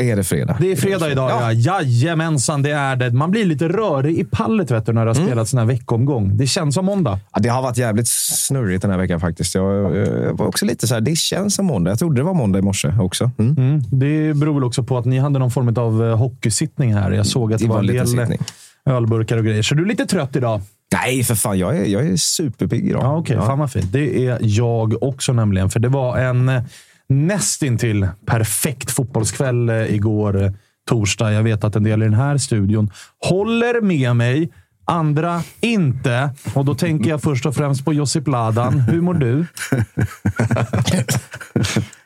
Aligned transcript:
Är 0.00 0.16
det 0.16 0.24
fredag. 0.24 0.56
Det 0.60 0.72
är 0.72 0.76
fredag 0.76 1.10
idag, 1.12 1.30
ja. 1.30 1.52
Jajamensan, 1.52 2.62
det 2.62 2.70
är 2.70 2.96
det. 2.96 3.10
Man 3.10 3.30
blir 3.30 3.44
lite 3.44 3.68
rörig 3.68 4.18
i 4.18 4.24
pallet 4.24 4.70
vet 4.70 4.86
du, 4.86 4.92
när 4.92 5.04
det 5.04 5.10
har 5.10 5.14
Mm. 5.16 5.26
spelats 5.28 5.50
sån 5.50 5.58
här 5.58 5.66
veckomgång. 5.66 6.36
Det 6.36 6.46
känns 6.46 6.74
som 6.74 6.84
måndag. 6.84 7.18
Ja, 7.34 7.40
det 7.40 7.48
har 7.48 7.62
varit 7.62 7.76
jävligt 7.78 8.08
snurrigt 8.08 8.82
den 8.82 8.90
här 8.90 8.98
veckan 8.98 9.20
faktiskt. 9.20 9.54
Jag, 9.54 9.96
jag 9.96 10.38
var 10.38 10.46
också 10.46 10.66
lite 10.66 10.86
så 10.86 10.94
här, 10.94 11.00
det 11.00 11.16
känns 11.18 11.54
som 11.54 11.66
måndag. 11.66 11.90
Jag 11.90 11.98
trodde 11.98 12.20
det 12.20 12.24
var 12.24 12.34
måndag 12.34 12.58
i 12.58 12.62
morse 12.62 12.92
också. 13.00 13.30
Mm. 13.38 13.54
Mm. 13.58 13.82
Det 13.90 14.34
beror 14.34 14.54
väl 14.54 14.64
också 14.64 14.82
på 14.82 14.98
att 14.98 15.04
ni 15.04 15.18
hade 15.18 15.38
någon 15.38 15.50
form 15.50 15.74
av 15.76 16.04
eh, 16.04 16.16
hockeysittning 16.16 16.94
här. 16.94 17.10
Jag 17.10 17.26
såg 17.26 17.52
att 17.52 17.58
det, 17.58 17.64
Det 17.64 17.68
var 17.68 17.74
var 17.76 17.80
en 17.82 17.86
del 17.86 18.06
sittning. 18.08 18.38
eh, 18.86 18.94
ölburkar 18.94 19.36
och 19.36 19.44
grejer. 19.44 19.62
Så 19.62 19.74
du 19.74 19.82
är 19.82 19.86
lite 19.86 20.06
trött 20.06 20.36
idag? 20.36 20.60
Nej, 20.92 21.24
för 21.24 21.34
fan. 21.34 21.58
Jag 21.58 21.76
är, 21.76 21.84
jag 21.84 22.06
är 22.06 22.16
superpigg 22.16 22.88
idag. 22.88 23.02
Ja, 23.04 23.16
Okej, 23.16 23.36
fan 23.36 23.58
vad 23.58 23.72
fint. 23.72 23.92
Det 23.92 24.26
är 24.26 24.38
jag 24.42 25.02
också 25.02 25.32
nämligen. 25.32 25.70
För 25.70 25.80
det 25.80 25.88
var 25.88 26.18
en 26.18 26.48
eh, 26.48 26.62
nästintill 27.10 28.08
perfekt 28.26 28.90
fotbollskväll 28.90 29.68
eh, 29.68 29.94
igår 29.94 30.42
eh, 30.42 30.50
torsdag. 30.88 31.32
Jag 31.32 31.42
vet 31.42 31.64
att 31.64 31.76
en 31.76 31.82
del 31.82 32.02
i 32.02 32.04
den 32.04 32.14
här 32.14 32.38
studion 32.38 32.90
håller 33.28 33.80
med 33.80 34.16
mig. 34.16 34.52
Andra 34.84 35.42
inte. 35.60 36.30
Och 36.54 36.64
då 36.64 36.74
tänker 36.74 37.10
jag 37.10 37.22
först 37.22 37.46
och 37.46 37.54
främst 37.54 37.84
på 37.84 37.92
Josip 37.92 38.28
Ladan. 38.28 38.80
Hur 38.80 39.00
mår 39.00 39.14
du? 39.14 39.46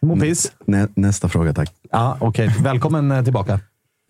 Mår 0.07 0.17
piss? 0.17 0.53
Nä, 0.67 0.89
nästa 0.97 1.29
fråga, 1.29 1.55
tack. 1.55 1.71
Ja, 1.91 2.17
Okej, 2.21 2.55
välkommen 2.61 3.11
eh, 3.11 3.25
tillbaka. 3.25 3.61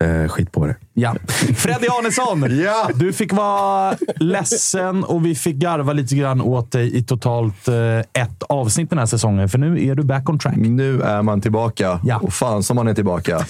Eh, 0.05 0.27
skit 0.27 0.51
på 0.51 0.65
det. 0.65 0.75
Ja. 0.93 1.15
Freddy 1.55 1.87
Arnesson! 1.87 2.59
Ja! 2.65 2.89
Du 2.95 3.13
fick 3.13 3.33
vara 3.33 3.95
ledsen 4.15 5.03
och 5.03 5.25
vi 5.25 5.35
fick 5.35 5.55
garva 5.55 5.93
lite 5.93 6.15
grann 6.15 6.41
åt 6.41 6.71
dig 6.71 6.97
i 6.97 7.03
totalt 7.03 7.67
eh, 7.67 7.99
ett 7.99 8.43
avsnitt 8.49 8.89
den 8.89 8.99
här 8.99 9.05
säsongen. 9.05 9.49
För 9.49 9.57
nu 9.57 9.87
är 9.87 9.95
du 9.95 10.03
back 10.03 10.29
on 10.29 10.39
track. 10.39 10.55
Nu 10.57 11.01
är 11.01 11.21
man 11.21 11.41
tillbaka. 11.41 11.99
Ja. 12.03 12.17
Och 12.17 12.33
fan 12.33 12.63
som 12.63 12.75
man 12.75 12.87
är 12.87 12.93
tillbaka. 12.93 13.45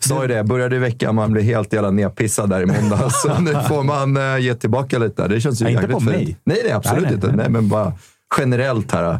Sa 0.00 0.22
ju 0.22 0.28
det, 0.28 0.44
började 0.44 0.76
i 0.76 0.78
veckan, 0.78 1.14
man 1.14 1.32
blev 1.32 1.44
helt 1.44 1.72
jävla 1.72 1.90
nedpissad 1.90 2.50
där 2.50 2.62
i 2.62 2.66
måndags. 2.66 3.22
Så 3.22 3.38
nu 3.40 3.52
får 3.68 3.82
man 3.82 4.16
uh, 4.16 4.38
ge 4.40 4.54
tillbaka 4.54 4.98
lite. 4.98 5.28
Det 5.28 5.40
känns 5.40 5.60
ju 5.60 5.64
Nej, 5.64 5.72
inte 5.72 5.82
jäkligt 5.82 6.06
på 6.06 6.12
fint. 6.12 6.26
mig. 6.26 6.36
Nej, 6.44 6.60
nej, 6.64 6.72
absolut 6.72 7.02
Nej, 7.02 7.10
nej, 7.10 7.14
inte. 7.14 7.36
Nej, 7.36 7.50
men 7.50 7.68
bara 7.68 7.92
generellt 8.38 8.92
här. 8.92 9.18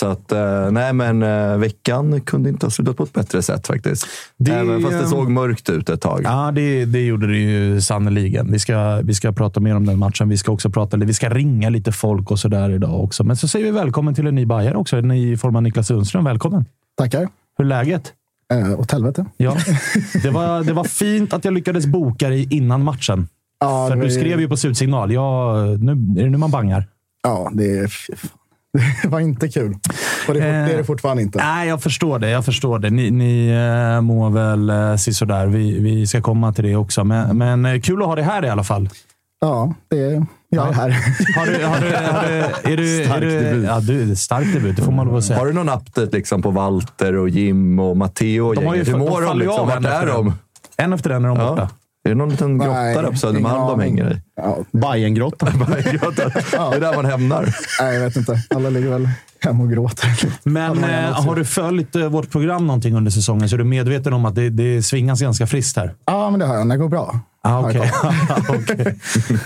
Så 0.00 0.06
att, 0.06 0.32
eh, 0.32 0.70
nej 0.70 0.92
men 0.92 1.22
eh, 1.22 1.56
veckan 1.56 2.20
kunde 2.20 2.48
inte 2.48 2.66
ha 2.66 2.70
slutat 2.70 2.96
på 2.96 3.02
ett 3.02 3.12
bättre 3.12 3.42
sätt 3.42 3.66
faktiskt. 3.66 4.06
Det- 4.36 4.52
Även 4.52 4.82
fast 4.82 4.92
det 4.98 5.06
såg 5.08 5.30
mörkt 5.30 5.70
ut 5.70 5.88
ett 5.88 6.00
tag. 6.00 6.20
Ja, 6.24 6.52
det, 6.54 6.84
det 6.84 7.00
gjorde 7.06 7.26
det 7.26 7.36
ju 7.38 7.80
sannerligen. 7.80 8.52
Vi 8.52 8.58
ska, 8.58 9.00
vi 9.04 9.14
ska 9.14 9.32
prata 9.32 9.60
mer 9.60 9.76
om 9.76 9.86
den 9.86 9.98
matchen. 9.98 10.28
Vi 10.28 10.36
ska 10.36 10.52
också 10.52 10.70
prata, 10.70 10.96
vi 10.96 11.14
ska 11.14 11.28
ringa 11.28 11.68
lite 11.68 11.92
folk 11.92 12.30
och 12.30 12.38
sådär 12.38 12.70
idag 12.70 13.04
också. 13.04 13.24
Men 13.24 13.36
så 13.36 13.48
säger 13.48 13.64
vi 13.64 13.70
välkommen 13.70 14.14
till 14.14 14.26
en 14.26 14.34
ny 14.34 14.46
bajare 14.46 14.76
också. 14.76 14.98
I 14.98 15.36
form 15.36 15.56
av 15.56 15.62
Niklas 15.62 15.86
Sundström. 15.86 16.24
Välkommen! 16.24 16.64
Tackar. 16.96 17.28
Hur 17.58 17.64
är 17.64 17.68
läget? 17.68 18.12
Eh, 18.52 18.80
åt 18.80 18.92
helvete. 18.92 19.24
Ja, 19.36 19.56
det 20.22 20.30
var, 20.30 20.64
det 20.64 20.72
var 20.72 20.84
fint 20.84 21.32
att 21.32 21.44
jag 21.44 21.54
lyckades 21.54 21.86
boka 21.86 22.28
dig 22.28 22.48
innan 22.50 22.84
matchen. 22.84 23.28
Ja, 23.60 23.88
För 23.90 23.96
du 23.96 24.10
skrev 24.10 24.40
ju 24.40 24.48
på 24.48 24.56
slutsignal. 24.56 25.12
Ja, 25.12 25.54
nu, 25.80 25.92
är 26.20 26.24
det 26.24 26.30
nu 26.30 26.38
man 26.38 26.50
bangar? 26.50 26.84
Ja, 27.22 27.50
det, 27.54 27.78
är. 27.78 27.92
det 29.02 29.08
var 29.08 29.20
inte 29.20 29.48
kul. 29.48 29.76
Och 30.28 30.34
det, 30.34 30.40
är 30.40 30.66
det 30.66 30.72
är 30.72 30.76
det 30.76 30.84
fortfarande 30.84 31.22
inte. 31.22 31.38
Nej, 31.38 31.68
jag 31.68 31.82
förstår 31.82 32.18
det. 32.18 32.30
Jag 32.30 32.44
förstår 32.44 32.78
det. 32.78 32.90
Ni, 32.90 33.10
ni 33.10 33.48
äh, 33.96 34.00
mår 34.00 34.30
väl 34.30 34.70
äh, 34.70 34.96
sisådär. 34.96 35.46
Vi, 35.46 35.78
vi 35.80 36.06
ska 36.06 36.20
komma 36.22 36.52
till 36.52 36.64
det 36.64 36.76
också. 36.76 37.04
Men, 37.04 37.38
men 37.38 37.64
eh, 37.66 37.80
kul 37.80 38.02
att 38.02 38.08
ha 38.08 38.14
dig 38.14 38.24
här 38.24 38.44
i 38.44 38.48
alla 38.48 38.64
fall. 38.64 38.88
Ja, 39.40 39.74
det, 39.90 40.26
jag 40.48 40.68
är 40.68 40.72
här. 40.72 40.90
Har 41.36 41.46
du, 41.46 41.64
har 41.64 41.80
du, 41.80 41.96
har 41.96 42.22
du, 42.28 42.72
är 42.72 42.76
du, 42.76 43.04
Stark 43.04 43.16
är 43.16 43.20
du, 43.26 43.40
debut. 43.40 43.64
Ja, 43.64 43.80
du, 43.80 44.16
stark 44.16 44.52
debut, 44.52 44.76
det 44.76 44.82
får 44.82 44.92
man 44.92 45.06
lov 45.06 45.16
att 45.16 45.24
säga. 45.24 45.38
Har 45.38 45.46
du 45.46 45.52
någon 45.52 45.68
update 45.68 46.16
liksom, 46.16 46.42
på 46.42 46.50
Walter 46.50 47.16
och 47.16 47.28
Jim 47.28 47.78
och 47.78 47.96
Matteo 47.96 48.46
och 48.46 48.54
De 48.54 48.66
har 48.66 48.74
ju- 48.74 48.78
gänget? 48.78 48.94
Hur 48.94 48.98
mår 48.98 49.22
de? 49.22 49.38
Liksom? 49.38 49.60
av 49.60 49.66
Vart 49.66 49.84
är 49.84 49.92
efter 49.92 50.06
de? 50.06 50.26
en. 50.26 50.32
En 50.76 50.92
efter 50.92 51.10
en 51.10 51.24
är 51.24 51.28
de 51.28 51.38
borta. 51.38 51.70
Är 52.06 52.10
det 52.10 52.14
någon 52.14 52.28
liten 52.28 52.58
grotta 52.58 52.72
Nej, 52.72 52.94
där 52.94 53.10
på 53.10 53.16
Södermalm 53.16 53.66
de 53.66 53.80
hänger 53.80 54.12
i? 54.12 54.20
Ja, 54.36 54.58
Bajengrottan. 54.72 55.58
Bajengrottan. 55.68 56.30
Det 56.50 56.76
är 56.76 56.80
där 56.80 56.94
man 56.96 57.04
hämnar. 57.04 57.54
nej, 57.80 57.94
jag 57.94 58.00
vet 58.04 58.16
inte. 58.16 58.42
Alla 58.50 58.70
ligger 58.70 58.88
väl 58.88 59.08
hemma 59.40 59.64
och 59.64 59.70
gråter. 59.70 60.08
Men 60.42 60.84
eh, 60.84 61.12
har 61.12 61.34
du 61.36 61.44
följt 61.44 61.96
eh, 61.96 62.08
vårt 62.08 62.30
program 62.30 62.66
någonting 62.66 62.94
under 62.94 63.10
säsongen 63.10 63.48
så 63.48 63.56
är 63.56 63.58
du 63.58 63.64
medveten 63.64 64.12
om 64.12 64.24
att 64.24 64.34
det, 64.34 64.50
det 64.50 64.82
svingas 64.82 65.20
ganska 65.20 65.46
friskt 65.46 65.76
här? 65.76 65.94
Ja, 66.04 66.30
men 66.30 66.40
det 66.40 66.46
har 66.46 66.54
jag. 66.54 66.68
Det 66.68 66.76
går 66.76 66.88
bra. 66.88 67.20
Ah, 67.46 67.60
jag 67.60 67.64
Okej. 67.64 67.92
Okej. 68.48 68.94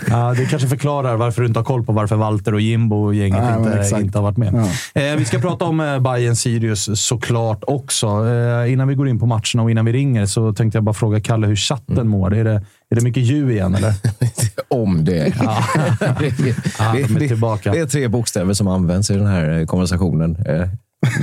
Ja, 0.09 0.35
det 0.37 0.47
kanske 0.47 0.69
förklarar 0.69 1.17
varför 1.17 1.43
du 1.43 1.49
inte 1.49 1.59
har 1.59 1.65
koll 1.65 1.85
på 1.85 1.93
varför 1.93 2.17
Walter 2.17 2.55
och 2.55 2.61
Jimbo 2.61 2.97
och 2.97 3.15
gänget 3.15 3.43
men 3.43 3.83
inte, 3.83 4.01
inte 4.01 4.19
har 4.19 4.23
varit 4.23 4.37
med. 4.37 4.69
Ja. 4.95 5.03
Eh, 5.03 5.17
vi 5.17 5.25
ska 5.25 5.39
prata 5.39 5.65
om 5.65 5.81
eh, 5.81 5.99
Bayern 5.99 6.37
Sirius 6.37 7.01
såklart 7.01 7.65
också. 7.67 8.07
Eh, 8.07 8.73
innan 8.73 8.89
vi 8.89 8.95
går 8.95 9.09
in 9.09 9.19
på 9.19 9.27
matcherna 9.27 9.63
och 9.63 9.71
innan 9.71 9.85
vi 9.85 9.93
ringer 9.93 10.27
så 10.27 10.53
tänkte 10.53 10.77
jag 10.77 10.85
bara 10.85 10.95
fråga 10.95 11.21
Kalle 11.21 11.47
hur 11.47 11.57
chatten 11.57 12.09
mår. 12.09 12.35
Är 12.35 12.45
det, 12.45 12.63
är 12.91 12.95
det 12.95 13.01
mycket 13.01 13.23
ju 13.23 13.53
igen 13.53 13.75
eller? 13.75 13.95
Om 14.69 15.05
det. 15.05 15.35
Ja. 15.43 15.65
det, 16.01 16.57
Ja, 16.79 16.93
de 16.93 17.03
är 17.03 17.21
det, 17.21 17.29
tillbaka. 17.29 17.73
det 17.73 17.79
är 17.79 17.87
tre 17.87 18.09
bokstäver 18.09 18.55
som 18.55 18.69
används 18.69 19.11
i 19.11 19.15
den 19.15 19.27
här 19.27 19.59
eh, 19.61 19.67
konversationen. 19.67 20.37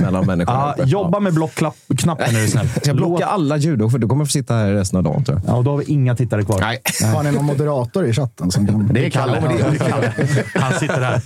Mellan 0.02 0.26
människorna. 0.26 0.72
Uppe. 0.72 0.82
jobba 0.88 1.20
med 1.20 1.34
blockknappen 1.34 2.36
är 2.36 2.40
du 2.40 2.48
snäll. 2.48 2.68
Jag 2.84 2.96
blocka 2.96 3.26
alla 3.26 3.56
judo? 3.56 3.90
För 3.90 3.98
du 3.98 4.06
kommer 4.06 4.24
få 4.24 4.30
sitta 4.30 4.54
här 4.54 4.72
resten 4.72 4.96
av 4.96 5.02
dagen 5.02 5.24
tror 5.24 5.40
jag. 5.44 5.52
Ja, 5.52 5.56
och 5.56 5.64
då 5.64 5.70
har 5.70 5.78
vi 5.78 5.84
inga 5.84 6.16
tittare 6.16 6.42
kvar. 6.42 6.60
Nej. 6.60 6.82
Har 7.14 7.22
ni 7.22 7.32
någon 7.32 7.44
moderator 7.44 8.06
i 8.06 8.12
chatten? 8.12 8.50
Som 8.50 8.66
kan... 8.66 8.90
Det 8.92 9.06
är 9.06 9.10
Kalle. 9.10 9.42
Ja, 9.42 9.70
det 9.70 9.84
är 9.84 9.90
Kalle. 9.90 10.12
Han 10.54 10.72
sitter 10.72 11.00
där. 11.00 11.20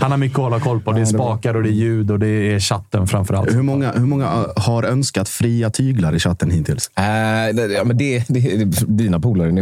Han 0.00 0.10
har 0.10 0.18
mycket 0.18 0.38
att 0.38 0.44
hålla 0.44 0.60
koll 0.60 0.80
på. 0.80 0.92
Det 0.92 1.00
är 1.00 1.04
spakar 1.04 1.56
och 1.56 1.62
det 1.62 1.68
är 1.68 1.72
ljud 1.72 2.10
och 2.10 2.18
det 2.18 2.26
är 2.28 2.60
chatten 2.60 3.06
framför 3.06 3.34
allt. 3.34 3.54
Hur 3.54 3.62
många, 3.62 3.92
hur 3.92 4.06
många 4.06 4.24
äh, 4.24 4.62
har 4.62 4.82
önskat 4.82 5.28
fria 5.28 5.70
tyglar 5.70 6.14
i 6.14 6.18
chatten 6.18 6.50
hittills? 6.50 6.90
Äh, 6.96 7.02
det, 7.54 7.66
ja, 7.66 7.84
men 7.84 7.96
det, 7.96 8.24
det, 8.28 8.40
det 8.40 8.62
är 8.62 8.86
dina 8.86 9.20
polare. 9.20 9.50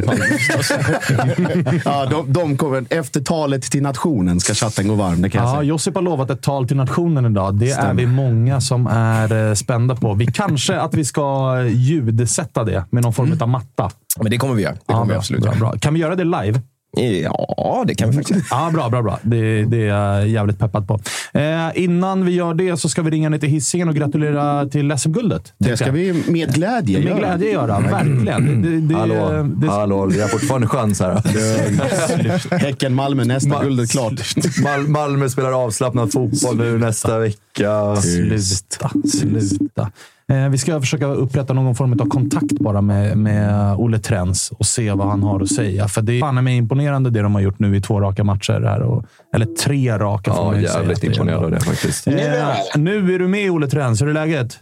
Ja, 1.85 2.07
de, 2.11 2.33
de 2.33 2.57
kommer, 2.57 2.85
efter 2.91 3.21
talet 3.21 3.63
till 3.63 3.83
nationen 3.83 4.41
ska 4.41 4.55
chatten 4.55 4.89
gå 4.89 4.95
varm, 4.95 5.23
det 5.23 5.31
kan 5.31 5.43
jag 5.43 5.51
Ja, 5.51 5.53
säga. 5.53 5.63
Josip 5.63 5.95
har 5.95 6.03
lovat 6.03 6.31
ett 6.31 6.43
tal 6.43 6.69
till 6.69 6.77
nationen 6.77 7.27
idag. 7.27 7.55
Det 7.55 7.71
är 7.71 7.95
vi 7.95 8.07
många 8.07 8.28
som 8.61 8.87
är 8.87 9.49
eh, 9.49 9.55
spända 9.55 9.97
på. 9.97 10.15
Vi 10.15 10.27
kanske 10.27 10.81
att 10.81 10.95
vi 10.95 11.05
ska 11.05 11.63
ljudsätta 11.63 12.65
det 12.65 12.85
med 12.91 13.03
någon 13.03 13.13
form 13.13 13.39
av 13.41 13.49
matta. 13.49 13.91
Men 14.17 14.31
det 14.31 14.39
kommer 14.39 14.55
vi 14.55 14.63
göra. 14.63 14.73
Det 14.73 14.93
kommer 14.93 15.05
vi 15.05 15.09
bra, 15.09 15.19
absolut 15.19 15.43
bra, 15.43 15.55
bra. 15.55 15.73
Kan 15.79 15.95
vi 15.95 16.01
göra 16.01 16.17
det 16.17 16.25
live? 16.25 16.61
Ja, 16.97 17.85
det 17.87 17.95
kan 17.95 18.11
vi 18.11 18.17
faktiskt. 18.17 18.47
Ja, 18.51 18.71
bra, 18.75 18.89
bra, 18.89 19.03
bra. 19.03 19.19
Det, 19.23 19.65
det 19.65 19.77
är 19.77 19.87
jag 20.17 20.29
jävligt 20.29 20.59
peppad 20.59 20.89
på. 20.89 21.01
Eh, 21.39 21.69
innan 21.75 22.25
vi 22.27 22.33
gör 22.33 22.55
det 22.55 22.77
så 22.77 22.89
ska 22.89 23.03
vi 23.03 23.11
ringa 23.11 23.29
ner 23.29 23.39
till 23.39 23.49
Hisingen 23.49 23.89
och 23.89 23.95
gratulera 23.95 24.67
till 24.67 24.99
SM-guldet. 24.99 25.53
Det 25.59 25.77
ska 25.77 25.91
vi 25.91 26.23
med 26.27 26.55
glädje 26.55 26.99
Med 26.99 27.09
göra. 27.09 27.19
glädje 27.19 27.53
göra, 27.53 27.81
verkligen. 27.81 28.63
Det, 28.63 28.81
det, 28.81 28.95
Hallå, 29.01 29.49
det, 29.57 29.67
hallå, 29.67 30.07
vi 30.07 30.21
har 30.21 30.29
fortfarande 30.29 30.67
chans 30.67 31.01
här. 31.01 31.23
Häcken-Malmö, 32.59 33.25
nästa 33.25 33.49
Ma- 33.51 33.63
guld 33.65 33.81
är 33.81 33.87
klart. 33.87 34.13
Mal- 34.63 34.89
Malmö 34.89 35.29
spelar 35.29 35.53
avslappnad 35.65 36.13
fotboll 36.13 36.57
nu 36.57 36.79
nästa 36.79 37.19
vecka. 37.19 37.97
Sluta, 37.97 38.91
sluta. 39.09 39.91
Eh, 40.33 40.49
vi 40.49 40.59
ska 40.59 40.81
försöka 40.81 41.07
upprätta 41.07 41.53
någon 41.53 41.75
form 41.75 41.93
av 42.01 42.09
kontakt 42.09 42.53
bara 42.61 42.81
med, 42.81 43.19
med 43.19 43.75
Olle 43.77 43.99
Trens 43.99 44.51
och 44.51 44.67
se 44.67 44.93
vad 44.93 45.07
han 45.09 45.23
har 45.23 45.41
att 45.41 45.49
säga. 45.53 45.89
För 45.89 46.03
det 46.03 46.13
är 46.13 46.21
fan 46.21 46.45
mig 46.45 46.57
imponerande 46.57 47.11
det 47.11 47.23
de 47.23 47.35
har 47.35 47.43
gjort 47.43 47.59
nu 47.59 47.77
i 47.77 47.81
två 47.81 48.01
raka 48.01 48.25
matcher. 48.25 48.61
Här 48.65 48.83
och, 48.83 49.05
eller 49.35 49.47
tre 49.47 49.99
raka 49.99 50.33
får 50.35 50.55
Ja, 50.57 50.69
säga. 50.69 50.81
jävligt 50.81 51.05
imponerad 51.05 51.45
av 51.45 51.51
det 51.51 51.61
faktiskt. 51.61 52.07
Eh, 52.07 52.15
nu 52.77 53.15
är 53.15 53.19
du 53.19 53.29
med 53.29 53.51
Olle 53.51 53.67
Trens. 53.69 54.03
Hur 54.03 54.09
är 54.09 54.13
läget? 54.13 54.59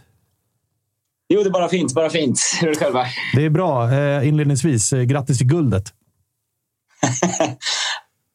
Jo, 1.29 1.43
det 1.43 1.49
är 1.49 1.51
bara 1.51 1.69
fint. 1.69 1.93
Bara 1.95 2.09
fint. 2.09 2.39
Hur 2.61 2.67
är 2.67 2.71
det 2.73 2.79
själva? 2.79 3.05
Det 3.35 3.45
är 3.45 3.49
bra. 3.49 3.91
Eh, 3.93 4.27
inledningsvis, 4.27 4.93
eh, 4.93 5.01
grattis 5.03 5.37
till 5.37 5.47
guldet. 5.47 5.93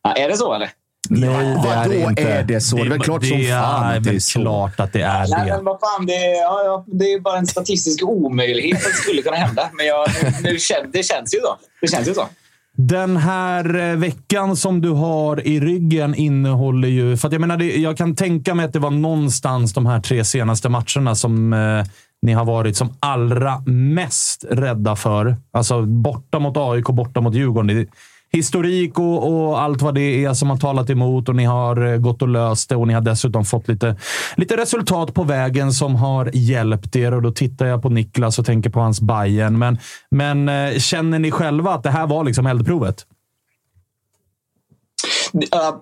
Är 0.16 0.28
det 0.28 0.36
så, 0.36 0.54
eller? 0.54 0.70
Nej, 1.10 1.56
det 1.62 1.68
är 1.68 1.88
det 1.88 2.00
inte. 2.00 2.22
är 2.22 2.42
det 2.42 2.60
så? 2.60 2.76
Det 2.76 2.82
är 2.82 2.88
väl 2.88 3.00
klart 3.00 3.24
som 3.24 3.38
det 3.38 3.48
fan 3.48 3.92
är 3.92 3.96
att 3.96 4.04
det 4.04 4.10
är 4.10 4.18
så. 4.18 4.40
klart 4.40 4.80
att 4.80 4.92
det 4.92 5.02
är 5.02 5.26
Nej, 5.28 5.46
det. 5.46 5.56
men 5.56 5.64
vad 5.64 5.80
fan, 5.80 6.06
det 6.06 6.14
är, 6.14 6.42
ja, 6.42 6.62
ja, 6.64 6.84
det 6.86 7.12
är 7.12 7.20
bara 7.20 7.38
en 7.38 7.46
statistisk 7.46 8.02
omöjlighet 8.02 8.76
att 8.76 8.92
det 8.92 9.02
skulle 9.02 9.22
kunna 9.22 9.36
hända. 9.36 9.70
Men 9.72 9.86
jag, 9.86 10.08
nu, 10.42 10.58
det 10.92 11.02
känns 11.02 11.34
ju 11.34 11.38
så. 11.40 11.56
Det 11.80 11.88
känns 11.88 12.08
ju 12.08 12.14
så. 12.14 12.28
Den 12.76 13.16
här 13.16 13.90
eh, 13.90 13.96
veckan 13.96 14.56
som 14.56 14.80
du 14.80 14.90
har 14.90 15.46
i 15.46 15.60
ryggen 15.60 16.14
innehåller 16.14 16.88
ju... 16.88 17.16
För 17.16 17.28
att 17.28 17.32
jag, 17.32 17.40
menar, 17.40 17.56
det, 17.56 17.76
jag 17.76 17.96
kan 17.96 18.16
tänka 18.16 18.54
mig 18.54 18.66
att 18.66 18.72
det 18.72 18.78
var 18.78 18.90
någonstans 18.90 19.72
de 19.72 19.86
här 19.86 20.00
tre 20.00 20.24
senaste 20.24 20.68
matcherna 20.68 21.14
som 21.14 21.52
eh, 21.52 21.86
ni 22.22 22.32
har 22.32 22.44
varit 22.44 22.76
som 22.76 22.96
allra 23.00 23.60
mest 23.66 24.44
rädda 24.50 24.96
för. 24.96 25.36
Alltså 25.52 25.82
borta 25.82 26.38
mot 26.38 26.56
AIK, 26.56 26.84
borta 26.84 27.20
mot 27.20 27.34
Djurgården. 27.34 27.66
Det, 27.66 27.86
historik 28.32 28.98
och, 28.98 29.32
och 29.32 29.62
allt 29.62 29.82
vad 29.82 29.94
det 29.94 30.24
är 30.24 30.34
som 30.34 30.50
har 30.50 30.56
talat 30.56 30.90
emot 30.90 31.28
och 31.28 31.36
ni 31.36 31.44
har 31.44 31.92
eh, 31.92 31.96
gått 31.96 32.22
och 32.22 32.28
löst 32.28 32.68
det 32.68 32.76
och 32.76 32.88
ni 32.88 32.94
har 32.94 33.00
dessutom 33.00 33.44
fått 33.44 33.68
lite, 33.68 33.96
lite 34.36 34.56
resultat 34.56 35.14
på 35.14 35.22
vägen 35.22 35.72
som 35.72 35.94
har 35.94 36.30
hjälpt 36.34 36.96
er. 36.96 37.14
Och 37.14 37.22
då 37.22 37.32
tittar 37.32 37.66
jag 37.66 37.82
på 37.82 37.88
Niklas 37.88 38.38
och 38.38 38.46
tänker 38.46 38.70
på 38.70 38.80
hans 38.80 39.00
Bayern. 39.00 39.58
Men, 39.58 39.78
men 40.10 40.48
eh, 40.48 40.78
känner 40.78 41.18
ni 41.18 41.30
själva 41.30 41.74
att 41.74 41.82
det 41.82 41.90
här 41.90 42.06
var 42.06 42.24
liksom 42.24 42.46
eldprovet? 42.46 43.06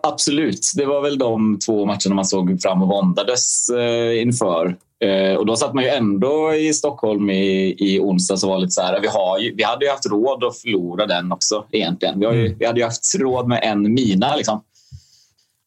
Absolut. 0.02 0.72
Det 0.76 0.84
var 0.84 1.02
väl 1.02 1.18
de 1.18 1.58
två 1.66 1.86
matcherna 1.86 2.14
man 2.14 2.24
såg 2.24 2.62
fram 2.62 2.82
och 2.82 2.88
våndades 2.88 3.68
eh, 3.68 4.22
inför. 4.22 4.76
Eh, 5.04 5.34
och 5.34 5.46
då 5.46 5.56
satt 5.56 5.74
man 5.74 5.84
ju 5.84 5.90
ändå 5.90 6.54
i 6.54 6.72
Stockholm 6.72 7.30
i, 7.30 7.76
i 7.78 8.00
onsdags 8.00 8.44
och 8.44 8.50
var 8.50 8.58
lite 8.58 8.70
så 8.70 8.82
här. 8.82 9.00
Vi, 9.00 9.08
har 9.08 9.38
ju, 9.38 9.54
vi 9.54 9.62
hade 9.62 9.84
ju 9.84 9.90
haft 9.90 10.06
råd 10.06 10.44
att 10.44 10.58
förlora 10.58 11.06
den 11.06 11.32
också 11.32 11.64
egentligen. 11.70 12.20
Vi, 12.20 12.26
har 12.26 12.32
ju, 12.32 12.54
vi 12.58 12.66
hade 12.66 12.80
ju 12.80 12.84
haft 12.84 13.14
råd 13.18 13.48
med 13.48 13.60
en 13.62 13.94
mina. 13.94 14.36
Liksom. 14.36 14.62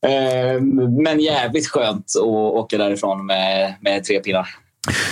Eh, 0.06 0.62
men 1.03 1.19
jävligt 1.19 1.68
skönt 1.68 2.06
att 2.19 2.27
åka 2.27 2.77
därifrån 2.77 3.25
med, 3.25 3.74
med 3.81 4.03
tre 4.03 4.19
pinnar. 4.19 4.47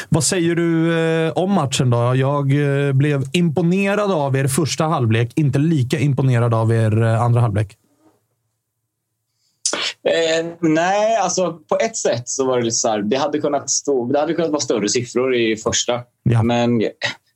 Vad 0.10 0.24
säger 0.24 0.56
du 0.56 1.00
eh, 1.00 1.32
om 1.32 1.52
matchen 1.52 1.90
då? 1.90 2.16
Jag 2.16 2.46
blev 2.94 3.24
imponerad 3.34 4.12
av 4.12 4.36
er 4.36 4.48
första 4.48 4.84
halvlek, 4.84 5.32
inte 5.36 5.60
lika 5.60 6.00
imponerad 6.00 6.54
av 6.54 6.72
er 6.72 7.02
andra 7.02 7.42
halvlek. 7.42 7.78
Eh, 10.08 10.46
nej, 10.60 11.16
alltså 11.16 11.54
på 11.70 11.78
ett 11.78 11.98
sätt 11.98 12.30
så 12.30 12.46
var 12.46 12.58
det 12.58 12.64
lite 12.64 12.76
så 12.76 12.90
här. 12.90 13.02
Det 13.02 13.16
hade 13.16 13.40
kunnat, 13.40 13.70
stå, 13.70 14.06
det 14.06 14.20
hade 14.20 14.34
kunnat 14.34 14.52
vara 14.52 14.62
större 14.62 14.90
siffror 14.90 15.36
i 15.36 15.58
första. 15.58 16.00
Ja. 16.24 16.44
Men 16.44 16.82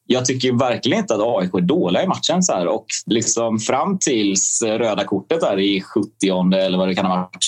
jag 0.07 0.25
tycker 0.25 0.53
verkligen 0.53 0.99
inte 0.99 1.15
att 1.15 1.21
AIK 1.21 1.53
är 1.53 1.61
dåliga 1.61 2.03
i 2.03 2.07
matchen. 2.07 2.43
Så 2.43 2.53
här. 2.53 2.67
Och 2.67 2.85
liksom 3.05 3.59
fram 3.59 3.99
tills 3.99 4.61
röda 4.61 5.03
kortet 5.03 5.41
där 5.41 5.59
i 5.59 5.81
70 5.81 6.09
eller 6.53 6.77
vad 6.77 6.87
det 6.87 6.95
kan 6.95 7.05
ha 7.05 7.15
varit. 7.15 7.45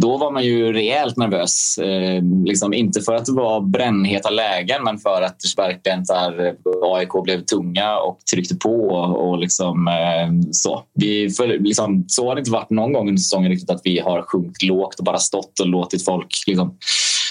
Då 0.00 0.16
var 0.16 0.32
man 0.32 0.44
ju 0.44 0.72
rejält 0.72 1.16
nervös. 1.16 1.78
Eh, 1.78 2.22
liksom 2.44 2.74
inte 2.74 3.00
för 3.00 3.14
att 3.14 3.26
det 3.26 3.32
var 3.32 3.60
brännheta 3.60 4.30
lägen 4.30 4.84
men 4.84 4.98
för 4.98 5.22
att 5.22 5.36
verkligen 5.56 6.04
eh, 6.10 6.52
AIK 6.82 7.24
blev 7.24 7.44
tunga 7.44 7.98
och 7.98 8.18
tryckte 8.32 8.56
på. 8.56 8.88
Och 8.96 9.38
liksom, 9.38 9.88
eh, 9.88 10.50
så. 10.52 10.82
Vi, 10.94 11.30
för, 11.30 11.46
liksom, 11.46 12.04
så 12.08 12.28
har 12.28 12.34
det 12.34 12.38
inte 12.38 12.50
varit 12.50 12.70
någon 12.70 12.92
gång 12.92 13.08
under 13.08 13.20
säsongen 13.20 13.50
riktigt 13.50 13.70
att 13.70 13.80
vi 13.84 13.98
har 13.98 14.22
sjunkit 14.22 14.62
lågt 14.62 14.98
och 14.98 15.04
bara 15.04 15.18
stått 15.18 15.60
och 15.60 15.66
låtit 15.66 16.04
folk 16.04 16.44
liksom, 16.46 16.78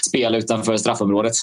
spela 0.08 0.38
utanför 0.38 0.76
straffområdet. 0.76 1.34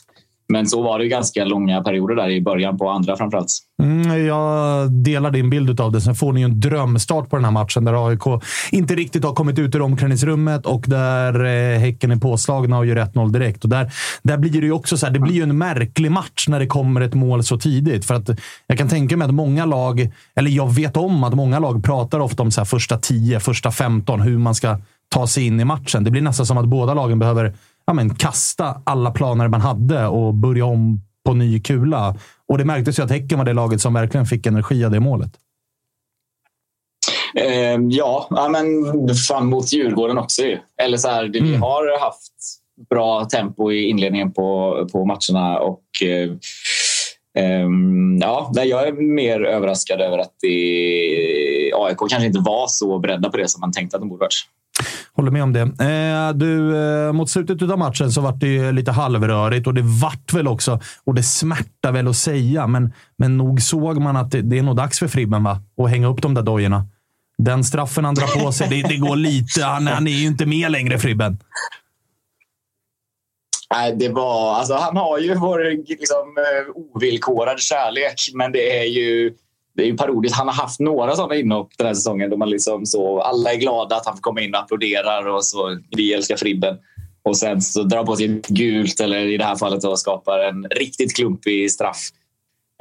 Men 0.47 0.67
så 0.67 0.81
var 0.81 0.97
det 0.99 1.03
ju 1.03 1.09
ganska 1.09 1.45
långa 1.45 1.81
perioder 1.81 2.15
där 2.15 2.29
i 2.29 2.41
början 2.41 2.77
på 2.77 2.89
andra 2.89 3.17
framförallt. 3.17 3.51
Mm, 3.83 4.25
jag 4.25 4.91
delar 4.91 5.31
din 5.31 5.49
bild 5.49 5.81
av 5.81 5.91
det. 5.91 6.01
Sen 6.01 6.15
får 6.15 6.33
ni 6.33 6.39
ju 6.39 6.45
en 6.45 6.59
drömstart 6.59 7.29
på 7.29 7.35
den 7.35 7.45
här 7.45 7.51
matchen 7.51 7.85
där 7.85 8.07
AIK 8.07 8.43
inte 8.71 8.95
riktigt 8.95 9.23
har 9.23 9.33
kommit 9.33 9.59
ut 9.59 9.75
ur 9.75 9.81
omklädningsrummet 9.81 10.65
och 10.65 10.85
där 10.87 11.45
eh, 11.45 11.79
Häcken 11.79 12.11
är 12.11 12.15
påslagna 12.15 12.77
och 12.77 12.85
gör 12.85 12.95
1-0 12.95 13.31
direkt. 13.31 13.63
Och 13.63 13.69
där, 13.69 13.91
där 14.23 14.37
blir 14.37 14.51
det 14.51 14.67
ju 14.67 14.71
också 14.71 14.97
så 14.97 15.05
här, 15.05 15.13
det 15.13 15.19
blir 15.19 15.33
ju 15.33 15.43
en 15.43 15.57
märklig 15.57 16.11
match 16.11 16.47
när 16.47 16.59
det 16.59 16.67
kommer 16.67 17.01
ett 17.01 17.13
mål 17.13 17.43
så 17.43 17.57
tidigt. 17.57 18.05
För 18.05 18.15
att 18.15 18.29
jag 18.67 18.77
kan 18.77 18.89
tänka 18.89 19.17
mig 19.17 19.25
att 19.25 19.33
många 19.33 19.65
lag, 19.65 20.11
eller 20.35 20.51
jag 20.51 20.73
vet 20.73 20.97
om 20.97 21.23
att 21.23 21.33
många 21.33 21.59
lag 21.59 21.83
pratar 21.83 22.19
ofta 22.19 22.43
om 22.43 22.51
så 22.51 22.61
här 22.61 22.65
första 22.65 22.97
10, 22.97 23.39
första 23.39 23.71
15, 23.71 24.21
hur 24.21 24.37
man 24.37 24.55
ska 24.55 24.77
ta 25.09 25.27
sig 25.27 25.45
in 25.45 25.59
i 25.59 25.65
matchen. 25.65 26.03
Det 26.03 26.11
blir 26.11 26.21
nästan 26.21 26.45
som 26.45 26.57
att 26.57 26.65
båda 26.65 26.93
lagen 26.93 27.19
behöver 27.19 27.53
ja, 27.85 27.93
men, 27.93 28.15
kasta 28.15 28.81
alla 28.83 29.11
planer 29.11 29.47
man 29.47 29.61
hade 29.61 30.07
och 30.07 30.33
börja 30.33 30.65
om 30.65 31.01
på 31.25 31.33
ny 31.33 31.59
kula. 31.59 32.15
Och 32.47 32.57
det 32.57 32.65
märktes 32.65 32.99
ju 32.99 33.03
att 33.03 33.11
Häcken 33.11 33.37
var 33.37 33.45
det 33.45 33.53
laget 33.53 33.81
som 33.81 33.93
verkligen 33.93 34.25
fick 34.25 34.45
energi 34.45 34.85
av 34.85 34.91
det 34.91 34.99
målet. 34.99 35.31
Eh, 37.35 37.79
ja, 37.89 38.27
ja, 38.29 38.49
men 38.49 38.65
fan 39.27 39.47
mot 39.47 39.73
Djurgården 39.73 40.17
också 40.17 40.41
ju. 40.41 40.57
Eller 40.81 40.97
så 40.97 41.07
här, 41.07 41.27
det, 41.27 41.39
vi 41.39 41.55
har 41.55 41.99
haft 41.99 42.33
bra 42.89 43.25
tempo 43.25 43.71
i 43.71 43.83
inledningen 43.83 44.33
på, 44.33 44.77
på 44.91 45.05
matcherna 45.05 45.59
och 45.59 45.83
eh, 46.01 46.31
ehm, 47.43 48.17
ja, 48.21 48.51
jag 48.53 48.87
är 48.87 48.91
mer 48.91 49.41
överraskad 49.41 50.01
över 50.01 50.17
att 50.17 50.33
det, 50.41 51.71
AIK 51.75 51.97
kanske 51.97 52.25
inte 52.25 52.39
var 52.39 52.67
så 52.67 52.99
beredda 52.99 53.29
på 53.29 53.37
det 53.37 53.47
som 53.47 53.61
man 53.61 53.71
tänkte 53.71 53.97
att 53.97 54.01
de 54.01 54.09
borde 54.09 54.21
varit. 54.21 54.47
Håller 55.15 55.31
med 55.31 55.43
om 55.43 55.53
det. 55.53 55.61
Eh, 55.61 56.37
du, 56.37 56.77
eh, 56.77 57.13
mot 57.13 57.29
slutet 57.29 57.61
av 57.61 57.79
matchen 57.79 58.11
så 58.11 58.21
vart 58.21 58.39
det 58.39 58.47
ju 58.47 58.71
lite 58.71 58.91
halvrörigt 58.91 59.67
och 59.67 59.73
det 59.73 59.81
vart 59.81 60.33
väl 60.33 60.47
också, 60.47 60.79
och 61.03 61.13
det 61.13 61.23
smärtar 61.23 61.91
väl 61.91 62.07
att 62.07 62.15
säga, 62.15 62.67
men, 62.67 62.93
men 63.17 63.37
nog 63.37 63.61
såg 63.61 64.01
man 64.01 64.17
att 64.17 64.31
det, 64.31 64.41
det 64.41 64.57
är 64.57 64.63
nog 64.63 64.75
dags 64.75 64.99
för 64.99 65.07
Fribben 65.07 65.43
va? 65.43 65.61
att 65.77 65.89
hänga 65.89 66.07
upp 66.07 66.21
de 66.21 66.33
där 66.33 66.41
dojorna. 66.41 66.87
Den 67.37 67.63
straffen 67.63 68.05
han 68.05 68.15
drar 68.15 68.43
på 68.43 68.51
sig, 68.51 68.67
det, 68.69 68.87
det 68.87 68.97
går 68.97 69.15
lite. 69.15 69.63
Han, 69.63 69.87
han 69.87 70.07
är 70.07 70.11
ju 70.11 70.27
inte 70.27 70.45
med 70.45 70.71
längre, 70.71 70.99
Fribben. 70.99 71.37
Nej, 73.73 73.95
det 73.95 74.09
var, 74.09 74.55
alltså, 74.55 74.73
han 74.73 74.97
har 74.97 75.19
ju 75.19 75.35
vår 75.35 75.87
liksom, 75.87 76.37
eh, 76.37 76.75
ovillkorad 76.75 77.59
kärlek, 77.59 78.29
men 78.33 78.51
det 78.51 78.79
är 78.79 78.83
ju 78.83 79.33
det 79.75 79.83
är 79.83 79.87
ju 79.87 79.97
parodiskt. 79.97 80.37
Han 80.37 80.47
har 80.47 80.55
haft 80.55 80.79
några 80.79 81.15
sådana 81.15 81.35
inhopp 81.35 81.69
den 81.77 81.87
här 81.87 81.93
säsongen 81.93 82.29
då 82.29 82.37
man 82.37 82.49
liksom 82.49 82.85
så, 82.85 83.21
alla 83.21 83.53
är 83.53 83.57
glada 83.57 83.95
att 83.95 84.05
han 84.05 84.15
får 84.15 84.21
komma 84.21 84.41
in 84.41 84.55
och 84.55 84.61
applåderar 84.61 85.27
och 85.27 85.45
så 85.45 85.79
vi 85.97 86.13
älskar 86.13 86.37
Fribben. 86.37 86.77
Och 87.23 87.37
sen 87.37 87.61
så 87.61 87.83
drar 87.83 87.97
han 87.97 88.05
på 88.05 88.15
sig 88.15 88.37
ett 88.37 88.47
gult 88.47 88.99
eller 88.99 89.19
i 89.19 89.37
det 89.37 89.43
här 89.43 89.55
fallet 89.55 89.81
då 89.81 89.97
skapar 89.97 90.39
en 90.39 90.63
riktigt 90.63 91.15
klumpig 91.15 91.71
straff. 91.71 92.09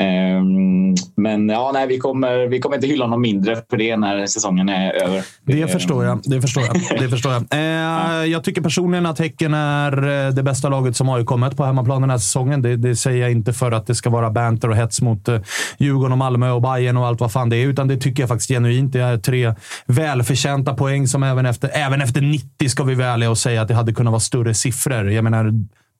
Ehm, 0.03 0.95
men 1.17 1.49
ja, 1.49 1.71
nej, 1.75 1.87
vi, 1.87 1.99
kommer, 1.99 2.47
vi 2.47 2.61
kommer 2.61 2.77
inte 2.77 2.87
hylla 2.87 3.05
honom 3.05 3.21
mindre 3.21 3.57
för 3.71 3.77
det 3.77 3.97
när 3.97 4.27
säsongen 4.27 4.69
är 4.69 4.93
över. 4.93 5.25
Det 5.45 5.69
förstår 5.69 6.05
jag. 6.05 6.21
Det 6.25 6.41
förstår 6.41 6.65
jag. 6.65 7.01
Det 7.01 7.09
förstår 7.09 7.33
jag. 7.33 7.45
Eh, 7.55 8.25
jag 8.25 8.45
tycker 8.45 8.63
personligen 8.63 9.07
att 9.07 9.19
Häcken 9.19 9.55
är 9.55 10.27
eh, 10.27 10.35
det 10.35 10.43
bästa 10.43 10.69
laget 10.69 10.97
som 10.97 11.09
har 11.09 11.25
kommit 11.25 11.57
på 11.57 11.65
hemmaplan 11.65 12.01
den 12.01 12.11
här 12.11 12.19
säsongen. 12.19 12.63
Det, 12.63 12.77
det 12.77 12.97
säger 12.97 13.23
jag 13.23 13.33
inte 13.33 13.53
för 13.53 13.73
att 13.73 13.87
det 13.87 13.95
ska 13.95 14.11
vara 14.11 14.31
banter 14.31 14.71
och 14.71 14.77
hets 14.77 15.01
mot 15.01 15.29
eh, 15.29 15.41
Djurgården, 15.79 16.13
och 16.13 16.19
Malmö 16.19 16.51
och 16.51 16.63
Bayern 16.63 16.97
och 16.97 17.07
allt 17.07 17.21
vad 17.21 17.33
fan 17.33 17.51
det 17.51 17.57
är, 17.57 17.67
utan 17.67 17.89
det 17.89 17.97
tycker 17.97 18.23
jag 18.23 18.29
faktiskt 18.29 18.51
genuint. 18.51 18.93
Det 18.93 19.01
är 19.01 19.19
tre 19.19 19.55
välförtjänta 19.87 20.75
poäng 20.75 21.09
som 21.09 21.23
även 21.23 21.47
efter, 21.47 21.71
även 21.75 22.01
efter 22.01 22.21
90 22.21 22.69
ska 22.69 22.85
vi 22.85 22.95
välja 22.95 23.31
och 23.31 23.39
säga 23.39 23.63
att 23.63 23.69
det 23.69 23.75
hade 23.75 23.93
kunnat 23.93 24.11
vara 24.11 24.21
större 24.21 24.55
siffror. 24.55 25.11
Jag 25.11 25.25
menar, 25.25 25.53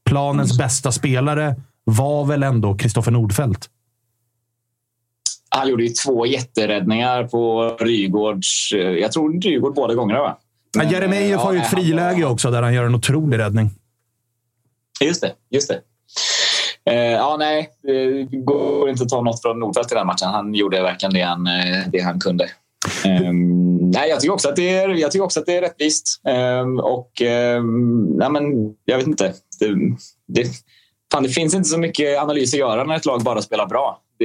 planens 0.05 0.59
bästa 0.59 0.93
spelare 0.93 1.55
var 1.85 2.25
väl 2.25 2.43
ändå 2.43 2.75
Kristoffer 2.75 3.13
Nordfeldt. 3.13 3.69
Han 5.57 5.69
gjorde 5.69 5.83
ju 5.83 5.89
två 5.89 6.27
jätteräddningar 6.27 7.25
på 7.25 7.69
Rygårds... 7.81 8.73
eh, 8.73 8.81
Jag 8.81 9.13
tror 9.13 9.41
Rygård 9.41 9.75
båda 9.75 9.95
gångerna, 9.95 10.21
va? 10.21 10.39
Ja, 10.77 10.83
Jeremejeff 10.83 11.41
har 11.41 11.53
ju 11.53 11.59
ett 11.59 11.71
friläge 11.71 12.25
också 12.25 12.51
där 12.51 12.63
han 12.63 12.75
gör 12.75 12.85
en 12.85 12.95
otrolig 12.95 13.39
räddning. 13.39 13.71
Just 15.01 15.21
det. 15.23 15.33
Just 15.51 15.69
det. 15.69 15.81
Eh, 16.91 17.13
ja, 17.13 17.37
nej, 17.39 17.69
det 17.83 18.37
går 18.37 18.91
inte 18.91 19.03
att 19.03 19.09
ta 19.09 19.21
något 19.23 19.43
från 19.43 19.61
Nordfeldt 19.61 19.93
i 19.93 19.95
den 19.95 20.07
matchen. 20.07 20.29
Han 20.29 20.55
gjorde 20.55 20.83
verkligen 20.83 21.15
det 21.15 21.21
han, 21.23 21.47
eh, 21.47 21.89
det 21.93 22.01
han 22.01 22.21
kunde. 22.21 22.49
Ehm, 23.05 23.77
nej, 23.91 24.09
jag 24.09 24.21
tycker 24.21 24.33
också 24.35 24.49
att 24.49 24.57
det 24.57 24.69
är, 24.69 24.89
jag 24.89 25.11
tycker 25.11 25.25
också 25.25 25.41
att 25.41 25.47
det 25.47 25.57
är 25.57 25.61
rättvist. 25.61 26.21
Ehm, 26.29 26.79
och 26.81 27.23
ehm, 27.23 28.05
nej, 28.05 28.31
men, 28.31 28.43
jag 28.85 28.99
vet 28.99 29.07
inte. 29.07 29.33
Det, 29.61 29.75
det, 30.27 30.49
fan, 31.13 31.23
det 31.23 31.29
finns 31.29 31.55
inte 31.55 31.69
så 31.69 31.79
mycket 31.79 32.19
analys 32.19 32.55
att 32.55 32.61
göra 32.61 32.85
när 32.85 32.97
ett 32.97 33.07
lag 33.07 33.23
bara 33.23 33.43
spelar 33.43 33.67
bra. 33.67 34.01
Det 34.19 34.25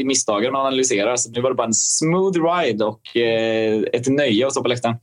är 0.00 0.04
misstagen 0.04 0.52
man 0.52 0.66
analyserar. 0.66 1.16
Så 1.16 1.30
nu 1.30 1.40
var 1.40 1.50
det 1.50 1.56
bara 1.56 1.66
en 1.66 1.74
smooth 1.74 2.38
ride 2.38 2.84
och 2.84 3.16
eh, 3.16 3.82
ett 3.92 4.08
nöje 4.08 4.46
att 4.46 4.52
stå 4.52 4.62
på 4.62 4.68
läktaren. 4.68 4.96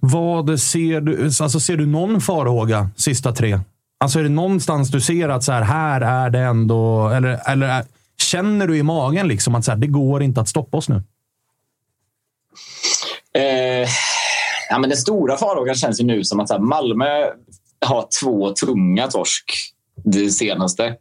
Vad 0.00 0.60
ser 0.60 1.00
du? 1.00 1.24
Alltså, 1.24 1.60
ser 1.60 1.76
du 1.76 1.86
någon 1.86 2.20
farhåga 2.20 2.90
sista 2.96 3.32
tre? 3.32 3.60
Alltså 4.00 4.18
är 4.18 4.22
det 4.22 4.28
någonstans 4.28 4.90
du 4.90 5.00
ser 5.00 5.28
att 5.28 5.44
så 5.44 5.52
här, 5.52 5.62
här 5.62 6.00
är 6.00 6.30
det 6.30 6.38
ändå... 6.38 7.08
Eller, 7.08 7.50
eller 7.50 7.68
är, 7.68 7.84
känner 8.18 8.66
du 8.66 8.76
i 8.76 8.82
magen 8.82 9.28
liksom 9.28 9.54
att 9.54 9.64
så 9.64 9.70
här, 9.70 9.78
det 9.78 9.86
går 9.86 10.22
inte 10.22 10.40
att 10.40 10.48
stoppa 10.48 10.76
oss 10.76 10.88
nu? 10.88 11.02
Eh, 13.38 13.88
ja, 14.70 14.78
men 14.78 14.90
den 14.90 14.98
stora 14.98 15.36
farhågan 15.36 15.74
känns 15.74 16.00
ju 16.00 16.04
nu 16.04 16.24
som 16.24 16.40
att 16.40 16.48
så 16.48 16.54
här, 16.54 16.60
Malmö 16.60 17.26
har 17.86 18.08
två 18.22 18.50
tunga 18.50 19.08
torsk 19.08 19.75
det 20.04 20.30
senaste. 20.30 20.94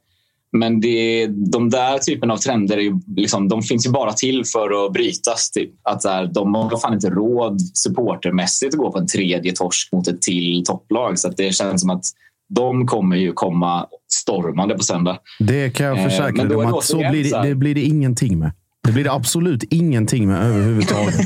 Men 0.57 0.81
det, 0.81 1.27
de 1.27 1.69
där 1.69 1.97
typen 1.97 2.31
av 2.31 2.37
trender 2.37 2.77
är 2.77 2.81
ju, 2.81 2.99
liksom, 3.15 3.47
de 3.47 3.61
finns 3.61 3.85
ju 3.85 3.91
bara 3.91 4.13
till 4.13 4.43
för 4.45 4.85
att 4.85 4.93
brytas. 4.93 5.51
Typ. 5.51 5.69
Att 5.83 6.01
så 6.01 6.09
här, 6.09 6.25
de 6.33 6.55
har 6.55 6.77
fan 6.77 6.93
inte 6.93 7.09
råd 7.09 7.61
supportermässigt 7.61 8.73
att 8.73 8.79
gå 8.79 8.91
på 8.91 8.97
en 8.97 9.07
tredje 9.07 9.51
torsk 9.51 9.91
mot 9.91 10.07
ett 10.07 10.21
till 10.21 10.63
topplag. 10.65 11.19
Så 11.19 11.27
att 11.27 11.37
det 11.37 11.55
känns 11.55 11.81
som 11.81 11.89
att 11.89 12.03
de 12.49 12.87
kommer 12.87 13.15
ju 13.15 13.33
komma 13.33 13.87
stormande 14.11 14.75
på 14.75 14.83
söndag. 14.83 15.17
Det 15.39 15.69
kan 15.69 15.85
jag 15.85 15.97
Eh, 15.97 16.03
försäkra 16.03 16.31
men 16.31 16.47
dig 16.47 16.57
om 16.57 16.73
att 16.73 16.83
så 16.83 16.97
blir 16.97 17.23
det, 17.23 17.47
det 17.49 17.55
blir 17.55 17.75
det 17.75 17.81
ingenting 17.81 18.39
med. 18.39 18.51
Det 18.83 18.91
blir 18.91 19.03
det 19.03 19.11
absolut 19.11 19.63
ingenting 19.63 20.27
med 20.27 20.41
överhuvudtaget. 20.41 21.15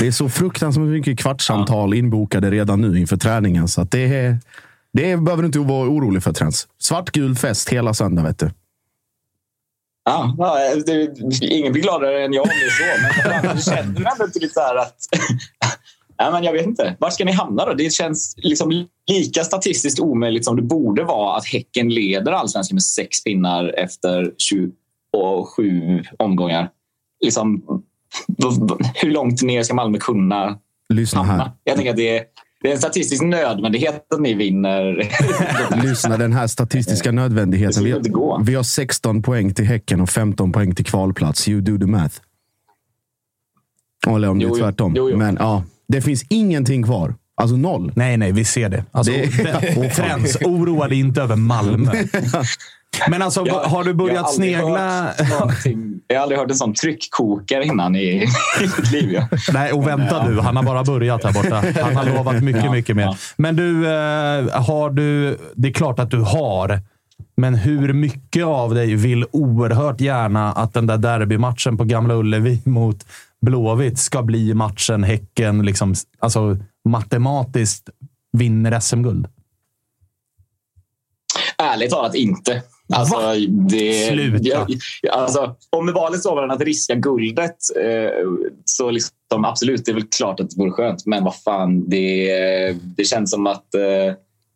det 0.00 0.06
är 0.06 0.10
så 0.10 0.28
fruktansvärt 0.28 0.84
mycket 0.84 1.18
kvartssamtal 1.18 1.94
inbokade 1.94 2.50
redan 2.50 2.80
nu 2.80 2.98
inför 2.98 3.16
träningen. 3.16 3.68
Så 3.68 3.84
det, 3.84 4.14
är, 4.14 4.38
det 4.92 5.16
behöver 5.16 5.42
du 5.42 5.46
inte 5.46 5.58
vara 5.58 5.88
orolig 5.88 6.22
för 6.22 6.32
Trends. 6.32 6.68
Svartgul 6.78 7.36
fest 7.36 7.68
hela 7.68 7.94
söndag, 7.94 8.22
vet 8.22 8.38
du. 8.38 8.50
Ja, 10.04 10.34
ja, 10.38 10.74
det, 10.86 11.18
ingen 11.42 11.72
blir 11.72 11.82
gladare 11.82 12.24
än 12.24 12.32
jag 12.32 12.42
om 12.42 12.48
det 12.48 12.66
är 12.66 12.70
så. 12.70 13.42
Men 13.46 13.56
det 13.56 13.62
känner 13.62 14.12
ändå 14.12 14.24
inte 14.24 14.38
lite 14.38 14.54
så 14.54 14.60
här 14.60 14.76
att... 14.76 14.96
ja, 16.16 16.30
men 16.30 16.44
jag 16.44 16.52
vet 16.52 16.66
inte. 16.66 16.96
Var 17.00 17.10
ska 17.10 17.24
ni 17.24 17.32
hamna 17.32 17.64
då? 17.64 17.74
Det 17.74 17.92
känns 17.92 18.34
liksom 18.36 18.86
lika 19.06 19.44
statistiskt 19.44 20.00
omöjligt 20.00 20.44
som 20.44 20.56
det 20.56 20.62
borde 20.62 21.04
vara 21.04 21.36
att 21.36 21.46
Häcken 21.46 21.88
leder 21.88 22.32
allsvenskan 22.32 22.74
med 22.74 22.82
sex 22.82 23.24
pinnar 23.24 23.74
efter 23.78 24.32
27 24.38 26.04
omgångar. 26.18 26.70
Liksom, 27.24 27.62
hur 28.94 29.10
långt 29.10 29.42
ner 29.42 29.62
ska 29.62 29.74
Malmö 29.74 29.98
kunna 29.98 30.58
Lyssna 30.88 31.22
här. 31.22 31.28
hamna? 31.28 31.52
Jag 31.64 31.76
tänker 31.76 31.90
att 31.90 31.96
det 31.96 32.18
är, 32.18 32.24
det 32.62 32.68
är 32.68 32.72
en 32.72 32.78
statistisk 32.78 33.22
nödvändighet 33.22 34.12
att 34.14 34.20
ni 34.20 34.34
vinner. 34.34 35.08
Lyssna, 35.82 36.16
den 36.16 36.32
här 36.32 36.46
statistiska 36.46 37.12
nödvändigheten. 37.12 37.84
Vi 37.84 37.90
har, 37.92 38.44
vi 38.44 38.54
har 38.54 38.62
16 38.62 39.22
poäng 39.22 39.54
till 39.54 39.64
Häcken 39.64 40.00
och 40.00 40.10
15 40.10 40.52
poäng 40.52 40.74
till 40.74 40.84
kvalplats. 40.84 41.48
You 41.48 41.60
do 41.60 41.78
the 41.78 41.86
math. 41.86 42.14
Eller 44.08 44.28
om 44.28 44.38
det 44.38 44.44
är 44.46 44.58
tvärtom. 44.58 44.92
Jo, 44.96 45.10
jo. 45.10 45.16
Men 45.16 45.36
ja, 45.40 45.64
det 45.88 46.02
finns 46.02 46.24
ingenting 46.28 46.82
kvar. 46.82 47.14
Alltså 47.34 47.56
noll. 47.56 47.92
Nej, 47.96 48.16
nej, 48.16 48.32
vi 48.32 48.44
ser 48.44 48.68
det. 48.68 48.84
Alltså, 48.90 49.12
Det- 49.12 49.90
Trends, 49.94 50.36
oroa 50.36 50.88
dig 50.88 50.98
inte 50.98 51.22
över 51.22 51.36
Malmö. 51.36 51.92
Men 53.08 53.22
alltså, 53.22 53.46
Jag- 53.46 53.54
har 53.54 53.84
du 53.84 53.90
jag 53.90 53.96
börjat 53.96 54.18
har 54.22 54.28
aldrig 54.28 54.56
snegla? 54.56 55.14
Jag 56.08 56.16
har 56.16 56.22
aldrig 56.22 56.38
hört 56.40 56.50
en 56.50 56.56
sån 56.56 56.74
tryckkokare 56.74 57.64
innan 57.64 57.96
i, 57.96 58.00
i 58.60 58.62
mitt 58.62 58.90
liv. 58.92 59.12
Ja. 59.12 59.28
Nej, 59.52 59.72
och 59.72 59.86
vänta 59.86 60.28
du. 60.28 60.40
Han 60.40 60.56
har 60.56 60.62
bara 60.62 60.84
börjat 60.84 61.24
här 61.24 61.32
borta. 61.32 61.82
Han 61.84 61.96
har 61.96 62.04
lovat 62.16 62.42
mycket, 62.42 62.64
Ja, 62.64 62.72
mycket 62.72 62.96
mer. 62.96 63.02
ja. 63.02 63.16
Men 63.36 63.56
du, 63.56 63.86
eh, 63.86 64.62
har 64.62 64.90
du... 64.90 65.38
Det 65.54 65.68
är 65.68 65.72
klart 65.72 65.98
att 65.98 66.10
du 66.10 66.20
har. 66.20 66.80
Men 67.36 67.54
hur 67.54 67.92
mycket 67.92 68.44
av 68.44 68.74
dig 68.74 68.94
vill 68.94 69.24
oerhört 69.30 70.00
gärna 70.00 70.52
att 70.52 70.74
den 70.74 70.86
där 70.86 70.98
derbymatchen 70.98 71.76
på 71.76 71.84
Gamla 71.84 72.14
Ullevi 72.14 72.60
mot 72.64 73.06
Blåvitt 73.40 73.98
ska 73.98 74.22
bli 74.22 74.54
matchen 74.54 75.04
Häcken 75.04 75.62
liksom, 75.62 75.94
alltså, 76.18 76.56
matematiskt 76.88 77.88
vinner 78.32 78.80
SM-guld? 78.80 79.26
Ärligt 81.58 81.90
talat 81.90 82.14
inte. 82.14 82.62
Alltså, 82.92 83.16
det, 83.48 84.08
Sluta. 84.08 84.66
Jag, 85.02 85.12
alltså, 85.12 85.54
om 85.70 85.92
valet 85.92 86.20
står 86.20 86.34
mellan 86.34 86.50
att 86.50 86.60
riska 86.60 86.94
guldet 86.94 87.56
eh, 87.84 88.10
så 88.64 88.90
liksom, 88.90 89.44
absolut, 89.44 89.84
det 89.84 89.90
är 89.90 89.94
väl 89.94 90.06
klart 90.16 90.40
att 90.40 90.50
det 90.50 90.56
vore 90.58 90.70
skönt. 90.70 91.06
Men 91.06 91.24
vad 91.24 91.36
fan, 91.36 91.88
det, 91.90 92.72
det 92.96 93.04
känns 93.04 93.30
som 93.30 93.46
att 93.46 93.74
eh, 93.74 94.14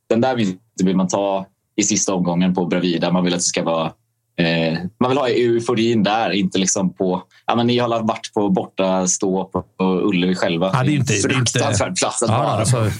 den 0.08 0.20
där 0.20 0.36
vinsten 0.36 0.86
vill 0.86 0.96
man 0.96 1.08
ta 1.08 1.46
i 1.76 1.82
sista 1.82 2.14
omgången 2.14 2.54
på 2.54 2.66
Bravida. 2.66 3.12
Man 3.12 3.24
vill 3.24 3.32
att 3.34 3.40
det 3.40 3.44
ska 3.44 3.62
vara 3.62 3.92
Eh, 4.36 4.78
man 5.00 5.10
vill 5.10 5.18
ha 5.18 5.28
euforin 5.28 6.02
där, 6.02 6.30
inte 6.30 6.58
liksom 6.58 6.94
på... 6.94 7.22
Ja, 7.46 7.56
men 7.56 7.66
ni 7.66 7.78
har 7.78 7.88
varit 7.88 8.34
på 8.34 8.50
borta 8.50 9.06
stå 9.06 9.44
på, 9.44 9.62
på 9.62 9.84
Ullevi 9.84 10.34
själva. 10.34 10.70
Ja, 10.72 10.82
det 10.82 10.90
är 10.90 10.94
inte- 10.94 11.12
Fruktansvärd 11.12 11.96
plats 11.98 12.22
att 12.22 12.30
Ja, 12.30 12.38
vara 12.38 12.48
alltså, 12.48 12.90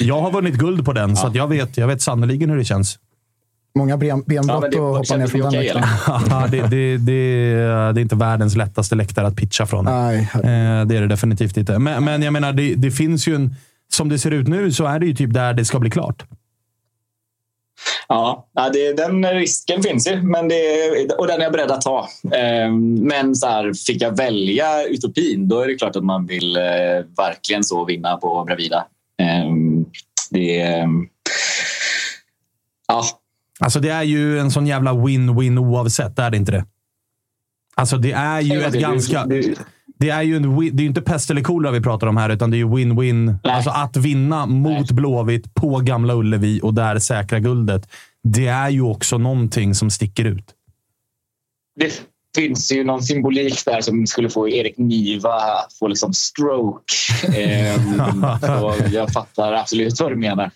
jag 0.00 0.20
har 0.20 0.30
vunnit 0.30 0.54
guld 0.54 0.84
på 0.84 0.92
den, 0.92 1.16
så 1.16 1.26
att 1.26 1.34
jag 1.34 1.48
vet, 1.48 1.76
jag 1.76 1.86
vet 1.86 2.02
sannoliken 2.02 2.50
hur 2.50 2.56
det 2.56 2.64
känns. 2.64 2.98
Många 3.74 3.96
ben- 3.96 4.08
Ja, 4.08 4.22
benbrott 4.26 4.72
det- 4.72 4.80
och 4.80 4.96
hoppa 4.96 5.16
ner 5.16 5.26
från 5.26 5.40
det 5.40 5.46
den 5.50 5.64
läktaren. 5.64 5.84
Ja, 6.30 6.46
det, 6.50 6.60
det, 6.66 6.96
det, 6.96 7.54
det 7.92 8.00
är 8.00 8.02
inte 8.02 8.16
världens 8.16 8.56
lättaste 8.56 8.94
läktare 8.94 9.26
att 9.26 9.36
pitcha 9.36 9.66
från. 9.66 9.84
Nej, 9.84 10.28
Eh, 10.34 10.40
det 10.86 10.96
är 10.96 11.00
det 11.00 11.06
definitivt 11.06 11.56
inte. 11.56 11.78
Men, 11.78 12.04
men 12.04 12.22
jag 12.22 12.32
menar, 12.32 12.52
det, 12.52 12.74
det 12.74 12.90
finns 12.90 13.28
ju 13.28 13.34
en... 13.34 13.54
Som 13.92 14.08
det 14.08 14.18
ser 14.18 14.30
ut 14.30 14.48
nu 14.48 14.72
så 14.72 14.84
är 14.86 14.98
det 14.98 15.06
ju 15.06 15.14
typ 15.14 15.32
där 15.34 15.54
det 15.54 15.64
ska 15.64 15.78
bli 15.78 15.90
klart. 15.90 16.24
Ja, 18.08 18.48
ja, 18.52 18.70
det, 18.72 18.92
den 18.96 19.26
risken 19.26 19.82
finns 19.82 20.08
ju 20.10 20.22
men 20.22 20.48
det, 20.48 20.56
och 21.18 21.26
den 21.26 21.40
är 21.40 21.44
jag 21.44 21.52
beredd 21.52 21.70
att 21.70 21.80
ta. 21.80 22.08
Ehm, 22.34 22.94
Men 22.94 23.34
så 23.34 23.46
här, 23.46 23.72
fick 23.86 24.02
jag 24.02 24.16
välja 24.16 24.84
utopin 24.84 25.48
då 25.48 25.60
är 25.60 25.66
det 25.68 25.74
klart 25.74 25.96
att 25.96 26.04
man 26.04 26.26
vill 26.26 26.56
eh, 26.56 26.62
verkligen 27.16 27.64
så 27.64 27.84
vinna 27.84 28.16
på 28.16 28.44
Bravida. 28.44 28.84
Ehm, 29.22 29.84
Det, 30.30 30.60
ehm, 30.60 31.06
ja, 32.88 33.04
Alltså 33.64 33.80
det 33.80 33.88
är 33.90 34.02
ju 34.02 34.38
en 34.38 34.50
sån 34.50 34.66
jävla 34.66 34.92
win-win 34.92 35.58
oavsett, 35.58 36.18
är 36.18 36.30
det 36.30 36.36
inte 36.36 36.52
det? 36.52 36.64
Alltså 37.74 37.96
det 37.96 38.12
är 38.12 38.40
ju 38.40 38.54
Ja, 38.54 38.66
ett 38.66 38.72
det- 38.72 38.80
ganska... 38.80 39.26
det- 39.26 39.58
Det 39.98 40.10
är 40.10 40.22
ju 40.22 40.36
en, 40.36 40.56
det 40.56 40.66
är 40.66 40.82
ju 40.82 40.86
inte 40.86 41.02
pest 41.02 41.30
eller 41.30 41.42
kolera 41.42 41.72
vi 41.72 41.80
pratar 41.80 42.06
om 42.06 42.16
här, 42.16 42.30
utan 42.30 42.50
det 42.50 42.56
är 42.56 42.58
ju 42.58 42.66
win-win. 42.66 43.36
Alltså 43.44 43.70
att 43.70 43.96
vinna 43.96 44.46
mot 44.46 44.90
Blåvitt 44.90 45.54
på 45.54 45.78
Gamla 45.80 46.14
Ullevi 46.14 46.60
och 46.62 46.74
där 46.74 46.98
säkra 46.98 47.38
guldet. 47.38 47.88
Det 48.22 48.46
är 48.46 48.68
ju 48.68 48.82
också 48.82 49.18
någonting 49.18 49.74
som 49.74 49.90
sticker 49.90 50.24
ut. 50.24 50.44
det 51.80 52.02
finns 52.36 52.72
ju 52.72 52.84
någon 52.84 53.02
symbolik 53.02 53.64
där 53.64 53.80
som 53.80 54.06
skulle 54.06 54.30
få 54.30 54.48
Erik 54.48 54.78
Niva 54.78 55.34
att 55.34 55.72
få 55.78 55.88
liksom 55.88 56.12
stroke. 56.14 56.94
Ehm, 57.36 58.00
så 58.40 58.74
jag 58.92 59.12
fattar 59.12 59.52
absolut 59.52 60.00
vad 60.00 60.12
du 60.12 60.16
menar. 60.16 60.50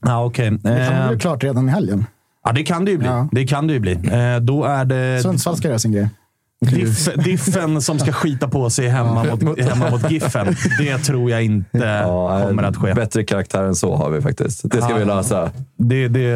Ja, 0.00 0.24
okej. 0.24 0.50
Det 0.50 0.88
kan 0.90 1.08
bli 1.08 1.18
klart 1.20 1.44
redan 1.44 1.68
i 1.68 1.72
helgen. 1.72 2.06
Ja, 2.44 2.52
det 2.52 2.62
kan 2.62 2.84
det 2.84 2.90
ju 2.90 2.98
bli. 2.98 3.08
Ja. 3.08 3.28
Det 3.32 3.46
kan 3.46 3.66
det 3.66 3.72
ju 3.72 3.80
bli. 3.80 3.92
Eh, 3.92 4.36
då 4.40 4.64
är 4.64 4.84
det... 4.84 5.22
Sundsvall 5.22 5.56
ska 5.56 5.68
göra 5.68 5.78
sin 5.78 5.92
grej. 5.92 6.08
Diff, 6.70 7.14
diffen 7.24 7.82
som 7.82 7.98
ska 7.98 8.12
skita 8.12 8.48
på 8.48 8.70
sig 8.70 8.88
hemma 8.88 9.24
mot, 9.24 9.60
hemma 9.60 9.90
mot 9.90 10.10
Giffen. 10.10 10.56
Det 10.78 10.98
tror 10.98 11.30
jag 11.30 11.42
inte 11.44 11.78
Ja, 11.78 12.44
kommer 12.48 12.62
att 12.62 12.76
ske. 12.76 12.94
Bättre 12.94 13.24
karaktär 13.24 13.62
än 13.62 13.74
så 13.74 13.96
har 13.96 14.10
vi 14.10 14.20
faktiskt. 14.20 14.70
Det 14.70 14.82
ska 14.82 14.94
vi 14.94 15.04
lösa. 15.04 15.50
Det, 15.78 16.08
det, 16.08 16.34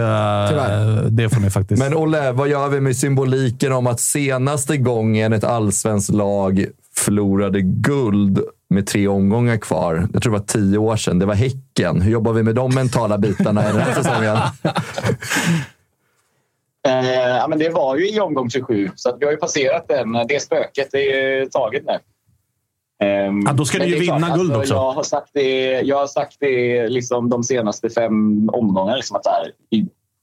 det 1.08 1.28
får 1.28 1.40
ni 1.40 1.50
faktiskt. 1.50 1.82
Men 1.82 1.94
Olle, 1.94 2.32
vad 2.32 2.48
gör 2.48 2.68
vi 2.68 2.80
med 2.80 2.96
symboliken 2.96 3.72
om 3.72 3.86
att 3.86 4.00
senaste 4.00 4.76
gången 4.76 5.32
ett 5.32 5.44
allsvenskt 5.44 6.10
lag 6.14 6.66
förlorade 6.96 7.60
guld 7.62 8.40
med 8.70 8.86
tre 8.86 9.08
omgångar 9.08 9.56
kvar, 9.56 10.08
jag 10.12 10.22
tror 10.22 10.32
det 10.32 10.38
var 10.38 10.46
tio 10.46 10.78
år 10.78 10.96
sedan, 10.96 11.18
det 11.18 11.26
var 11.26 11.34
Häcken. 11.34 12.00
Hur 12.00 12.12
jobbar 12.12 12.32
vi 12.32 12.42
med 12.42 12.54
de 12.54 12.75
mentala 12.75 13.18
bitarna 13.18 13.68
i 13.68 13.72
den 13.72 13.80
här 13.80 13.94
säsongen? 14.02 14.36
Eh, 16.87 17.37
ja, 17.37 17.47
men 17.49 17.59
det 17.59 17.69
var 17.69 17.97
ju 17.97 18.11
i 18.11 18.21
omgång 18.21 18.50
27, 18.50 18.90
så 18.95 19.09
att 19.09 19.16
vi 19.21 19.25
har 19.25 19.33
ju 19.33 19.38
passerat 19.38 19.88
den. 19.88 20.12
Det 20.28 20.43
spöket 20.43 20.95
är 20.95 20.99
ju 20.99 21.47
taget 21.47 21.83
nu. 21.87 21.99
Ehm, 23.07 23.43
Ja, 23.47 23.52
då 23.52 23.64
ska 23.64 23.78
ni 23.78 23.85
ju 23.85 23.90
det 23.90 23.97
är 23.97 24.00
vinna 24.00 24.19
klart, 24.19 24.38
guld 24.38 24.52
alltså, 24.52 24.61
också. 24.61 24.75
Jag 24.75 24.93
har 24.93 25.02
sagt 25.02 25.31
det, 25.33 25.81
jag 25.81 25.97
har 25.97 26.07
sagt 26.07 26.37
det 26.40 26.88
liksom 26.88 27.28
de 27.28 27.45
senaste 27.45 27.90
fem 27.90 28.49
omgångarna. 28.52 28.97
Liksom 28.97 29.16
att 29.16 29.26
här, 29.26 29.52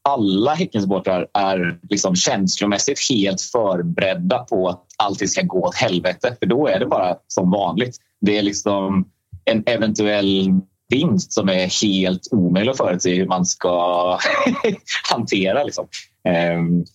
alla 0.10 0.53
Häckensupportrar 0.53 1.27
är 1.34 1.79
liksom 1.89 2.15
känslomässigt 2.15 3.00
helt 3.10 3.41
förberedda 3.41 4.39
på 4.39 4.70
att 4.70 4.86
allting 4.98 5.27
ska 5.27 5.41
gå 5.41 5.62
åt 5.62 5.75
helvete. 5.75 6.36
För 6.39 6.46
då 6.46 6.67
är 6.67 6.79
det 6.79 6.86
bara 6.86 7.15
som 7.27 7.51
vanligt. 7.51 7.96
Det 8.22 8.38
är 8.38 8.41
liksom 8.41 9.05
en 9.46 9.63
eventuell 9.65 10.51
vinst 10.89 11.34
som 11.34 11.50
är 11.50 11.84
helt 11.84 12.27
omöjlig 12.32 12.72
att 12.72 12.77
förutse 12.77 13.15
hur 13.15 13.27
man 13.27 13.46
ska 13.46 14.17
hantera. 15.12 15.63
Liksom. 15.63 15.88
Ehm, 16.29 16.85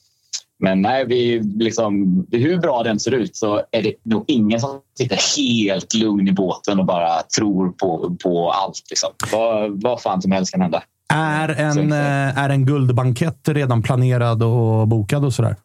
men 0.59 0.83
nej, 0.83 1.07
vi, 1.07 1.39
liksom, 1.41 2.27
hur 2.31 2.59
bra 2.59 2.83
den 2.83 3.01
ser 3.01 3.15
ut 3.15 3.37
så 3.37 3.63
är 3.71 3.83
det 3.83 3.95
nog 4.03 4.25
ingen 4.27 4.61
som 4.61 4.81
sitter 4.99 5.37
helt 5.37 5.95
lugn 5.95 6.29
i 6.29 6.33
båten 6.33 6.79
och 6.79 6.87
bara 6.87 7.23
tror 7.23 7.69
på, 7.69 8.17
på 8.23 8.51
allt. 8.51 8.83
Liksom. 8.91 9.11
Vad, 9.33 9.83
vad 9.83 10.03
fan 10.03 10.23
som 10.23 10.33
helst 10.33 10.53
kan 10.53 10.61
hända. 10.61 10.83
Är 11.15 11.49
en, 11.49 11.93
eh, 11.93 12.39
är 12.39 12.49
en 12.49 12.67
guldbankett 12.67 13.49
redan 13.49 13.83
planerad 13.83 14.43
och 14.43 14.89
bokad 14.89 15.25
och 15.25 15.33
sådär? 15.33 15.57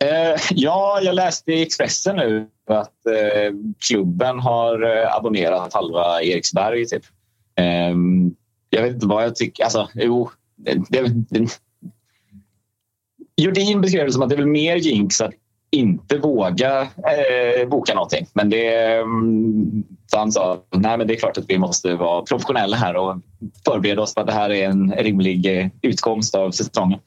Eh, 0.00 0.40
ja, 0.50 1.00
jag 1.02 1.14
läste 1.14 1.52
i 1.52 1.62
Expressen 1.62 2.16
nu 2.16 2.46
att 2.68 3.06
eh, 3.06 3.54
klubben 3.88 4.38
har 4.38 4.82
eh, 4.82 5.16
abonnerat 5.16 5.74
halva 5.74 6.22
Eriksberg. 6.22 6.86
Typ. 6.86 7.02
Eh, 7.56 7.94
jag 8.70 8.82
vet 8.82 8.94
inte 8.94 9.06
vad 9.06 9.24
jag 9.24 9.36
tycker. 9.36 9.64
Alltså, 9.64 9.88
jo, 9.94 10.30
det, 10.56 10.82
det, 10.88 11.08
det, 11.30 11.60
Jordin 13.36 13.80
beskrev 13.80 14.06
det 14.06 14.12
som 14.12 14.22
att 14.22 14.28
det 14.28 14.34
är 14.34 14.38
väl 14.38 14.46
mer 14.46 14.76
jinx 14.76 15.20
att 15.20 15.32
inte 15.74 16.18
våga 16.18 16.80
eh, 16.82 17.68
boka 17.68 17.94
någonting. 17.94 18.26
Men 18.34 18.50
det, 18.50 18.96
mm, 18.96 19.84
så 20.06 20.18
han 20.18 20.32
sa 20.32 20.58
nej 20.74 20.98
men 20.98 21.06
det 21.06 21.14
är 21.14 21.18
klart 21.18 21.38
att 21.38 21.44
vi 21.48 21.58
måste 21.58 21.94
vara 21.94 22.22
professionella 22.22 22.76
här 22.76 22.96
och 22.96 23.16
förbereda 23.64 24.02
oss 24.02 24.14
på 24.14 24.20
att 24.20 24.26
det 24.26 24.32
här 24.32 24.50
är 24.50 24.68
en 24.68 24.92
rimlig 24.92 25.60
eh, 25.60 25.68
utkomst 25.82 26.34
av 26.34 26.50
säsongen. 26.50 26.98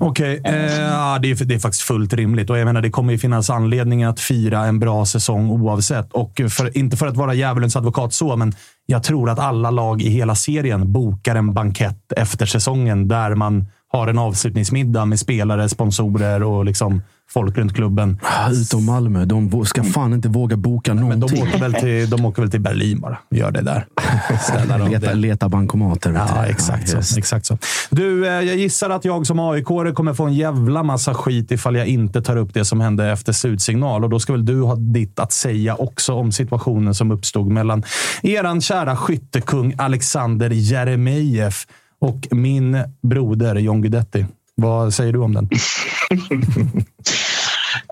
Okej, 0.00 0.40
eh, 0.44 0.80
ja, 0.80 1.18
det, 1.22 1.30
är, 1.30 1.44
det 1.44 1.54
är 1.54 1.58
faktiskt 1.58 1.82
fullt 1.82 2.12
rimligt. 2.12 2.50
Och 2.50 2.58
jag 2.58 2.64
menar, 2.64 2.82
det 2.82 2.90
kommer 2.90 3.12
ju 3.12 3.18
finnas 3.18 3.50
anledning 3.50 4.04
att 4.04 4.20
fira 4.20 4.64
en 4.64 4.78
bra 4.78 5.06
säsong 5.06 5.50
oavsett. 5.50 6.12
Och 6.12 6.40
för, 6.50 6.78
inte 6.78 6.96
för 6.96 7.06
att 7.06 7.16
vara 7.16 7.34
djävulens 7.34 7.76
advokat 7.76 8.12
så, 8.12 8.36
men 8.36 8.52
jag 8.86 9.02
tror 9.02 9.30
att 9.30 9.38
alla 9.38 9.70
lag 9.70 10.02
i 10.02 10.08
hela 10.08 10.34
serien 10.34 10.92
bokar 10.92 11.36
en 11.36 11.54
bankett 11.54 12.12
efter 12.16 12.46
säsongen 12.46 13.08
där 13.08 13.34
man 13.34 13.66
har 13.92 14.08
en 14.08 14.18
avslutningsmiddag 14.18 15.04
med 15.04 15.18
spelare, 15.18 15.68
sponsorer 15.68 16.42
och 16.42 16.64
liksom 16.64 17.02
folk 17.30 17.58
runt 17.58 17.74
klubben. 17.74 18.18
Ah, 18.22 18.50
Utom 18.50 18.84
Malmö. 18.84 19.24
De 19.24 19.64
ska 19.66 19.82
fan 19.84 20.12
inte 20.12 20.28
våga 20.28 20.56
boka 20.56 20.94
Men 20.94 21.02
de 21.02 21.08
någonting. 21.10 21.42
åker, 21.42 21.58
väl 21.58 21.74
till, 21.74 22.10
de 22.10 22.24
åker 22.24 22.42
väl 22.42 22.50
till 22.50 22.60
Berlin 22.60 23.00
bara. 23.00 23.18
Gör 23.30 23.50
det 23.50 23.60
där. 23.60 23.86
Snälla 24.40 24.78
de, 24.78 25.14
leta, 25.14 25.48
bankomater. 25.48 26.12
Ja, 26.12 26.46
exakt 26.46 26.92
Ja, 26.92 27.02
så. 27.02 27.18
Exakt 27.18 27.46
så. 27.46 27.58
Du, 27.90 28.26
eh, 28.26 28.32
jag 28.32 28.56
gissar 28.56 28.90
att 28.90 29.04
jag 29.04 29.26
som 29.26 29.40
aik 29.40 29.64
kommer 29.64 30.14
få 30.14 30.24
en 30.24 30.34
jävla 30.34 30.82
massa 30.82 31.14
skit 31.14 31.50
ifall 31.50 31.76
jag 31.76 31.86
inte 31.86 32.22
tar 32.22 32.36
upp 32.36 32.54
det 32.54 32.64
som 32.64 32.80
hände 32.80 33.10
efter 33.12 33.32
slutsignal. 33.32 34.04
Och 34.04 34.10
då 34.10 34.20
ska 34.20 34.32
väl 34.32 34.44
du 34.44 34.62
ha 34.62 34.74
ditt 34.76 35.18
att 35.18 35.32
säga 35.32 35.74
också 35.74 36.14
om 36.14 36.32
situationen 36.32 36.94
som 36.94 37.10
uppstod 37.10 37.46
mellan 37.46 37.82
eran 38.22 38.60
kära 38.60 38.96
skyttekung 38.96 39.74
Alexander 39.78 40.50
Jeremejeff 40.50 41.66
och 42.02 42.28
min 42.30 42.84
broder 43.02 43.56
John 43.56 43.82
Guidetti. 43.82 44.26
Vad 44.54 44.94
säger 44.94 45.12
du 45.12 45.18
om 45.18 45.34
den? 45.34 45.48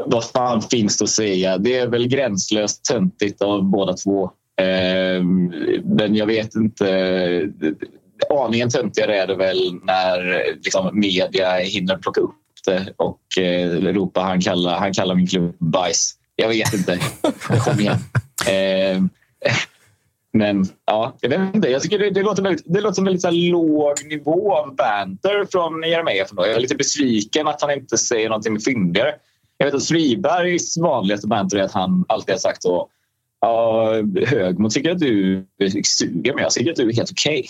Vad 0.07 0.25
fan 0.25 0.63
finns 0.63 0.99
det 0.99 1.05
att 1.05 1.11
säga? 1.11 1.59
Det 1.59 1.77
är 1.77 1.87
väl 1.87 2.09
gränslöst 2.09 2.85
töntigt 2.85 3.43
av 3.43 3.65
båda 3.65 3.93
två. 3.93 4.25
Eh, 4.61 5.23
men 5.85 6.15
jag 6.15 6.27
vet 6.27 6.55
inte. 6.55 7.51
Aningen 8.31 8.71
töntigare 8.71 9.23
är 9.23 9.27
det 9.27 9.37
väl 9.37 9.75
när 9.85 10.45
liksom, 10.55 10.91
media 10.93 11.57
hinner 11.57 11.97
plocka 11.97 12.21
upp 12.21 12.35
det 12.67 12.93
och 12.97 13.39
eh, 13.39 13.71
ropa 13.71 14.21
han 14.21 14.41
kallar, 14.41 14.79
han 14.79 14.93
kallar 14.93 15.15
min 15.15 15.27
klubb 15.27 15.57
bajs. 15.59 16.15
Jag 16.37 16.49
vet 16.49 16.73
inte. 16.73 16.99
Kom 17.65 17.81
igen. 17.81 17.99
Men 20.33 20.67
ja, 20.87 21.17
jag 21.21 21.29
vet 21.29 21.55
inte. 21.55 21.69
Jag 21.69 21.83
tycker 21.83 21.99
det, 21.99 22.11
det 22.11 22.23
låter, 22.23 22.43
väldigt, 22.43 22.65
det 22.67 22.81
låter 22.81 22.95
som 22.95 23.03
en 23.03 23.07
väldigt 23.07 23.23
så 23.23 23.31
låg 23.31 24.05
nivå 24.07 24.57
av 24.57 24.75
banter 24.77 25.47
från 25.53 25.83
Jeremejeff. 25.83 26.29
Jag 26.37 26.49
är 26.51 26.61
lite 26.61 26.75
besviken 26.75 27.49
att 27.49 27.63
han 27.63 27.71
inte 27.71 27.99
säger 27.99 28.29
någonting 28.29 28.61
fyndigare. 28.61 29.15
Jag 29.59 29.67
vet 29.67 29.75
att 29.75 29.87
Fribergs 29.87 30.79
vanligaste 30.79 31.27
banter 31.27 31.59
är 31.59 31.63
att 31.63 31.73
han 31.73 32.05
alltid 32.09 32.35
har 32.35 32.39
sagt 32.41 32.63
så. 32.63 32.89
Ja, 33.41 33.93
Högmo 34.27 34.71
tycker 34.71 34.91
att 34.91 34.99
du 34.99 35.45
suger, 35.85 36.35
men 36.35 36.43
jag 36.43 36.53
tycker 36.53 36.71
att 36.71 36.77
du 36.77 36.89
är 36.89 36.95
helt 36.95 37.11
okej. 37.11 37.49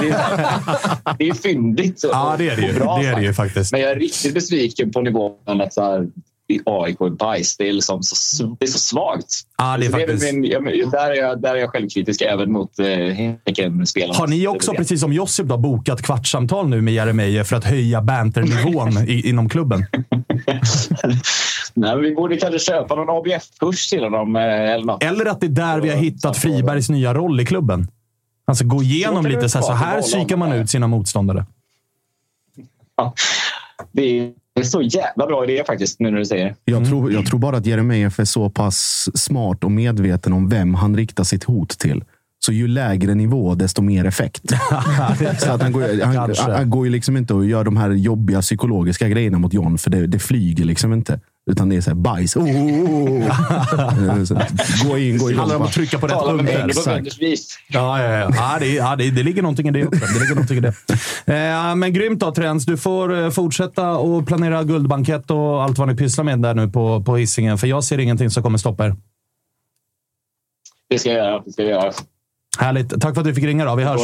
Det, 0.00 0.08
är 0.08 0.12
så 0.12 0.18
här- 0.18 1.16
det 1.18 1.28
är 1.28 1.34
fyndigt. 1.34 2.04
och- 2.04 2.10
Ja, 2.12 2.34
det 2.38 2.48
är 2.48 2.56
det 2.56 2.62
ju. 2.62 2.68
och 2.68 2.74
bra 2.74 2.98
Det 2.98 3.06
är 3.06 3.16
det 3.16 3.22
ju 3.22 3.32
faktiskt. 3.32 3.72
Men 3.72 3.80
jag 3.80 3.90
är 3.90 3.96
riktigt 3.96 4.34
besviken 4.34 4.92
på 4.92 5.00
nivån 5.00 5.60
att 5.60 5.74
så 5.74 5.82
här, 5.82 6.06
i 6.48 6.60
AIK 6.66 7.00
är 7.00 7.10
bajs. 7.10 7.56
Det 7.56 7.68
är, 7.68 7.72
liksom 7.72 8.02
så, 8.02 8.56
det 8.60 8.64
är 8.66 8.70
så 8.70 8.78
svagt. 8.78 9.26
Ja, 9.58 9.76
det 9.76 9.86
är 9.86 9.90
Så 9.90 9.96
väl 9.96 10.08
faktiskt- 10.08 10.32
min, 10.34 10.42
där, 10.90 11.10
är 11.10 11.14
jag, 11.14 11.42
där 11.42 11.54
är 11.54 11.58
jag 11.58 11.70
självkritisk 11.70 12.22
även 12.22 12.52
mot 12.52 12.78
eh, 12.78 12.86
Häcken-spelarna. 12.86 14.18
Har 14.18 14.26
ni 14.26 14.46
också, 14.46 14.70
Det 14.70 14.74
är 14.74 14.78
det. 14.78 14.78
precis 14.78 15.00
som 15.00 15.12
Josip, 15.12 15.46
då, 15.46 15.56
bokat 15.56 16.02
kvartssamtal 16.02 16.68
nu 16.68 16.80
med 16.82 16.94
Jeremejeff 16.94 17.48
för 17.48 17.56
att 17.56 17.64
höja 17.64 18.02
banternivån 18.02 18.98
i, 19.08 19.28
inom 19.28 19.48
klubben? 19.48 19.86
Nej, 21.74 22.00
vi 22.00 22.14
borde 22.14 22.36
kanske 22.36 22.58
köpa 22.58 22.94
någon 22.94 23.08
ABF-kurs 23.18 23.88
till 23.90 24.04
honom. 24.04 24.36
eh, 24.36 24.42
Eller, 24.42 24.84
något. 24.84 25.02
Eller 25.02 25.26
att 25.26 25.40
det 25.40 25.46
är 25.46 25.48
där 25.48 25.80
vi 25.80 25.88
har 25.88 25.96
hittat 25.96 26.36
Fribergs 26.38 26.88
nya 26.90 27.14
roll 27.14 27.40
i 27.40 27.44
klubben. 27.46 27.88
Alltså 28.44 28.64
gå 28.64 28.82
igenom 28.82 29.24
det 29.24 29.30
lite 29.30 29.48
så 29.48 29.58
här, 29.58 29.66
så 29.66 29.72
här 29.72 29.96
det 29.96 30.02
psykar 30.02 30.36
man 30.36 30.52
ut 30.52 30.70
sina 30.70 30.86
motståndare. 30.86 31.46
Ja. 32.96 33.14
Det 33.92 34.02
är 34.02 34.32
så 34.64 34.82
jävla 34.82 35.26
bra 35.26 35.44
idé 35.44 35.64
faktiskt, 35.66 36.00
nu 36.00 36.10
när 36.10 36.18
du 36.18 36.24
säger 36.24 36.44
det. 36.44 36.54
Jag, 36.64 36.86
tror, 36.86 37.12
jag 37.12 37.26
tror 37.26 37.40
bara 37.40 37.56
att 37.56 37.66
Jeremejeff 37.66 38.20
är 38.20 38.24
så 38.24 38.50
pass 38.50 39.08
smart 39.14 39.64
och 39.64 39.70
medveten 39.72 40.32
om 40.32 40.48
vem 40.48 40.74
han 40.74 40.96
riktar 40.96 41.24
sitt 41.24 41.44
hot 41.44 41.78
till. 41.78 42.04
Så 42.44 42.52
ju 42.52 42.68
lägre 42.68 43.14
nivå, 43.14 43.54
desto 43.54 43.82
mer 43.82 44.04
effekt. 44.04 44.42
så 45.38 45.50
att 45.50 45.62
han, 45.62 45.72
går, 45.72 46.04
han, 46.04 46.16
han, 46.16 46.34
han 46.50 46.70
går 46.70 46.86
ju 46.86 46.92
liksom 46.92 47.16
inte 47.16 47.34
och 47.34 47.46
gör 47.46 47.64
de 47.64 47.76
här 47.76 47.90
jobbiga 47.90 48.40
psykologiska 48.40 49.08
grejerna 49.08 49.38
mot 49.38 49.54
John, 49.54 49.78
för 49.78 49.90
det, 49.90 50.06
det 50.06 50.18
flyger 50.18 50.64
liksom 50.64 50.92
inte. 50.92 51.20
Utan 51.50 51.68
det 51.68 51.76
är 51.76 51.80
så 51.80 51.90
här 51.90 51.94
bajs. 51.94 52.36
Oh, 52.36 52.44
oh, 52.44 53.22
oh. 53.22 54.24
Så, 54.24 54.34
gå 54.88 54.98
in, 54.98 55.18
gå 55.18 55.30
in. 55.30 55.38
handlar 55.38 55.56
om 55.56 55.62
att 55.62 55.72
trycka 55.72 55.98
på 55.98 56.06
rätt 56.06 56.16
och 56.16 56.68
Exakt. 56.68 57.18
Ja, 57.68 58.02
ja, 58.02 58.02
ja. 58.02 58.30
ja, 58.36 58.56
det, 58.60 58.66
ja 58.66 58.96
det, 58.96 59.10
det 59.10 59.22
ligger 59.22 59.42
någonting 59.42 59.68
i 59.68 59.70
det 59.70 59.86
också. 59.86 60.00
Det 60.00 60.20
ligger 60.20 60.34
någonting 60.34 60.58
i 60.58 60.60
det. 60.60 60.74
Eh, 61.26 61.74
men 61.74 61.92
grymt 61.92 62.20
då, 62.20 62.34
Trends. 62.34 62.66
Du 62.66 62.76
får 62.76 63.22
eh, 63.22 63.30
fortsätta 63.30 63.90
och 63.90 64.26
planera 64.26 64.64
guldbankett 64.64 65.30
och 65.30 65.62
allt 65.62 65.78
vad 65.78 65.88
ni 65.88 65.96
pysslar 65.96 66.24
med 66.24 66.38
där 66.38 66.54
nu 66.54 66.68
på, 66.68 67.02
på 67.02 67.16
Hisingen. 67.16 67.58
För 67.58 67.66
jag 67.66 67.84
ser 67.84 67.98
ingenting 67.98 68.30
som 68.30 68.42
kommer 68.42 68.58
stoppa 68.58 68.86
er. 68.86 68.96
Det 70.90 70.98
ska 70.98 71.08
jag 71.08 71.18
göra. 71.18 71.42
Det 71.44 71.52
ska 71.52 71.62
jag 71.62 71.70
göra. 71.70 71.92
Härligt. 72.58 73.00
Tack 73.00 73.14
för 73.14 73.20
att 73.20 73.26
du 73.26 73.34
fick 73.34 73.44
ringa. 73.44 73.64
Då. 73.64 73.74
Vi 73.74 73.84
hörs. 73.84 74.00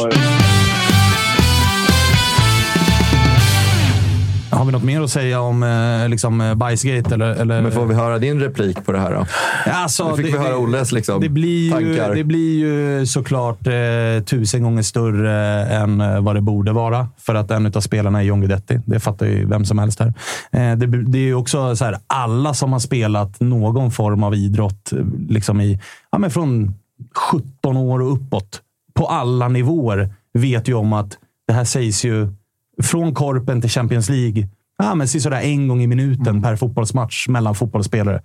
Har 4.53 4.65
vi 4.65 4.71
något 4.71 4.83
mer 4.83 5.01
att 5.01 5.09
säga 5.09 5.41
om 5.41 5.63
eh, 5.63 6.09
liksom, 6.09 6.41
eh, 6.41 6.55
bajsgate? 6.55 7.13
Eller, 7.15 7.35
eller... 7.35 7.61
Men 7.61 7.71
får 7.71 7.85
vi 7.85 7.93
höra 7.93 8.19
din 8.19 8.39
replik 8.39 8.85
på 8.85 8.91
det 8.91 8.99
här 8.99 9.11
då? 9.11 9.25
Alltså, 9.71 10.09
Nu 10.09 10.23
fick 10.23 10.33
vi 10.33 10.37
höra 10.37 10.57
Olles 10.57 10.91
liksom, 10.91 11.21
det 11.21 11.29
blir 11.29 11.63
ju, 11.65 11.71
tankar. 11.71 12.15
Det 12.15 12.23
blir 12.23 12.59
ju 12.59 13.05
såklart 13.05 13.67
eh, 13.67 14.23
tusen 14.25 14.63
gånger 14.63 14.81
större 14.81 15.65
än 15.65 16.01
eh, 16.01 16.21
vad 16.21 16.35
det 16.35 16.41
borde 16.41 16.71
vara. 16.71 17.07
För 17.17 17.35
att 17.35 17.51
en 17.51 17.65
av 17.65 17.81
spelarna 17.81 18.19
är 18.19 18.23
John 18.23 18.39
Guidetti. 18.41 18.79
Det 18.85 18.99
fattar 18.99 19.25
ju 19.25 19.45
vem 19.45 19.65
som 19.65 19.79
helst 19.79 19.99
här. 19.99 20.13
Eh, 20.51 20.77
det, 20.77 21.03
det 21.03 21.17
är 21.17 21.23
ju 21.23 21.35
också 21.35 21.75
så 21.75 21.85
här, 21.85 21.97
alla 22.07 22.53
som 22.53 22.71
har 22.73 22.79
spelat 22.79 23.39
någon 23.39 23.91
form 23.91 24.23
av 24.23 24.35
idrott 24.35 24.93
liksom 25.29 25.61
i, 25.61 25.79
ja, 26.11 26.17
men 26.17 26.31
från 26.31 26.73
17 27.15 27.77
år 27.77 28.01
och 28.01 28.13
uppåt, 28.13 28.61
på 28.93 29.07
alla 29.07 29.47
nivåer, 29.47 30.13
vet 30.33 30.67
ju 30.67 30.73
om 30.73 30.93
att 30.93 31.17
det 31.47 31.53
här 31.53 31.63
sägs 31.63 32.05
ju 32.05 32.27
från 32.83 33.13
korpen 33.13 33.61
till 33.61 33.69
Champions 33.69 34.09
League 34.09 34.47
ja, 34.77 34.95
men 34.95 35.07
sådär 35.07 35.41
en 35.41 35.67
gång 35.67 35.81
i 35.81 35.87
minuten 35.87 36.41
per 36.41 36.55
fotbollsmatch 36.55 37.27
mellan 37.27 37.55
fotbollsspelare. 37.55 38.21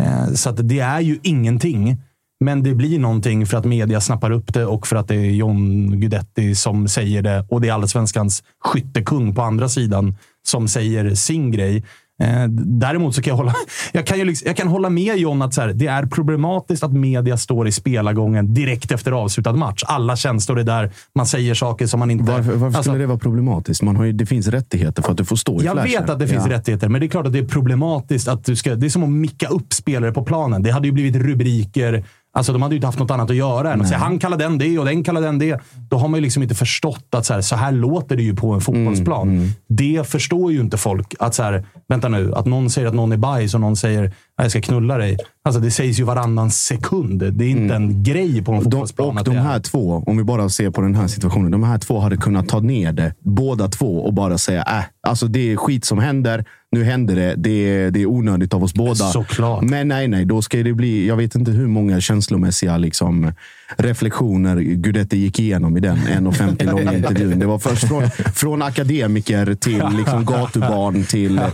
Eh, 0.00 0.32
så 0.34 0.50
det 0.50 0.80
är 0.80 1.00
ju 1.00 1.18
ingenting. 1.22 1.96
Men 2.44 2.62
det 2.62 2.74
blir 2.74 2.98
någonting 2.98 3.46
för 3.46 3.56
att 3.56 3.64
media 3.64 4.00
snappar 4.00 4.30
upp 4.30 4.54
det 4.54 4.66
och 4.66 4.86
för 4.86 4.96
att 4.96 5.08
det 5.08 5.14
är 5.14 5.30
John 5.30 5.90
Guidetti 6.00 6.54
som 6.54 6.88
säger 6.88 7.22
det. 7.22 7.46
Och 7.48 7.60
det 7.60 7.68
är 7.68 7.72
Allsvenskans 7.72 8.42
skyttekung 8.64 9.34
på 9.34 9.42
andra 9.42 9.68
sidan 9.68 10.16
som 10.42 10.68
säger 10.68 11.14
sin 11.14 11.50
grej. 11.50 11.84
Eh, 12.20 12.44
däremot 12.66 13.14
så 13.14 13.22
kan 13.22 13.30
jag 13.30 13.36
hålla, 13.36 13.54
jag 13.92 14.06
kan, 14.06 14.18
ju 14.18 14.24
liksom, 14.24 14.46
jag 14.46 14.56
kan 14.56 14.68
hålla 14.68 14.90
med 14.90 15.16
John 15.16 15.42
att 15.42 15.54
så 15.54 15.60
här, 15.60 15.68
det 15.72 15.86
är 15.86 16.06
problematiskt 16.06 16.82
att 16.82 16.92
media 16.92 17.36
står 17.36 17.68
i 17.68 17.72
spelargången 17.72 18.54
direkt 18.54 18.92
efter 18.92 19.12
avslutad 19.12 19.52
match. 19.52 19.82
Alla 19.86 20.16
känslor 20.16 20.58
är 20.58 20.64
där. 20.64 20.90
Man 21.14 21.26
säger 21.26 21.54
saker 21.54 21.86
som 21.86 22.00
man 22.00 22.10
inte... 22.10 22.24
Varför, 22.32 22.52
varför 22.52 22.66
Alltså- 22.66 22.82
skulle 22.82 22.98
det 22.98 23.06
vara 23.06 23.18
problematiskt? 23.18 23.82
Man 23.82 23.96
har 23.96 24.04
ju, 24.04 24.12
det 24.12 24.26
finns 24.26 24.48
rättigheter 24.48 25.02
för 25.02 25.10
att 25.10 25.18
du 25.18 25.24
får 25.24 25.36
stå 25.36 25.62
i 25.62 25.64
jag 25.64 25.72
flashen. 25.72 26.00
vet 26.00 26.10
att 26.10 26.18
det 26.18 26.28
finns 26.28 26.46
Ja. 26.46 26.52
rättigheter, 26.52 26.88
men 26.88 27.00
det 27.00 27.06
är 27.06 27.08
klart 27.08 27.26
att 27.26 27.32
det 27.32 27.38
är 27.38 27.44
problematiskt. 27.48 28.28
att 28.28 28.44
du 28.44 28.56
ska, 28.56 28.74
Det 28.74 28.86
är 28.86 28.90
som 28.90 29.02
att 29.02 29.08
micka 29.10 29.48
upp 29.48 29.72
spelare 29.72 30.12
på 30.12 30.22
planen. 30.24 30.62
Det 30.62 30.70
hade 30.70 30.86
ju 30.88 30.92
blivit 30.92 31.16
rubriker. 31.16 32.04
Alltså, 32.32 32.52
de 32.52 32.62
hade 32.62 32.74
ju 32.74 32.76
inte 32.76 32.86
haft 32.86 32.98
något 32.98 33.10
annat 33.10 33.30
att 33.30 33.36
göra 33.36 33.72
än 33.72 33.80
att 33.80 33.88
säga 33.88 33.98
han 33.98 34.18
kallar 34.18 34.36
den 34.38 34.58
det 34.58 34.78
och 34.78 34.84
den 34.84 35.04
kallar 35.04 35.20
den 35.20 35.38
det. 35.38 35.60
Då 35.90 35.96
har 35.96 36.08
man 36.08 36.18
ju 36.18 36.22
liksom 36.22 36.42
inte 36.42 36.54
förstått 36.54 37.06
att 37.10 37.26
så 37.26 37.34
här, 37.34 37.40
så 37.40 37.56
här 37.56 37.72
låter 37.72 38.16
det 38.16 38.22
ju 38.22 38.36
på 38.36 38.52
en 38.52 38.60
fotbollsplan. 38.60 39.28
Mm, 39.28 39.48
Det 39.68 40.06
förstår 40.08 40.52
ju 40.52 40.60
inte 40.60 40.76
folk. 40.76 41.14
Att 41.18 41.34
så 41.34 41.42
här, 41.42 41.64
vänta 41.88 42.08
nu, 42.08 42.34
att 42.34 42.46
någon 42.46 42.70
säger 42.70 42.88
att 42.88 42.94
någon 42.94 43.12
är 43.12 43.16
bajs 43.16 43.54
och 43.54 43.60
någon 43.60 43.76
säger 43.76 44.12
jag 44.42 44.50
ska 44.50 44.60
knulla 44.60 44.96
dig. 44.98 45.16
Alltså, 45.42 45.60
det 45.60 45.70
sägs 45.70 46.00
ju 46.00 46.04
varannan 46.04 46.50
sekund. 46.50 47.32
Det 47.32 47.44
är 47.44 47.48
inte 47.48 47.74
en 47.74 48.02
grej 48.02 48.42
på 48.42 48.52
en 48.52 48.58
Mm. 48.58 48.64
Fotbollsplan. 48.64 49.18
och 49.18 49.24
de 49.24 49.36
är- 49.36 49.40
här 49.42 49.60
två, 49.60 50.02
om 50.06 50.16
vi 50.16 50.24
bara 50.24 50.48
ser 50.48 50.70
på 50.70 50.80
den 50.80 50.94
här 50.94 51.06
situationen. 51.06 51.50
De 51.50 51.62
här 51.62 51.78
två 51.78 51.98
hade 52.00 52.16
kunnat 52.16 52.48
ta 52.48 52.60
ner 52.60 52.92
det, 52.92 53.14
båda 53.24 53.68
två, 53.68 53.98
och 54.04 54.14
bara 54.14 54.38
säga 54.38 54.62
äh, 54.62 54.84
alltså 55.10 55.26
det 55.26 55.52
är 55.52 55.56
skit 55.56 55.84
som 55.84 55.98
händer. 55.98 56.44
Nu 56.72 56.84
händer 56.84 57.16
det. 57.16 57.34
Det 57.36 57.50
är, 57.50 57.90
det 57.90 58.02
är 58.02 58.06
onödigt 58.06 58.54
av 58.54 58.64
oss 58.64 58.74
båda. 58.74 58.94
Såklart. 58.94 59.62
Men 59.62 59.88
nej, 59.88 60.08
nej. 60.08 60.24
Då 60.24 60.42
ska 60.42 60.56
det 60.62 60.72
bli, 60.72 61.06
jag 61.08 61.16
vet 61.16 61.34
inte 61.34 61.50
hur 61.50 61.66
många 61.66 62.00
känslomässiga 62.00 62.76
liksom, 62.76 63.32
reflektioner 63.76 64.56
Gudetti 64.60 65.16
gick 65.18 65.38
igenom 65.40 65.76
i 65.76 65.80
den 65.80 65.96
1,50 65.96 66.70
långa 66.70 66.94
intervjun. 66.96 67.38
Det 67.38 67.46
var 67.46 67.58
först 67.58 67.88
från, 67.88 68.10
från 68.34 68.62
akademiker 68.62 69.54
till 69.54 69.82
liksom, 69.98 70.24
gatubarn 70.24 71.04
till 71.04 71.38
eh, 71.38 71.44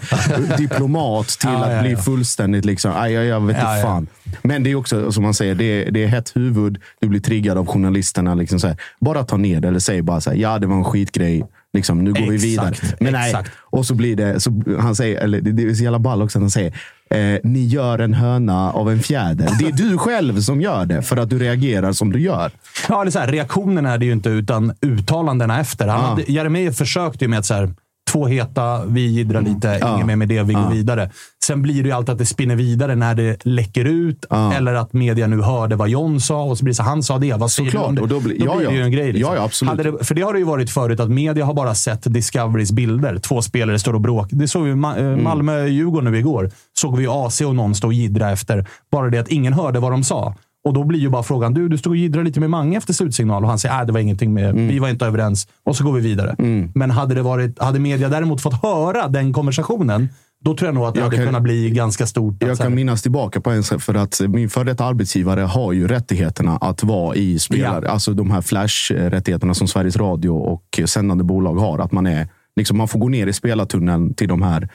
diplomat 0.59 1.29
till 1.29 1.49
att 1.49 1.83
bli 1.83 1.97
fullständigt 1.97 2.65
liksom, 2.77 2.93
aj, 2.97 3.13
jag, 3.13 3.25
jag 3.25 3.41
vet 3.41 3.57
inte 3.57 3.67
Ja, 3.69 3.77
ja. 3.77 3.83
fan. 3.83 4.07
Men 4.43 4.63
det 4.63 4.71
är 4.71 4.75
också 4.75 5.13
som 5.13 5.23
man 5.23 5.35
säger, 5.35 5.55
det 5.55 5.65
är, 5.65 5.91
det 5.91 6.05
är 6.05 6.09
hett 6.09 6.37
huvud. 6.37 6.79
Du 7.01 7.09
blir 7.09 7.21
triggad 7.21 7.59
av 7.59 7.67
journalisterna. 7.67 8.35
Liksom 8.35 8.61
så 8.61 8.67
här. 8.67 8.77
Bara 9.01 9.25
ta 9.25 9.37
ner 9.37 9.61
det 9.61 9.69
eller 9.69 9.79
säg 9.79 10.03
bara 10.03 10.21
så 10.21 10.31
här, 10.31 10.37
ja 10.37 10.59
det 10.59 10.67
var 10.67 10.77
en 10.77 10.85
skitgrej. 10.85 11.47
Liksom, 11.73 12.05
nu 12.05 12.13
går 12.13 12.31
vi 12.31 12.37
vidare. 12.37 12.69
Exakt, 12.69 13.01
Men 13.01 13.13
nej. 13.13 13.31
exakt. 13.31 13.53
Och 13.59 13.87
så 13.87 13.95
blir 13.95 14.17
det, 14.17 14.41
så 14.41 14.63
han 14.81 14.95
säger, 14.97 15.21
eller 15.21 15.41
det, 15.41 15.53
det 15.53 15.63
är 15.63 15.75
så 15.75 15.83
jävla 15.85 15.99
ball 15.99 16.23
också 16.23 16.39
att 16.39 16.43
han 16.43 16.51
säger, 16.51 16.73
eh, 17.11 17.41
ni 17.45 17.67
gör 17.67 17.99
en 17.99 18.15
höna 18.15 18.73
av 18.73 18.91
en 18.91 19.01
fjäder. 19.03 19.51
Det 19.59 19.67
är 19.67 19.73
du 19.73 19.99
själv 19.99 20.41
som 20.41 20.61
gör 20.61 20.87
det 20.87 21.03
för 21.03 21.17
att 21.17 21.31
du 21.31 21.39
reagerar 21.39 21.93
som 21.93 22.13
du 22.13 22.21
gör. 22.21 22.51
Ja, 22.89 23.01
eller 23.01 23.11
så 23.11 23.19
här, 23.19 23.27
reaktionen 23.29 23.87
är 23.87 23.99
det 23.99 24.07
ju 24.07 24.13
inte, 24.13 24.29
utan 24.29 24.73
uttalandena 24.81 25.61
efter. 25.61 25.89
Han 25.89 26.01
hade, 26.05 26.23
Jeremejeff 26.33 26.77
försökte 26.77 27.25
ju 27.25 27.29
med 27.29 27.39
att 27.39 27.47
så 27.47 27.55
här, 27.55 27.75
två 28.13 28.27
heta, 28.27 28.85
vi 28.85 29.07
jiddrar 29.07 29.43
lite, 29.43 29.71
Mm. 29.71 29.95
Inget 29.95 30.07
mer 30.07 30.17
med 30.17 30.29
det, 30.29 30.43
vi 30.43 30.55
går 30.55 30.71
vidare. 30.71 31.11
Sen 31.47 31.63
blir 31.63 31.83
det 31.83 31.89
ju 31.89 31.93
alltid 31.95 32.13
att 32.13 32.19
det 32.19 32.27
spinner 32.27 32.57
vidare 32.57 32.95
när 32.95 33.15
det 33.15 33.37
läcker 33.45 33.85
ut, 33.85 34.27
Ja. 34.31 34.53
eller 34.53 34.75
att 34.75 34.93
media 34.93 35.27
nu 35.27 35.41
hörde 35.43 35.77
vad 35.77 35.89
John 35.89 36.21
sa 36.21 36.43
och 36.43 36.59
så 36.59 36.65
blir 36.65 36.73
det 36.73 36.77
så 36.77 36.83
han 36.83 37.03
sa 37.03 37.19
det. 37.19 37.33
Vad 37.35 37.51
säger 37.51 37.71
Såklart, 37.71 37.85
du 37.85 37.89
om 37.89 37.95
det? 37.95 38.01
och 38.03 38.09
då 38.09 38.21
blir- 38.21 38.45
ja, 38.45 38.55
det 38.59 38.65
ja. 38.65 38.71
ju 38.73 38.83
en 38.83 38.91
grej. 38.93 39.13
liksom. 39.13 39.35
Ja, 39.37 39.43
absolut. 39.45 39.77
Det, 39.99 40.05
för 40.05 40.15
det 40.15 40.23
har 40.23 40.33
det 40.33 40.39
ju 40.39 40.45
varit 40.45 40.71
förut, 40.71 41.01
att 41.01 41.11
media 41.11 41.45
har 41.45 41.55
bara 41.55 41.75
sett 41.75 42.13
Discoverys 42.15 42.73
bilder. 42.73 43.19
Två 43.19 43.43
spelare 43.43 43.79
står 43.79 43.95
och 43.95 44.01
bråkar. 44.01 44.37
Det 44.37 44.49
såg 44.49 44.63
vi 44.65 44.73
Ma- 44.73 44.99
Mm. 44.99 45.19
eh, 45.19 45.23
Malmö-Djurgården 45.25 46.13
nu 46.13 46.19
igår. 46.19 46.51
Såg 46.79 46.97
vi 46.97 47.07
AC 47.09 47.41
och 47.45 47.55
någon 47.55 47.75
stå 47.75 47.87
och 47.87 47.93
jiddra 47.93 48.31
efter. 48.31 48.67
Bara 48.93 49.11
det 49.11 49.19
att 49.19 49.29
ingen 49.29 49.53
hörde 49.53 49.81
vad 49.81 49.93
de 49.93 50.05
sa. 50.05 50.35
Och 50.65 50.73
då 50.75 50.85
blir 50.85 51.01
ju 51.01 51.09
bara 51.09 51.23
frågan, 51.23 51.55
du, 51.55 51.69
du 51.69 51.79
stod 51.79 51.91
och 51.91 51.97
jiddrade 51.97 52.25
lite 52.25 52.41
med 52.41 52.51
Mange 52.51 52.77
efter 52.79 52.93
slutsignal 52.93 53.43
och 53.45 53.49
han 53.49 53.59
säger, 53.59 53.81
att 53.81 53.87
det 53.87 53.93
var 53.93 54.01
ingenting 54.01 54.35
med, 54.35 54.51
Mm. 54.51 54.69
vi 54.69 54.79
var 54.79 54.89
inte 54.89 55.07
överens. 55.07 55.49
Och 55.65 55.77
så 55.77 55.85
går 55.85 55.93
vi 55.93 56.01
vidare. 56.01 56.35
Men 56.75 56.91
hade, 56.91 57.15
det 57.15 57.23
varit, 57.23 57.63
hade 57.63 57.79
media 57.79 58.09
däremot 58.09 58.41
fått 58.41 58.63
höra 58.63 59.09
den 59.09 59.33
konversationen, 59.33 60.09
då 60.47 60.55
tror 60.57 60.69
jag 60.69 60.75
nog 60.75 60.85
att 60.85 60.95
det 60.95 61.01
Jag 61.01 61.05
hade 61.05 61.17
kan- 61.17 61.27
kunnat 61.27 61.43
bli 61.43 61.71
ganska 61.71 62.07
stort. 62.07 62.35
Jag 62.39 62.59
kan 62.59 62.75
minnas 62.75 63.03
tillbaka 63.03 63.41
på 63.41 63.51
en 63.51 63.63
för 63.63 63.95
att 63.95 64.21
min 64.29 64.51
före 64.51 64.65
detta 64.65 64.85
arbetsgivare 64.85 65.41
har 65.41 65.73
ju 65.73 65.89
rättigheterna 65.89 66.57
att 66.57 66.83
vara 66.83 67.17
i 67.17 67.39
spelare. 67.39 67.85
Ja. 67.85 67.91
Alltså 67.93 68.13
de 68.15 68.31
här 68.31 68.41
flash-rättigheterna 68.41 69.55
som 69.55 69.69
Sveriges 69.69 69.97
Radio 69.97 70.31
och 70.31 70.81
sändande 70.85 71.25
bolag 71.25 71.55
har. 71.55 71.79
Att 71.79 71.93
man, 71.93 72.07
är, 72.07 72.29
liksom, 72.57 72.79
man 72.79 72.89
får 72.89 72.99
gå 72.99 73.09
ner 73.09 73.27
i 73.27 73.33
spelartunneln 73.33 74.15
till 74.15 74.29
de 74.29 74.43
här 74.43 74.69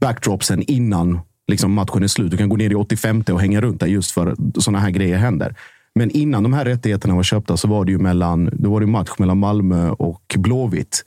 backdropsen 0.00 0.62
innan 0.62 1.20
liksom, 1.48 1.72
matchen 1.72 2.02
är 2.02 2.06
slut. 2.08 2.30
Du 2.30 2.36
kan 2.36 2.48
gå 2.48 2.56
ner 2.56 2.70
i 2.70 2.74
85 2.74 3.24
och 3.32 3.40
hänga 3.40 3.60
runt 3.60 3.80
där 3.80 3.86
just 3.86 4.10
för 4.10 4.34
sådana 4.58 4.78
här 4.78 4.90
grejer 4.90 5.16
händer. 5.16 5.54
Men 5.94 6.10
innan 6.10 6.42
de 6.42 6.52
här 6.52 6.64
rättigheterna 6.64 7.14
var 7.14 7.22
köpta 7.22 7.56
så 7.56 7.68
var 7.68 7.84
det 7.84 7.92
ju 7.92 7.98
mellan, 7.98 8.50
då 8.52 8.70
var 8.70 8.80
det 8.80 8.86
match 8.86 9.10
mellan 9.18 9.38
Malmö 9.38 9.90
och 9.90 10.34
Blåvitt. 10.38 11.04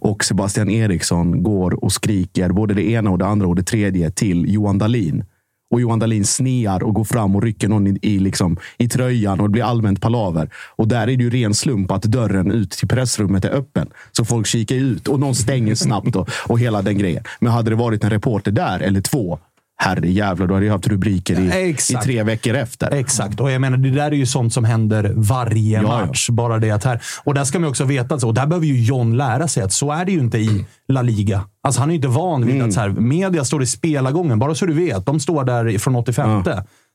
Och 0.00 0.24
Sebastian 0.24 0.70
Eriksson 0.70 1.42
går 1.42 1.84
och 1.84 1.92
skriker 1.92 2.52
både 2.52 2.74
det 2.74 2.90
ena 2.90 3.10
och 3.10 3.18
det 3.18 3.26
andra 3.26 3.46
och 3.46 3.56
det 3.56 3.62
tredje 3.62 4.10
till 4.10 4.52
Johan 4.54 4.78
Dahlin. 4.78 5.24
Och 5.70 5.80
Johan 5.80 5.98
Dahlin 5.98 6.24
snear 6.24 6.82
och 6.82 6.94
går 6.94 7.04
fram 7.04 7.36
och 7.36 7.42
rycker 7.42 7.68
någon 7.68 7.86
i, 7.86 7.98
i, 8.02 8.18
liksom, 8.18 8.56
i 8.78 8.88
tröjan 8.88 9.40
och 9.40 9.48
det 9.48 9.52
blir 9.52 9.62
allmänt 9.62 10.00
palaver. 10.00 10.50
Och 10.76 10.88
där 10.88 11.08
är 11.08 11.16
det 11.16 11.24
ju 11.24 11.30
ren 11.30 11.54
slump 11.54 11.90
att 11.90 12.02
dörren 12.02 12.50
ut 12.50 12.70
till 12.70 12.88
pressrummet 12.88 13.44
är 13.44 13.50
öppen. 13.50 13.88
Så 14.12 14.24
folk 14.24 14.46
kikar 14.46 14.76
ut 14.76 15.08
och 15.08 15.20
någon 15.20 15.34
stänger 15.34 15.74
snabbt 15.74 16.16
och, 16.16 16.30
och 16.46 16.58
hela 16.58 16.82
den 16.82 16.98
grejen. 16.98 17.24
Men 17.40 17.52
hade 17.52 17.70
det 17.70 17.76
varit 17.76 18.04
en 18.04 18.10
reporter 18.10 18.50
där, 18.50 18.80
eller 18.80 19.00
två, 19.00 19.38
herre 19.80 20.10
jävlar, 20.10 20.46
då 20.46 20.54
hade 20.54 20.66
jag 20.66 20.72
haft 20.72 20.86
rubriker 20.86 21.40
i, 21.40 21.44
i 21.44 21.70
Exakt. 21.70 22.04
tre 22.04 22.22
veckor 22.22 22.54
efter. 22.54 22.90
Exakt, 22.90 23.40
och 23.40 23.50
jag 23.50 23.60
menar 23.60 23.76
det 23.76 23.90
där 23.90 24.06
är 24.10 24.12
ju 24.16 24.26
sånt 24.26 24.52
som 24.52 24.64
händer 24.64 25.12
varje 25.16 25.82
Ja, 25.82 25.88
ja. 26.00 26.06
match. 26.06 26.28
Bara 26.30 26.58
det 26.58 26.70
att 26.70 26.84
här, 26.84 27.00
och 27.24 27.34
där 27.34 27.44
ska 27.44 27.58
man 27.58 27.70
också 27.70 27.84
veta, 27.84 28.26
och 28.26 28.34
där 28.34 28.46
behöver 28.46 28.66
ju 28.66 28.82
John 28.84 29.16
lära 29.16 29.48
sig 29.48 29.62
att 29.62 29.72
så 29.72 29.92
är 29.92 30.04
det 30.04 30.12
ju 30.12 30.18
inte 30.18 30.38
i 30.38 30.64
La 30.88 31.02
Liga. 31.02 31.44
Alltså 31.62 31.80
han 31.80 31.88
är 31.90 31.92
ju 31.92 31.96
inte 31.96 32.08
van 32.08 32.46
vid 32.46 32.54
Mm. 32.54 32.68
att 32.68 32.74
så 32.74 32.80
här, 32.80 32.88
media 32.88 33.44
står 33.44 33.62
i 33.62 33.66
spelargången, 33.66 34.38
bara 34.38 34.54
så 34.54 34.66
du 34.66 34.72
vet. 34.72 35.06
De 35.06 35.20
står 35.20 35.44
där 35.44 35.78
från 35.78 35.96
85. 35.96 36.42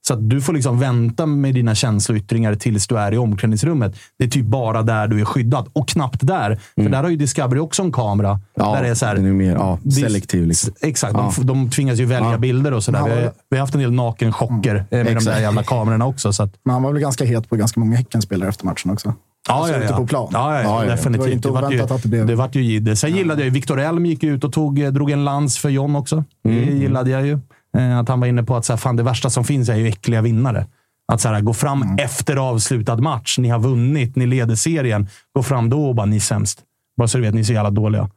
Så 0.08 0.14
att 0.14 0.30
du 0.30 0.42
får 0.42 0.54
liksom 0.54 0.80
vänta 0.80 1.26
med 1.26 1.54
dina 1.54 1.76
känsloyttringar 1.76 2.56
tills 2.56 2.88
du 2.88 2.98
är 2.98 3.12
i 3.14 3.18
omklädningsrummet. 3.18 3.96
Det 4.20 4.24
är 4.24 4.28
typ 4.30 4.46
bara 4.46 4.82
där 4.82 5.08
du 5.08 5.22
är 5.22 5.26
skyddad. 5.26 5.68
Och 5.74 5.88
knappt 5.88 6.20
där. 6.28 6.60
För 6.76 6.90
där 6.90 7.04
har 7.04 7.10
ju 7.10 7.16
Discovery 7.16 7.60
också 7.60 7.82
en 7.84 7.92
kamera. 7.92 8.30
Mm. 8.30 8.42
Ja, 8.56 8.76
där 8.76 8.84
det 8.84 8.90
är 8.90 8.96
så 8.96 9.06
här, 9.06 9.16
den 9.16 9.26
är 9.26 9.34
mer 9.34 9.52
ja, 9.56 9.80
det- 9.84 9.92
selektiv. 9.92 10.48
Liksom. 10.48 10.74
Exakt. 10.82 11.14
Ja. 11.14 11.32
De, 11.38 11.46
de 11.46 11.70
tvingas 11.70 12.00
ju 12.00 12.06
välja 12.06 12.32
Ja. 12.32 12.38
bilder 12.38 12.74
och 12.74 12.84
sådär. 12.84 13.04
Vi, 13.04 13.10
har, 13.12 13.32
vi 13.50 13.58
har 13.58 13.60
haft 13.60 13.74
en 13.76 13.82
del 13.82 13.92
nakenchocker 13.92 14.76
eh, 14.76 14.84
med 14.90 15.00
de 15.00 15.04
där 15.04 15.18
Exakt. 15.18 15.42
jävla 15.42 15.64
kamerorna 15.64 16.06
också. 16.06 16.34
Så 16.34 16.44
att, 16.44 16.54
Men 16.66 16.74
han 16.74 16.84
var 16.84 16.92
väl 16.92 17.02
ganska 17.02 17.26
het 17.26 17.50
på 17.50 17.56
ganska 17.56 17.80
många 17.80 17.96
Häckenspelare 17.98 18.50
efter 18.50 18.66
matchen 18.66 18.92
också. 18.92 19.14
Ja, 19.48 19.54
Alltså 19.54 19.74
ja, 19.80 19.84
ja. 19.90 19.98
på 19.98 20.08
plan. 20.08 20.30
Ja, 20.34 20.56
ja, 20.56 20.62
ja, 20.64 20.86
Ja, 20.86 20.92
definitivt. 20.92 21.44
Det 21.44 21.50
var 21.50 21.58
inte 21.60 21.74
ju, 21.76 21.80
oväntat 21.80 21.92
att 21.96 22.04
det 22.04 22.10
blev- 22.10 22.26
det 22.26 22.36
vart 22.36 22.56
ju 22.56 22.62
jidder. 22.64 22.96
Sen 22.96 23.16
gillade 23.16 23.42
jag 23.42 23.46
ju, 23.46 23.52
Viktor 23.52 23.80
Elm 23.80 24.06
gick 24.06 24.24
ut 24.24 24.44
och 24.44 24.54
tog, 24.54 24.80
eh, 24.80 24.92
drog 24.92 25.12
en 25.12 25.26
lans 25.26 25.58
för 25.58 25.70
John 25.70 25.96
också. 25.96 26.16
Mm. 26.46 26.66
Det 26.66 26.72
gillade 26.74 27.10
jag 27.12 27.26
ju. 27.26 27.40
Eh, 27.78 28.00
Att 28.00 28.10
han 28.10 28.20
var 28.20 28.28
inne 28.28 28.44
på 28.44 28.56
att 28.56 28.66
så 28.66 28.74
här, 28.74 28.78
fan, 28.78 28.96
det 28.96 29.04
värsta 29.04 29.30
som 29.30 29.44
finns 29.44 29.70
är 29.70 29.76
ju 29.76 29.88
äckliga 29.88 30.22
vinnare. 30.22 30.68
Att 31.14 31.22
så 31.22 31.30
här, 31.30 31.42
gå 31.42 31.54
fram 31.54 31.82
Mm. 31.82 31.96
efter 32.00 32.36
avslutad 32.36 32.98
match. 32.98 33.38
Ni 33.38 33.50
har 33.50 33.60
vunnit, 33.60 34.16
ni 34.16 34.26
leder 34.26 34.56
serien. 34.56 35.08
Gå 35.36 35.44
fram 35.44 35.70
då 35.70 35.86
och 35.86 35.96
bara, 35.96 36.06
ni 36.06 36.16
är 36.16 36.20
sämst. 36.20 36.60
Bara 36.98 37.08
så 37.08 37.18
du 37.18 37.24
vet, 37.24 37.34
ni 37.34 37.40
är 37.40 37.44
så 37.46 37.54
jävla 37.54 37.70
dåliga. 37.72 38.10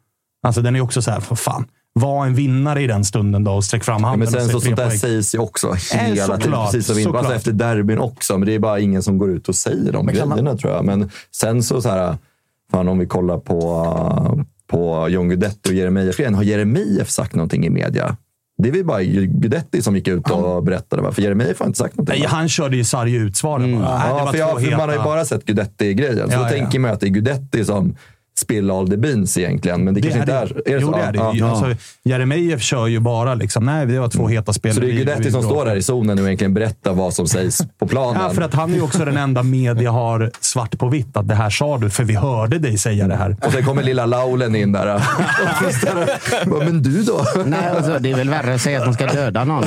Alltså 0.46 0.62
den 0.62 0.76
är 0.76 0.80
också 0.80 1.02
så 1.02 1.10
här, 1.10 1.20
för 1.20 1.34
fan. 1.36 1.64
Var 1.92 2.26
en 2.26 2.34
vinnare 2.34 2.82
i 2.82 2.86
den 2.86 3.04
stunden 3.04 3.44
då 3.44 3.52
och 3.52 3.64
sträck 3.64 3.84
fram 3.84 4.02
Ja, 4.02 4.08
handen. 4.08 4.28
men 4.32 4.40
och 4.40 4.42
sen 4.42 4.50
så 4.52 4.60
sånt 4.60 4.76
där 4.76 4.90
sägs 4.90 5.34
ju 5.34 5.38
också 5.38 5.72
hela 5.92 6.04
tiden. 6.14 6.26
såklart, 6.26 6.72
Precis 6.72 7.02
som 7.04 7.16
alltså 7.16 7.34
efter 7.34 7.52
derbyn 7.52 7.98
också, 7.98 8.38
men 8.38 8.46
det 8.46 8.54
är 8.54 8.58
bara 8.58 8.78
ingen 8.80 9.02
som 9.02 9.18
går 9.18 9.30
ut 9.30 9.48
och 9.48 9.54
säger 9.54 9.92
de 9.92 10.06
Men 10.06 10.14
kan 10.16 10.28
man- 10.28 10.38
grejerna 10.38 10.56
tror 10.58 10.72
jag. 10.72 10.84
Men 10.84 11.10
sen 11.36 11.62
så, 11.62 11.82
så 11.82 11.88
här, 11.88 12.16
fan 12.72 12.88
om 12.88 12.98
vi 12.98 13.06
kollar 13.06 13.38
på, 13.38 14.44
på 14.66 15.08
John 15.08 15.28
Guidetti 15.28 15.70
och 15.70 15.74
Jeremejeff 15.74 16.20
igen. 16.20 16.34
Har 16.34 16.42
Jeremejeff 16.42 17.10
sagt 17.10 17.34
någonting 17.34 17.66
i 17.66 17.70
media? 17.70 18.16
Det 18.58 18.68
är 18.68 18.72
väl 18.72 18.84
bara 18.84 19.02
Guidetti 19.02 19.82
som 19.82 19.96
gick 19.96 20.08
ut 20.08 20.30
och 20.30 20.62
berättade. 20.64 21.02
Va? 21.02 21.12
För 21.12 21.22
Jeremejeff 21.22 21.58
har 21.60 21.66
inte 21.66 21.78
sagt 21.78 21.96
någonting. 21.96 22.18
Nej, 22.20 22.28
han 22.28 22.48
körde 22.48 22.76
ju 22.76 22.84
sarg 22.84 23.14
utsvaren 23.14 23.72
det 23.72 23.78
Ja, 23.78 24.20
var 24.24 24.32
för, 24.32 24.38
jag, 24.38 24.62
för 24.62 24.70
man 24.70 24.88
har 24.88 24.96
ju 24.96 25.02
bara 25.02 25.24
sett 25.24 25.44
Guidetti-grejen. 25.44 26.28
Så 26.28 26.34
Ja, 26.34 26.38
då 26.38 26.44
ja. 26.44 26.48
tänker 26.48 26.78
man 26.78 26.90
ju 26.90 26.94
att 26.94 27.00
det 27.00 27.06
är 27.06 27.10
Guidetti 27.10 27.64
som 27.64 27.96
spill 28.38 28.70
all 28.70 28.88
the 28.88 28.96
beans 28.96 29.38
egentligen. 29.38 29.84
Men 29.84 29.94
det, 29.94 30.02
kanske 30.02 30.20
inte 30.20 30.32
är. 30.32 30.42
är 30.42 30.62
det 30.64 30.80
jo, 30.80 30.92
så? 30.92 30.96
det 30.96 31.02
är 31.02 31.12
det. 31.12 31.18
Ja. 31.18 31.50
Alltså, 31.50 31.86
Jeremejeff 32.04 32.62
kör 32.62 32.86
ju 32.86 33.00
bara 33.00 33.34
liksom, 33.34 33.64
nej, 33.64 33.86
det 33.86 33.98
var 33.98 34.08
två 34.08 34.28
heta 34.28 34.52
spelare. 34.52 34.74
Så 34.74 34.80
det 34.80 34.90
är 34.90 34.92
Guidetti 34.92 35.30
som 35.30 35.42
står 35.42 35.64
där 35.64 35.76
i 35.76 35.82
zonen 35.82 36.16
nu 36.16 36.22
och 36.22 36.28
egentligen 36.28 36.54
berättar 36.54 36.92
vad 36.92 37.14
som 37.14 37.26
sägs 37.26 37.62
på 37.78 37.86
planen. 37.88 38.22
Ja, 38.22 38.30
för 38.30 38.42
att 38.42 38.54
han 38.54 38.70
är 38.70 38.74
ju 38.74 38.82
också 38.82 39.04
den 39.04 39.16
enda 39.16 39.42
media 39.42 39.90
har 39.90 40.30
svart 40.40 40.78
på 40.78 40.88
vitt 40.88 41.16
att 41.16 41.28
det 41.28 41.34
här 41.34 41.50
sa 41.50 41.78
du, 41.78 41.90
för 41.90 42.04
vi 42.04 42.14
hörde 42.14 42.58
dig 42.58 42.78
säga 42.78 43.08
det 43.08 43.16
här. 43.16 43.36
Och 43.42 43.52
sen 43.52 43.64
kommer 43.64 43.82
lilla 43.82 44.06
Laulen 44.06 44.56
in 44.56 44.72
där. 44.72 45.02
Men 46.64 46.82
du 46.82 47.02
då? 47.02 47.24
Nej, 47.46 47.68
alltså, 47.68 47.98
det 47.98 48.10
är 48.10 48.16
väl 48.16 48.30
värre 48.30 48.54
att 48.54 48.60
säga 48.60 48.78
att 48.78 48.84
de 48.84 48.94
ska 48.94 49.06
döda 49.06 49.44
någon. 49.44 49.64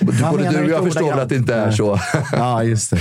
Både 0.00 0.36
menar 0.36 0.52
du 0.52 0.64
och 0.64 0.70
jag 0.70 0.84
förstår 0.84 1.10
väl 1.10 1.18
att 1.18 1.28
det 1.28 1.36
inte 1.36 1.54
är 1.54 1.70
så. 1.70 1.98
ja, 2.32 2.62
just 2.62 2.90
det. 2.90 2.98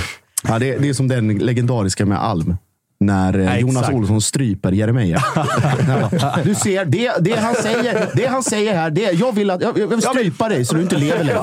Ja, 0.48 0.60
det, 0.60 0.78
det 0.78 0.90
är 0.90 0.94
som 0.94 1.08
den 1.08 1.38
legendariska 1.38 2.06
med 2.06 2.24
Alm. 2.24 2.58
När 3.02 3.40
eh, 3.40 3.46
Ja, 3.46 3.58
Jonas 3.58 3.78
exakt. 3.78 3.94
Olsson 3.96 4.22
stryper 4.22 4.72
Jeremejeff. 4.72 5.24
du 6.44 6.56
ser, 6.56 6.86
det, 6.86 7.12
det, 7.20 7.36
han 7.40 7.56
säger, 7.56 8.08
det 8.16 8.26
han 8.26 8.44
säger 8.44 8.76
här, 8.76 8.90
det, 8.90 9.02
jag, 9.12 9.36
vill 9.36 9.50
att, 9.50 9.62
jag, 9.62 9.78
jag 9.80 9.88
vill 9.88 10.02
strypa 10.02 10.50
dig 10.50 10.66
så 10.66 10.76
du 10.76 10.82
inte 10.82 10.96
lever 10.98 11.24
längre. 11.24 11.40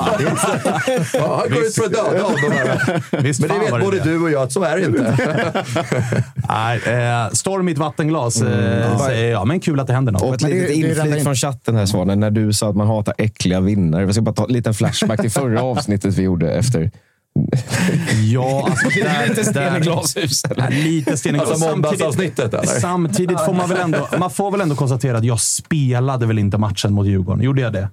Ja, 1.13 1.41
han 1.41 1.49
går 1.55 1.65
ut 1.65 1.75
för 1.75 1.85
att 1.85 1.91
döda 1.93 2.23
honom. 2.23 3.23
Visst 3.23 3.39
Men 3.39 3.49
det 3.49 3.59
vet 3.59 3.83
både 3.85 3.97
det. 3.97 4.03
du 4.03 4.21
och 4.23 4.31
jag 4.31 4.41
att 4.43 4.51
så 4.51 4.63
är 4.63 4.77
det 4.77 4.85
inte. 4.85 5.15
Nej, 6.49 6.77
eh, 6.85 7.29
storm 7.31 7.69
i 7.69 7.71
ett 7.71 7.77
vattenglas, 7.77 8.41
eh, 8.41 8.97
säger 8.99 9.31
jag. 9.31 9.47
Men 9.47 9.59
kul 9.59 9.79
att 9.79 9.87
det 9.87 9.93
händer 9.93 10.11
något. 10.11 10.21
Och 10.21 10.33
ett 10.35 10.41
litet 10.41 10.67
det 10.67 10.73
är 10.73 10.75
inflik 10.75 11.05
redan- 11.05 11.23
från 11.23 11.35
chatten 11.35 11.75
här, 11.75 11.85
Svanen, 11.85 12.19
när 12.19 12.31
du 12.31 12.53
sa 12.53 12.69
att 12.69 12.75
man 12.75 12.87
hatar 12.87 13.13
äckliga 13.17 13.59
vinnare. 13.59 14.01
Jag 14.03 14.13
ska 14.13 14.21
bara 14.21 14.35
ta 14.35 14.45
en 14.45 14.53
liten 14.53 14.73
flashback 14.73 15.21
till 15.21 15.31
förra 15.31 15.61
avsnittet 15.61 16.15
vi 16.15 16.23
gjorde 16.23 16.51
efter... 16.53 16.91
Ja, 18.33 18.67
alltså, 18.69 18.99
där- 19.03 19.27
Lite 19.29 19.43
sten 19.45 19.75
i 19.75 19.79
glashus. 19.79 20.43
Lite 20.69 21.17
sten 21.17 21.35
i 21.35 21.39
Alltså 21.39 21.55
glashus. 21.55 21.71
måndagsavsnittet, 21.71 22.53
eller? 22.53 22.65
Samtidigt 22.79 23.39
får 23.39 23.53
man 23.53 23.69
väl 23.69 23.77
ändå, 23.77 24.07
man 24.19 24.29
får 24.31 24.51
väl 24.51 24.61
ändå 24.61 24.75
konstatera 24.75 25.17
att 25.17 25.23
jag 25.23 25.39
spelade 25.39 26.25
väl 26.25 26.39
inte 26.39 26.57
matchen 26.57 26.93
mot 26.93 27.07
Djurgården. 27.07 27.43
Gjorde 27.43 27.61
jag 27.61 27.73
det? 27.73 27.89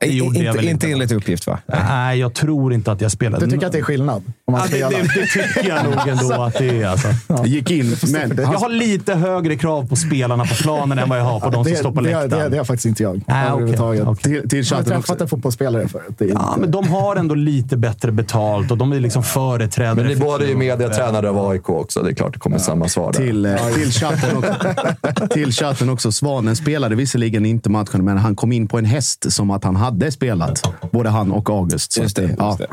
Det 0.00 0.06
gjorde 0.06 0.38
jag 0.38 0.46
Inte, 0.46 0.56
väl 0.58 0.68
inte 0.68 0.90
enligt 0.90 1.12
uppgift, 1.12 1.46
va? 1.46 1.58
Nej, 1.66 2.18
jag 2.18 2.34
tror 2.34 2.72
inte 2.72 2.92
att 2.92 3.00
jag 3.00 3.10
spelade. 3.12 3.44
Du 3.46 3.50
tycker 3.50 3.66
att 3.66 3.72
det 3.72 3.78
är 3.78 3.82
skillnad? 3.82 4.22
Ja, 4.52 4.64
det, 4.70 4.76
det, 4.78 4.88
det 5.14 5.26
tycker 5.26 5.68
jag 5.68 5.84
nog 5.84 6.08
ändå 6.08 6.42
att 6.42 6.54
det 6.58 6.82
är. 6.82 6.86
Alltså. 6.86 7.08
Gick 7.44 7.70
in, 7.70 7.96
men 8.12 8.36
Jag 8.36 8.46
har 8.46 8.68
lite 8.68 9.14
högre 9.14 9.56
krav 9.56 9.88
på 9.88 9.96
spelarna 9.96 10.44
på 10.44 10.54
planen 10.54 10.98
än 10.98 11.08
vad 11.08 11.18
jag 11.18 11.24
har 11.24 11.40
på 11.40 11.50
de 11.50 11.64
som 11.64 11.76
står 11.76 11.92
på 11.92 12.00
det, 12.00 12.10
läktaren. 12.10 12.44
det, 12.44 12.48
det 12.48 12.56
har 12.56 12.64
faktiskt 12.64 12.86
inte 12.86 13.02
jag. 13.02 13.16
Okej, 13.16 13.34
överhuvudtaget. 13.36 14.06
okej. 14.06 14.40
till, 14.40 14.48
till 14.48 14.64
Jag 14.70 14.76
har 14.76 14.82
träffat 14.84 15.20
en 15.20 15.28
fotbollsspelare 15.28 15.88
förut. 15.88 16.14
Ja, 16.18 16.24
inte- 16.24 16.60
men 16.60 16.70
de 16.70 16.88
har 16.88 17.16
ändå 17.16 17.34
lite 17.34 17.76
bättre 17.76 18.12
betalt 18.12 18.70
och 18.70 18.78
de 18.78 18.92
är 18.92 19.00
liksom 19.00 19.22
företrädare. 19.22 19.94
Men 19.94 20.06
ni 20.06 20.16
för 20.16 20.24
båda 20.24 20.44
är 20.44 20.48
ju 20.48 20.56
mediatränare 20.56 21.30
av 21.30 21.48
AIK 21.50 21.68
också. 21.68 22.02
Det 22.02 22.10
är 22.10 22.14
klart 22.14 22.32
det 22.32 22.38
kommer 22.38 22.58
samma 22.58 22.88
svar 22.88 23.12
där. 23.12 23.18
Till, 23.20 23.46
eh, 23.46 23.56
till, 23.74 23.90
chatten 23.92 24.36
också, 24.36 24.54
till 25.30 25.52
chatten 25.52 25.88
också. 25.90 26.12
Svanen 26.12 26.56
spelade 26.56 26.94
visserligen 26.94 27.46
inte 27.46 27.70
matchen, 27.70 28.04
men 28.04 28.18
han 28.18 28.36
kom 28.36 28.52
in 28.52 28.68
på 28.68 28.78
en 28.78 28.84
häst 28.84 29.32
som 29.32 29.50
att 29.50 29.64
han 29.64 29.76
hade 29.76 30.12
spelat. 30.12 30.62
Både 30.92 31.08
han 31.08 31.32
och 31.32 31.50
August. 31.50 31.92
Så 31.92 32.02
Just 32.02 32.16
det. 32.16 32.22
Just 32.22 32.38
ja. 32.38 32.56
det. 32.58 32.66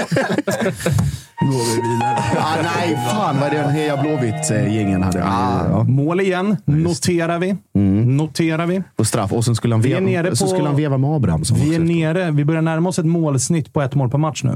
Går 1.40 1.76
vi 1.76 1.88
vidare? 1.88 2.18
Ah, 2.38 2.56
nej, 2.62 2.98
fan 3.10 3.40
vad 3.40 3.50
den 3.52 3.70
Heja 3.70 3.96
Blåvitt-gängen 4.02 5.02
hade. 5.02 5.18
Ja. 5.18 5.84
Mål 5.84 6.20
igen, 6.20 6.56
noterar 6.64 7.38
vi. 7.38 7.56
Noterar 8.04 8.66
vi. 8.66 8.82
På 8.96 9.04
straff. 9.04 9.32
Och 9.32 9.44
sen 9.44 9.54
skulle 9.56 9.74
han 9.74 9.82
Vi 9.82 9.92
är 9.92 10.00
veva, 10.00 10.22
nere 10.22 10.36
så 10.36 10.44
på- 10.44 10.50
skulle 10.50 10.66
han 10.68 10.76
veva 10.76 10.98
med 10.98 11.10
Abrahamsson. 11.10 11.58
Vi 11.60 11.74
är 11.74 11.78
nere. 11.80 12.30
Vi 12.30 12.44
börjar 12.44 12.62
närma 12.62 12.88
oss 12.88 12.98
ett 12.98 13.06
målsnitt 13.06 13.72
på 13.72 13.82
ett 13.82 13.94
mål 13.94 14.10
per 14.10 14.18
match 14.18 14.42
nu. 14.44 14.50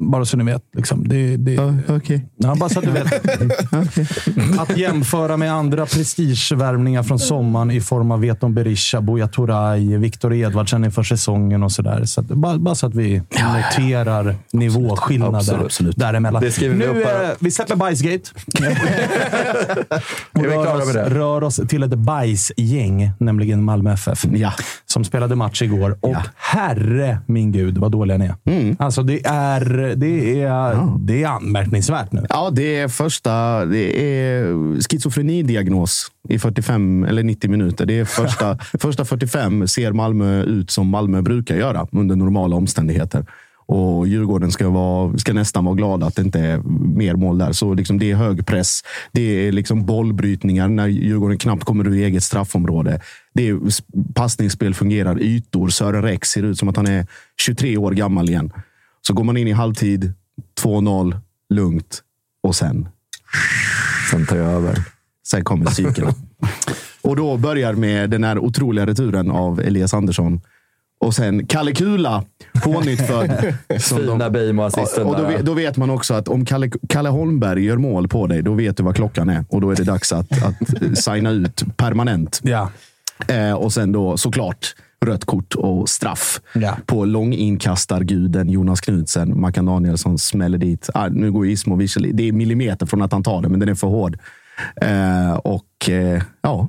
Bara 0.00 0.24
så 0.24 0.36
ni 0.36 0.44
vet. 0.44 0.62
Liksom. 0.76 1.08
Det, 1.08 1.36
det, 1.36 1.52
Ja, 1.52 1.74
Okej. 1.88 2.26
ja, 2.36 2.54
bara 2.54 2.68
så 2.70 2.78
att 2.78 2.84
du 2.84 2.90
vet. 2.90 3.12
Att 4.60 4.76
jämföra 4.76 5.36
med 5.36 5.52
andra 5.52 5.86
prestigevärvningar 5.86 7.02
från 7.02 7.18
sommaren 7.18 7.70
i 7.70 7.80
form 7.80 8.10
av 8.10 8.20
Veton 8.20 8.54
Berisha, 8.54 9.00
Buya 9.00 9.28
Turay, 9.28 9.96
Viktor 9.96 10.34
Edvardsen 10.34 10.84
inför 10.84 11.02
säsongen 11.02 11.62
och 11.62 11.72
sådär. 11.72 12.04
Så 12.04 12.20
att, 12.20 12.26
bara, 12.26 12.58
bara 12.58 12.74
så 12.74 12.86
att 12.86 12.94
vi 12.94 13.22
noterar 13.54 14.36
nivåskillnader 14.52 15.36
Absolut, 15.38 15.64
absolut. 15.64 15.96
däremellan. 15.96 16.42
Det 16.42 16.58
vi 16.58 16.68
nu, 16.68 16.84
upp 16.86 17.04
här. 17.06 17.24
eh, 17.24 17.30
vi 17.40 17.50
släpper 17.50 17.76
bajsgate. 17.76 18.30
Vi 20.32 20.42
rör, 20.42 20.76
oss, 20.82 20.94
rör 20.94 21.42
oss 21.42 21.60
till 21.68 21.82
ett 21.82 21.94
bajsgäng, 21.94 23.10
nämligen 23.18 23.62
Malmö 23.62 23.92
FF. 23.92 24.24
Ja. 24.32 24.52
Som 24.86 25.04
spelade 25.04 25.36
match 25.36 25.62
igår. 25.62 25.98
Och 26.00 26.10
Ja. 26.10 26.22
herre 26.36 27.18
min 27.26 27.52
gud 27.52 27.78
vad 27.78 27.92
dåliga 27.92 28.18
ni 28.18 28.24
är. 28.26 28.76
Alltså 28.78 29.02
det 29.02 29.26
är, 29.26 29.89
det, 29.94 30.42
är, 30.42 30.98
det 30.98 31.22
är 31.22 31.28
anmärkningsvärt 31.28 32.12
nu. 32.12 32.26
Ja, 32.28 32.50
det 32.50 32.76
är 32.76 32.88
första... 32.88 33.64
Det 33.64 34.02
är 34.02 34.44
schizofrenidiagnos 34.90 36.06
i 36.28 36.38
45 36.38 37.04
eller 37.04 37.22
90 37.22 37.50
minuter. 37.50 37.86
Det 37.86 37.98
är 37.98 38.04
första, 38.04 38.58
första 38.80 39.04
45 39.04 39.68
ser 39.68 39.92
Malmö 39.92 40.42
ut 40.42 40.70
som 40.70 40.88
Malmö 40.88 41.22
brukar 41.22 41.56
göra 41.56 41.86
under 41.92 42.16
normala 42.16 42.56
omständigheter. 42.56 43.26
Och 43.72 44.08
Djurgården 44.08 44.52
ska, 44.52 44.68
vara, 44.68 45.18
ska 45.18 45.32
nästan 45.32 45.64
vara 45.64 45.74
glada 45.74 46.06
att 46.06 46.16
det 46.16 46.22
inte 46.22 46.40
är 46.40 46.58
mer 46.96 47.14
mål 47.14 47.38
där. 47.38 47.52
Så 47.52 47.74
liksom 47.74 47.98
det 47.98 48.10
är 48.10 48.14
hög 48.14 48.46
press. 48.46 48.80
Det 49.12 49.22
är 49.22 49.52
liksom 49.52 49.86
bollbrytningar 49.86 50.68
när 50.68 50.86
Djurgården 50.86 51.38
knappt 51.38 51.64
kommer 51.64 51.86
ur 51.86 51.94
eget 51.94 52.22
straffområde. 52.22 53.00
Det 53.34 53.48
är 53.48 53.58
passningsspel 54.14 54.74
fungerar, 54.74 55.22
ytor. 55.22 55.68
Sören 55.68 56.02
Rex 56.02 56.30
ser 56.30 56.42
ut 56.42 56.58
som 56.58 56.68
att 56.68 56.76
han 56.76 56.86
är 56.86 57.06
23 57.40 57.76
år 57.76 57.92
gammal 57.92 58.28
igen. 58.28 58.52
Så 59.06 59.12
går 59.14 59.24
man 59.24 59.36
in 59.36 59.48
i 59.48 59.52
halvtid, 59.52 60.12
2-0, 60.62 61.20
lugnt 61.54 62.02
och 62.42 62.56
sen, 62.56 62.88
Sen 64.10 64.26
tar 64.26 64.36
jag 64.36 64.46
över. 64.52 64.78
sen 65.28 65.44
kommer 65.44 65.66
psykena. 65.66 66.14
och 67.02 67.16
då 67.16 67.36
börjar 67.36 67.72
med 67.74 68.10
den 68.10 68.24
här 68.24 68.38
otroliga 68.38 68.86
returen 68.86 69.30
av 69.30 69.60
Elias 69.60 69.94
Andersson. 69.94 70.40
Och 71.04 71.14
sen 71.14 71.46
Kalle 71.46 71.72
Kula, 71.72 72.24
pånyttfödd. 72.62 73.54
som 73.80 73.98
de- 73.98 74.04
Fina 74.12 74.30
Beijmo-assisten 74.30 75.06
och 75.06 75.16
då, 75.16 75.22
där. 75.22 75.28
vet- 75.30 75.46
då 75.46 75.54
vet 75.54 75.76
man 75.76 75.90
också 75.90 76.14
att 76.14 76.28
om 76.28 76.44
Kalle, 76.44 76.70
Kalle 76.88 77.08
Holmberg 77.08 77.64
gör 77.64 77.76
mål 77.76 78.08
på 78.08 78.26
dig, 78.26 78.42
då 78.42 78.54
vet 78.54 78.76
du 78.76 78.82
vad 78.82 78.96
klockan 78.96 79.28
är. 79.28 79.44
Och 79.48 79.60
då 79.60 79.70
är 79.70 79.76
det 79.76 79.84
dags 79.84 80.12
att, 80.12 80.42
att 80.42 80.98
signa 80.98 81.30
ut 81.30 81.64
permanent. 81.76 82.40
Ja. 82.42 82.70
Eh, 83.28 83.52
och 83.52 83.72
sen 83.72 83.92
då 83.92 84.16
såklart 84.16 84.74
rött 85.06 85.24
kort 85.24 85.54
och 85.54 85.88
straff 85.88 86.40
Ja. 86.54 86.76
på 86.86 87.04
långinkastarguden 87.04 88.48
Jonas 88.50 88.80
Knudsen. 88.80 89.40
Mackan 89.40 89.66
Danielsson 89.66 90.18
smäller 90.18 90.58
dit. 90.58 90.90
Ah, 90.94 91.08
nu 91.08 91.32
går 91.32 91.46
Ismo 91.46 91.76
visserligen. 91.76 92.16
Det 92.16 92.28
är 92.28 92.32
millimeter 92.32 92.86
från 92.86 93.02
att 93.02 93.12
han 93.12 93.22
tar 93.22 93.42
det, 93.42 93.48
men 93.48 93.60
den 93.60 93.68
är 93.68 93.74
för 93.74 93.86
hård. 93.88 94.18
Eh, 94.82 95.32
och 95.32 95.88
eh, 95.90 96.22
ja, 96.42 96.68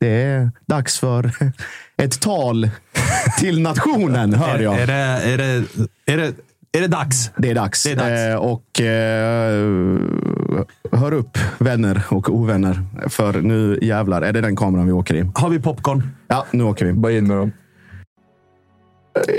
det 0.00 0.08
är 0.22 0.50
dags 0.66 0.98
för 0.98 1.30
ett 2.02 2.20
tal 2.20 2.70
till 3.40 3.60
nationen, 3.60 4.34
hör 4.34 4.54
Är, 4.58 4.62
jag. 4.62 4.80
är, 4.80 4.86
det, 4.86 4.92
är, 4.94 5.38
det, 5.38 5.64
är, 6.12 6.16
det, 6.16 6.32
är 6.72 6.80
det 6.80 6.88
dags? 6.88 7.30
Det 7.36 7.50
är 7.50 7.54
dags. 7.54 7.82
Det 7.82 7.90
är 7.92 7.96
dags. 7.96 8.20
Eh, 8.20 8.36
och 8.36 8.80
eh, 8.80 9.66
hör 10.92 11.12
upp, 11.12 11.38
vänner 11.58 12.02
och 12.10 12.34
ovänner. 12.34 12.80
För 13.08 13.40
nu 13.40 13.78
jävlar 13.82 14.22
är 14.22 14.32
det 14.32 14.40
den 14.40 14.56
kameran 14.56 14.86
vi 14.86 14.92
åker 14.92 15.14
i. 15.14 15.30
Har 15.34 15.50
vi 15.50 15.60
popcorn? 15.60 16.02
Ja, 16.28 16.46
nu 16.50 16.64
åker 16.64 16.86
vi. 16.86 16.92
Bara 16.92 17.12
in 17.12 17.26
med 17.26 17.36
dem. 17.36 17.52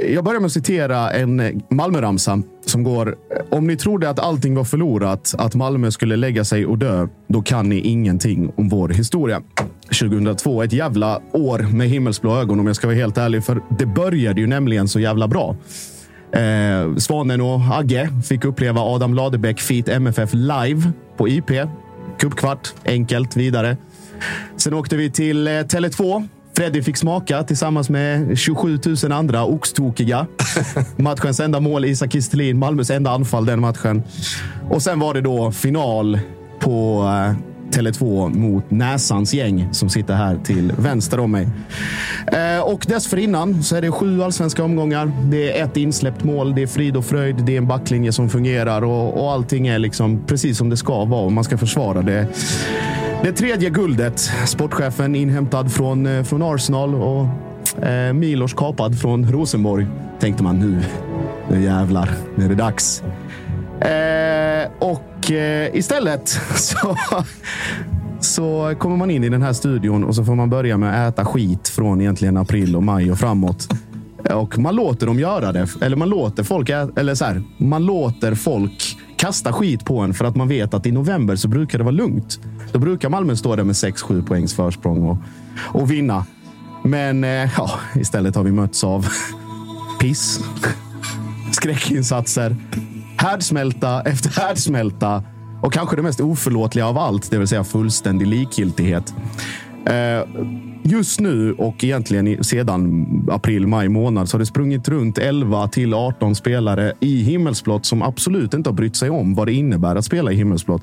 Jag 0.09 0.23
börjar 0.23 0.39
med 0.39 0.45
att 0.45 0.53
citera 0.53 1.11
en 1.11 1.61
Malmö-ramsa 1.69 2.41
som 2.65 2.83
går. 2.83 3.15
Om 3.49 3.67
ni 3.67 3.75
trodde 3.75 4.09
att 4.09 4.19
allting 4.19 4.55
var 4.55 4.63
förlorat, 4.63 5.35
att 5.37 5.55
Malmö 5.55 5.91
skulle 5.91 6.15
lägga 6.15 6.43
sig 6.43 6.65
och 6.65 6.77
dö, 6.77 7.07
då 7.27 7.41
kan 7.41 7.69
ni 7.69 7.79
ingenting 7.79 8.51
om 8.55 8.69
vår 8.69 8.89
historia. 8.89 9.41
2002, 9.99 10.63
ett 10.63 10.73
jävla 10.73 11.21
år 11.31 11.59
med 11.59 11.89
himmelsblå 11.89 12.37
ögon 12.37 12.59
om 12.59 12.67
jag 12.67 12.75
ska 12.75 12.87
vara 12.87 12.97
helt 12.97 13.17
ärlig. 13.17 13.43
För 13.43 13.61
det 13.79 13.85
började 13.85 14.41
ju 14.41 14.47
nämligen 14.47 14.87
så 14.87 14.99
jävla 14.99 15.27
bra. 15.27 15.55
Eh, 16.31 16.95
Svanen 16.97 17.41
och 17.41 17.59
Agge 17.79 18.09
fick 18.25 18.45
uppleva 18.45 18.81
Adam 18.81 19.13
Ladebäck 19.13 19.59
feat 19.59 19.89
MFF 19.89 20.33
live 20.33 20.91
på 21.17 21.27
IP. 21.27 21.51
Cupkvart, 22.19 22.73
enkelt, 22.85 23.35
vidare. 23.35 23.77
Sen 24.57 24.73
åkte 24.73 24.95
vi 24.95 25.11
till 25.11 25.47
eh, 25.47 25.51
Tele2. 25.51 26.27
Freddy 26.57 26.83
fick 26.83 26.97
smaka 26.97 27.43
tillsammans 27.43 27.89
med 27.89 28.37
27 28.37 28.79
000 29.03 29.11
andra 29.11 29.45
oxtokiga. 29.45 30.27
Matchens 30.95 31.39
enda 31.39 31.59
mål, 31.59 31.85
Isak 31.85 32.11
Kistelin. 32.11 32.59
Malmös 32.59 32.89
enda 32.89 33.11
anfall 33.11 33.45
den 33.45 33.59
matchen. 33.59 34.03
Och 34.69 34.81
sen 34.81 34.99
var 34.99 35.13
det 35.13 35.21
då 35.21 35.51
final 35.51 36.19
på 36.59 37.03
eh, 37.03 37.56
Tele2 37.71 38.37
mot 38.37 38.71
Näsans 38.71 39.33
gäng 39.33 39.67
som 39.71 39.89
sitter 39.89 40.13
här 40.13 40.39
till 40.43 40.73
vänster 40.77 41.19
om 41.19 41.31
mig. 41.31 41.47
Eh, 42.27 42.61
och 42.61 42.85
dessförinnan 42.87 43.63
så 43.63 43.75
är 43.75 43.81
det 43.81 43.91
sju 43.91 44.23
allsvenska 44.23 44.63
omgångar. 44.63 45.11
Det 45.31 45.59
är 45.59 45.65
ett 45.65 45.77
insläppt 45.77 46.23
mål, 46.23 46.55
det 46.55 46.61
är 46.61 46.67
frid 46.67 46.97
och 46.97 47.05
fröjd, 47.05 47.35
det 47.35 47.53
är 47.53 47.57
en 47.57 47.67
backlinje 47.67 48.11
som 48.11 48.29
fungerar 48.29 48.83
och, 48.83 49.23
och 49.23 49.31
allting 49.31 49.67
är 49.67 49.79
liksom 49.79 50.19
precis 50.27 50.57
som 50.57 50.69
det 50.69 50.77
ska 50.77 51.05
vara 51.05 51.21
och 51.21 51.31
man 51.31 51.43
ska 51.43 51.57
försvara 51.57 52.01
det. 52.01 52.27
Det 53.23 53.31
tredje 53.31 53.69
guldet, 53.69 54.19
sportchefen 54.45 55.15
inhämtad 55.15 55.71
från, 55.71 56.05
eh, 56.05 56.23
från 56.23 56.41
Arsenal 56.43 56.95
och 56.95 57.27
eh, 57.85 58.13
Milos 58.13 58.53
kapad 58.53 58.99
från 58.99 59.31
Rosenborg. 59.31 59.87
Tänkte 60.19 60.43
man 60.43 60.59
nu, 60.59 60.81
nu 61.49 61.63
jävlar, 61.63 62.09
nu 62.35 62.45
är 62.45 62.49
det 62.49 62.55
dags. 62.55 63.03
Eh, 63.81 64.71
och 64.79 65.16
eh, 65.31 65.75
istället 65.75 66.27
så, 66.55 66.97
så 68.19 68.75
kommer 68.79 68.97
man 68.97 69.11
in 69.11 69.23
i 69.23 69.29
den 69.29 69.41
här 69.41 69.53
studion 69.53 70.03
och 70.03 70.15
så 70.15 70.23
får 70.25 70.35
man 70.35 70.49
börja 70.49 70.77
med 70.77 71.07
att 71.07 71.13
äta 71.13 71.25
skit 71.25 71.67
från 71.67 72.01
egentligen 72.01 72.37
april 72.37 72.75
och 72.75 72.83
maj 72.83 73.11
och 73.11 73.19
framåt. 73.19 73.67
Och 74.33 74.57
man 74.59 74.75
låter 74.75 75.07
dem 75.07 75.19
göra 75.19 75.51
det. 75.51 75.67
Eller 75.81 75.95
man 75.97 76.09
låter 76.09 76.43
folk, 76.43 76.69
ä- 76.69 76.89
eller 76.95 77.15
så 77.15 77.25
här, 77.25 77.43
man 77.57 77.85
låter 77.85 78.35
folk 78.35 78.97
kasta 79.17 79.53
skit 79.53 79.85
på 79.85 79.99
en 79.99 80.13
för 80.13 80.25
att 80.25 80.35
man 80.35 80.47
vet 80.47 80.73
att 80.73 80.85
i 80.85 80.91
november 80.91 81.35
så 81.35 81.47
brukar 81.47 81.77
det 81.77 81.83
vara 81.83 81.91
lugnt. 81.95 82.39
Då 82.71 82.79
brukar 82.79 83.09
Malmö 83.09 83.35
stå 83.35 83.55
där 83.55 83.63
med 83.63 83.73
6-7 83.73 84.27
poängs 84.27 84.53
försprång 84.53 85.03
och, 85.05 85.17
och 85.59 85.91
vinna. 85.91 86.25
Men 86.83 87.23
eh, 87.23 87.29
ja, 87.57 87.71
istället 87.95 88.35
har 88.35 88.43
vi 88.43 88.51
mötts 88.51 88.83
av 88.83 89.07
piss, 90.01 90.39
skräckinsatser, 91.51 92.55
härdsmälta 93.27 94.01
efter 94.01 94.41
härdsmälta 94.41 95.23
Och 95.61 95.73
kanske 95.73 95.95
det 95.95 96.01
mest 96.01 96.19
oförlåtliga 96.19 96.87
av 96.87 96.97
allt, 96.97 97.31
det 97.31 97.37
vill 97.37 97.47
säga 97.47 97.63
fullständig 97.63 98.27
likgiltighet. 98.27 99.13
Eh, 99.85 100.27
just 100.83 101.19
nu 101.19 101.53
och 101.53 101.83
egentligen 101.83 102.43
sedan 102.43 103.05
april, 103.31 103.67
maj 103.67 103.89
månad 103.89 104.29
så 104.29 104.35
har 104.37 104.39
det 104.39 104.45
sprungit 104.45 104.89
runt 104.89 105.17
11 105.17 105.67
till 105.67 105.93
18 105.93 106.35
spelare 106.35 106.93
i 106.99 107.21
himmelsblått 107.23 107.85
som 107.85 108.01
absolut 108.01 108.53
inte 108.53 108.69
har 108.69 108.75
brytt 108.75 108.95
sig 108.95 109.09
om 109.09 109.35
vad 109.35 109.47
det 109.47 109.53
innebär 109.53 109.95
att 109.95 110.05
spela 110.05 110.31
i 110.31 110.35
himmelsblått. 110.35 110.81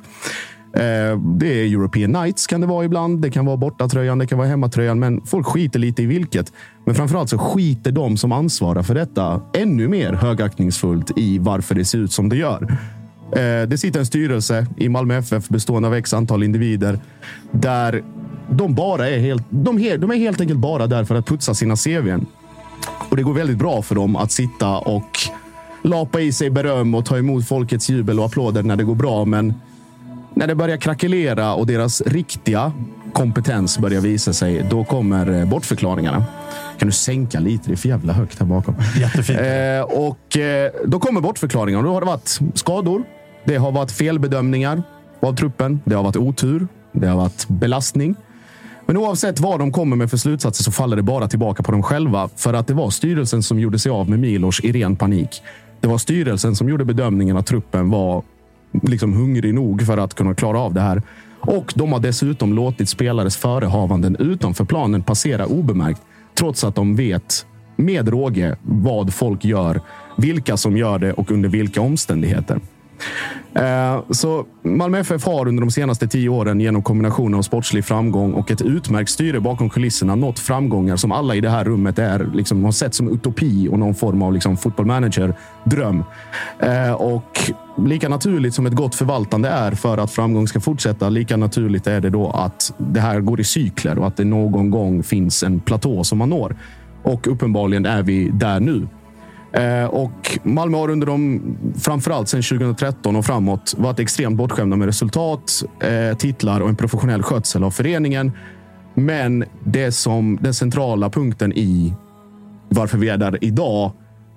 Eh, 0.76 1.18
Det 1.18 1.46
är 1.60 1.64
European 1.72 2.12
Nights 2.12 2.46
kan 2.46 2.60
det 2.60 2.66
vara 2.66 2.84
ibland. 2.84 3.20
Det 3.22 3.30
kan 3.30 3.46
vara 3.46 3.56
bortatröjan, 3.56 4.18
det 4.18 4.26
kan 4.26 4.38
vara 4.38 4.48
hemmatröjan, 4.48 4.98
men 4.98 5.20
folk 5.26 5.46
skiter 5.46 5.78
lite 5.78 6.02
i 6.02 6.06
vilket. 6.06 6.52
Men 6.86 6.94
framförallt 6.94 7.30
så 7.30 7.38
skiter 7.38 7.92
de 7.92 8.16
som 8.16 8.32
ansvarar 8.32 8.82
för 8.82 8.94
detta 8.94 9.40
ännu 9.54 9.88
mer 9.88 10.12
högaktningsfullt 10.12 11.10
i 11.16 11.38
varför 11.38 11.74
det 11.74 11.84
ser 11.84 11.98
ut 11.98 12.12
som 12.12 12.28
det 12.28 12.36
gör. 12.36 12.78
Eh, 13.32 13.68
Det 13.68 13.78
sitter 13.78 14.00
en 14.00 14.06
styrelse 14.06 14.66
i 14.76 14.88
Malmö 14.88 15.14
FF 15.16 15.48
bestående 15.48 15.88
av 15.88 15.94
x 15.94 16.14
antal 16.14 16.42
individer 16.42 16.98
där 17.52 18.02
de 18.50 18.74
bara 18.74 19.08
är 19.08 19.18
helt, 19.18 19.42
de, 19.50 19.76
de 19.98 20.10
är 20.10 20.16
helt 20.16 20.40
enkelt 20.40 20.58
bara 20.60 20.86
där 20.86 21.04
för 21.04 21.14
att 21.14 21.26
putsa 21.26 21.54
sina 21.54 21.76
CVn. 21.76 22.26
Och 23.10 23.16
det 23.16 23.22
går 23.22 23.34
väldigt 23.34 23.58
bra 23.58 23.82
för 23.82 23.94
dem 23.94 24.16
att 24.16 24.32
sitta 24.32 24.78
och 24.78 25.08
lapa 25.82 26.20
i 26.20 26.32
sig 26.32 26.50
beröm 26.50 26.94
och 26.94 27.04
ta 27.04 27.18
emot 27.18 27.46
folkets 27.48 27.90
jubel 27.90 28.18
och 28.18 28.24
applåder 28.26 28.62
när 28.62 28.76
det 28.76 28.84
går 28.84 28.94
bra. 28.94 29.24
Men 29.24 29.54
när 30.34 30.46
det 30.46 30.54
börjar 30.54 30.76
krackelera 30.76 31.54
och 31.54 31.66
deras 31.66 32.00
riktiga 32.00 32.72
kompetens 33.12 33.78
börjar 33.78 34.00
visa 34.00 34.32
sig, 34.32 34.66
då 34.70 34.84
kommer 34.84 35.40
eh, 35.40 35.48
bortförklaringarna. 35.48 36.24
Kan 36.78 36.88
du 36.88 36.92
sänka 36.92 37.40
lite? 37.40 37.64
Det 37.66 37.74
är 37.74 37.76
för 37.76 37.88
jävla 37.88 38.12
högt 38.12 38.38
här 38.38 38.46
bakom. 38.46 38.74
Jättefint. 38.96 39.40
Eh, 39.40 39.98
och 40.00 40.36
eh, 40.36 40.70
då 40.84 41.00
kommer 41.00 41.20
bortförklaringarna. 41.20 41.82
Då 41.84 41.92
har 41.92 42.00
det 42.00 42.06
varit 42.06 42.40
skador. 42.54 43.04
Det 43.44 43.56
har 43.56 43.72
varit 43.72 43.92
felbedömningar 43.92 44.82
av 45.20 45.36
truppen. 45.36 45.80
Det 45.84 45.94
har 45.94 46.02
varit 46.02 46.16
otur. 46.16 46.68
Det 46.92 47.06
har 47.06 47.16
varit 47.16 47.48
belastning. 47.48 48.16
Men 48.86 48.96
oavsett 48.96 49.40
vad 49.40 49.58
de 49.58 49.72
kommer 49.72 49.96
med 49.96 50.10
för 50.10 50.16
slutsatser 50.16 50.64
så 50.64 50.72
faller 50.72 50.96
det 50.96 51.02
bara 51.02 51.28
tillbaka 51.28 51.62
på 51.62 51.72
dem 51.72 51.82
själva. 51.82 52.28
För 52.36 52.54
att 52.54 52.66
det 52.66 52.74
var 52.74 52.90
styrelsen 52.90 53.42
som 53.42 53.58
gjorde 53.58 53.78
sig 53.78 53.92
av 53.92 54.10
med 54.10 54.18
Milos 54.18 54.60
i 54.60 54.72
ren 54.72 54.96
panik. 54.96 55.42
Det 55.80 55.88
var 55.88 55.98
styrelsen 55.98 56.56
som 56.56 56.68
gjorde 56.68 56.84
bedömningen 56.84 57.36
att 57.36 57.46
truppen 57.46 57.90
var 57.90 58.22
liksom 58.82 59.12
hungrig 59.12 59.54
nog 59.54 59.86
för 59.86 59.98
att 59.98 60.14
kunna 60.14 60.34
klara 60.34 60.58
av 60.60 60.74
det 60.74 60.80
här. 60.80 61.02
Och 61.40 61.72
de 61.74 61.92
har 61.92 62.00
dessutom 62.00 62.52
låtit 62.52 62.88
spelares 62.88 63.36
förehavanden 63.36 64.16
utanför 64.16 64.64
planen 64.64 65.02
passera 65.02 65.46
obemärkt. 65.46 66.02
Trots 66.34 66.64
att 66.64 66.74
de 66.74 66.96
vet 66.96 67.46
med 67.76 68.08
råge 68.08 68.56
vad 68.62 69.14
folk 69.14 69.44
gör, 69.44 69.80
vilka 70.16 70.56
som 70.56 70.76
gör 70.76 70.98
det 70.98 71.12
och 71.12 71.30
under 71.30 71.48
vilka 71.48 71.80
omständigheter. 71.80 72.60
Eh, 73.54 74.02
så 74.10 74.46
Malmö 74.62 74.98
FF 74.98 75.26
har 75.26 75.48
under 75.48 75.60
de 75.60 75.70
senaste 75.70 76.08
tio 76.08 76.28
åren 76.28 76.60
genom 76.60 76.82
kombinationen 76.82 77.38
av 77.38 77.42
sportslig 77.42 77.84
framgång 77.84 78.32
och 78.32 78.50
ett 78.50 78.62
utmärkt 78.62 79.10
styre 79.10 79.40
bakom 79.40 79.70
kulisserna 79.70 80.14
nått 80.14 80.38
framgångar 80.38 80.96
som 80.96 81.12
alla 81.12 81.34
i 81.34 81.40
det 81.40 81.50
här 81.50 81.64
rummet 81.64 81.98
är, 81.98 82.30
liksom, 82.34 82.64
har 82.64 82.72
sett 82.72 82.94
som 82.94 83.08
utopi 83.08 83.68
och 83.68 83.78
någon 83.78 83.94
form 83.94 84.22
av 84.22 84.32
liksom, 84.32 84.56
fotbollmanager-dröm. 84.56 86.04
Eh, 86.58 86.92
och 86.92 87.50
lika 87.76 88.08
naturligt 88.08 88.54
som 88.54 88.66
ett 88.66 88.74
gott 88.74 88.94
förvaltande 88.94 89.48
är 89.48 89.72
för 89.72 89.98
att 89.98 90.10
framgång 90.10 90.48
ska 90.48 90.60
fortsätta, 90.60 91.08
lika 91.08 91.36
naturligt 91.36 91.86
är 91.86 92.00
det 92.00 92.10
då 92.10 92.30
att 92.30 92.74
det 92.78 93.00
här 93.00 93.20
går 93.20 93.40
i 93.40 93.44
cykler 93.44 93.98
och 93.98 94.06
att 94.06 94.16
det 94.16 94.24
någon 94.24 94.70
gång 94.70 95.02
finns 95.02 95.42
en 95.42 95.60
platå 95.60 96.04
som 96.04 96.18
man 96.18 96.30
når. 96.30 96.56
Och 97.02 97.26
uppenbarligen 97.26 97.86
är 97.86 98.02
vi 98.02 98.28
där 98.28 98.60
nu. 98.60 98.86
Eh, 99.54 99.84
och 99.84 100.38
Malmö 100.42 100.78
har 100.78 100.90
under 100.90 101.06
de, 101.06 101.42
framförallt 101.78 102.28
sedan 102.28 102.42
2013 102.42 103.16
och 103.16 103.24
framåt, 103.24 103.74
varit 103.78 104.00
extremt 104.00 104.36
bortskämda 104.36 104.76
med 104.76 104.86
resultat, 104.86 105.62
eh, 105.80 106.16
titlar 106.16 106.60
och 106.60 106.68
en 106.68 106.76
professionell 106.76 107.22
skötsel 107.22 107.64
av 107.64 107.70
föreningen. 107.70 108.32
Men 108.94 109.44
det 109.64 109.92
som 109.92 110.38
den 110.40 110.54
centrala 110.54 111.10
punkten 111.10 111.52
i 111.52 111.94
varför 112.68 112.98
vi 112.98 113.08
är 113.08 113.16
där 113.16 113.38
idag 113.44 113.92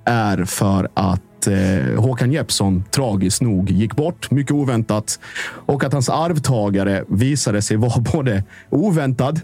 är 0.05 0.45
för 0.45 0.89
att 0.93 1.47
eh, 1.47 2.01
Håkan 2.01 2.31
Jeppsson 2.31 2.83
tragiskt 2.91 3.41
nog 3.41 3.71
gick 3.71 3.95
bort, 3.95 4.31
mycket 4.31 4.51
oväntat. 4.51 5.19
Och 5.47 5.83
att 5.83 5.93
hans 5.93 6.09
arvtagare 6.09 7.03
visade 7.07 7.61
sig 7.61 7.77
vara 7.77 8.01
både 8.13 8.43
oväntad, 8.69 9.41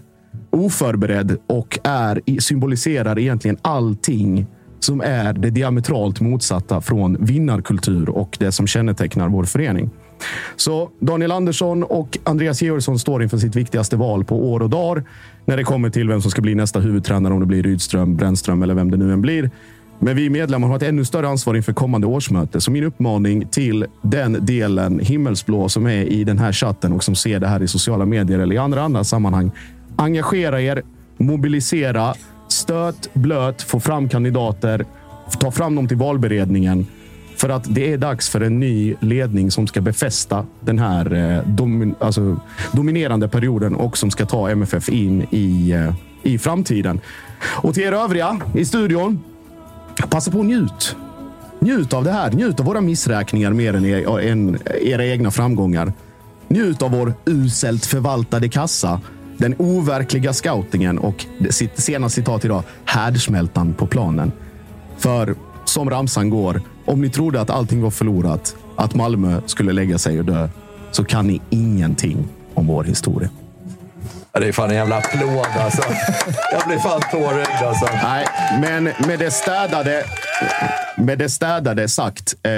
oförberedd 0.50 1.36
och 1.46 1.78
är, 1.84 2.40
symboliserar 2.40 3.18
egentligen 3.18 3.56
allting 3.62 4.46
som 4.84 5.00
är 5.00 5.32
det 5.32 5.50
diametralt 5.50 6.20
motsatta 6.20 6.80
från 6.80 7.16
vinnarkultur 7.20 8.08
och 8.08 8.36
det 8.40 8.52
som 8.52 8.66
kännetecknar 8.66 9.28
vår 9.28 9.44
förening. 9.44 9.90
Så 10.56 10.90
Daniel 11.00 11.32
Andersson 11.32 11.82
och 11.82 12.18
Andreas 12.24 12.62
Georgsson 12.62 12.98
står 12.98 13.22
inför 13.22 13.38
sitt 13.38 13.56
viktigaste 13.56 13.96
val 13.96 14.24
på 14.24 14.52
år 14.52 14.62
och 14.62 14.70
dag 14.70 15.02
när 15.44 15.56
det 15.56 15.64
kommer 15.64 15.90
till 15.90 16.08
vem 16.08 16.22
som 16.22 16.30
ska 16.30 16.42
bli 16.42 16.54
nästa 16.54 16.80
huvudtränare, 16.80 17.34
om 17.34 17.40
det 17.40 17.46
blir 17.46 17.62
Rydström, 17.62 18.16
Brännström 18.16 18.62
eller 18.62 18.74
vem 18.74 18.90
det 18.90 18.96
nu 18.96 19.12
än 19.12 19.20
blir. 19.20 19.50
Men 19.98 20.16
vi 20.16 20.30
medlemmar 20.30 20.68
har 20.68 20.76
ett 20.76 20.82
ännu 20.82 21.04
större 21.04 21.28
ansvar 21.28 21.54
inför 21.54 21.72
kommande 21.72 22.06
årsmöte. 22.06 22.60
Så 22.60 22.70
min 22.70 22.84
uppmaning 22.84 23.46
till 23.46 23.86
den 24.02 24.46
delen 24.46 24.98
himmelsblå 24.98 25.68
som 25.68 25.86
är 25.86 26.02
i 26.02 26.24
den 26.24 26.38
här 26.38 26.52
chatten 26.52 26.92
och 26.92 27.04
som 27.04 27.14
ser 27.14 27.40
det 27.40 27.46
här 27.46 27.62
i 27.62 27.68
sociala 27.68 28.06
medier 28.06 28.38
eller 28.38 28.54
i 28.54 28.58
andra, 28.58 28.82
andra 28.82 29.04
sammanhang. 29.04 29.50
Engagera 29.96 30.62
er, 30.62 30.82
mobilisera, 31.18 32.14
stöt, 32.54 33.14
blöt, 33.14 33.62
få 33.62 33.80
fram 33.80 34.08
kandidater, 34.08 34.86
ta 35.40 35.50
fram 35.50 35.74
dem 35.74 35.88
till 35.88 35.96
valberedningen. 35.96 36.86
För 37.36 37.48
att 37.48 37.74
det 37.74 37.92
är 37.92 37.98
dags 37.98 38.28
för 38.28 38.40
en 38.40 38.60
ny 38.60 38.94
ledning 39.00 39.50
som 39.50 39.66
ska 39.66 39.80
befästa 39.80 40.46
den 40.60 40.78
här 40.78 41.14
eh, 41.14 41.48
domin 41.48 41.94
alltså, 41.98 42.40
dominerande 42.72 43.28
perioden 43.28 43.74
och 43.74 43.98
som 43.98 44.10
ska 44.10 44.26
ta 44.26 44.50
MFF 44.50 44.88
in 44.88 45.26
i, 45.30 45.70
eh, 45.72 45.94
i 46.22 46.38
framtiden. 46.38 47.00
Och 47.44 47.74
till 47.74 47.82
er 47.82 47.92
övriga 47.92 48.40
i 48.54 48.64
studion, 48.64 49.24
passa 50.10 50.30
på 50.30 50.38
och 50.38 50.46
njut. 50.46 50.96
Njut 51.58 51.92
av 51.92 52.04
det 52.04 52.12
här. 52.12 52.30
Njut 52.30 52.60
av 52.60 52.66
våra 52.66 52.80
missräkningar 52.80 53.50
mer 53.52 53.74
än, 53.74 53.84
er, 53.84 54.20
eh, 54.20 54.30
än 54.30 54.58
era 54.82 55.06
egna 55.06 55.30
framgångar. 55.30 55.92
Njut 56.48 56.82
av 56.82 56.90
vår 56.90 57.14
uselt 57.24 57.86
förvaltade 57.86 58.48
kassa. 58.48 59.00
Den 59.36 59.54
overkliga 59.58 60.32
scoutingen 60.32 60.98
och 60.98 61.26
sitt- 61.50 61.78
senaste 61.80 62.20
citat 62.20 62.44
idag, 62.44 62.62
härdsmältan 62.84 63.74
på 63.74 63.86
planen. 63.86 64.32
För 64.98 65.34
som 65.64 65.90
ramsan 65.90 66.30
går, 66.30 66.60
om 66.84 67.00
ni 67.00 67.10
trodde 67.10 67.40
att 67.40 67.50
allting 67.50 67.82
var 67.82 67.90
förlorat, 67.90 68.56
att 68.76 68.94
Malmö 68.94 69.40
skulle 69.46 69.72
lägga 69.72 69.98
sig 69.98 70.18
och 70.18 70.24
dö, 70.24 70.48
så 70.90 71.04
kan 71.04 71.26
ni 71.26 71.40
ingenting 71.50 72.28
om 72.54 72.66
vår 72.66 72.84
historia. 72.84 73.28
Det 74.32 74.48
är 74.48 74.52
fan 74.52 74.70
en 74.70 74.76
jävla 74.76 74.96
applåd 74.96 75.46
alltså. 75.60 75.82
Jag 76.52 76.62
blir 76.68 76.78
fan 76.78 77.00
tårögd 77.10 77.62
alltså. 77.64 77.86
Nej, 78.02 78.26
men 78.60 78.84
med 78.84 79.18
det 79.18 79.30
städade, 79.30 80.04
med 80.96 81.18
det 81.18 81.28
städade 81.28 81.88
sagt, 81.88 82.34
eh, 82.42 82.50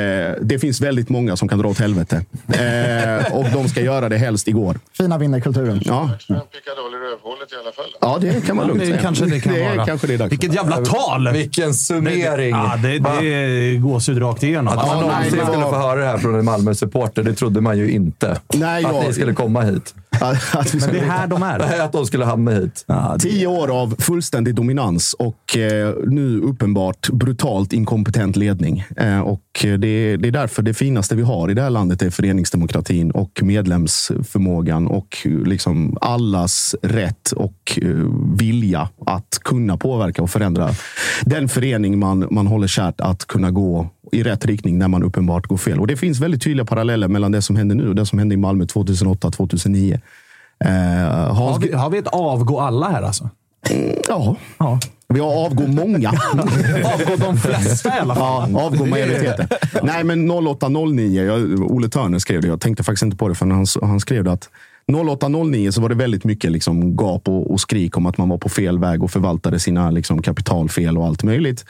det 0.42 0.58
finns 0.60 0.80
väldigt 0.80 1.08
många 1.08 1.36
som 1.36 1.48
kan 1.48 1.58
dra 1.58 1.68
åt 1.68 1.78
helvete. 1.78 2.24
Eh, 2.48 3.32
och 3.36 3.44
de 3.52 3.68
ska 3.68 3.80
göra 3.80 4.08
det 4.08 4.16
helst 4.18 4.48
igår. 4.48 4.78
Fina 4.98 5.18
vinnarkulturen. 5.18 5.80
Ja, 5.84 6.10
Pickadoll 6.28 6.94
i 6.94 6.96
rövhålet 6.96 7.52
i 7.52 7.54
alla 7.62 7.72
fall. 7.72 7.84
ja 8.00 8.18
det 8.20 8.46
kan 8.46 8.56
man 8.56 8.66
lugnt 8.66 8.80
det 8.80 8.86
säga. 8.86 8.98
kanske 9.02 9.24
det 9.24 9.40
kan 9.40 9.52
det 9.54 9.62
är 9.64 9.76
vara. 9.76 9.86
kanske 9.86 10.06
det 10.06 10.14
är 10.14 10.18
dags. 10.18 10.32
Vilket 10.32 10.54
jävla 10.54 10.76
tal! 10.76 11.28
Vilken 11.32 11.74
summering! 11.74 12.50
Ja, 12.50 12.76
det, 12.82 12.98
det 12.98 13.26
är 13.34 13.78
gåshud 13.78 14.22
rakt 14.22 14.42
igenom. 14.42 14.68
Att 14.68 14.86
man 14.86 14.88
Ja, 14.88 15.00
någonsin 15.00 15.32
det 15.32 15.38
var- 15.44 15.52
skulle 15.52 15.64
få 15.66 15.76
höra 15.76 16.00
det 16.00 16.06
här 16.06 16.18
från 16.18 16.34
en 16.38 16.44
Malmö-supporter, 16.44 17.22
det 17.22 17.34
trodde 17.34 17.60
man 17.60 17.78
ju 17.78 17.90
inte. 17.90 18.40
Nej, 18.54 18.84
att 18.84 19.06
ni 19.06 19.12
skulle 19.12 19.32
komma 19.32 19.60
hit. 19.60 19.94
Att- 20.20 20.74
vi 20.74 20.80
Men 20.80 20.92
det 20.92 20.98
är 20.98 21.04
här 21.04 21.26
de 21.26 21.42
är. 21.42 21.80
Att 21.80 21.92
de 21.92 22.06
skulle 22.06 22.24
hamna 22.24 22.50
hit. 22.50 22.84
Ja, 22.86 23.16
det, 23.18 23.28
Tio 23.28 23.46
år 23.46 23.80
av 23.82 23.94
fullständig 23.98 24.54
dominans 24.54 25.14
och 25.18 25.56
eh, 25.56 25.94
nu 26.06 26.40
uppenbart 26.40 27.08
brutalt 27.08 27.65
inkompetent 27.72 28.36
ledning. 28.36 28.84
Eh, 28.96 29.20
och 29.20 29.42
det, 29.62 30.16
det 30.16 30.28
är 30.28 30.32
därför 30.32 30.62
det 30.62 30.74
finaste 30.74 31.16
vi 31.16 31.22
har 31.22 31.50
i 31.50 31.54
det 31.54 31.62
här 31.62 31.70
landet 31.70 32.02
är 32.02 32.10
föreningsdemokratin 32.10 33.10
och 33.10 33.40
medlemsförmågan 33.42 34.86
och 34.86 35.16
liksom 35.24 35.98
allas 36.00 36.74
rätt 36.82 37.32
och 37.32 37.78
eh, 37.82 37.88
vilja 38.38 38.88
att 39.06 39.38
kunna 39.44 39.76
påverka 39.76 40.22
och 40.22 40.30
förändra 40.30 40.70
den 41.22 41.48
förening 41.48 41.98
man, 41.98 42.28
man 42.30 42.46
håller 42.46 42.66
kärt 42.66 43.00
att 43.00 43.26
kunna 43.26 43.50
gå 43.50 43.88
i 44.12 44.22
rätt 44.22 44.46
riktning 44.46 44.78
när 44.78 44.88
man 44.88 45.02
uppenbart 45.02 45.46
går 45.46 45.56
fel. 45.56 45.80
Och 45.80 45.86
det 45.86 45.96
finns 45.96 46.20
väldigt 46.20 46.42
tydliga 46.42 46.64
paralleller 46.64 47.08
mellan 47.08 47.32
det 47.32 47.42
som 47.42 47.56
händer 47.56 47.76
nu 47.76 47.88
och 47.88 47.94
det 47.94 48.06
som 48.06 48.18
hände 48.18 48.34
i 48.34 48.38
Malmö 48.38 48.64
2008-2009. 48.64 50.00
Eh, 50.64 50.70
har, 51.34 51.58
vi, 51.58 51.72
har 51.72 51.90
vi 51.90 51.98
ett 51.98 52.06
avgå 52.06 52.60
alla 52.60 52.88
här 52.88 53.02
alltså? 53.02 53.30
Ja. 54.08 54.36
Ja. 54.58 54.80
Vi 55.08 55.20
har 55.20 55.46
avgå 55.46 55.66
många. 55.66 56.08
Avgå 56.84 57.16
de 57.16 57.36
flesta 57.36 57.96
i 57.96 58.00
alla 58.00 58.14
fall. 58.14 58.50
Ja, 58.52 58.62
avgå 58.66 58.86
majoriteten. 58.86 59.48
Nej, 59.82 60.04
men 60.04 60.30
0809. 60.30 61.22
Jag, 61.22 61.60
Olle 61.72 61.88
Törner 61.88 62.18
skrev 62.18 62.42
det. 62.42 62.48
Jag 62.48 62.60
tänkte 62.60 62.84
faktiskt 62.84 63.02
inte 63.02 63.16
på 63.16 63.28
det 63.28 63.34
förrän 63.34 63.52
han, 63.52 63.66
han 63.82 64.00
skrev 64.00 64.24
det. 64.24 64.32
att 64.32 64.50
0809 64.92 65.70
så 65.70 65.80
var 65.80 65.88
det 65.88 65.94
väldigt 65.94 66.24
mycket 66.24 66.52
liksom 66.52 66.96
gap 66.96 67.28
och, 67.28 67.50
och 67.50 67.60
skrik 67.60 67.96
om 67.96 68.06
att 68.06 68.18
man 68.18 68.28
var 68.28 68.38
på 68.38 68.48
fel 68.48 68.78
väg 68.78 69.02
och 69.02 69.10
förvaltade 69.10 69.58
sina 69.58 69.90
liksom 69.90 70.22
kapitalfel 70.22 70.98
och 70.98 71.06
allt 71.06 71.22
möjligt. 71.22 71.64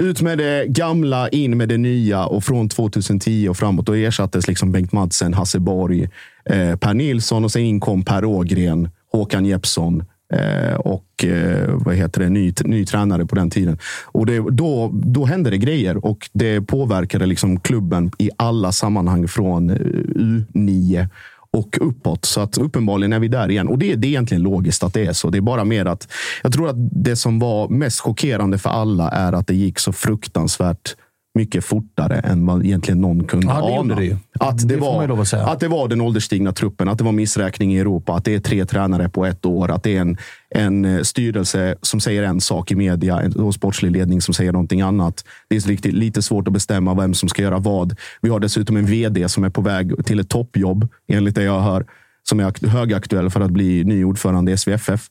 Ut 0.00 0.22
med 0.22 0.38
det 0.38 0.66
gamla, 0.68 1.28
in 1.28 1.56
med 1.56 1.68
det 1.68 1.78
nya 1.78 2.26
och 2.26 2.44
från 2.44 2.68
2010 2.68 3.48
och 3.48 3.56
framåt 3.56 3.86
då 3.86 3.94
ersattes 3.94 4.48
liksom 4.48 4.72
Bengt 4.72 4.92
Madsen, 4.92 5.34
Hasse 5.34 5.58
Borg, 5.58 6.02
eh, 6.50 6.76
Per 6.76 6.94
Nilsson 6.94 7.44
och 7.44 7.52
sen 7.52 7.62
in 7.62 7.80
kom 7.80 8.04
Per 8.04 8.24
Ågren, 8.24 8.90
Håkan 9.12 9.44
Jeppsson 9.44 10.04
Eh, 10.32 10.74
och 10.74 11.24
eh, 11.24 11.68
vad 11.74 11.94
heter 11.94 12.20
det, 12.20 12.28
ny, 12.28 12.52
ny 12.64 12.86
tränare 12.86 13.26
på 13.26 13.34
den 13.34 13.50
tiden. 13.50 13.78
Och 14.04 14.26
det, 14.26 14.38
då, 14.50 14.90
då 14.92 15.24
hände 15.24 15.50
det 15.50 15.58
grejer 15.58 16.06
och 16.06 16.30
det 16.32 16.60
påverkade 16.60 17.26
liksom 17.26 17.60
klubben 17.60 18.10
i 18.18 18.30
alla 18.36 18.72
sammanhang 18.72 19.28
från 19.28 19.70
eh, 19.70 19.76
U9 19.76 21.08
och 21.50 21.78
uppåt. 21.80 22.24
Så 22.24 22.40
att 22.40 22.58
uppenbarligen 22.58 23.12
är 23.12 23.18
vi 23.18 23.28
där 23.28 23.50
igen. 23.50 23.68
Och 23.68 23.78
det, 23.78 23.94
det 23.94 24.06
är 24.06 24.08
egentligen 24.08 24.42
logiskt 24.42 24.82
att 24.82 24.94
det 24.94 25.06
är 25.06 25.12
så. 25.12 25.30
Det 25.30 25.38
är 25.38 25.42
bara 25.42 25.64
mer 25.64 25.86
att 25.86 26.08
jag 26.42 26.52
tror 26.52 26.68
att 26.68 26.76
det 26.78 27.16
som 27.16 27.38
var 27.38 27.68
mest 27.68 28.00
chockerande 28.00 28.58
för 28.58 28.70
alla 28.70 29.10
är 29.10 29.32
att 29.32 29.46
det 29.46 29.54
gick 29.54 29.78
så 29.78 29.92
fruktansvärt 29.92 30.96
mycket 31.34 31.64
fortare 31.64 32.14
än 32.18 32.46
vad 32.46 32.64
egentligen 32.64 33.00
någon 33.00 33.24
kunde 33.24 33.46
Ja, 33.46 33.66
det 33.66 33.78
ana. 33.78 33.94
det. 33.94 34.16
Att 34.40 34.58
det, 34.58 34.66
Det 34.74 34.76
var, 34.80 35.08
att 35.22 35.32
att 35.34 35.60
det 35.60 35.68
var 35.68 35.88
den 35.88 36.00
ålderstigna 36.00 36.52
truppen, 36.52 36.88
att 36.88 36.98
det 36.98 37.04
var 37.04 37.12
missräkning 37.12 37.74
i 37.74 37.78
Europa, 37.78 38.14
att 38.14 38.24
det 38.24 38.34
är 38.34 38.40
tre 38.40 38.64
tränare 38.64 39.08
på 39.08 39.26
ett 39.26 39.46
år, 39.46 39.70
att 39.70 39.82
det 39.82 39.96
är 39.96 40.00
en, 40.00 40.16
en 40.54 40.84
eh, 40.84 41.02
styrelse 41.02 41.76
som 41.82 42.00
säger 42.00 42.22
en 42.22 42.40
sak 42.40 42.70
i 42.70 42.74
media 42.74 43.20
en- 43.20 43.32
och 43.32 43.54
sportslig 43.54 43.90
ledning 43.90 44.20
som 44.20 44.34
säger 44.34 44.52
någonting 44.52 44.80
annat. 44.80 45.24
Det 45.48 45.56
är 45.56 45.60
riktigt, 45.60 45.94
lite 45.94 46.22
svårt 46.22 46.48
att 46.48 46.54
bestämma 46.54 46.94
vem 46.94 47.14
som 47.14 47.28
ska 47.28 47.42
göra 47.42 47.58
vad. 47.58 47.96
Vi 48.22 48.28
har 48.28 48.40
dessutom 48.40 48.76
en 48.76 48.86
vd 48.86 49.28
som 49.28 49.44
är 49.44 49.50
på 49.50 49.60
väg 49.60 50.04
till 50.06 50.20
ett 50.20 50.28
toppjobb, 50.28 50.88
enligt 51.08 51.34
det 51.34 51.42
jag 51.42 51.60
hör, 51.60 51.86
som 52.28 52.40
är 52.40 52.44
akt- 52.44 52.66
högaktuell 52.66 53.30
för 53.30 53.40
att 53.40 53.50
bli 53.50 53.84
ny 53.84 54.04
ordförande 54.04 54.52
i 54.52 54.56
SVFF. 54.56 55.06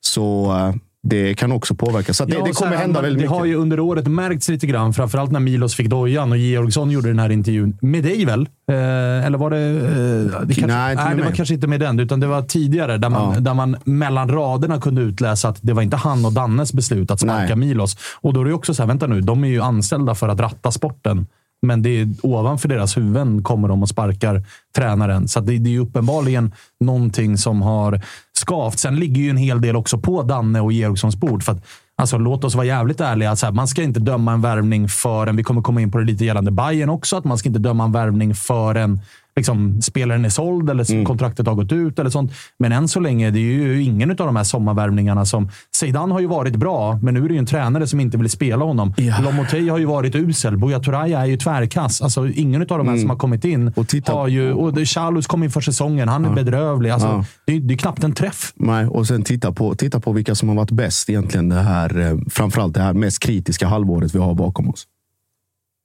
Så 0.00 0.56
eh, 0.56 0.74
det 1.02 1.34
kan 1.34 1.52
också 1.52 1.74
påverka. 1.74 2.14
Så 2.14 2.24
det, 2.24 2.32
Ja, 2.34 2.44
det 2.44 2.54
så 2.54 2.58
kommer 2.64 2.76
här, 2.76 2.82
hända 2.82 3.00
väldigt 3.02 3.18
det 3.18 3.22
mycket. 3.22 3.38
har 3.38 3.44
ju 3.44 3.54
under 3.54 3.80
året 3.80 4.06
märkts 4.08 4.48
lite 4.48 4.66
grann, 4.66 4.92
framförallt 4.92 5.30
när 5.30 5.40
Milos 5.40 5.74
fick 5.74 5.88
dojan 5.88 6.32
och 6.32 6.38
Georgsson 6.38 6.90
gjorde 6.90 7.08
den 7.08 7.18
här 7.18 7.30
intervjun. 7.30 7.78
Med 7.80 8.02
dig 8.04 8.24
väl? 8.24 8.40
Eh, 8.70 9.26
eller 9.26 9.38
var 9.38 9.50
det... 9.50 9.58
Eh, 9.58 10.40
det 10.46 10.54
kanske, 10.54 10.66
Nej, 10.66 10.96
med 10.96 11.16
det 11.16 11.22
var 11.22 11.30
kanske 11.32 11.54
inte 11.54 11.66
med 11.66 11.80
den, 11.80 12.00
utan 12.00 12.20
det 12.20 12.26
var 12.26 12.42
tidigare 12.42 12.98
där 12.98 13.08
man, 13.08 13.34
Ja. 13.34 13.40
där 13.40 13.54
man 13.54 13.76
mellan 13.84 14.28
raderna 14.28 14.80
kunde 14.80 15.02
utläsa 15.02 15.48
att 15.48 15.58
det 15.60 15.72
var 15.72 15.82
inte 15.82 15.96
han 15.96 16.24
och 16.24 16.32
Dannes 16.32 16.72
beslut 16.72 17.10
att 17.10 17.20
sparka 17.20 17.54
Nej. 17.56 17.68
Milos. 17.68 17.96
Och 18.20 18.34
då 18.34 18.40
är 18.40 18.44
det 18.44 18.52
också 18.54 18.74
så 18.74 18.82
här, 18.82 18.88
vänta 18.88 19.06
nu, 19.06 19.20
de 19.20 19.44
är 19.44 19.48
ju 19.48 19.60
anställda 19.62 20.14
för 20.14 20.28
att 20.28 20.40
ratta 20.40 20.70
sporten. 20.70 21.26
Men 21.62 21.82
det 21.82 22.00
är 22.00 22.08
ovanför 22.22 22.68
deras 22.68 22.96
huvuden 22.96 23.42
kommer 23.42 23.68
de 23.68 23.82
och 23.82 23.88
sparkar 23.88 24.44
tränaren. 24.76 25.28
Så 25.28 25.40
det, 25.40 25.58
det 25.58 25.74
är 25.76 25.80
uppenbarligen 25.80 26.52
någonting 26.80 27.38
som 27.38 27.62
har 27.62 28.00
skavt. 28.32 28.78
Sen 28.78 28.96
ligger 28.96 29.22
ju 29.22 29.30
en 29.30 29.36
hel 29.36 29.60
del 29.60 29.76
också 29.76 29.98
på 29.98 30.22
Danne 30.22 30.60
och 30.60 30.72
Georgssons 30.72 31.16
bord. 31.16 31.42
För 31.42 31.52
att, 31.52 31.64
alltså, 31.96 32.18
låt 32.18 32.44
oss 32.44 32.54
vara 32.54 32.66
jävligt 32.66 33.00
ärliga. 33.00 33.36
Så 33.36 33.46
här, 33.46 33.52
man 33.52 33.68
ska 33.68 33.82
inte 33.82 34.00
döma 34.00 34.32
en 34.32 34.40
värvning 34.40 34.88
förrän, 34.88 35.36
vi 35.36 35.42
kommer 35.42 35.62
komma 35.62 35.80
in 35.80 35.90
på 35.90 35.98
det 35.98 36.04
lite 36.04 36.24
gällande 36.24 36.50
Bayern 36.50 36.90
också, 36.90 37.16
att 37.16 37.24
man 37.24 37.38
ska 37.38 37.48
inte 37.48 37.58
döma 37.58 37.84
en 37.84 37.92
värvning 37.92 38.34
förrän 38.34 39.00
liksom, 39.40 39.82
spelaren 39.82 40.24
är 40.24 40.28
såld 40.28 40.70
eller 40.70 40.90
Mm. 40.92 41.04
kontraktet 41.04 41.46
har 41.46 41.54
gått 41.54 41.72
ut. 41.72 41.98
eller 41.98 42.10
sånt. 42.10 42.32
Men 42.58 42.72
än 42.72 42.88
så 42.88 43.00
länge, 43.00 43.30
det 43.30 43.38
är 43.38 43.42
ju 43.42 43.82
ingen 43.82 44.10
av 44.10 44.16
de 44.16 44.36
här 44.36 44.44
sommarvärvningarna 44.44 45.24
som... 45.24 45.48
Zeidan 45.76 46.10
har 46.10 46.20
ju 46.20 46.26
varit 46.26 46.56
bra, 46.56 46.98
men 47.02 47.14
nu 47.14 47.24
är 47.24 47.28
det 47.28 47.34
ju 47.34 47.38
en 47.38 47.46
tränare 47.46 47.86
som 47.86 48.00
inte 48.00 48.18
vill 48.18 48.30
spela 48.30 48.64
honom. 48.64 48.94
Ja. 48.96 49.20
Lomotey 49.22 49.68
har 49.68 49.78
ju 49.78 49.84
varit 49.84 50.14
usel. 50.14 50.58
Buya 50.58 50.80
Turaya 50.80 51.20
är 51.20 51.26
ju 51.26 51.36
tvärkass. 51.36 52.02
Alltså, 52.02 52.28
ingen 52.28 52.60
av 52.62 52.66
de 52.78 52.88
här 52.88 52.96
som 52.96 53.10
har 53.10 53.16
kommit 53.16 53.44
in 53.44 53.60
Mm. 53.60 53.72
Och 53.76 53.88
titta- 53.88 54.12
har 54.12 54.28
ju... 54.28 54.52
Och 54.52 54.78
Chalus 54.88 55.26
kom 55.26 55.42
in 55.42 55.50
för 55.50 55.60
säsongen. 55.60 56.08
Han 56.08 56.24
är 56.24 56.34
bedrövlig. 56.34 56.90
Alltså, 56.90 57.08
Ja. 57.08 57.24
det, 57.46 57.56
är- 57.56 57.60
det 57.60 57.74
är 57.74 57.78
knappt 57.78 58.04
en 58.04 58.12
träff. 58.12 58.52
Nej, 58.56 58.86
och 58.86 59.06
sen 59.06 59.22
titta 59.22 59.52
på, 59.52 59.74
titta 59.74 60.00
på 60.00 60.12
vilka 60.12 60.34
som 60.34 60.48
har 60.48 60.56
varit 60.56 60.70
bäst 60.70 61.10
egentligen. 61.10 61.48
Det 61.48 61.54
här, 61.62 61.98
eh, 62.00 62.18
framförallt 62.30 62.74
det 62.74 62.82
här 62.82 62.92
mest 62.92 63.22
kritiska 63.22 63.66
halvåret 63.68 64.14
vi 64.14 64.18
har 64.18 64.34
bakom 64.34 64.68
oss. 64.68 64.84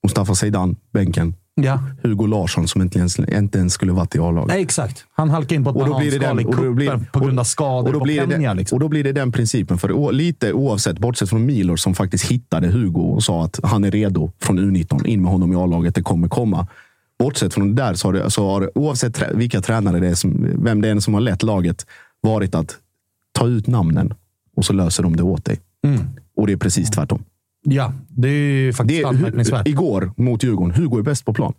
Mustafa 0.04 0.36
Zeidan, 0.36 0.76
bänken. 0.94 1.34
Ja. 1.62 1.80
Hugo 2.04 2.26
Larsson 2.28 2.68
som 2.68 2.82
inte 2.82 3.00
ens, 3.00 3.20
inte 3.20 3.58
ens 3.58 3.74
skulle 3.74 3.92
varit 3.92 4.16
i 4.16 4.20
A-laget. 4.20 4.48
Nej, 4.48 4.62
exakt. 4.64 5.06
Han 5.14 5.30
halkade 5.30 5.56
in 5.56 5.64
på 5.64 5.70
ett 5.70 5.76
Och 5.76 5.88
då 5.88 5.98
blir 6.00 6.12
det 6.12 6.20
bananskal 6.20 6.56
den- 6.66 6.82
i 6.82 6.86
cupen 6.86 7.06
på 7.14 7.20
grund 7.20 7.40
av 7.40 7.44
skador 7.44 7.88
och 7.88 7.94
då 7.94 8.00
på 8.00 8.04
blir 8.06 8.16
det 8.28 8.36
Peña. 8.36 8.48
den, 8.48 8.58
Liksom. 8.58 8.76
Och 8.76 8.80
då 8.80 8.88
blir 8.88 9.04
det 9.04 9.12
den 9.12 9.32
principen. 9.32 9.78
För 9.78 9.92
o- 9.92 10.12
lite 10.12 10.54
oavsett, 10.54 11.00
bortsett 11.00 11.30
från 11.30 11.46
Milor 11.46 11.76
som 11.76 11.94
faktiskt 11.96 12.26
hittade 12.32 12.68
Hugo 12.68 13.00
och 13.02 13.24
sa 13.24 13.44
att 13.46 13.60
han 13.64 13.84
är 13.84 13.92
redo 13.92 14.32
från 14.42 14.60
U19. 14.60 15.06
In 15.08 15.22
med 15.22 15.32
honom 15.32 15.54
i 15.54 15.56
A-laget, 15.56 15.96
det 15.96 16.02
kommer 16.04 16.28
komma. 16.28 16.68
Bortsett 17.20 17.54
från 17.54 17.76
det 17.76 17.84
där 17.84 17.94
så 17.94 18.08
har 18.08 18.14
det, 18.14 18.32
så 18.32 18.50
har 18.50 18.78
oavsett 18.78 19.16
trä, 19.16 19.32
vilka 19.34 19.62
tränare 19.62 20.00
det 20.00 20.08
är, 20.08 20.16
som, 20.16 20.48
vem 20.64 20.82
det 20.82 20.90
är 20.90 21.00
som 21.00 21.14
har 21.14 21.22
lett 21.22 21.44
laget, 21.44 21.86
varit 22.22 22.56
att 22.56 22.76
ta 23.32 23.48
ut 23.48 23.68
namnen 23.68 24.14
och 24.58 24.66
så 24.66 24.74
löser 24.74 25.04
de 25.04 25.16
det 25.16 25.24
åt 25.24 25.46
dig. 25.46 25.60
Mm. 25.88 26.00
Och 26.38 26.48
det 26.48 26.54
är 26.54 26.58
precis 26.58 26.90
tvärtom. 26.92 27.24
Ja, 27.68 27.94
det 28.10 28.28
är 28.28 28.32
ju 28.32 28.74
faktiskt 28.74 28.98
Det 29.02 29.04
är, 29.04 29.08
anmärkningsvärt. 29.10 29.68
igår 29.68 30.12
mot 30.18 30.44
Djurgården, 30.44 30.76
Hugo 30.76 30.98
är 30.98 31.02
bäst 31.04 31.26
på 31.26 31.34
plan. 31.34 31.54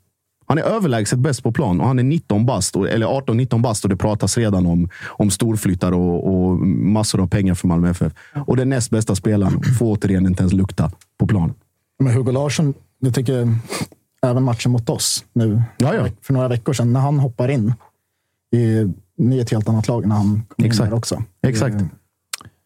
Han 0.49 0.59
är 0.59 0.63
överlägset 0.63 1.19
bäst 1.19 1.43
på 1.43 1.53
plan 1.53 1.81
och 1.81 1.87
han 1.87 1.99
är 1.99 2.03
19 2.03 2.47
bast, 2.47 2.77
eller 2.77 3.07
18-19 3.07 3.63
bast 3.63 3.85
och 3.85 3.91
det 3.91 3.97
pratas 3.97 4.39
redan 4.39 4.67
om, 4.67 4.89
om 5.07 5.31
storflyttar 5.31 5.93
och, 5.93 6.27
och 6.35 6.59
massor 6.67 7.21
av 7.23 7.29
pengar 7.29 7.55
för 7.55 7.69
Malmö 7.69 7.91
FF. 7.91 8.13
Och 8.47 8.57
den 8.57 8.69
näst 8.69 8.91
bästa 8.91 9.15
spelaren 9.15 9.63
får 9.79 9.87
återigen 9.87 10.27
inte 10.27 10.43
ens 10.43 10.53
lukta 10.53 10.91
på 11.19 11.27
plan. 11.27 11.55
Men 11.99 12.13
Hugo 12.15 12.33
Larsson, 12.33 12.75
jag 12.99 13.15
tycker 13.15 13.55
även 14.27 14.43
matchen 14.43 14.73
mot 14.73 14.91
oss 14.91 15.25
nu 15.33 15.63
Ja, 15.79 15.95
ja. 15.95 16.07
för 16.23 16.33
några 16.33 16.49
veckor 16.49 16.73
sedan, 16.73 16.93
när 16.93 17.01
han 17.01 17.19
hoppar 17.19 17.49
in 17.49 17.75
i, 18.53 19.41
ett 19.41 19.51
helt 19.51 19.69
annat 19.69 19.89
lag 19.89 20.07
när 20.07 20.17
han 20.17 20.43
kom 20.57 20.65
Exakt. 20.65 20.85
in 20.87 20.91
där 20.91 20.97
också. 20.97 21.23
Exakt. 21.43 21.77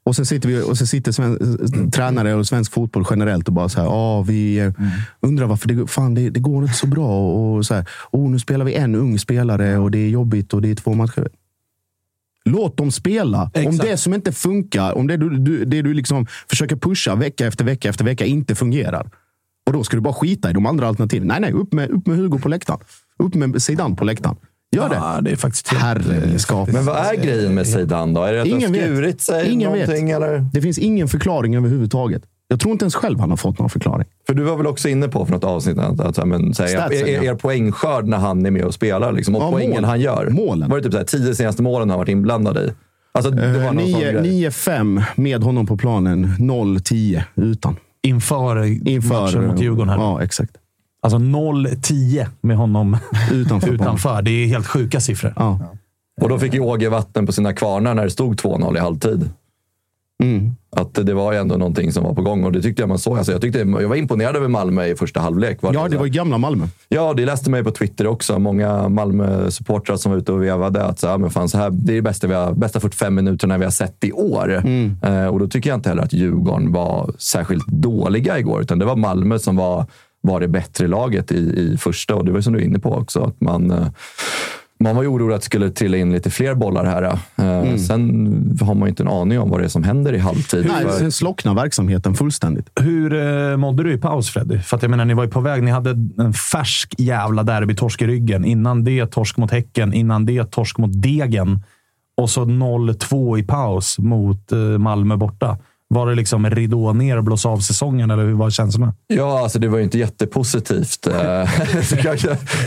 Och 0.05 0.17
sen 0.17 0.27
sitter, 0.27 0.49
vi, 0.49 0.63
och 0.63 0.79
sen 0.79 0.87
sitter 0.87 1.13
sven, 1.13 1.91
tränare 1.91 2.35
och 2.35 2.47
svensk 2.47 2.73
fotboll 2.73 3.05
generellt 3.11 3.49
och 3.49 3.55
bara 3.55 3.69
så 3.69 3.81
här, 3.81 3.89
ah, 3.89 4.23
vi 4.23 4.59
eh, 4.59 4.73
undrar 5.21 5.47
varför 5.47 5.69
det, 5.69 5.87
fan, 5.87 6.15
det, 6.15 6.31
det 6.31 6.41
går 6.41 6.63
inte 6.63 6.75
så 6.75 6.87
bra. 6.87 7.31
Och, 7.31 7.67
så 7.67 7.75
här, 7.75 7.87
oh, 8.11 8.31
nu 8.31 8.39
spelar 8.39 8.65
vi 8.65 8.75
en 8.75 8.95
ung 8.95 9.19
spelare 9.19 9.79
och 9.79 9.91
det 9.91 9.99
är 9.99 10.09
jobbigt 10.09 10.55
och 10.55 10.63
det 10.63 10.71
är 10.71 10.75
två 10.75 10.95
matcher. 10.95 11.29
Låt 12.45 12.77
dem 12.77 12.93
spela. 12.93 13.43
Om 13.43 13.51
Exakt. 13.63 13.83
det 13.83 13.97
som 13.97 14.15
inte 14.15 14.33
funkar, 14.33 14.93
om 14.93 15.07
det 15.07 15.17
du, 15.17 15.39
du, 15.39 15.65
det 15.65 15.83
du 15.83 15.95
liksom 15.95 16.27
försöker 16.49 16.77
pusha 16.77 17.15
vecka 17.15 17.47
efter 17.47 17.65
vecka 17.65 17.89
efter 17.89 18.05
vecka 18.05 18.25
inte 18.25 18.55
fungerar. 18.55 19.11
Och 19.67 19.73
då 19.73 19.85
ska 19.85 19.97
du 19.97 20.01
bara 20.01 20.15
skita 20.15 20.51
i 20.51 20.53
de 20.53 20.67
andra 20.67 20.89
alternativen. 20.89 21.29
Nej, 21.29 21.41
nej, 21.41 21.53
upp 21.53 21.73
med, 21.73 21.91
upp 21.91 22.07
med 22.07 22.17
Hugo 22.17 22.39
på 22.39 22.49
läktaren. 22.49 22.81
Upp 23.19 23.35
med 23.35 23.63
Zidane 23.63 23.97
på 23.97 24.05
läktaren. 24.05 24.37
Gör 24.77 24.89
det. 24.89 24.95
Ja, 24.95 25.19
det 25.23 25.31
är 25.31 25.37
faktiskt 25.37 25.69
helt... 25.69 25.83
Herre 25.83 26.27
min 26.27 26.39
skap. 26.39 26.73
Men 26.73 26.85
vad 26.85 26.97
är 26.97 27.15
grejen 27.15 27.55
med 27.55 27.67
Zeidan 27.67 28.15
då? 28.15 28.23
Är 28.23 28.33
det 28.33 28.41
att 28.41 28.47
Ingen 28.47 28.63
han 28.63 28.73
vet. 28.73 28.83
skurit 28.83 29.21
sig 29.21 29.51
Ingen 29.51 29.71
någonting? 29.73 30.07
vet. 30.07 30.17
Eller? 30.17 30.47
Det 30.53 30.61
finns 30.63 30.79
ingen 30.79 31.09
förklaring 31.09 31.57
överhuvudtaget. 31.57 32.23
Jag 32.49 32.61
tror 32.61 32.73
inte 32.73 32.83
ens 32.83 32.95
själv 32.95 33.21
han 33.21 33.31
har 33.31 33.37
fått 33.37 33.59
någon 33.59 33.71
förklaring. 33.71 34.07
För 34.27 34.35
du 34.35 34.43
var 34.43 34.57
väl 34.57 34.67
också 34.67 34.89
inne 34.89 35.09
på 35.09 35.25
för 35.27 35.33
något 35.33 35.45
avsnitt 35.45 35.79
att, 35.79 36.01
att, 36.19 36.29
men, 36.29 36.55
så 36.55 36.63
här, 36.63 36.71
Statsen, 36.71 37.09
er, 37.09 37.23
er 37.25 37.35
poängskörd 37.35 38.07
när 38.07 38.17
han 38.19 38.47
är 38.47 38.51
med 38.51 38.65
och 38.65 38.75
spelar 38.75 39.13
liksom, 39.13 39.35
och 39.35 39.43
Ja, 39.43 39.51
poängen 39.51 39.71
mål. 39.81 39.85
han 39.85 40.01
gör. 40.01 40.29
Målen. 40.31 40.71
Var 40.71 40.77
det 40.77 40.83
typ 40.83 40.93
så 40.93 40.99
här, 40.99 41.05
tio 41.05 41.35
senaste 41.35 41.63
målen 41.63 41.91
han 41.91 41.99
varit 41.99 42.09
inblandad 42.09 42.57
i? 42.57 42.73
Alltså, 43.13 43.31
det 43.31 43.59
var 43.59 43.65
Eh. 43.65 43.73
9-5 43.73 45.03
med 45.17 45.43
honom 45.43 45.67
på 45.67 45.77
planen. 45.77 46.27
0-10 46.39 47.23
utan. 47.37 47.77
Inför, 48.03 48.65
Inför, 48.89 49.21
matchen 49.23 49.47
mot 49.47 49.61
Djurgården. 49.61 49.89
Här. 49.89 49.97
Ja, 49.97 50.23
exakt. 50.23 50.53
Alltså 51.03 51.19
0-10 51.19 52.27
med 52.41 52.57
honom 52.57 52.97
Utanför. 53.33 53.69
utanför. 53.69 54.23
Det 54.23 54.31
är 54.31 54.47
helt 54.47 54.67
sjuka 54.67 55.01
siffror. 55.01 55.33
Ja. 55.37 55.59
Och 56.21 56.29
då 56.29 56.39
fick 56.39 56.55
ju 56.55 56.61
Åge 56.61 56.89
vatten 56.89 57.27
på 57.27 57.33
sina 57.33 57.53
kvarnar 57.53 57.95
när 57.95 58.05
det 58.05 58.11
stod 58.11 58.35
2-0 58.41 58.77
i 58.77 58.81
halvtid. 58.81 59.31
Mm. 60.23 60.55
Att 60.77 60.95
det 60.95 61.15
var 61.15 61.33
ju 61.33 61.39
ändå 61.39 61.57
någonting 61.57 61.93
som 61.93 62.05
var 62.05 62.15
på 62.15 62.23
gång 62.23 62.45
och 62.45 62.53
det 62.53 62.63
tyckte 62.63 62.83
jag 62.83 62.89
man 62.89 62.99
såg. 62.99 63.19
Alltså 63.19 63.33
jag, 63.33 63.41
tyckte, 63.41 63.59
jag 63.59 63.89
var 63.89 63.97
imponerad 63.97 64.37
över 64.37 64.49
Malmö 64.49 64.85
i 64.87 64.95
första 64.95 65.21
halvlek. 65.21 65.59
ja, 65.61 65.89
det 65.89 65.97
var 65.97 66.05
ju 66.05 66.11
gamla 66.11 66.39
Malmö. 66.39 66.67
Ja, 66.89 67.15
det 67.15 67.25
läste 67.25 67.51
ju 67.51 67.65
på 67.65 67.71
Twitter 67.71 68.07
också. 68.07 68.39
Många 68.39 68.89
Malmö-supportrar 68.89 69.97
som 69.97 70.13
var 70.13 70.19
ute 70.19 70.33
och 70.33 70.43
vevade 70.43 70.85
att 70.85 70.99
så 70.99 71.09
här, 71.09 71.19
men 71.19 71.31
fan, 71.31 71.49
så 71.49 71.59
här, 71.59 71.71
det 71.71 71.93
är 71.93 71.97
det 71.97 72.03
bästa, 72.03 72.27
vi 72.27 72.35
har, 72.35 72.53
bästa 72.53 72.81
45 72.81 73.15
minuterna 73.15 73.59
vi 73.59 73.65
har 73.65 73.71
sett 73.71 74.05
i 74.05 74.13
år. 74.13 74.57
Mm. 74.57 74.97
Eh, 75.03 75.27
och 75.27 75.39
då 75.39 75.49
tycker 75.49 75.71
jag 75.71 75.77
inte 75.79 75.89
heller 75.89 76.03
att 76.03 76.13
Djurgården 76.13 76.73
var 76.73 77.13
särskilt 77.19 77.67
dåliga 77.67 78.39
igår, 78.39 78.61
utan 78.63 78.79
det 78.79 78.85
var 78.85 78.97
Malmö 78.97 79.39
som 79.39 79.57
var, 79.57 79.87
var 80.23 80.41
det 80.41 80.49
bättre 80.49 80.87
laget 80.87 81.33
i, 81.33 81.37
i 81.37 81.77
första. 81.81 82.15
Och 82.15 82.25
det 82.25 82.33
var 82.33 82.41
som 82.41 82.53
du 82.53 82.59
är 82.59 82.65
inne 82.65 82.79
på 82.79 82.95
också, 82.95 83.21
att 83.25 83.41
man, 83.41 83.71
eh, 83.71 83.87
man 84.81 84.97
var 84.97 85.03
ju 85.03 85.09
orolig 85.09 85.35
att 85.35 85.41
det 85.41 85.45
skulle 85.45 85.71
trilla 85.71 85.97
in 85.97 86.13
lite 86.13 86.31
fler 86.31 86.55
bollar 86.55 86.85
här. 86.85 87.03
Eh, 87.03 87.19
Mm. 87.61 87.79
Sen 87.79 88.59
har 88.63 88.75
man 88.75 88.83
ju 88.83 88.89
inte 88.89 89.03
en 89.03 89.09
aning 89.09 89.39
om 89.39 89.51
vad 89.51 89.61
det 89.61 89.65
är 89.65 89.69
som 89.69 89.83
händer 89.85 90.13
i 90.13 90.19
halvtid. 90.19 90.67
Nej, 90.69 90.99
För- 90.99 91.11
slocknar 91.11 91.55
verksamheten 91.55 92.15
fullständigt. 92.15 92.71
Hur 92.81 93.15
eh, 93.15 93.57
mådde 93.57 93.83
du 93.83 93.93
i 93.93 93.99
paus, 93.99 94.31
Freddy? 94.31 94.59
För 94.59 94.77
att 94.77 94.83
jag 94.83 94.91
menar, 94.91 95.05
ni 95.05 95.15
var 95.15 95.25
ju 95.25 95.31
på 95.31 95.41
väg. 95.41 95.63
Ni 95.63 95.71
hade 95.71 95.91
en 96.19 96.33
färsk 96.33 96.95
jävla 96.99 97.43
derbytorsk 97.43 98.03
i 98.03 98.07
ryggen. 98.07 98.45
Innan 98.45 98.85
det 98.85 99.07
torsk 99.07 99.37
mot 99.37 99.51
Häcken. 99.51 99.93
Innan 99.93 100.27
det 100.27 100.51
torsk 100.51 100.79
mot 100.79 101.03
Degen. 101.03 101.63
Och 102.17 102.31
så 102.31 102.45
0-2 102.45 103.39
i 103.39 103.43
paus 103.43 103.99
mot 103.99 104.53
eh, 104.53 104.59
Malmö 104.59 105.17
borta. 105.17 105.59
Var 105.95 106.07
det 106.07 106.15
liksom 106.15 106.51
ridå 106.51 106.93
ner 106.93 107.17
och 107.17 107.25
blåsa 107.25 107.49
av 107.49 107.59
säsongen, 107.59 108.11
eller 108.11 108.25
hur 108.25 108.35
var 108.35 108.51
känslorna? 108.51 108.95
Ja, 109.07 109.41
alltså 109.43 109.59
det 109.59 109.69
var 109.69 109.79
ju 109.79 109.85
inte 109.85 109.99
jättepositivt. 109.99 111.07
Eh, 111.07 111.49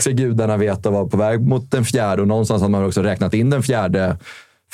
så 0.00 0.10
gudarna 0.10 0.56
veta 0.56 0.90
var 0.90 1.06
på 1.06 1.16
väg 1.16 1.46
mot 1.46 1.70
den 1.70 1.84
fjärde 1.84 2.22
och 2.22 2.28
någonstans 2.28 2.62
har 2.62 2.68
man 2.68 2.84
också 2.84 3.02
räknat 3.02 3.34
in 3.34 3.50
den 3.50 3.62
fjärde 3.62 4.16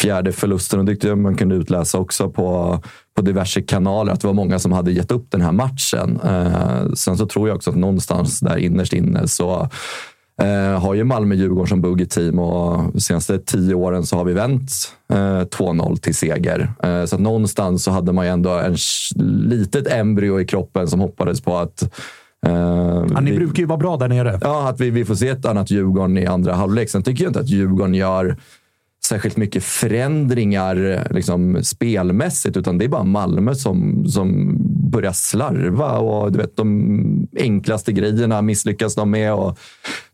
fjärde 0.01 0.33
förlusten. 0.33 0.79
Och 0.79 0.85
det 0.85 1.17
man 1.17 1.37
kunde 1.37 1.55
utläsa 1.55 1.99
också 1.99 2.31
på, 2.31 2.81
på 3.17 3.23
diverse 3.23 3.63
kanaler 3.63 4.13
att 4.13 4.21
det 4.21 4.27
var 4.27 4.35
många 4.35 4.59
som 4.59 4.73
hade 4.73 4.93
gett 4.93 5.11
upp 5.11 5.31
den 5.31 5.41
här 5.41 5.53
matchen. 5.53 6.21
Eh, 6.25 6.93
sen 6.95 7.17
så 7.17 7.27
tror 7.27 7.49
jag 7.49 7.57
också 7.57 7.71
att 7.71 7.77
någonstans 7.77 8.41
där 8.41 8.57
innerst 8.57 8.93
inne 8.93 9.29
så 9.29 9.69
eh, 10.43 10.81
har 10.81 10.95
ju 10.95 11.05
Malmö-Djurgården 11.05 11.67
som 11.69 11.81
buggy-team 11.83 12.39
och 12.39 12.93
de 12.93 13.01
senaste 13.01 13.39
tio 13.39 13.75
åren 13.75 14.07
så 14.07 14.17
har 14.17 14.25
vi 14.25 14.33
vänt 14.33 14.71
eh, 15.13 15.17
2-0 15.17 15.97
till 15.97 16.15
seger. 16.15 16.73
Eh, 16.83 17.05
så 17.05 17.19
någonstans 17.19 17.85
så 17.85 17.91
hade 17.91 18.13
man 18.13 18.25
ju 18.27 18.33
ändå 18.33 18.51
en 18.51 18.77
litet 19.49 19.93
embryo 19.93 20.41
i 20.41 20.45
kroppen 20.47 20.89
som 20.89 21.01
hoppades 21.01 21.41
på 21.41 21.57
att 21.57 21.83
eh, 22.47 22.53
Ja, 23.15 23.21
ni 23.21 23.31
vi- 23.31 23.37
brukar 23.37 23.61
ju 23.61 23.67
vara 23.67 23.79
bra 23.79 23.97
där 23.97 24.09
nere. 24.09 24.39
Ja, 24.43 24.69
att 24.69 24.81
vi, 24.81 24.91
vi 24.91 25.05
får 25.05 25.15
se 25.15 25.29
ett 25.29 25.47
annat 25.47 25.71
Djurgården 25.71 26.19
i 26.19 26.27
andra 26.27 26.55
halvlek. 26.55 26.91
Sen 26.91 27.03
tycker 27.03 27.25
jag 27.25 27.31
inte 27.31 27.41
att 27.41 27.49
Djurgården 27.49 27.95
gör 27.95 28.37
särskilt 29.05 29.37
mycket 29.37 29.65
förändringar 29.65 31.07
liksom, 31.11 31.59
spelmässigt, 31.65 32.57
utan 32.57 32.79
det 32.79 32.85
är 32.85 32.89
bara 32.89 33.05
Malmö 33.05 33.55
som, 33.55 34.05
som 34.09 34.57
börjar 34.91 35.13
slarva. 35.13 35.99
Och, 35.99 36.33
du 36.33 36.39
vet, 36.39 36.57
de 36.57 37.29
enklaste 37.37 37.93
grejerna 37.93 38.43
misslyckas 38.43 38.95
de 38.95 39.11
med. 39.11 39.35
Och 39.35 39.59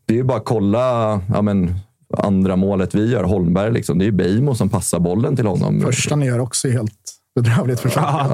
det 0.07 0.13
är 0.13 0.17
ju 0.17 0.23
bara 0.23 0.37
att 0.37 0.45
kolla 0.45 1.21
ja, 1.33 1.41
men, 1.41 1.75
andra 2.17 2.55
målet 2.55 2.95
vi 2.95 3.11
gör, 3.11 3.23
Holmberg. 3.23 3.71
Liksom. 3.71 3.97
Det 3.97 4.03
är 4.03 4.07
ju 4.07 4.11
Beijmo 4.11 4.55
som 4.55 4.69
passar 4.69 4.99
bollen 4.99 5.35
till 5.35 5.45
honom. 5.45 5.81
Första 5.81 6.15
ni 6.15 6.25
gör 6.25 6.39
också 6.39 6.67
är 6.67 6.71
helt 6.71 7.16
bedrövligt 7.41 7.79
försök. 7.79 8.03
Ja, 8.03 8.27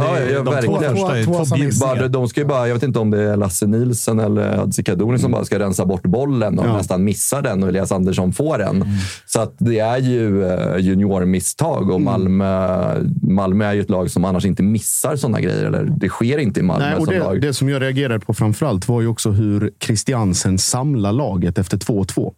verkligen. 0.45 0.95
Två, 0.95 1.08
två, 1.08 1.34
två 1.34 1.45
som 1.45 1.60
missningar. 1.60 1.95
Bara, 1.95 2.08
de 2.08 2.28
ska 2.28 2.41
ju 2.41 2.47
bara, 2.47 2.68
jag 2.68 2.74
vet 2.76 2.84
inte 2.84 2.99
om 2.99 3.12
det 3.12 3.24
är 3.24 3.38
Lasse 3.38 3.68
Nilsson 3.68 4.20
eller 4.20 4.58
Hadzikaduni 4.58 5.20
som 5.20 5.32
bara 5.32 5.45
ska 5.45 5.60
rensa 5.60 5.86
bort 5.86 6.04
bollen 6.04 6.60
och 6.60 6.66
Ja. 6.66 6.78
nästan 6.78 7.04
missa 7.04 7.41
den 7.41 7.64
och 7.64 7.70
Elias 7.70 7.91
Andersson 7.91 8.34
får 8.34 8.58
den. 8.58 8.86
Så 9.26 9.39
att 9.41 9.56
det 9.58 9.80
är 9.80 9.97
ju 9.97 10.45
eh, 10.45 10.78
juniormisstag 10.78 11.89
och 11.91 12.01
Malmö, 12.01 13.04
Malmö 13.22 13.66
är 13.66 13.74
ju 13.74 13.82
ett 13.82 13.89
lag 13.89 14.12
som 14.12 14.26
annars 14.26 14.45
inte 14.45 14.64
missar 14.64 15.16
sådana 15.16 15.41
grejer. 15.41 15.66
Eller 15.66 15.84
det 15.84 16.10
sker 16.10 16.38
inte 16.38 16.60
i 16.60 16.64
Malmö 16.64 16.86
Nej, 16.86 16.95
och 16.95 17.06
som 17.06 17.14
det, 17.14 17.20
lag. 17.20 17.41
det 17.41 17.54
som 17.54 17.70
jag 17.70 17.82
reagerade 17.82 18.20
på 18.20 18.34
framförallt 18.34 18.88
var 18.88 19.01
ju 19.01 19.08
också 19.08 19.32
hur 19.32 19.72
Christiansen 19.80 20.58
samlar 20.58 21.12
laget 21.12 21.58
efter 21.58 21.78
2-2. 21.78 22.34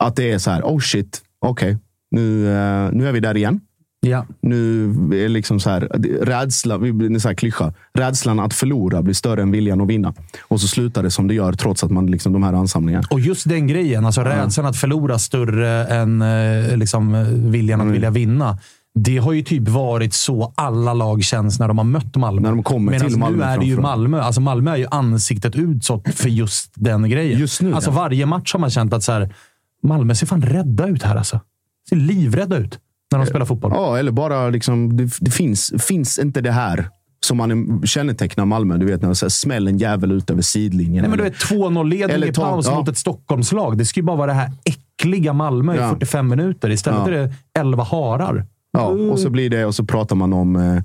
Att 0.00 0.16
det 0.16 0.32
är 0.32 0.38
så 0.38 0.50
här, 0.50 0.62
oh 0.62 0.78
shit, 0.80 1.22
okej, 1.40 1.78
nu, 2.10 2.46
eh, 2.48 2.90
nu 2.92 3.08
är 3.08 3.12
vi 3.12 3.20
där 3.20 3.36
igen. 3.36 3.60
Ja. 4.04 4.26
Nu 4.40 4.84
är 5.24 5.28
liksom 5.28 5.60
så 5.60 5.70
här, 5.70 5.80
rädsla, 6.22 6.78
det 6.78 6.88
är 7.06 7.18
så 7.18 7.28
här 7.28 7.34
klyscha. 7.34 7.72
Rädslan 7.94 8.40
att 8.40 8.54
förlora 8.54 9.02
blir 9.02 9.14
större 9.14 9.42
än 9.42 9.50
viljan 9.50 9.80
att 9.80 9.88
vinna. 9.88 10.14
Och 10.42 10.60
så 10.60 10.68
slutar 10.68 11.02
det 11.02 11.10
som 11.10 11.28
det 11.28 11.34
gör 11.34 11.52
trots 11.52 11.84
att 11.84 11.90
man 11.90 12.06
liksom 12.06 12.32
de 12.32 12.42
här 12.42 12.52
ansamlingarna. 12.52 13.06
Och 13.10 13.20
just 13.20 13.48
den 13.48 13.66
grejen, 13.66 14.06
alltså 14.06 14.20
rädslan 14.20 14.66
att 14.66 14.76
förlora 14.76 15.18
större 15.18 15.84
än 15.86 16.22
eh, 16.22 16.76
liksom, 16.76 17.14
eh, 17.14 17.22
viljan 17.28 17.80
Mm. 17.80 17.88
att 17.88 17.96
vilja 17.96 18.10
vinna. 18.10 18.58
Det 18.94 19.18
har 19.18 19.32
ju 19.32 19.42
typ 19.42 19.68
varit 19.68 20.14
så 20.14 20.52
alla 20.56 20.94
lag 20.94 21.22
känns 21.24 21.58
när 21.58 21.68
de 21.68 21.78
har 21.78 21.84
mött 21.84 22.16
Malmö. 22.16 22.42
När 22.42 22.50
de 22.50 22.62
kommer 22.62 22.92
Medan 22.92 23.08
till 23.08 23.18
Malmö 23.18 23.46
nu 23.46 23.52
är 23.52 23.58
det 23.58 23.66
ju. 23.66 23.80
Malmö. 23.80 24.20
Alltså 24.20 24.40
Malmö 24.40 24.70
är 24.70 24.76
ju 24.76 24.86
ansiktet 24.90 25.56
utåt 25.56 26.14
för 26.14 26.28
just 26.28 26.72
den 26.74 27.10
grejen. 27.10 27.40
Just 27.40 27.62
nu, 27.62 27.74
alltså 27.74 27.90
ja. 27.90 27.94
varje 27.96 28.26
match 28.26 28.52
har 28.52 28.60
man 28.60 28.70
känt 28.70 28.92
att 28.92 29.02
så 29.02 29.12
här, 29.12 29.34
Malmö 29.82 30.14
ser 30.14 30.26
fan 30.26 30.42
rädda 30.42 30.86
ut 30.86 31.02
här 31.02 31.16
alltså. 31.16 31.40
Ser 31.88 31.96
livrädda 31.96 32.56
ut 32.56 32.78
när 33.18 33.24
de 33.24 33.30
spelar 33.30 33.46
fotboll. 33.46 33.72
Ja, 33.74 33.98
eller 33.98 34.12
bara 34.12 34.48
liksom, 34.50 34.96
det, 34.96 35.10
det 35.20 35.30
finns, 35.30 35.72
finns 35.78 36.18
inte 36.18 36.40
det 36.40 36.52
här 36.52 36.88
som 37.26 37.36
man 37.36 37.82
kännetecknar 37.86 38.44
Malmö. 38.44 38.76
Du 38.76 38.86
vet 38.86 39.00
när 39.02 39.08
man 39.08 39.14
så 39.16 39.24
här, 39.26 39.30
smäller 39.30 39.70
en 39.70 39.78
jävel 39.78 40.12
ut 40.12 40.30
över 40.30 40.42
sidlinjen. 40.42 41.02
Nej, 41.02 41.08
men 41.08 41.18
du 41.18 41.24
vet 41.24 41.34
2-0-ledning 41.34 42.14
Eller 42.14 42.26
i 42.26 42.32
paus 42.32 42.66
ja. 42.66 42.74
mot 42.78 42.88
ett 42.88 42.98
Stockholmslag. 42.98 43.78
Det 43.78 43.84
ska 43.84 44.00
ju 44.00 44.04
bara 44.04 44.16
vara 44.16 44.26
det 44.26 44.32
här 44.32 44.50
äckliga 44.64 45.32
Malmö 45.32 45.74
i 45.74 45.78
Ja. 45.78 45.88
45 45.90 46.28
minuter. 46.28 46.70
Istället 46.70 47.00
Ja. 47.00 47.08
är 47.08 47.12
det 47.12 47.32
11 47.58 47.82
harar. 47.82 48.46
Ja, 48.72 48.86
och 48.86 49.18
så 49.18 49.30
blir 49.30 49.50
det 49.50 49.64
och 49.64 49.74
så 49.74 49.84
pratar 49.84 50.16
man 50.16 50.32
om 50.32 50.56
eh, 50.56 50.82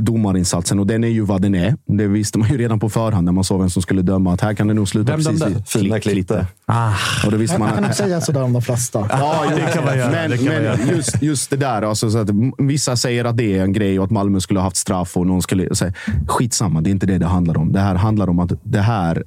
domarinsatsen 0.00 0.78
och 0.78 0.86
den 0.86 1.04
är 1.04 1.08
ju 1.08 1.20
vad 1.20 1.42
den 1.42 1.54
är. 1.54 1.74
Det 1.86 2.06
visste 2.06 2.38
man 2.38 2.48
ju 2.48 2.58
redan 2.58 2.80
på 2.80 2.88
förhand 2.90 3.24
när 3.24 3.32
man 3.32 3.44
såg 3.44 3.60
vem 3.60 3.70
som 3.70 3.82
skulle 3.82 4.02
döma. 4.02 4.32
Att 4.32 4.40
här 4.40 4.54
kan 4.54 4.66
det 4.68 4.74
nog 4.74 4.88
sluta 4.88 5.12
Vem 5.12 5.24
precis 5.24 5.40
dömde? 5.40 5.58
vid 5.58 5.68
Fina 5.68 6.00
klitte. 6.00 6.46
Ah. 6.66 6.92
Och 7.26 7.32
då 7.32 7.36
visste 7.38 7.58
Man 7.58 7.68
man 7.68 7.74
kan 7.76 7.84
att, 7.84 7.90
inte 7.90 8.02
säga 8.02 8.20
sådär 8.20 8.42
om 8.42 8.52
de 8.52 8.62
flesta. 8.62 8.98
Ja, 9.10 9.44
det 9.56 9.72
kan 9.72 9.84
man 9.84 9.98
göra, 9.98 10.10
Men, 10.10 10.30
det 10.30 10.36
kan 10.36 10.46
man 10.46 10.54
men 10.54 10.64
göra. 10.64 10.78
just, 10.96 11.22
just 11.22 11.50
det 11.50 11.56
där. 11.56 11.82
Alltså, 11.82 12.10
så 12.10 12.18
att 12.18 12.28
vissa 12.58 12.96
säger 12.96 13.24
att 13.24 13.36
det 13.36 13.58
är 13.58 13.62
en 13.62 13.72
grej 13.72 13.98
och 13.98 14.04
att 14.04 14.10
Malmö 14.10 14.40
skulle 14.40 14.60
ha 14.60 14.64
haft 14.64 14.76
straff. 14.76 15.16
och 15.16 15.26
någon 15.26 15.42
skulle 15.42 15.74
säga 15.74 15.92
Skitsamma, 16.28 16.80
det 16.80 16.90
är 16.90 16.92
inte 16.92 17.06
det 17.06 17.18
det 17.18 17.26
handlar 17.26 17.56
om. 17.58 17.72
Det 17.72 17.80
här 17.80 17.94
handlar 17.94 18.28
om 18.30 18.38
att 18.38 18.52
det 18.62 18.80
här, 18.80 19.24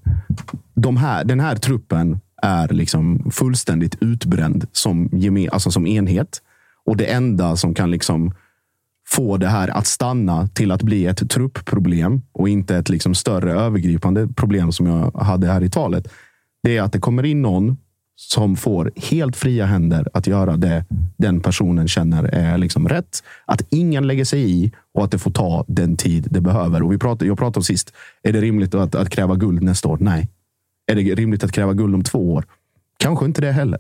de 0.76 0.98
här, 0.98 1.24
den 1.24 1.40
här 1.40 1.56
truppen 1.56 2.20
är 2.42 2.68
liksom 2.68 3.32
fullständigt 3.32 3.96
utbränd 4.02 4.66
som, 4.72 5.10
alltså 5.52 5.72
som 5.72 5.88
enhet. 5.88 6.42
Och 6.86 6.98
det 6.98 7.06
enda 7.06 7.56
som 7.56 7.74
kan 7.74 7.92
liksom 7.92 8.34
få 9.12 9.38
det 9.38 9.48
här 9.48 9.68
att 9.68 9.88
stanna 9.88 10.48
till 10.48 10.72
att 10.72 10.84
bli 10.84 11.06
ett 11.06 11.30
truppproblem 11.30 12.22
och 12.32 12.50
inte 12.50 12.76
ett 12.78 12.90
liksom 12.90 13.16
större 13.16 13.54
övergripande 13.54 14.28
problem 14.28 14.72
som 14.72 14.86
jag 14.86 15.12
hade 15.12 15.48
här 15.48 15.64
i 15.64 15.70
talet. 15.70 16.08
Det 16.64 16.78
är 16.78 16.82
att 16.82 16.94
det 16.94 17.00
kommer 17.00 17.26
in 17.26 17.42
någon 17.42 17.78
som 18.16 18.56
får 18.56 18.92
helt 18.96 19.36
fria 19.36 19.66
händer 19.66 20.08
att 20.14 20.28
göra 20.28 20.58
det 20.58 20.86
den 21.18 21.40
personen 21.40 21.88
känner 21.88 22.24
är 22.24 22.58
liksom 22.58 22.90
rätt. 22.90 23.24
Att 23.46 23.62
ingen 23.70 24.08
lägger 24.08 24.26
sig 24.26 24.52
i 24.52 24.72
och 24.94 25.04
att 25.04 25.12
det 25.12 25.20
får 25.20 25.32
ta 25.32 25.66
den 25.68 25.98
tid 25.98 26.28
det 26.32 26.42
behöver. 26.42 26.84
Och 26.84 26.94
vi 26.94 26.98
pratade, 26.98 27.26
jag 27.26 27.38
pratade 27.38 27.60
om 27.60 27.64
sist, 27.64 27.94
är 28.24 28.34
det 28.34 28.42
rimligt 28.42 28.76
att, 28.76 28.96
att 28.96 29.10
kräva 29.10 29.36
guld 29.36 29.64
nästa 29.64 29.88
år? 29.88 29.98
Nej. 30.02 30.30
Är 30.92 30.96
det 30.96 31.02
rimligt 31.02 31.44
att 31.44 31.52
kräva 31.52 31.74
guld 31.74 31.96
om 31.96 32.04
två 32.04 32.34
år? 32.34 32.46
Kanske 32.98 33.26
inte 33.26 33.42
det 33.42 33.52
heller. 33.52 33.80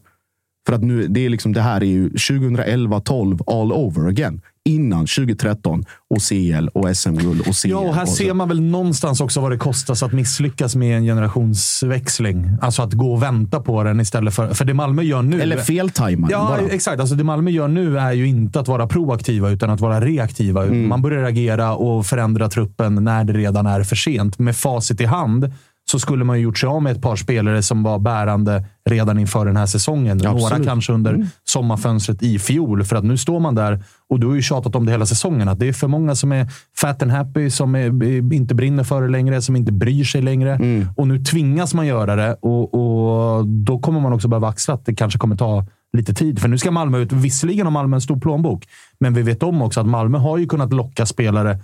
För 0.69 0.75
att 0.75 0.83
nu, 0.83 1.07
det, 1.07 1.25
är 1.25 1.29
liksom, 1.29 1.53
det 1.53 1.61
här 1.61 1.81
är 1.81 1.85
ju 1.85 2.09
2011-12 2.09 3.41
all 3.47 3.71
over 3.71 4.07
again. 4.09 4.41
Innan 4.65 4.99
2013 4.99 5.83
och 6.09 6.21
CL 6.21 6.67
och 6.73 6.97
SM-guld 6.97 7.41
och 7.47 7.55
CL. 7.55 7.69
Ja, 7.69 7.77
och 7.77 7.95
här 7.95 8.05
så- 8.05 8.15
ser 8.15 8.33
man 8.33 8.47
väl 8.49 8.61
någonstans 8.61 9.21
också 9.21 9.41
vad 9.41 9.51
det 9.51 9.57
kostar 9.57 10.05
att 10.05 10.13
misslyckas 10.13 10.75
med 10.75 10.97
en 10.97 11.03
generationsväxling. 11.03 12.57
Alltså 12.61 12.81
att 12.81 12.93
gå 12.93 13.13
och 13.13 13.23
vänta 13.23 13.59
på 13.59 13.83
den 13.83 13.99
istället 13.99 14.33
för... 14.35 14.53
För 14.53 14.65
det 14.65 14.73
Malmö 14.73 15.01
gör 15.01 15.21
nu... 15.21 15.41
Eller 15.41 15.57
feltajmar 15.57 16.31
Ja, 16.31 16.57
bara. 16.59 16.69
exakt. 16.69 16.99
Alltså 16.99 17.15
det 17.15 17.23
Malmö 17.23 17.51
gör 17.51 17.67
nu 17.67 17.99
är 17.99 18.11
ju 18.11 18.27
inte 18.27 18.59
att 18.59 18.67
vara 18.67 18.87
proaktiva, 18.87 19.49
utan 19.49 19.69
att 19.69 19.79
vara 19.79 20.01
reaktiva. 20.01 20.63
Mm. 20.65 20.87
Man 20.87 21.01
börjar 21.01 21.23
agera 21.23 21.75
och 21.75 22.05
förändra 22.05 22.49
truppen 22.49 22.95
när 22.95 23.23
det 23.23 23.33
redan 23.33 23.65
är 23.65 23.83
för 23.83 23.95
sent. 23.95 24.39
Med 24.39 24.55
facit 24.55 25.01
i 25.01 25.05
hand 25.05 25.53
så 25.91 25.99
skulle 25.99 26.23
man 26.23 26.37
ju 26.37 26.43
gjort 26.43 26.57
sig 26.57 26.67
av 26.67 26.83
med 26.83 26.91
ett 26.91 27.01
par 27.01 27.15
spelare 27.15 27.63
som 27.63 27.83
var 27.83 27.99
bärande 27.99 28.65
redan 28.89 29.19
inför 29.19 29.45
den 29.45 29.57
här 29.57 29.65
säsongen. 29.65 30.19
Ja, 30.23 30.31
Några 30.31 30.63
kanske 30.63 30.93
under 30.93 31.27
sommarfönstret 31.43 32.23
i 32.23 32.39
fjol. 32.39 32.83
För 32.83 32.95
att 32.95 33.03
nu 33.03 33.17
står 33.17 33.39
man 33.39 33.55
där 33.55 33.83
och 34.09 34.19
du 34.19 34.27
har 34.27 34.35
ju 34.35 34.41
tjatat 34.41 34.75
om 34.75 34.85
det 34.85 34.91
hela 34.91 35.05
säsongen. 35.05 35.47
Att 35.49 35.59
det 35.59 35.67
är 35.67 35.73
för 35.73 35.87
många 35.87 36.15
som 36.15 36.31
är 36.31 36.47
fat 36.77 37.03
and 37.03 37.11
happy, 37.11 37.49
som 37.49 37.75
är, 37.75 38.03
inte 38.33 38.55
brinner 38.55 38.83
för 38.83 39.01
det 39.01 39.07
längre, 39.07 39.41
som 39.41 39.55
inte 39.55 39.71
bryr 39.71 40.03
sig 40.03 40.21
längre. 40.21 40.55
Mm. 40.55 40.87
Och 40.97 41.07
nu 41.07 41.23
tvingas 41.23 41.73
man 41.73 41.87
göra 41.87 42.15
det 42.15 42.37
och, 42.41 42.73
och 42.73 43.47
då 43.47 43.79
kommer 43.79 43.99
man 43.99 44.13
också 44.13 44.27
behöva 44.27 44.47
axla 44.47 44.73
att 44.73 44.85
det 44.85 44.95
kanske 44.95 45.19
kommer 45.19 45.35
ta 45.35 45.65
lite 45.97 46.13
tid. 46.13 46.39
För 46.39 46.47
nu 46.47 46.57
ska 46.57 46.71
Malmö 46.71 46.97
ut. 46.97 47.11
Visserligen 47.11 47.65
har 47.65 47.71
Malmö 47.71 47.97
en 47.97 48.01
stor 48.01 48.19
plånbok, 48.19 48.67
men 48.99 49.13
vi 49.13 49.21
vet 49.21 49.43
om 49.43 49.61
också 49.61 49.79
att 49.79 49.87
Malmö 49.87 50.17
har 50.17 50.37
ju 50.37 50.47
kunnat 50.47 50.73
locka 50.73 51.05
spelare 51.05 51.59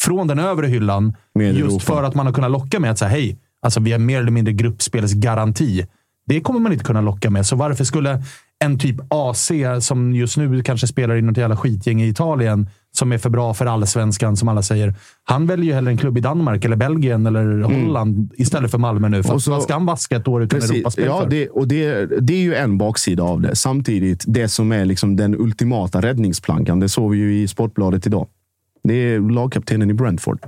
från 0.00 0.26
den 0.26 0.38
övre 0.38 0.66
hyllan. 0.66 1.16
Med 1.34 1.54
just 1.54 1.60
Europa. 1.60 1.84
för 1.84 2.02
att 2.02 2.14
man 2.14 2.26
har 2.26 2.32
kunnat 2.32 2.50
locka 2.50 2.80
med 2.80 2.90
att 2.90 2.98
säga 2.98 3.08
hej, 3.08 3.38
alltså 3.62 3.80
vi 3.80 3.92
har 3.92 3.98
mer 3.98 4.20
eller 4.20 4.30
mindre 4.30 4.52
gruppspelsgaranti. 4.52 5.86
Det 6.26 6.40
kommer 6.40 6.60
man 6.60 6.72
inte 6.72 6.84
kunna 6.84 7.00
locka 7.00 7.30
med. 7.30 7.46
Så 7.46 7.56
varför 7.56 7.84
skulle 7.84 8.22
en 8.64 8.78
typ 8.78 8.96
AC, 9.08 9.50
som 9.80 10.14
just 10.14 10.36
nu 10.36 10.62
kanske 10.62 10.86
spelar 10.86 11.16
i 11.16 11.22
något 11.22 11.36
jävla 11.36 11.56
skitgäng 11.56 12.02
i 12.02 12.08
Italien, 12.08 12.68
som 12.92 13.12
är 13.12 13.18
för 13.18 13.30
bra 13.30 13.54
för 13.54 13.66
allsvenskan, 13.66 14.36
som 14.36 14.48
alla 14.48 14.62
säger. 14.62 14.94
Han 15.24 15.46
väljer 15.46 15.66
ju 15.66 15.72
hellre 15.72 15.90
en 15.90 15.98
klubb 15.98 16.18
i 16.18 16.20
Danmark, 16.20 16.64
eller 16.64 16.76
Belgien 16.76 17.26
eller 17.26 17.62
Holland 17.62 18.30
istället 18.36 18.70
för 18.70 18.78
Malmö 18.78 19.08
nu. 19.08 19.22
För 19.22 19.30
Och 19.30 19.36
att 19.36 19.42
så- 19.42 19.50
vad 19.50 19.62
ska 19.62 19.72
han 19.72 19.86
vaska 19.86 20.16
ett 20.16 20.28
år 20.28 20.42
utan 20.42 20.60
Precis. 20.60 20.70
Europaspel 20.76 21.04
Ja, 21.06 21.20
för? 21.22 21.30
det, 21.30 21.48
och 21.48 21.68
det, 21.68 22.06
det 22.20 22.32
är 22.34 22.42
ju 22.42 22.54
en 22.54 22.78
baksida 22.78 23.22
av 23.22 23.40
det. 23.40 23.56
Samtidigt, 23.56 24.24
det 24.26 24.48
som 24.48 24.72
är 24.72 24.84
liksom 24.84 25.16
den 25.16 25.34
ultimata 25.40 26.00
räddningsplankan, 26.02 26.80
det 26.80 26.88
såg 26.88 27.10
vi 27.10 27.18
ju 27.18 27.38
i 27.42 27.48
Sportbladet 27.48 28.06
idag. 28.06 28.26
Det 28.84 28.94
är 28.94 29.20
lagkaptenen 29.30 29.90
i 29.90 29.94
Brentford. 29.94 30.38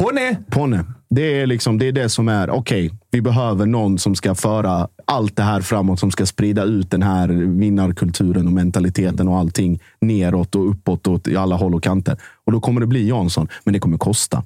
Ponne! 0.00 0.36
Ponne. 0.50 0.84
Det 1.10 1.40
är, 1.40 1.46
liksom, 1.46 1.78
det 1.78 1.88
är 1.88 1.92
det 1.92 2.08
som 2.08 2.28
är, 2.28 2.50
okej, 2.50 2.90
vi 3.10 3.20
behöver 3.22 3.66
någon 3.66 3.98
som 3.98 4.14
ska 4.14 4.34
föra 4.34 4.88
allt 5.04 5.36
det 5.36 5.42
här 5.42 5.60
framåt, 5.60 6.00
som 6.00 6.10
ska 6.10 6.26
sprida 6.26 6.64
ut 6.64 6.90
den 6.90 7.02
här 7.02 7.28
vinnarkulturen 7.60 8.46
och 8.46 8.52
mentaliteten 8.52 9.28
och 9.28 9.38
allting 9.38 9.80
neråt 10.00 10.54
och 10.54 10.70
uppåt 10.70 11.06
och 11.06 11.28
i 11.28 11.36
alla 11.36 11.56
håll 11.56 11.74
och 11.74 11.82
kanter. 11.82 12.16
Och 12.44 12.52
då 12.52 12.60
kommer 12.60 12.80
det 12.80 12.86
bli 12.86 13.08
Jansson, 13.08 13.48
men 13.64 13.72
det 13.72 13.78
kommer 13.80 13.98
kosta. 13.98 14.42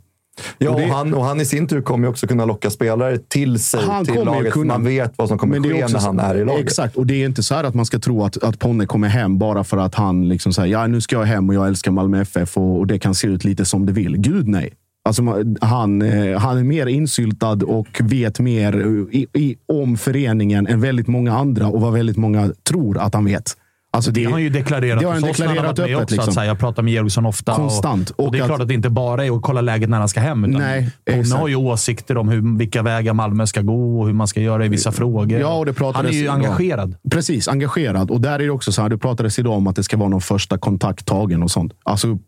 Ja, 0.58 0.68
Och 0.70 0.74
och, 0.74 0.80
det- 0.80 0.86
han, 0.86 1.14
och 1.14 1.24
han 1.24 1.40
i 1.40 1.44
sin 1.44 1.68
tur 1.68 1.80
kommer 1.82 2.08
också 2.08 2.26
kunna 2.26 2.44
locka 2.44 2.70
spelare 2.70 3.18
till 3.28 3.58
sig, 3.58 3.80
till 4.06 4.24
laget. 4.24 4.52
kunna- 4.52 4.74
Man 4.74 4.84
vet 4.84 5.12
vad 5.16 5.28
som 5.28 5.38
kommer 5.38 5.60
ske 5.62 5.84
också 5.84 5.96
när 5.98 6.04
han 6.06 6.18
är 6.20 6.34
i 6.34 6.44
laget. 6.44 6.64
Exakt, 6.64 6.96
och 6.96 7.06
det 7.06 7.14
är 7.22 7.26
inte 7.26 7.42
så 7.42 7.54
här 7.54 7.64
att 7.64 7.74
man 7.74 7.86
ska 7.86 7.98
tro 7.98 8.24
att, 8.24 8.42
att 8.44 8.58
Ponne 8.58 8.86
kommer 8.86 9.08
hem 9.08 9.38
bara 9.38 9.64
för 9.64 9.76
att 9.76 9.94
han 9.94 10.28
liksom 10.28 10.52
säger 10.52 10.72
ja, 10.72 10.86
nu 10.86 11.00
ska 11.00 11.16
jag 11.16 11.24
hem 11.24 11.48
och 11.48 11.54
jag 11.54 11.68
älskar 11.68 11.90
Malmö 11.90 12.20
FF 12.20 12.56
och, 12.56 12.78
och 12.78 12.86
det 12.86 12.98
kan 12.98 13.14
se 13.14 13.26
ut 13.28 13.44
lite 13.44 13.64
som 13.64 13.86
det 13.86 13.92
vill. 13.92 14.16
Gud 14.16 14.48
nej. 14.48 14.70
Alltså, 15.10 15.44
han, 15.60 16.02
eh, 16.02 16.38
han 16.38 16.58
är 16.58 16.64
mer 16.64 16.86
insyltad 16.86 17.64
och 17.66 18.00
vet 18.00 18.40
mer 18.40 18.76
eh, 18.80 19.18
i, 19.20 19.26
i, 19.32 19.56
om 19.68 19.96
föreningen 19.96 20.66
än 20.66 20.80
väldigt 20.80 21.06
många 21.06 21.38
andra 21.38 21.66
och 21.66 21.80
vad 21.80 21.92
väldigt 21.92 22.16
många 22.16 22.52
tror 22.68 22.98
att 22.98 23.14
han 23.14 23.24
vet. 23.24 23.56
Alltså 23.92 24.10
det, 24.10 24.24
har 24.24 24.32
han 24.32 24.42
ju 24.42 24.50
deklarerat 24.50 25.00
det 25.00 25.06
har 25.06 25.12
han 25.12 25.22
deklarerat 25.22 25.78
öppet, 25.78 25.96
också. 25.96 26.14
liksom. 26.14 26.30
Att, 26.30 26.36
här, 26.36 26.44
jag 26.44 26.58
pratar 26.58 26.82
med 26.82 26.92
Georgsson 26.92 27.26
ofta. 27.26 27.54
Konstant. 27.54 28.10
Och, 28.10 28.26
och, 28.26 28.32
det 28.32 28.38
är 28.38 28.42
att- 28.42 28.48
klart 28.48 28.60
att 28.60 28.68
det 28.68 28.74
inte 28.74 28.90
bara 28.90 29.26
är 29.26 29.36
att 29.36 29.42
kolla 29.42 29.60
läget 29.60 29.90
när 29.90 29.98
han 29.98 30.08
ska 30.08 30.20
hem. 30.20 30.44
Utan 30.44 30.60
Nej, 30.60 30.90
Ponne 31.10 31.34
har 31.34 31.48
ju 31.48 31.56
åsikter 31.56 32.16
om 32.16 32.28
hur, 32.28 32.58
vilka 32.58 32.82
vägar 32.82 33.12
Malmö 33.12 33.46
ska 33.46 33.60
gå 33.60 34.00
och 34.00 34.06
hur 34.06 34.14
man 34.14 34.28
ska 34.28 34.40
göra 34.40 34.64
i 34.64 34.68
vissa 34.68 34.92
frågor. 34.92 35.40
Ja, 35.40 35.58
och 35.58 35.66
det 35.66 35.72
pratades, 35.72 36.06
han 36.06 36.14
är 36.14 36.18
ju 36.18 36.24
ja. 36.24 36.32
engagerad. 36.32 36.96
Precis, 37.10 37.48
engagerad. 37.48 38.10
Och 38.10 38.20
där 38.20 38.34
är 38.34 38.38
det 38.38 38.50
också 38.50 38.72
så 38.72 38.82
här, 38.82 38.88
det 38.88 38.98
pratades 38.98 39.38
idag 39.38 39.54
om 39.54 39.66
att 39.66 39.76
det 39.76 39.84
ska 39.84 39.96
vara 39.96 40.08
någon 40.08 40.20
första 40.20 40.58
kontakt 40.58 41.06
tagen 41.06 41.42
och 41.42 41.50
sånt. 41.50 41.72
Alltså, 41.82 42.18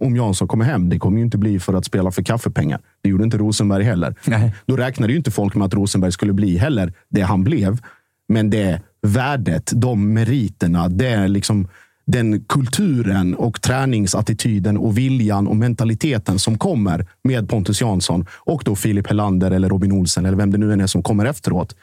om 0.00 0.16
Jansson 0.16 0.48
kommer 0.48 0.64
hem, 0.64 0.88
det 0.88 0.98
kommer 0.98 1.18
ju 1.18 1.24
inte 1.24 1.38
bli 1.38 1.60
för 1.60 1.74
att 1.74 1.84
spela 1.84 2.10
för 2.10 2.22
kaffepengar. 2.22 2.80
Det 3.02 3.08
gjorde 3.08 3.24
inte 3.24 3.38
Rosenberg 3.38 3.84
heller. 3.84 4.14
Nej. 4.24 4.54
Då 4.66 4.76
räknade 4.76 5.12
ju 5.12 5.16
inte 5.16 5.30
folk 5.30 5.54
med 5.54 5.66
att 5.66 5.74
Rosenberg 5.74 6.12
skulle 6.12 6.32
bli 6.32 6.56
heller 6.56 6.92
det 7.08 7.22
han 7.22 7.44
blev. 7.44 7.80
Men 8.28 8.50
det 8.50 8.80
värdet, 9.02 9.72
de 9.74 10.12
meriterna, 10.14 10.88
det 10.88 11.08
är 11.08 11.28
liksom 11.28 11.68
den 12.06 12.44
kulturen 12.44 13.34
och 13.34 13.62
träningsattityden 13.62 14.76
och 14.76 14.98
viljan 14.98 15.46
och 15.46 15.56
mentaliteten 15.56 16.38
som 16.38 16.58
kommer 16.58 17.06
med 17.24 17.48
Pontus 17.48 17.80
Jansson 17.80 18.26
och 18.32 18.62
då 18.64 18.76
Filip 18.76 19.06
Helander 19.06 19.50
eller 19.50 19.68
Robin 19.68 19.92
Olsen 19.92 20.26
eller 20.26 20.36
vem 20.36 20.52
det 20.52 20.58
nu 20.58 20.72
än 20.72 20.80
är 20.80 20.86
som 20.86 21.02
kommer 21.02 21.24
efteråt 21.24 21.76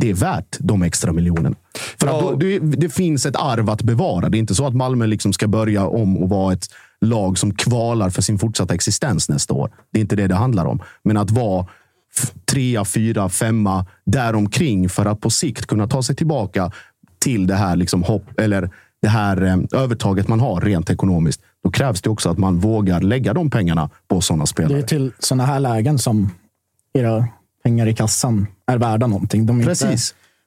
det 0.00 0.10
är 0.10 0.14
värt 0.14 0.56
de 0.58 0.82
extra 0.82 1.12
miljonerna. 1.12 1.56
För 2.00 2.06
att 2.06 2.20
då, 2.20 2.34
det, 2.34 2.58
det 2.58 2.88
finns 2.88 3.26
ett 3.26 3.36
arv 3.36 3.70
att 3.70 3.82
bevara. 3.82 4.28
Det 4.28 4.36
är 4.36 4.38
inte 4.38 4.54
så 4.54 4.66
att 4.66 4.74
Malmö 4.74 5.06
liksom 5.06 5.32
ska 5.32 5.48
börja 5.48 5.86
om 5.86 6.16
och 6.16 6.28
vara 6.28 6.52
ett 6.52 6.66
lag 7.00 7.38
som 7.38 7.54
kvalar 7.54 8.10
för 8.10 8.22
sin 8.22 8.38
fortsatta 8.38 8.74
existens 8.74 9.28
nästa 9.28 9.54
år. 9.54 9.70
Det 9.92 9.98
är 9.98 10.00
inte 10.00 10.16
det 10.16 10.26
det 10.26 10.34
handlar 10.34 10.64
om. 10.64 10.82
Men 11.02 11.16
att 11.16 11.30
vara 11.30 11.66
trea, 12.50 12.84
fyra, 12.84 13.28
femma 13.28 13.86
däromkring 14.06 14.88
för 14.88 15.06
att 15.06 15.20
på 15.20 15.30
sikt 15.30 15.66
kunna 15.66 15.86
ta 15.86 16.02
sig 16.02 16.16
tillbaka 16.16 16.70
till 17.18 17.46
det 17.46 17.54
här 17.54 17.76
liksom 17.76 18.02
hopp, 18.02 18.40
eller 18.40 18.70
det 19.02 19.08
här 19.08 19.42
eh, 19.42 19.56
övertaget 19.82 20.28
man 20.28 20.40
har 20.40 20.60
rent 20.60 20.90
ekonomiskt. 20.90 21.40
Då 21.64 21.70
krävs 21.70 22.02
det 22.02 22.10
också 22.10 22.30
att 22.30 22.38
man 22.38 22.58
vågar 22.58 23.00
lägga 23.00 23.34
de 23.34 23.50
pengarna 23.50 23.90
på 24.08 24.20
sådana 24.20 24.42
Det 24.42 24.46
spelare. 24.48 24.78
är 24.78 24.82
till 24.82 25.12
sådana 25.18 25.46
här 25.46 25.60
lägen 25.60 25.98
som 25.98 26.30
era 26.98 27.28
pengar 27.66 27.86
i 27.86 27.94
kassan 27.94 28.46
är 28.66 28.78
värda 28.78 29.06
någonting. 29.06 29.46
De, 29.46 29.60
är 29.60 29.64
Precis. 29.64 29.90
Inte, 29.90 30.02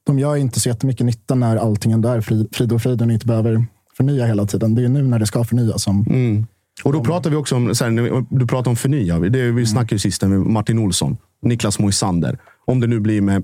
de 0.05 0.19
gör 0.19 0.35
inte 0.35 0.59
så 0.59 0.69
jättemycket 0.69 1.05
nytta 1.05 1.35
när 1.35 1.57
allting 1.57 1.91
är 1.91 1.97
där 1.97 2.21
fri, 2.21 2.47
frid 2.51 2.71
och 2.71 2.81
friden 2.81 3.07
och 3.07 3.13
inte 3.13 3.25
behöver 3.25 3.65
förnya 3.97 4.25
hela 4.25 4.45
tiden. 4.45 4.75
Det 4.75 4.83
är 4.83 4.89
nu 4.89 5.03
när 5.03 5.19
det 5.19 5.25
ska 5.25 5.43
förnyas 5.43 5.83
som 5.83 6.05
Mm. 6.09 6.47
Och 6.83 6.93
då 6.93 7.03
pratar 7.03 7.29
vi 7.29 7.35
också 7.35 7.55
om, 7.55 7.75
så 7.75 7.85
här, 7.85 8.25
du 8.39 8.47
pratar 8.47 8.71
om 8.71 8.75
förnya. 8.75 9.19
Det, 9.19 9.51
vi 9.51 9.65
snackade 9.65 9.95
ju 9.95 9.99
sist 9.99 10.21
med 10.21 10.39
Martin 10.39 10.79
Olsson, 10.79 11.17
Niklas 11.41 11.79
Moisander. 11.79 12.37
Om 12.65 12.79
det 12.79 12.87
nu 12.87 12.99
blir 12.99 13.21
med, 13.21 13.43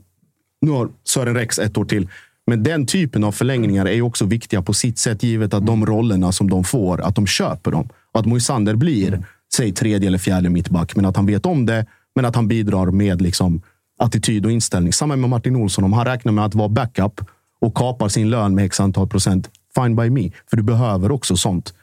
nu 0.61 0.71
har 0.71 0.89
Sören 1.03 1.36
Rex 1.36 1.59
ett 1.59 1.78
år 1.78 1.86
till. 1.86 2.09
Men 2.47 2.63
den 2.63 2.86
typen 2.86 3.23
av 3.23 3.32
förlängningar 3.32 3.86
är 3.86 3.93
ju 3.93 4.01
också 4.01 4.26
viktiga 4.26 4.61
på 4.61 4.73
sitt 4.73 4.97
sätt, 4.97 5.23
givet 5.23 5.53
att 5.53 5.65
de 5.65 5.86
rollerna 5.86 6.32
som 6.32 6.49
de 6.49 6.63
får, 6.63 7.01
att 7.01 7.15
de 7.15 7.28
köper 7.28 7.71
dem. 7.71 7.89
Och 8.13 8.19
att 8.19 8.26
Moisander 8.26 8.76
blir, 8.76 9.23
säg 9.55 9.71
tredje 9.71 10.07
eller 10.07 10.17
fjärde 10.17 10.49
mittback, 10.49 10.95
men 10.95 11.05
att 11.05 11.15
han 11.15 11.26
vet 11.26 11.45
om 11.45 11.65
det, 11.65 11.86
men 12.16 12.26
att 12.26 12.36
han 12.36 12.47
bidrar 12.47 12.86
med 12.86 13.22
liksom, 13.22 13.61
attityd 13.99 14.45
och 14.45 14.51
inställning. 14.51 14.93
Samma 14.93 15.16
med 15.16 15.30
Martin 15.30 15.55
Olsson. 15.55 15.84
Om 15.84 15.93
han 15.93 16.05
räknar 16.05 16.32
med 16.32 16.45
att 16.45 16.55
vara 16.55 16.70
backup 16.70 17.22
och 17.61 17.76
kapar 17.76 18.09
sin 18.09 18.30
lön 18.30 18.55
med 18.55 18.66
x 18.66 18.80
antal 18.80 19.07
procent, 19.07 19.49
fine 19.76 19.95
by 19.95 20.09
me. 20.09 20.32
För 20.49 20.57
du 20.57 20.63
behöver 20.63 21.11
också 21.11 21.38
sånt 21.38 21.74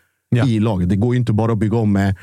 i 0.46 0.60
laget. 0.60 0.88
Det 0.88 0.96
går 0.96 1.16
inte 1.16 1.32
bara 1.32 1.52
att 1.52 1.58
bygga 1.58 1.76
om 1.76 1.92
med 1.92 2.16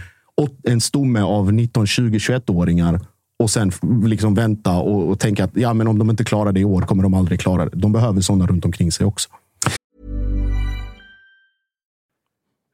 en 0.63 0.81
stomme 0.81 1.21
av 1.21 1.53
19, 1.53 1.87
20, 1.87 2.17
21-åringar 2.17 2.99
och 3.39 3.49
sen 3.49 3.71
liksom 4.03 4.33
vänta 4.33 4.77
och, 4.77 5.09
och 5.09 5.19
tänka 5.19 5.43
att 5.43 5.51
ja, 5.53 5.73
men 5.73 5.87
om 5.87 5.99
de 5.99 6.09
inte 6.09 6.23
klarar 6.23 6.51
det 6.51 6.59
i 6.59 6.65
år 6.65 6.81
kommer 6.81 7.03
de 7.03 7.13
aldrig 7.13 7.39
klara 7.39 7.65
det. 7.65 7.71
De 7.73 7.91
behöver 7.91 8.21
sådana 8.21 8.47
runt 8.47 8.65
omkring 8.65 8.91
sig 8.91 9.05
också. 9.05 9.29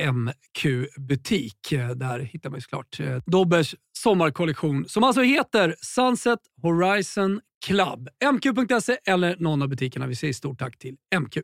MQ-butik. 0.00 1.72
Eh, 1.72 1.88
Där 1.88 2.18
hittar 2.18 2.50
man 2.50 2.56
ju 2.56 2.60
såklart 2.60 3.00
eh, 3.00 3.16
Dobbers 3.26 3.74
sommarkollektion 3.98 4.84
som 4.88 5.04
alltså 5.04 5.22
heter 5.22 5.74
Sunset 5.80 6.38
Horizon 6.62 7.40
Club. 7.66 8.08
MQ.se 8.32 8.96
eller 9.06 9.36
någon 9.38 9.62
av 9.62 9.68
butikerna. 9.68 10.06
Vi 10.06 10.16
säger 10.16 10.32
stort 10.32 10.58
tack 10.58 10.78
till 10.78 10.96
MQ. 11.20 11.36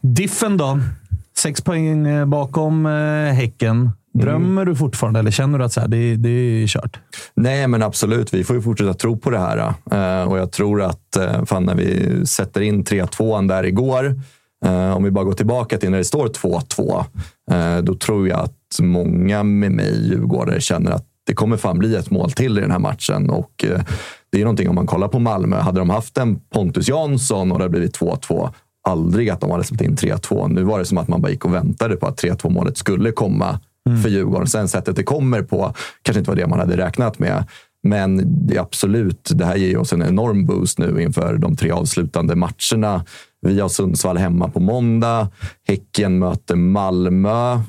Diffen 0.00 0.56
då? 0.56 0.78
Sex 1.38 1.60
poäng 1.60 2.06
eh, 2.06 2.26
bakom 2.26 2.84
Häcken. 3.34 3.90
Drömmer 4.14 4.64
du 4.64 4.76
fortfarande 4.76 5.20
eller 5.20 5.30
känner 5.30 5.58
du 5.58 5.64
att 5.64 5.72
så 5.72 5.80
här, 5.80 5.88
det, 5.88 6.16
det 6.16 6.28
är 6.28 6.66
kört? 6.66 6.98
Nej, 7.34 7.68
men 7.68 7.82
absolut. 7.82 8.34
Vi 8.34 8.44
får 8.44 8.56
ju 8.56 8.62
fortsätta 8.62 8.94
tro 8.94 9.18
på 9.18 9.30
det 9.30 9.38
här. 9.38 9.74
Och 10.28 10.38
jag 10.38 10.52
tror 10.52 10.82
att 10.82 11.16
fan, 11.46 11.64
när 11.64 11.74
vi 11.74 12.26
sätter 12.26 12.60
in 12.60 12.84
3-2 12.84 13.48
där 13.48 13.64
igår, 13.64 14.20
om 14.66 15.04
vi 15.04 15.10
bara 15.10 15.24
går 15.24 15.32
tillbaka 15.32 15.78
till 15.78 15.90
när 15.90 15.98
det 15.98 16.04
står 16.04 16.28
2-2, 16.28 17.04
eh, 17.50 17.82
då 17.82 17.94
tror 17.94 18.28
jag 18.28 18.38
att 18.40 18.78
många 18.80 19.42
med 19.42 19.72
mig 19.72 20.08
djurgårdare 20.08 20.60
känner 20.60 20.90
att 20.90 21.04
det 21.26 21.34
kommer 21.34 21.56
fan 21.56 21.78
bli 21.78 21.96
ett 21.96 22.10
mål 22.10 22.30
till 22.30 22.58
i 22.58 22.60
den 22.60 22.70
här 22.70 22.78
matchen. 22.78 23.30
Och 23.30 23.64
eh, 23.64 23.80
det 24.32 24.40
är 24.40 24.44
någonting 24.44 24.68
om 24.68 24.74
man 24.74 24.86
kollar 24.86 25.08
på 25.08 25.18
Malmö. 25.18 25.56
Hade 25.56 25.80
de 25.80 25.90
haft 25.90 26.18
en 26.18 26.40
Pontus 26.40 26.88
Jansson 26.88 27.52
och 27.52 27.58
det 27.58 27.64
hade 27.64 27.72
blivit 27.72 27.98
2-2, 27.98 28.50
aldrig 28.88 29.30
att 29.30 29.40
de 29.40 29.50
hade 29.50 29.64
släppt 29.64 29.82
in 29.82 29.96
3-2. 29.96 30.48
Nu 30.48 30.62
var 30.62 30.78
det 30.78 30.84
som 30.84 30.98
att 30.98 31.08
man 31.08 31.20
bara 31.20 31.30
gick 31.30 31.44
och 31.44 31.54
väntade 31.54 31.96
på 31.96 32.06
att 32.06 32.22
3-2 32.22 32.50
målet 32.50 32.76
skulle 32.76 33.12
komma 33.12 33.60
för 34.02 34.08
Djurgården. 34.08 34.46
Sen 34.46 34.68
sättet 34.68 34.96
det 34.96 35.02
kommer 35.02 35.42
på 35.42 35.74
kanske 36.02 36.18
inte 36.18 36.30
var 36.30 36.36
det 36.36 36.46
man 36.46 36.58
hade 36.58 36.76
räknat 36.76 37.18
med. 37.18 37.44
Men 37.82 38.22
det 38.46 38.56
är 38.56 38.60
absolut, 38.60 39.30
det 39.34 39.44
här 39.44 39.56
ger 39.56 39.78
oss 39.78 39.92
en 39.92 40.02
enorm 40.02 40.46
boost 40.46 40.78
nu 40.78 41.02
inför 41.02 41.36
de 41.36 41.56
tre 41.56 41.70
avslutande 41.70 42.34
matcherna. 42.34 43.04
Vi 43.46 43.60
har 43.60 43.68
Sundsvall 43.68 44.16
hemma 44.18 44.48
på 44.48 44.60
måndag. 44.60 45.28
Häcken 45.68 46.18
möter 46.18 46.56
Malmö. 46.56 47.60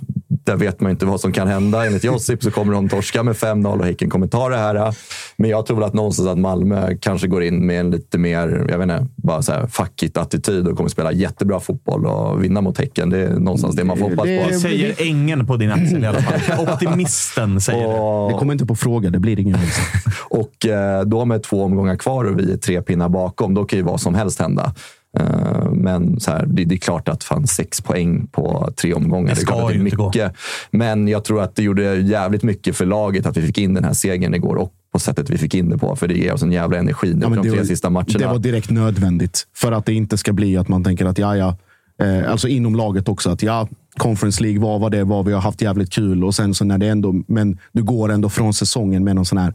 Där 0.46 0.56
vet 0.56 0.82
man 0.82 0.92
inte 0.92 1.06
vad 1.06 1.22
som 1.22 1.32
kan 1.32 1.48
hända. 1.48 1.86
Enligt 1.86 2.04
Josip 2.04 2.44
så 2.44 2.52
kommer 2.52 2.74
de 2.74 2.90
torska 2.90 3.24
med 3.24 3.36
5-0 3.36 3.80
och 3.80 3.86
Häcken 3.86 4.10
kommer 4.10 4.28
ta 4.28 4.50
det 4.50 4.58
här. 4.58 4.96
Men 5.38 5.50
jag 5.50 5.66
tror 5.66 5.78
väl 5.78 5.86
att 5.86 5.94
någonstans 5.94 6.30
att 6.30 6.38
Malmö 6.38 6.96
kanske 7.02 7.28
går 7.28 7.44
in 7.44 7.66
med 7.66 7.80
en 7.80 7.92
lite 7.92 8.18
mer, 8.18 8.66
jag 8.70 8.78
vet 8.78 8.84
inte, 8.90 9.08
bara 9.16 9.42
så 9.42 9.52
här 9.52 9.68
fuck 9.68 10.04
it-attityd 10.04 10.68
och 10.68 10.78
kommer 10.78 10.90
spela 10.90 11.12
jättebra 11.12 11.60
fotboll 11.60 12.06
och 12.06 12.44
vinna 12.44 12.62
mot 12.62 12.78
Häcken. 12.78 13.10
Det 13.10 13.18
är 13.18 13.30
någonstans 13.30 13.76
det 13.76 13.84
man 13.84 13.98
får 13.98 14.10
hoppas 14.10 14.26
Det 14.26 14.48
på. 14.54 14.60
säger 14.60 14.96
ängen 14.98 15.48
på 15.48 15.58
din 15.58 15.72
axel 15.72 16.04
i 16.04 16.08
alla 16.08 16.22
fall. 16.22 16.68
Optimisten 16.74 17.62
säger 17.62 17.88
det. 17.88 18.34
Det 18.34 18.40
kommer 18.40 18.54
inte 18.54 18.66
på 18.66 18.76
fråga. 18.76 19.10
Det 19.10 19.20
blir 19.20 19.40
ingen 19.40 19.58
vinst. 19.60 19.80
Och 20.30 20.66
eh, 20.66 21.02
då 21.04 21.26
med 21.26 21.44
två 21.44 21.64
omgångar 21.64 21.96
kvar 21.96 22.26
och 22.26 22.40
vi 22.40 22.52
är 22.54 22.58
tre 22.58 22.82
pinnar 22.82 23.10
bakom, 23.10 23.54
då 23.54 23.66
kan 23.66 23.80
ju 23.80 23.84
vad 23.84 24.02
som 24.02 24.16
helst 24.16 24.40
hända. 24.40 24.74
Eh, 25.20 25.72
Men 25.72 26.20
så 26.20 26.32
här, 26.32 26.46
det, 26.46 26.66
det 26.66 26.76
är 26.76 26.80
klart 26.80 27.10
att 27.10 27.24
fan 27.24 27.48
sex 27.48 27.82
poäng 27.82 28.28
på 28.28 28.70
tre 28.76 28.94
omgångar. 28.94 29.30
Det 29.30 29.36
ska 29.36 29.68
att 29.68 29.76
ju 29.76 29.88
är 29.88 29.96
gå. 29.96 30.06
mycket. 30.06 30.34
Men 30.72 31.08
jag 31.08 31.24
tror 31.24 31.42
att 31.42 31.56
det 31.56 31.64
gjorde 31.64 31.96
jävligt 31.96 32.44
mycket 32.44 32.76
för 32.76 32.86
laget 32.86 33.26
att 33.26 33.38
vi 33.38 33.42
fick 33.42 33.58
in 33.58 33.74
den 33.74 33.84
här 33.84 33.94
segern 33.94 34.34
igår 34.34 34.56
och 34.56 34.74
på 34.94 35.00
sättet 35.00 35.30
vi 35.30 35.38
fick 35.38 35.54
in 35.56 35.70
det 35.70 35.78
på. 35.78 35.96
För 35.96 36.08
det 36.08 36.14
ger 36.18 36.34
oss 36.34 36.44
en 36.44 36.52
jävla 36.52 36.78
energi 36.78 37.14
nu 37.14 37.22
Ja, 37.22 37.30
de 37.30 37.36
det, 37.36 37.50
tre 37.50 37.58
var, 37.60 37.66
sista 37.66 37.90
matcherna. 37.90 38.20
det 38.20 38.26
var 38.28 38.40
direkt 38.40 38.70
nödvändigt 38.70 39.48
för 39.56 39.72
att 39.72 39.86
det 39.86 39.94
inte 39.94 40.18
ska 40.18 40.34
bli 40.34 40.58
att 40.58 40.68
man 40.68 40.84
tänker 40.84 41.06
att 41.06 41.18
ja, 41.18 41.38
ja, 41.38 41.58
eh, 42.06 42.32
alltså 42.32 42.48
inom 42.48 42.76
laget 42.76 43.08
också, 43.10 43.30
att 43.30 43.44
ja, 43.44 43.68
Conference 43.98 44.44
League 44.44 44.60
var 44.62 44.80
vad 44.80 44.92
det 44.92 45.04
var. 45.04 45.24
Vi 45.24 45.34
har 45.34 45.42
haft 45.42 45.62
jävligt 45.62 45.92
kul 45.92 46.24
och 46.24 46.36
sen 46.36 46.54
så 46.54 46.66
när 46.66 46.78
det 46.78 46.88
ändå, 46.88 47.16
men 47.28 47.58
du 47.72 47.84
går 47.84 48.12
ändå 48.12 48.30
från 48.30 48.54
säsongen 48.54 49.04
med 49.04 49.16
någon 49.16 49.26
sån 49.26 49.38
här 49.38 49.54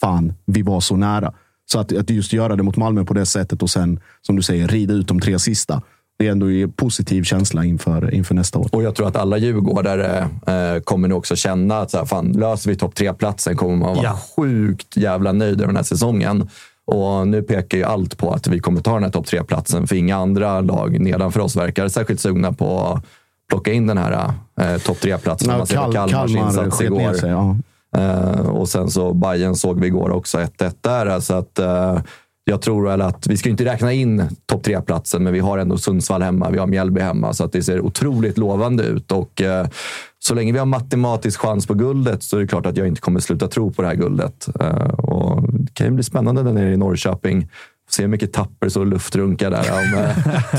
fan, 0.00 0.32
vi 0.46 0.62
var 0.62 0.80
så 0.80 0.96
nära. 0.96 1.32
Så 1.66 1.78
att, 1.78 1.96
att 1.96 2.10
just 2.10 2.32
göra 2.32 2.56
det 2.56 2.62
mot 2.62 2.76
Malmö 2.76 3.04
på 3.04 3.14
det 3.14 3.26
sättet 3.26 3.62
och 3.62 3.70
sen, 3.70 4.00
som 4.22 4.36
du 4.36 4.42
säger, 4.42 4.68
rida 4.68 4.94
ut 4.94 5.08
de 5.08 5.20
tre 5.20 5.38
sista. 5.38 5.82
Det 6.18 6.26
är 6.26 6.30
ändå 6.32 6.50
en 6.50 6.72
positiv 6.72 7.22
känsla 7.22 7.64
inför, 7.64 8.14
inför 8.14 8.34
nästa 8.34 8.58
år. 8.58 8.68
Och 8.72 8.82
jag 8.82 8.94
tror 8.94 9.08
att 9.08 9.16
alla 9.16 9.38
djurgårdare 9.38 10.28
eh, 10.46 10.80
kommer 10.84 11.08
nog 11.08 11.18
också 11.18 11.36
känna 11.36 11.78
att 11.80 11.90
så 11.90 11.98
här, 11.98 12.04
fan, 12.04 12.32
löser 12.32 12.70
vi 12.70 12.76
topp 12.76 12.94
tre-platsen 12.94 13.56
kommer 13.56 13.76
man 13.76 13.94
vara 13.96 14.04
Ja. 14.04 14.18
sjukt 14.36 14.96
jävla 14.96 15.32
nöjd 15.32 15.54
över 15.54 15.66
den 15.66 15.76
här 15.76 15.82
säsongen. 15.82 16.48
Och 16.86 17.28
nu 17.28 17.42
pekar 17.42 17.78
ju 17.78 17.84
allt 17.84 18.18
på 18.18 18.30
att 18.32 18.46
vi 18.46 18.60
kommer 18.60 18.80
ta 18.80 18.94
den 18.94 19.02
här 19.02 19.10
topp 19.10 19.26
tre-platsen, 19.26 19.86
för 19.86 19.96
inga 19.96 20.16
andra 20.16 20.60
lag 20.60 21.00
nedanför 21.00 21.40
oss 21.40 21.56
verkar 21.56 21.88
särskilt 21.88 22.20
sugna 22.20 22.52
på 22.52 22.80
att 22.80 23.04
plocka 23.48 23.72
in 23.72 23.86
den 23.86 23.98
här 23.98 24.32
eh, 24.60 24.76
topp 24.78 25.00
tre-platsen. 25.00 25.48
Man 25.58 25.66
ser 25.66 25.76
Kal- 25.76 25.92
Kalmars 25.92 26.10
Kalmar 26.10 26.46
insats 26.48 26.76
sket 26.78 26.90
ner 26.92 27.00
igår. 27.00 27.14
sig, 27.14 27.30
ja. 27.30 27.56
Eh, 27.98 28.48
och 28.48 28.68
sen 28.68 28.90
så 28.90 29.14
Bayern 29.14 29.54
såg 29.54 29.80
vi 29.80 29.86
igår 29.86 30.10
också 30.10 30.38
1-1 30.38 30.74
där. 30.80 31.20
Så 31.20 31.34
att, 31.34 31.58
eh, 31.58 31.98
jag 32.44 32.62
tror 32.62 32.88
väl 32.88 33.02
att 33.02 33.26
vi 33.26 33.36
ska 33.36 33.48
inte 33.48 33.64
räkna 33.64 33.92
in 33.92 34.28
topp 34.46 34.62
tre-platsen, 34.62 35.22
men 35.22 35.32
vi 35.32 35.40
har 35.40 35.58
ändå 35.58 35.78
Sundsvall 35.78 36.22
hemma, 36.22 36.50
vi 36.50 36.58
har 36.58 36.66
Mjällby 36.66 37.00
hemma, 37.00 37.32
så 37.32 37.44
att 37.44 37.52
det 37.52 37.62
ser 37.62 37.80
otroligt 37.80 38.38
lovande 38.38 38.82
ut. 38.82 39.12
Och 39.12 39.42
eh, 39.42 39.66
så 40.18 40.34
länge 40.34 40.52
vi 40.52 40.58
har 40.58 40.66
matematisk 40.66 41.40
chans 41.40 41.66
på 41.66 41.74
guldet 41.74 42.22
så 42.22 42.36
är 42.36 42.40
det 42.40 42.46
klart 42.46 42.66
att 42.66 42.76
jag 42.76 42.86
inte 42.86 43.00
kommer 43.00 43.20
sluta 43.20 43.48
tro 43.48 43.72
på 43.72 43.82
det 43.82 43.88
här 43.88 43.94
guldet. 43.94 44.48
Och 44.98 45.52
det 45.52 45.74
kan 45.74 45.86
ju 45.86 45.92
bli 45.92 46.04
spännande 46.04 46.42
där 46.42 46.52
nere 46.52 46.72
i 46.72 46.76
Norrköping. 46.76 47.48
Se 47.90 48.02
hur 48.02 48.08
mycket 48.08 48.32
tapper 48.32 48.78
och 48.78 48.86
luftrunkar 48.86 49.50
där 49.50 49.72
om 49.72 50.08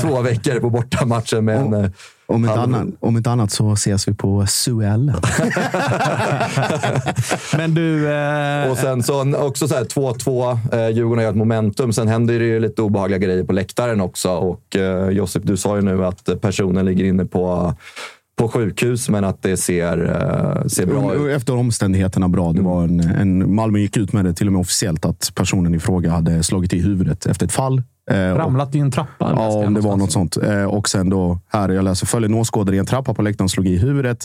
två 0.00 0.22
veckor 0.22 0.60
på 0.60 0.70
bortamatchen 0.70 1.44
med 1.44 1.60
en 1.60 1.74
eh, 1.74 1.90
Om 2.28 2.44
inte, 2.44 2.60
annat, 2.60 2.86
om 3.00 3.16
inte 3.16 3.30
annat 3.30 3.50
så 3.50 3.72
ses 3.72 4.08
vi 4.08 4.14
på 4.14 4.46
Suell. 4.46 5.12
Men 7.56 7.74
du... 7.74 8.12
Eh, 8.12 8.70
Och 8.70 8.78
sen 8.78 9.02
så 9.02 9.36
också 9.36 9.68
så 9.68 9.74
här 9.74 9.84
2-2. 9.84 10.58
Eh, 10.72 10.88
Djurgården 10.88 11.24
har 11.24 11.30
ett 11.30 11.36
momentum. 11.36 11.92
Sen 11.92 12.08
händer 12.08 12.38
det 12.38 12.44
ju 12.44 12.60
lite 12.60 12.82
obehagliga 12.82 13.18
grejer 13.18 13.44
på 13.44 13.52
läktaren 13.52 14.00
också. 14.00 14.30
Och 14.30 14.76
eh, 14.76 15.08
Josip, 15.08 15.42
du 15.46 15.56
sa 15.56 15.76
ju 15.76 15.82
nu 15.82 16.04
att 16.04 16.40
personen 16.40 16.84
ligger 16.84 17.04
inne 17.04 17.24
på, 17.24 17.74
på 18.36 18.48
sjukhus, 18.48 19.08
men 19.08 19.24
att 19.24 19.42
det 19.42 19.56
ser, 19.56 20.04
eh, 20.04 20.66
ser 20.66 20.86
bra 20.86 21.14
ut. 21.14 21.36
Efter 21.36 21.56
omständigheterna 21.56 22.28
bra. 22.28 22.52
Det 22.52 22.62
var 22.62 22.84
en, 22.84 23.00
en, 23.00 23.54
Malmö 23.54 23.78
gick 23.78 23.96
ut 23.96 24.12
med 24.12 24.24
det 24.24 24.34
till 24.34 24.46
och 24.46 24.52
med 24.52 24.60
officiellt 24.60 25.04
att 25.04 25.32
personen 25.34 25.74
i 25.74 25.78
fråga 25.78 26.10
hade 26.10 26.42
slagit 26.42 26.72
i 26.72 26.78
huvudet 26.78 27.26
efter 27.26 27.46
ett 27.46 27.52
fall. 27.52 27.82
Eh, 28.10 28.16
ramlat 28.16 28.74
i 28.74 28.78
en 28.78 28.90
trappa. 28.90 29.32
Ja, 29.36 29.48
om 29.48 29.74
det 29.74 29.80
var 29.80 29.96
något 29.96 30.12
sånt. 30.12 30.36
Eh, 30.36 30.64
Och 30.64 30.88
sen 30.88 31.10
då, 31.10 31.38
här, 31.48 31.68
jag 31.68 31.84
läser 31.84 32.06
följer 32.06 32.28
en 32.28 32.34
åskådare 32.34 32.76
i 32.76 32.78
en 32.78 32.86
trappa 32.86 33.14
på 33.14 33.22
läktaren 33.22 33.48
slog 33.48 33.66
i 33.66 33.76
huvudet. 33.76 34.18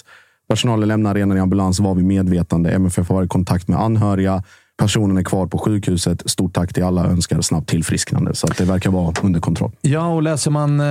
Personalen 0.49 0.87
lämnar 0.87 1.11
arenan 1.11 1.37
i 1.37 1.39
ambulans, 1.39 1.79
var 1.79 1.95
vid 1.95 2.05
medvetande. 2.05 2.71
MFF 2.71 3.09
har 3.09 3.15
varit 3.15 3.25
i 3.25 3.29
kontakt 3.29 3.67
med 3.67 3.79
anhöriga. 3.79 4.43
Personen 4.81 5.17
är 5.17 5.23
kvar 5.23 5.47
på 5.47 5.57
sjukhuset. 5.57 6.29
Stort 6.29 6.53
tack 6.53 6.73
till 6.73 6.83
alla. 6.83 7.05
Önskar 7.05 7.41
snabbt 7.41 7.69
tillfrisknande. 7.69 8.35
Så 8.35 8.47
att 8.47 8.57
det 8.57 8.63
verkar 8.65 8.89
vara 8.91 9.13
under 9.23 9.39
kontroll. 9.39 9.71
Ja, 9.81 10.07
och 10.07 10.23
läser 10.23 10.51
man, 10.51 10.79
eh, 10.79 10.85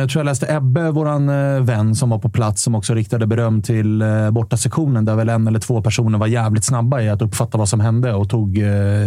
jag 0.00 0.10
tror 0.10 0.20
jag 0.20 0.24
läste 0.24 0.54
Ebbe, 0.56 0.90
våran 0.90 1.28
eh, 1.28 1.60
vän 1.62 1.94
som 1.94 2.10
var 2.10 2.18
på 2.18 2.28
plats, 2.28 2.62
som 2.62 2.74
också 2.74 2.94
riktade 2.94 3.26
beröm 3.26 3.62
till 3.62 4.02
eh, 4.02 4.30
bortasektionen, 4.30 5.04
där 5.04 5.14
väl 5.16 5.28
en 5.28 5.46
eller 5.46 5.58
två 5.58 5.82
personer 5.82 6.18
var 6.18 6.26
jävligt 6.26 6.64
snabba 6.64 7.00
i 7.00 7.08
att 7.08 7.22
uppfatta 7.22 7.58
vad 7.58 7.68
som 7.68 7.80
hände 7.80 8.14
och 8.14 8.30
tog 8.30 8.60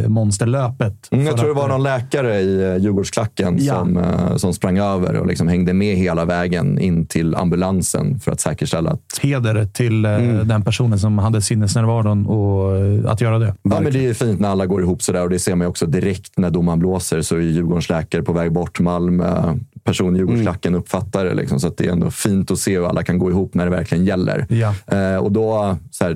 monsterlöpet. 0.07 1.07
Mm, 1.11 1.25
jag 1.25 1.37
tror 1.37 1.45
det 1.45 1.51
att, 1.51 1.57
var 1.57 1.63
eh, 1.69 1.69
någon 1.69 1.83
läkare 1.83 2.39
i 2.39 2.77
Djurgårdsklacken 2.79 3.57
Ja. 3.59 3.73
som, 3.75 3.99
som 4.37 4.53
sprang 4.53 4.77
över 4.77 5.15
och 5.15 5.27
liksom 5.27 5.47
hängde 5.47 5.73
med 5.73 5.97
hela 5.97 6.25
vägen 6.25 6.79
in 6.79 7.05
till 7.05 7.35
ambulansen 7.35 8.19
för 8.19 8.31
att 8.31 8.39
säkerställa 8.39 8.89
att 8.91 9.19
Heder 9.21 9.65
till 9.65 10.05
Mm. 10.05 10.47
den 10.47 10.61
personen 10.61 10.99
som 10.99 11.17
hade 11.17 11.41
sinnesnärvaron 11.41 12.25
och 12.25 13.11
att 13.11 13.21
göra 13.21 13.39
det. 13.39 13.53
Ja, 13.63 13.79
men 13.81 13.93
det 13.93 14.08
är 14.09 14.13
fint 14.13 14.39
när 14.39 14.49
alla 14.49 14.65
går 14.65 14.81
ihop 14.81 15.01
sådär 15.01 15.23
och 15.23 15.29
det 15.29 15.39
ser 15.39 15.55
man 15.55 15.65
ju 15.65 15.69
också 15.69 15.85
direkt 15.85 16.37
när 16.37 16.49
domaren 16.49 16.79
blåser 16.79 17.21
så 17.21 17.35
är 17.35 17.39
Djurgårdens 17.39 17.89
läkare 17.89 18.23
på 18.23 18.33
väg 18.33 18.51
bort. 18.51 18.79
Malmö, 18.79 19.55
person 19.83 20.15
i 20.15 20.19
Djurgårdsklacken 20.19 20.75
uppfattar 20.75 21.25
det. 21.25 21.33
Liksom, 21.33 21.59
så 21.59 21.67
att 21.67 21.77
det 21.77 21.87
är 21.87 21.91
ändå 21.91 22.11
fint 22.11 22.51
att 22.51 22.59
se 22.59 22.77
hur 22.77 22.85
alla 22.89 23.03
kan 23.03 23.19
gå 23.19 23.29
ihop 23.29 23.53
när 23.53 23.65
det 23.65 23.71
verkligen 23.71 24.05
gäller. 24.05 24.45
Ja. 24.49 24.73
Eh, 24.97 25.15
och 25.17 25.31
då 25.31 25.77
så 25.91 26.03
här, 26.03 26.15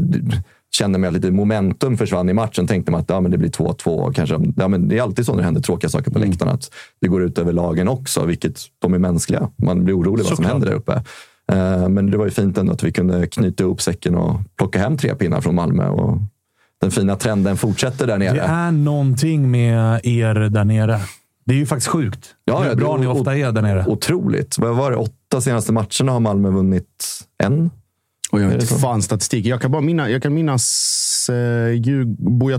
kände 0.76 1.00
man 1.00 1.08
att 1.08 1.14
lite 1.14 1.32
momentum 1.32 1.98
försvann 1.98 2.30
i 2.30 2.34
matchen. 2.34 2.68
Tänkte 2.68 2.92
man 2.92 3.02
att 3.02 3.10
ja, 3.10 3.22
men 3.22 3.32
det 3.32 3.38
blir 3.38 3.50
2-2. 3.50 3.88
och 3.88 4.16
Kanske, 4.16 4.40
ja, 4.58 4.68
men 4.68 4.88
det 4.88 4.98
är 4.98 5.02
alltid 5.02 5.26
så 5.26 5.32
när 5.32 5.38
det 5.40 5.46
händer 5.46 5.62
tråkiga 5.62 5.90
saker 5.90 6.12
på 6.12 6.20
läktarna. 6.20 6.52
Att 6.52 6.72
det 7.02 7.08
går 7.08 7.24
ut 7.24 7.38
över 7.38 7.54
lagen 7.54 7.88
också, 7.88 8.26
vilket 8.26 8.60
de 8.80 8.94
är 8.94 9.00
mänskliga. 9.00 9.50
Man 9.56 9.84
blir 9.86 10.00
orolig 10.00 10.24
vad 10.24 10.28
som 10.28 10.36
Såklart. 10.36 10.52
händer 10.52 10.68
där 10.68 10.76
uppe. 10.76 10.94
Eh, 11.52 11.90
Men 11.90 12.12
det 12.12 12.18
var 12.18 12.26
ju 12.26 12.32
fint 12.32 12.58
ändå 12.58 12.74
att 12.74 12.84
vi 12.84 12.92
kunde 12.92 13.28
knyta 13.28 13.64
ihop 13.64 13.82
säcken 13.82 14.16
och 14.16 14.40
plocka 14.58 14.80
hem 14.80 14.98
tre 14.98 15.16
pinnar 15.16 15.42
från 15.42 15.56
Malmö. 15.56 15.88
Och 15.88 16.18
den 16.84 16.92
fina 16.92 17.16
trenden 17.16 17.58
fortsätter 17.58 18.08
där 18.08 18.18
nere. 18.18 18.34
Det 18.34 18.42
är 18.42 18.72
någonting 18.72 19.52
med 19.52 20.02
er 20.04 20.34
där 20.34 20.64
nere. 20.64 21.00
Det 21.46 21.54
är 21.54 21.58
ju 21.58 21.66
faktiskt 21.66 21.88
sjukt. 21.88 22.36
hur 22.64 22.70
det 22.70 22.76
bra 22.76 22.98
ni 22.98 23.08
ofta 23.08 23.38
är 23.38 23.52
där 23.52 23.62
nere. 23.62 23.86
Otroligt. 23.88 24.58
Vad 24.58 24.76
var 24.76 24.92
det? 24.92 24.98
Åtta 24.98 25.42
senaste 25.42 25.74
matcherna 25.74 26.12
har 26.12 26.20
Malmö 26.20 26.50
vunnit 26.50 27.20
en. 27.44 27.72
Och 28.32 28.42
jag 28.42 28.48
vet 28.48 28.62
inte 28.62 28.74
fan 28.76 29.02
statistik. 29.02 29.46
Jag 29.46 29.62
kan 29.62 29.72
bara 29.72 29.82
minna, 29.82 30.10
jag 30.10 30.24
kan 30.24 30.34
minnas 30.34 31.30
eh, 31.30 31.82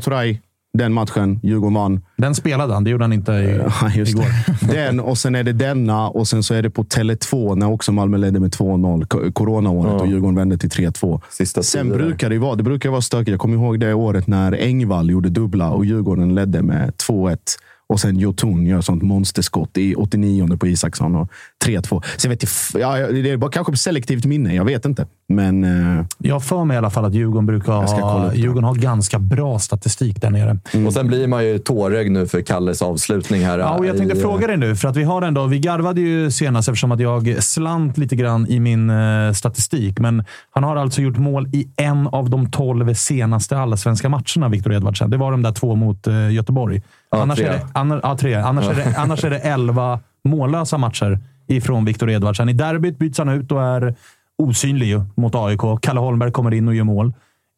Turay, 0.00 0.40
den 0.74 0.92
matchen. 0.92 1.40
Djurgården 1.42 1.74
vann. 1.74 2.00
Den 2.16 2.34
spelade 2.34 2.74
han. 2.74 2.84
Det 2.84 2.90
gjorde 2.90 3.04
han 3.04 3.12
inte 3.12 3.32
i, 3.32 3.60
Ja, 3.80 3.90
just 3.94 4.12
igår. 4.14 4.24
Den 4.74 5.00
och 5.00 5.18
sen 5.18 5.34
är 5.34 5.42
det 5.44 5.52
denna 5.52 6.08
och 6.08 6.28
sen 6.28 6.42
så 6.42 6.54
är 6.54 6.62
det 6.62 6.70
på 6.70 6.84
Tele2 6.84 7.54
när 7.56 7.70
också 7.72 7.92
Malmö 7.92 8.16
ledde 8.16 8.40
med 8.40 8.50
2-0. 8.50 9.06
Ko- 9.06 9.32
Coronaåret 9.32 9.92
Ja. 9.92 10.00
och 10.00 10.06
Djurgården 10.06 10.34
vände 10.36 10.58
till 10.58 10.68
3-2. 10.70 11.20
Sista 11.30 11.62
Sen 11.62 11.88
brukar 11.88 12.30
det 12.30 12.38
vara, 12.38 12.54
det 12.54 12.62
brukar 12.62 12.90
vara 12.90 13.00
stökigt. 13.00 13.28
Jag 13.30 13.40
kommer 13.40 13.56
ihåg 13.56 13.80
det 13.80 13.94
året 13.94 14.26
när 14.26 14.52
Engvall 14.52 15.10
gjorde 15.10 15.28
dubbla 15.28 15.70
och 15.70 15.84
Djurgården 15.84 16.34
ledde 16.34 16.62
med 16.62 16.92
2-1. 17.08 17.38
Och 17.86 18.00
sen 18.00 18.18
Jotun 18.18 18.66
gör 18.66 18.80
sånt 18.80 19.02
monsterskott 19.02 19.78
i 19.78 19.94
89 19.94 20.56
på 20.56 20.66
Isaksson 20.66 21.16
och 21.16 21.28
3-2. 21.64 22.02
Så 22.16 22.26
jag 22.26 22.30
vet 22.30 22.44
ja, 22.74 22.96
det 23.12 23.30
är 23.30 23.36
bara 23.36 23.50
kanske 23.50 23.76
selektivt 23.76 24.24
minne. 24.24 24.54
Jag 24.54 24.64
vet 24.64 24.84
inte. 24.84 25.06
Men 25.28 25.64
eh, 25.98 26.04
Jag 26.18 26.42
för 26.44 26.64
mig 26.64 26.74
i 26.74 26.78
alla 26.78 26.90
fall 26.90 27.04
att 27.04 27.14
Djurgården 27.14 27.46
brukar 27.46 27.72
ha. 27.72 28.34
Djurgården 28.34 28.64
har 28.64 28.74
ganska 28.74 29.18
bra 29.18 29.58
statistik 29.58 30.20
där 30.20 30.30
nere. 30.30 30.58
Och 30.86 30.92
sen 30.92 31.06
blir 31.06 31.26
man 31.26 31.44
ju 31.44 31.58
tårögd 31.58 32.10
nu 32.12 32.26
för 32.26 32.40
Kalles 32.40 32.82
avslutning 32.82 33.44
här. 33.44 33.58
Ja, 33.58 33.70
och 33.78 33.86
jag 33.86 33.96
tänkte 33.96 34.18
i- 34.18 34.20
fråga 34.20 34.46
dig 34.46 34.56
nu, 34.56 34.76
för 34.76 34.88
att 34.88 34.96
vi 34.96 35.02
har 35.02 35.22
ändå, 35.22 35.46
vi 35.46 35.58
garvade 35.58 36.00
ju 36.00 36.30
senast 36.30 36.68
eftersom 36.68 36.92
att 36.92 37.00
jag 37.00 37.42
slant 37.42 37.98
lite 37.98 38.16
grann 38.16 38.46
i 38.48 38.60
min 38.60 38.90
eh, 38.90 39.32
statistik. 39.32 39.98
Men 39.98 40.24
han 40.50 40.64
har 40.64 40.76
alltså 40.76 41.02
gjort 41.02 41.18
mål 41.18 41.48
i 41.52 41.68
en 41.76 42.06
av 42.06 42.30
de 42.30 42.50
tolv 42.50 42.94
senaste 42.94 43.58
allsvenska 43.58 44.08
matcherna, 44.08 44.48
Viktor 44.48 44.72
Edvardsen. 44.72 45.10
Det 45.10 45.16
var 45.16 45.30
de 45.30 45.42
där 45.42 45.52
två 45.52 45.74
mot 45.74 46.06
eh, 46.06 46.30
Göteborg. 46.32 46.82
Ja, 47.10 47.22
annars, 47.22 47.38
tre. 47.38 47.46
Är 47.46 47.52
det, 47.52 47.66
ja, 48.02 48.16
tre. 48.20 48.34
Annars, 48.34 48.68
är 48.68 48.74
det, 48.74 48.94
annars 48.96 49.24
är 49.24 49.30
det 49.30 49.38
elva 49.38 50.00
mållösa 50.24 50.78
matcher 50.78 51.18
ifrån 51.46 51.84
Viktor 51.84 52.10
Edvardsen. 52.10 52.48
I 52.48 52.52
derbyt 52.52 52.98
byts 52.98 53.18
han 53.18 53.28
ut 53.28 53.52
och 53.52 53.62
är 53.62 53.94
osynlig 54.38 54.86
ju 54.86 55.02
mot 55.14 55.34
AIK. 55.34 55.60
Kalle 55.82 56.00
Holmberg 56.00 56.32
kommer 56.32 56.54
in 56.54 56.68
och 56.68 56.74
gör 56.74 56.84
mål. 56.84 57.12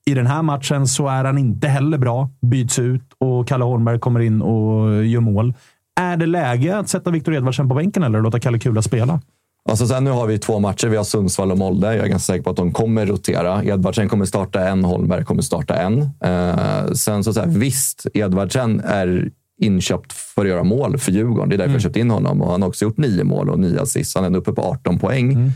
I 0.06 0.14
den 0.14 0.26
här 0.26 0.42
matchen 0.42 0.86
så 0.86 1.08
är 1.08 1.24
han 1.24 1.38
inte 1.38 1.68
heller 1.68 1.98
bra. 1.98 2.30
Byts 2.40 2.78
ut 2.78 3.02
och 3.18 3.48
Kalle 3.48 3.64
Holmberg 3.64 3.98
kommer 3.98 4.20
in 4.20 4.42
och 4.42 5.04
gör 5.04 5.20
mål. 5.20 5.54
Är 6.00 6.16
det 6.16 6.26
läge 6.26 6.78
att 6.78 6.88
sätta 6.88 7.10
Viktor 7.10 7.34
Edvardsen 7.34 7.68
på 7.68 7.74
bänken 7.74 8.02
eller 8.02 8.20
låta 8.20 8.40
Kalle 8.40 8.58
Kula 8.58 8.82
spela? 8.82 9.20
Alltså 9.68 9.86
sen 9.86 10.04
nu 10.04 10.10
har 10.10 10.26
vi 10.26 10.38
två 10.38 10.58
matcher. 10.58 10.88
Vi 10.88 10.96
har 10.96 11.04
Sundsvall 11.04 11.52
och 11.52 11.58
Molde. 11.58 11.86
Jag 11.86 12.04
är 12.04 12.08
ganska 12.08 12.32
säker 12.32 12.42
på 12.42 12.50
att 12.50 12.56
de 12.56 12.72
kommer 12.72 13.06
rotera. 13.06 13.64
Edvardsen 13.64 14.08
kommer 14.08 14.24
starta 14.24 14.68
en, 14.68 14.84
Holmberg 14.84 15.24
kommer 15.24 15.42
starta 15.42 15.74
en. 15.74 16.10
Eh, 16.20 16.92
sen 16.92 17.24
så, 17.24 17.32
så 17.32 17.40
här, 17.40 17.46
visst, 17.46 18.06
Edvardsen 18.14 18.80
är 18.80 19.30
inköpt 19.60 20.12
för 20.12 20.42
att 20.42 20.48
göra 20.48 20.64
mål 20.64 20.98
för 20.98 21.12
Djurgården. 21.12 21.48
Det 21.48 21.56
är 21.56 21.58
därför 21.58 21.72
jag 21.72 21.82
köpt 21.82 21.96
in 21.96 22.10
honom. 22.10 22.42
Och 22.42 22.50
han 22.50 22.62
har 22.62 22.68
också 22.68 22.84
gjort 22.84 22.96
nio 22.96 23.24
mål 23.24 23.50
och 23.50 23.58
nio 23.58 23.80
assist. 23.80 24.14
Han 24.14 24.24
är 24.24 24.26
ändå 24.26 24.38
uppe 24.38 24.52
på 24.52 24.62
18 24.62 24.98
poäng. 24.98 25.52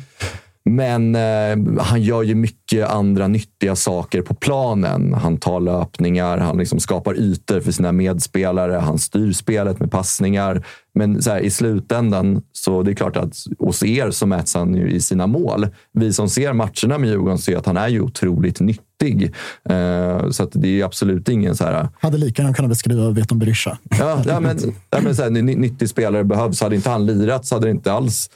Men 0.64 1.14
eh, 1.14 1.82
han 1.82 2.03
gör 2.03 2.22
ju 2.22 2.34
mycket 2.34 2.88
andra 2.88 3.28
nyttiga 3.28 3.76
saker 3.76 4.22
på 4.22 4.34
planen. 4.34 5.14
Han 5.14 5.38
tar 5.38 5.61
löpningar, 5.61 6.38
han 6.38 6.59
liksom 6.59 6.80
skapar 6.80 7.14
ytor 7.18 7.61
för 7.61 7.72
sina 7.72 7.92
medspelare, 7.92 8.72
han 8.72 8.98
styr 8.98 9.32
spelet 9.32 9.80
med 9.80 9.90
passningar. 9.90 10.66
Men 10.94 11.20
här, 11.26 11.40
i 11.40 11.51
slutändan, 11.51 12.42
så 12.53 12.82
det 12.82 12.90
är 12.90 12.94
klart 12.94 13.16
att 13.16 13.34
hos 13.59 13.82
er 13.82 14.11
så 14.11 14.26
mäts 14.26 14.55
han 14.55 14.74
ju 14.74 14.90
i 14.90 15.01
sina 15.01 15.26
mål. 15.26 15.66
Vi 15.92 16.12
som 16.12 16.28
ser 16.28 16.53
matcherna 16.53 16.98
med 16.98 17.09
Djurgården 17.09 17.38
ser 17.38 17.57
att 17.57 17.66
han 17.66 17.76
är 17.76 17.88
ju 17.88 18.01
otroligt 18.01 18.61
nyttig. 18.61 18.84
Eh, 19.05 20.30
så 20.30 20.48
det 20.53 20.80
är 20.80 20.84
absolut 20.84 21.28
ingen 21.28 21.57
så 21.57 21.64
här... 21.64 21.88
Hade 22.01 22.18
lika 22.18 22.42
gärna 22.42 22.55
kunnat 22.55 22.68
beskriva 22.68 23.11
Veton 23.11 23.38
Berisha. 23.38 23.78
Ja, 23.98 24.22
ja, 24.26 24.40
men, 24.40 24.59
ja, 24.90 24.98
men 25.03 25.16
så 25.16 25.22
här, 25.22 25.30
ny- 25.30 25.57
nyttig 25.57 25.88
spelare 25.88 26.24
behövs. 26.24 26.61
Hade 26.61 26.76
inte 26.76 26.90
han 26.90 27.07
lirat 27.07 27.46
så 27.46 27.55
hade 27.55 27.66
det 27.66 27.70
inte 27.70 27.92
alls 27.92 28.30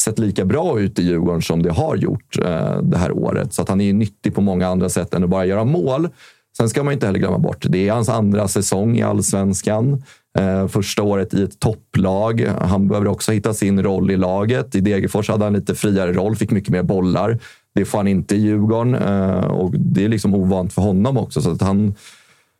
sett 0.00 0.18
lika 0.18 0.44
bra 0.44 0.80
ut 0.80 0.98
i 0.98 1.02
Djurgården 1.02 1.42
som 1.42 1.62
det 1.62 1.72
har 1.72 1.96
gjort 1.96 2.38
eh, 2.38 2.82
det 2.82 2.98
här 2.98 3.12
året. 3.12 3.52
Så 3.52 3.62
att 3.62 3.68
han 3.68 3.80
är 3.80 3.84
ju 3.84 3.92
nyttig 3.92 4.34
på 4.34 4.40
många 4.40 4.68
andra 4.68 4.88
sätt 4.88 5.14
än 5.14 5.24
att 5.24 5.30
bara 5.30 5.44
göra 5.46 5.64
mål. 5.64 6.08
Sen 6.56 6.68
ska 6.68 6.82
man 6.82 6.92
inte 6.92 7.06
heller 7.06 7.18
glömma 7.18 7.38
bort, 7.38 7.66
det 7.68 7.88
är 7.88 7.92
hans 7.92 8.08
andra 8.08 8.48
säsong 8.48 8.96
i 8.96 9.02
allsvenskan. 9.02 10.02
Eh, 10.38 10.68
första 10.68 11.02
året 11.02 11.34
i 11.34 11.42
ett 11.42 11.60
topplag. 11.60 12.46
Han 12.60 12.88
behöver 12.88 13.08
också 13.08 13.32
hitta 13.32 13.54
sin 13.54 13.82
roll 13.82 14.10
i 14.10 14.16
laget. 14.16 14.74
I 14.74 14.80
Degerfors 14.80 15.28
hade 15.28 15.44
han 15.44 15.52
lite 15.52 15.74
friare 15.74 16.12
roll, 16.12 16.36
fick 16.36 16.50
mycket 16.50 16.70
mer 16.70 16.82
bollar. 16.82 17.38
Det 17.74 17.84
får 17.84 17.98
han 17.98 18.08
inte 18.08 18.36
i 18.36 18.40
Djurgården 18.40 18.94
eh, 18.94 19.44
och 19.44 19.74
det 19.78 20.04
är 20.04 20.08
liksom 20.08 20.34
ovant 20.34 20.72
för 20.72 20.82
honom 20.82 21.16
också. 21.16 21.42
Så 21.42 21.50
att 21.50 21.62
han 21.62 21.94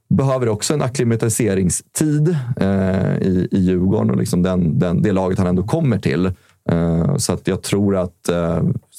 behöver 0.08 0.48
också 0.48 0.74
en 0.74 0.82
akklimatiseringstid 0.82 2.36
eh, 2.56 3.16
i, 3.16 3.48
i 3.50 3.58
Djurgården 3.58 4.10
och 4.10 4.16
liksom 4.16 4.42
den, 4.42 4.78
den, 4.78 5.02
det 5.02 5.12
laget 5.12 5.38
han 5.38 5.46
ändå 5.46 5.62
kommer 5.62 5.98
till. 5.98 6.26
Eh, 6.70 7.16
så 7.16 7.32
att 7.32 7.48
jag 7.48 7.62
tror 7.62 7.96
att 7.96 8.28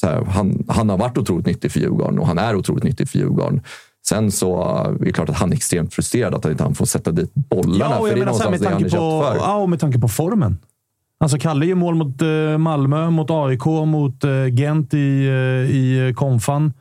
här, 0.03 0.25
han, 0.25 0.65
han 0.67 0.89
har 0.89 0.97
varit 0.97 1.17
otroligt 1.17 1.45
nyttig 1.45 1.71
för 1.71 1.79
Djurgården 1.79 2.19
och 2.19 2.27
han 2.27 2.37
är 2.37 2.55
otroligt 2.55 2.83
nyttig 2.83 3.09
för 3.09 3.17
Djurgården. 3.17 3.61
Sen 4.07 4.31
så 4.31 4.63
är 4.63 5.05
det 5.05 5.11
klart 5.11 5.29
att 5.29 5.35
han 5.35 5.51
är 5.51 5.55
extremt 5.55 5.93
frustrerad 5.93 6.35
att 6.35 6.43
han 6.43 6.51
inte 6.51 6.73
får 6.73 6.85
sätta 6.85 7.11
dit 7.11 7.33
bollarna. 7.33 7.77
Ja, 7.79 7.99
och 7.99 8.07
för 8.07 8.07
jag 8.07 8.17
det 8.17 8.21
är 8.21 8.25
menar 8.25 8.39
här, 8.39 8.49
någonstans 8.49 8.51
med 8.51 8.69
det 8.69 8.73
han 8.73 8.85
är 8.85 8.89
på, 8.89 9.25
för. 9.25 9.35
ja, 9.35 9.55
och 9.55 9.69
med 9.69 9.79
tanke 9.79 9.99
på 9.99 10.07
formen. 10.07 10.57
Alltså 11.21 11.37
Kalle 11.37 11.65
gör 11.65 11.75
mål 11.75 11.95
mot 11.95 12.21
eh, 12.21 12.57
Malmö, 12.57 13.09
mot 13.09 13.31
AIK, 13.31 13.65
mot 13.65 14.23
eh, 14.23 14.47
Gent 14.47 14.93
i, 14.93 15.27
eh, 15.27 15.75
i 15.75 16.13
konfan. 16.15 16.73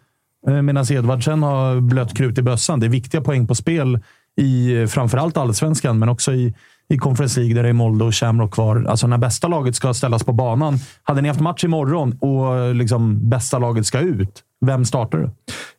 Medan 0.63 0.85
Edvardsen 0.93 1.43
har 1.43 1.81
blött 1.81 2.17
krut 2.17 2.39
i 2.39 2.43
bössan. 2.43 2.81
Det 2.81 2.87
är 2.87 2.91
viktiga 2.91 3.21
poäng 3.21 3.47
på 3.47 3.55
spel 3.55 3.99
i 4.37 4.87
framförallt 4.87 5.37
allsvenskan, 5.37 5.99
men 5.99 6.09
också 6.09 6.33
i, 6.33 6.55
i 6.91 6.99
Conference 6.99 7.41
League 7.41 7.55
där 7.55 7.63
det 7.63 7.69
är 7.69 7.73
Molde 7.73 8.05
och 8.05 8.15
Shamrock 8.15 8.55
kvar. 8.55 8.85
Alltså 8.89 9.07
när 9.07 9.19
bästa 9.19 9.49
laget 9.49 9.75
ska 9.75 9.95
ställas 9.95 10.25
på 10.25 10.33
banan. 10.33 10.79
Hade 11.03 11.21
ni 11.21 11.29
haft 11.29 11.41
match 11.41 11.65
imorgon 11.65 12.19
och 12.21 12.75
liksom 12.75 13.31
bästa 13.31 13.59
laget 13.59 13.87
ska 13.87 13.99
ut, 14.01 14.43
vem 14.67 14.85
startar 14.85 15.19
du? 15.19 15.31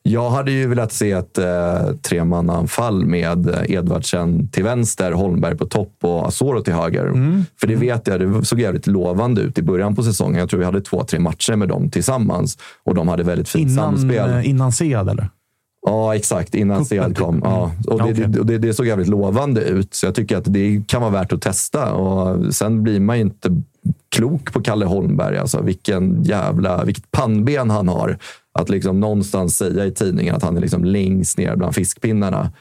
Jag 0.03 0.29
hade 0.29 0.51
ju 0.51 0.67
velat 0.67 0.91
se 0.93 1.11
ett 1.11 1.37
eh, 1.37 1.45
tremannaanfall 2.01 3.05
med 3.05 3.65
Edvardsen 3.69 4.47
till 4.47 4.63
vänster, 4.63 5.11
Holmberg 5.11 5.57
på 5.57 5.65
topp 5.65 5.93
och 6.01 6.27
Asoro 6.27 6.61
till 6.61 6.73
höger. 6.73 7.05
Mm. 7.05 7.45
För 7.59 7.67
det 7.67 7.75
vet 7.75 8.07
jag, 8.07 8.19
det 8.19 8.45
såg 8.45 8.59
jävligt 8.59 8.87
lovande 8.87 9.41
ut 9.41 9.57
i 9.57 9.61
början 9.61 9.95
på 9.95 10.03
säsongen. 10.03 10.39
Jag 10.39 10.49
tror 10.49 10.59
vi 10.59 10.65
hade 10.65 10.81
två, 10.81 11.03
tre 11.03 11.19
matcher 11.19 11.55
med 11.55 11.67
dem 11.67 11.89
tillsammans 11.89 12.57
och 12.85 12.95
de 12.95 13.07
hade 13.07 13.23
väldigt 13.23 13.49
fint 13.49 13.71
Innan, 13.71 13.97
samspel. 13.97 14.29
eh, 14.29 14.49
innan 14.49 14.71
Sead, 14.71 15.09
eller? 15.09 15.29
Ja, 15.85 16.15
exakt. 16.15 16.55
Innan 16.55 16.85
Sead 16.85 17.17
kom. 17.17 17.35
typ. 17.35 17.43
Ja. 17.43 17.71
Och 17.87 17.97
det, 17.97 18.03
okej. 18.03 18.25
det, 18.27 18.43
det, 18.43 18.57
det 18.57 18.73
såg 18.73 18.85
jävligt 18.85 19.07
lovande 19.07 19.61
ut. 19.61 19.93
Så 19.93 20.05
jag 20.05 20.15
tycker 20.15 20.37
att 20.37 20.53
det 20.53 20.83
kan 20.87 21.01
vara 21.01 21.11
värt 21.11 21.33
att 21.33 21.41
testa. 21.41 21.93
Och 21.93 22.55
sen 22.55 22.83
blir 22.83 22.99
man 22.99 23.15
ju 23.17 23.21
inte 23.21 23.61
klok 24.09 24.53
på 24.53 24.61
Kalle 24.61 24.85
Holmberg. 24.85 25.37
Alltså, 25.37 25.61
vilken 25.61 26.23
jävla, 26.23 26.83
vilket 26.85 27.11
pannben 27.11 27.69
han 27.69 27.87
har. 27.87 28.17
Att 28.53 28.69
liksom 28.69 28.99
någonstans 28.99 29.57
säga 29.57 29.85
i 29.85 29.91
tidningen 29.91 30.35
att 30.35 30.43
han 30.43 30.57
är 30.57 30.61
liksom 30.61 30.83
längst 30.83 31.37
ner 31.37 31.55
bland 31.55 31.75
fiskpinnarna. 31.75 32.51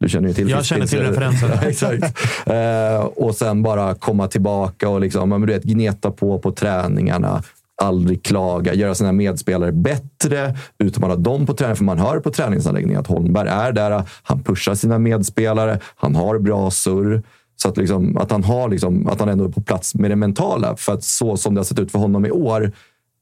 Du 0.00 0.08
känner 0.08 0.28
ju 0.28 0.34
till 0.34 0.50
Jag 0.50 0.64
känner 0.64 0.86
till 0.86 0.98
referensen. 1.00 1.50
Ja, 1.54 1.68
exakt. 1.68 2.04
Eh, 2.46 3.04
och 3.04 3.34
sen 3.34 3.62
bara 3.62 3.94
komma 3.94 4.28
tillbaka 4.28 4.88
och 4.88 5.00
liksom, 5.00 5.46
du 5.46 5.52
vet, 5.52 5.64
gneta 5.64 6.10
på 6.10 6.38
på 6.38 6.52
träningarna. 6.52 7.42
Aldrig 7.82 8.24
klaga, 8.24 8.74
göra 8.74 8.94
sina 8.94 9.12
medspelare 9.12 9.72
bättre, 9.72 10.56
utmana 10.78 11.16
dem 11.16 11.46
på 11.46 11.54
träning. 11.54 11.76
För 11.76 11.84
man 11.84 11.98
hör 11.98 12.20
på 12.20 12.30
träningsanläggningen 12.30 13.00
att 13.00 13.06
Holmberg 13.06 13.48
är 13.48 13.72
där. 13.72 14.02
Han 14.22 14.42
pushar 14.42 14.74
sina 14.74 14.98
medspelare, 14.98 15.78
han 15.96 16.14
har 16.14 16.38
bra 16.38 16.70
surr. 16.70 17.22
Så 17.56 17.68
att, 17.68 17.76
liksom, 17.76 18.16
att, 18.16 18.30
han 18.30 18.44
har 18.44 18.68
liksom, 18.68 19.06
att 19.06 19.20
han 19.20 19.28
ändå 19.28 19.44
är 19.44 19.48
på 19.48 19.62
plats 19.62 19.94
med 19.94 20.10
det 20.10 20.16
mentala. 20.16 20.76
För 20.76 20.92
att 20.92 21.04
så 21.04 21.36
som 21.36 21.54
det 21.54 21.60
har 21.60 21.64
sett 21.64 21.78
ut 21.78 21.92
för 21.92 21.98
honom 21.98 22.26
i 22.26 22.30
år, 22.30 22.72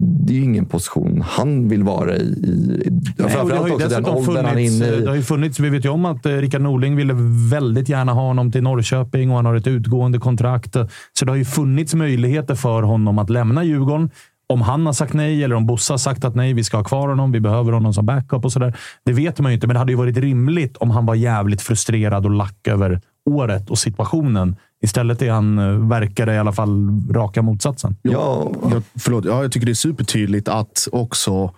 det 0.05 0.33
är 0.33 0.37
ju 0.37 0.45
ingen 0.45 0.67
position 0.67 1.25
han 1.27 1.69
vill 1.69 1.83
vara 1.83 2.17
i. 2.17 2.21
i 2.21 2.91
Nej, 3.19 3.31
framförallt 3.31 3.73
också 3.73 3.89
den 3.89 4.07
åldern 4.07 4.45
han 4.45 4.47
är 4.47 4.51
funnits, 4.51 4.75
inne 4.75 4.87
i. 4.87 5.01
Det 5.01 5.09
har 5.09 5.17
ju 5.17 5.23
funnits, 5.23 5.61
vi 5.61 5.71
vet 5.71 5.85
ju 5.85 5.89
om 5.89 6.05
att 6.05 6.27
eh, 6.27 6.33
Rickard 6.33 6.61
Norling 6.61 6.97
ville 6.97 7.15
väldigt 7.51 7.89
gärna 7.89 8.13
ha 8.13 8.23
honom 8.23 8.53
till 8.53 8.63
Norrköping 8.63 9.31
och 9.31 9.37
han 9.37 9.47
har 9.47 9.55
ett 9.55 9.67
utgående 9.67 10.19
kontrakt. 10.19 10.77
Så 11.13 11.25
det 11.25 11.33
har 11.33 11.37
ju 11.37 11.45
funnits 11.45 11.95
möjligheter 11.95 12.55
för 12.55 12.83
honom 12.83 13.19
att 13.19 13.31
lämna 13.31 13.65
Djurgården. 13.65 14.11
Om 14.53 14.63
han 14.63 14.87
har 14.87 14.93
sagt 14.93 15.13
nej 15.13 15.45
eller 15.45 15.57
om 15.57 15.67
Bosse 15.67 15.93
har 15.93 15.99
sagt 15.99 16.25
att 16.25 16.35
nej, 16.35 16.53
vi 16.53 16.65
ska 16.65 16.77
ha 16.77 16.85
kvar 16.85 17.09
honom, 17.09 17.33
vi 17.33 17.41
behöver 17.41 17.73
honom 17.73 17.95
som 17.95 18.07
backup 18.07 18.45
och 18.45 18.53
sådär. 18.53 18.77
Det 19.05 19.13
vet 19.13 19.41
man 19.41 19.53
ju 19.53 19.55
inte, 19.55 19.67
men 19.67 19.75
det 19.75 19.79
hade 19.79 19.93
ju 19.93 19.99
varit 19.99 20.17
rimligt 20.17 20.77
om 20.77 20.91
han 20.91 21.07
var 21.07 21.15
jävligt 21.15 21.63
frustrerad 21.63 22.25
och 22.25 22.31
lack 22.31 22.69
över 22.69 23.01
året 23.31 23.71
och 23.71 23.79
situationen. 23.79 24.57
Istället 24.83 25.23
är 25.23 25.31
han, 25.31 25.59
eh, 25.59 25.89
verkar 25.89 26.27
det 26.27 26.35
i 26.35 26.39
alla 26.39 26.53
fall, 26.53 27.03
raka 27.11 27.43
motsatsen. 27.43 27.97
Ja, 28.03 28.51
jag, 28.71 28.83
förlåt, 28.99 29.25
ja, 29.25 29.43
jag 29.43 29.53
tycker 29.53 29.67
det 29.67 29.73
är 29.73 29.75
supertydligt 29.75 30.49
att 30.49 30.89
också 30.93 31.51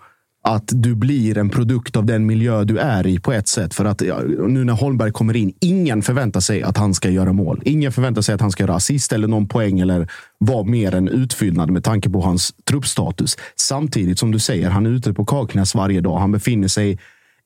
att 0.49 0.65
du 0.67 0.95
blir 0.95 1.39
en 1.39 1.51
produkt 1.51 1.97
av 1.97 2.07
den 2.07 2.27
miljö 2.27 2.65
du 2.65 2.79
är 2.79 3.07
i 3.07 3.19
på 3.19 3.33
ett 3.33 3.49
sätt. 3.49 3.75
För 3.75 3.85
att 3.85 4.01
ja, 4.01 4.21
nu 4.49 4.65
när 4.65 4.73
Holmberg 4.73 5.13
kommer 5.13 5.37
in, 5.37 5.53
ingen 5.61 6.03
förväntar 6.03 6.41
sig 6.41 6.63
att 6.63 6.77
han 6.77 6.95
ska 6.95 7.11
göra 7.11 7.33
mål. 7.33 7.63
Ingen 7.65 7.93
förväntar 7.93 8.23
sig 8.23 8.35
att 8.35 8.41
han 8.41 8.51
ska 8.51 8.63
göra 8.63 8.75
assist 8.75 9.13
eller 9.13 9.29
någon 9.29 9.49
poäng 9.49 9.81
eller 9.81 10.09
vara 10.39 10.65
mer 10.65 10.95
än 10.95 11.09
utfyllnad 11.09 11.71
med 11.71 11.85
tanke 11.85 12.11
på 12.11 12.21
hans 12.21 12.55
truppstatus. 12.65 13.37
Samtidigt 13.57 14.19
som 14.19 14.31
du 14.31 14.39
säger, 14.39 14.71
han 14.71 14.87
är 14.87 14.91
ute 14.91 15.13
på 15.13 15.25
Kaknäs 15.25 15.75
varje 15.75 16.01
dag. 16.01 16.19
Han 16.19 16.33
befinner 16.33 16.69
sig 16.69 16.99